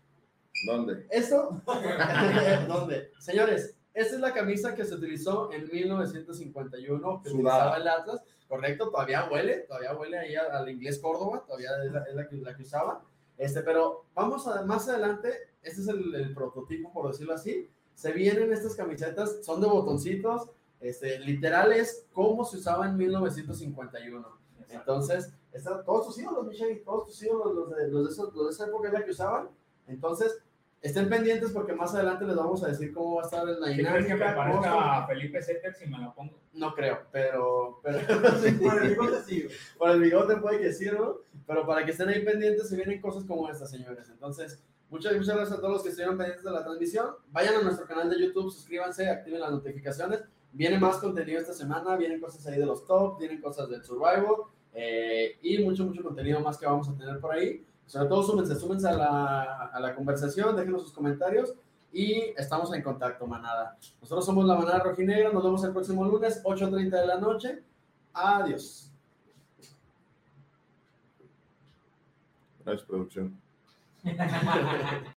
¿Dónde? 0.66 1.07
Esto, 1.11 1.61
¿dónde? 2.68 3.11
Señores, 3.18 3.74
esta 3.94 4.14
es 4.14 4.20
la 4.20 4.32
camisa 4.34 4.74
que 4.74 4.84
se 4.84 4.94
utilizó 4.94 5.51
en 5.53 5.68
1951, 5.72 7.22
que 7.22 7.30
Sudada. 7.30 7.74
utilizaba 7.74 7.76
el 7.78 7.88
Atlas. 7.88 8.22
Correcto, 8.51 8.90
todavía 8.90 9.28
huele, 9.30 9.59
todavía 9.61 9.94
huele 9.94 10.18
ahí 10.18 10.34
al, 10.34 10.68
inglés 10.68 10.98
Córdoba, 10.98 11.44
todavía 11.46 11.70
es 11.84 11.92
la, 11.92 12.03
es 12.03 12.14
la 12.16 12.28
que, 12.28 12.36
la 12.38 12.57
que 12.57 12.64
usaba. 12.64 13.05
Este, 13.38 13.62
pero 13.62 14.07
vamos 14.12 14.44
a 14.48 14.62
más 14.64 14.88
adelante, 14.88 15.32
este 15.62 15.82
es 15.82 15.86
el, 15.86 16.12
el 16.16 16.34
prototipo, 16.34 16.92
por 16.92 17.12
decirlo 17.12 17.34
así. 17.34 17.70
Se 17.94 18.11
vienen 18.11 18.53
estas 18.53 18.74
camisetas, 18.74 19.44
son 19.44 19.61
de 19.61 19.68
botoncitos, 19.68 20.51
este, 20.80 21.20
literales, 21.20 22.09
como 22.12 22.44
se 22.44 22.57
usaba 22.57 22.86
en 22.88 22.96
1951. 22.96 24.26
Entonces, 24.68 25.32
esta- 25.53 25.84
todos 25.84 26.07
tus 26.09 26.18
ídolos, 26.18 26.44
Michelle, 26.48 26.74
todos 26.84 27.07
tus 27.07 27.22
ídolos, 27.22 27.55
los 27.55 27.70
de, 27.70 27.86
los 27.88 28.05
de, 28.07 28.11
esos- 28.12 28.34
los 28.34 28.46
de 28.46 28.51
esa 28.53 28.66
época 28.66 28.88
es 28.88 28.94
la 28.94 29.05
que 29.05 29.11
usaban. 29.12 29.48
Entonces, 29.86 30.42
estén 30.80 31.08
pendientes 31.08 31.50
porque 31.52 31.72
más 31.74 31.94
adelante 31.94 32.24
les 32.24 32.36
vamos 32.36 32.62
a 32.64 32.68
decir 32.68 32.92
cómo 32.92 33.16
va 33.16 33.22
a 33.22 33.24
estar 33.26 33.44
la 33.44 33.68
¿Qué 33.68 33.84
crees 33.84 34.06
que 34.06 34.14
me 34.14 34.18
dinámica. 34.20 34.34
parezca 34.36 34.96
a 34.98 35.06
Felipe 35.06 35.42
Setter 35.42 35.74
si 35.74 35.86
me 35.86 35.98
la 35.98 36.14
pongo? 36.14 36.38
No 36.54 36.74
creo, 36.74 37.00
pero, 37.12 37.80
pero 37.82 38.00
sí, 38.40 38.52
Por 38.52 38.82
el 38.82 38.88
bigote 38.90 39.22
sí. 39.26 39.46
por 39.78 39.90
el 39.90 40.00
bigote 40.00 40.36
puede 40.36 40.60
que 40.60 40.72
sirva, 40.72 41.14
pero 41.46 41.66
para 41.66 41.84
que 41.84 41.90
estén 41.90 42.08
ahí 42.08 42.24
pendientes 42.24 42.68
se 42.68 42.76
vienen 42.76 43.00
cosas 43.00 43.24
como 43.24 43.48
estas, 43.50 43.70
señores. 43.70 44.08
Entonces, 44.08 44.62
muchas, 44.88 45.14
muchas 45.16 45.36
gracias 45.36 45.58
a 45.58 45.60
todos 45.60 45.74
los 45.74 45.82
que 45.82 45.90
estuvieron 45.90 46.16
pendientes 46.16 46.44
de 46.44 46.50
la 46.50 46.64
transmisión. 46.64 47.10
Vayan 47.30 47.56
a 47.56 47.62
nuestro 47.62 47.86
canal 47.86 48.08
de 48.08 48.18
YouTube, 48.20 48.50
suscríbanse, 48.50 49.08
activen 49.08 49.40
las 49.40 49.50
notificaciones. 49.50 50.22
Viene 50.52 50.78
más 50.78 50.96
contenido 50.96 51.38
esta 51.40 51.52
semana, 51.52 51.96
vienen 51.96 52.20
cosas 52.20 52.44
ahí 52.46 52.58
de 52.58 52.66
los 52.66 52.84
top, 52.84 53.18
vienen 53.18 53.40
cosas 53.40 53.68
del 53.68 53.84
Survival 53.84 54.24
eh, 54.72 55.38
y 55.42 55.58
mucho, 55.62 55.84
mucho 55.84 56.02
contenido 56.02 56.40
más 56.40 56.58
que 56.58 56.66
vamos 56.66 56.88
a 56.88 56.96
tener 56.96 57.20
por 57.20 57.32
ahí. 57.32 57.64
Sobre 57.91 58.07
todo, 58.07 58.22
súmense, 58.22 58.55
súmense 58.55 58.88
a 58.88 58.93
la, 58.93 59.43
a 59.66 59.80
la 59.80 59.97
conversación, 59.97 60.55
déjenos 60.55 60.82
sus 60.82 60.93
comentarios 60.93 61.55
y 61.93 62.32
estamos 62.36 62.72
en 62.72 62.82
contacto, 62.82 63.26
manada. 63.26 63.76
Nosotros 64.01 64.24
somos 64.24 64.45
la 64.47 64.55
manada 64.55 64.78
rojinegra, 64.78 65.32
nos 65.32 65.43
vemos 65.43 65.64
el 65.64 65.72
próximo 65.72 66.05
lunes, 66.05 66.41
8.30 66.45 66.88
de 66.88 67.07
la 67.09 67.18
noche. 67.18 67.64
Adiós. 68.12 68.93
Gracias, 72.64 72.86
producción. 72.86 73.36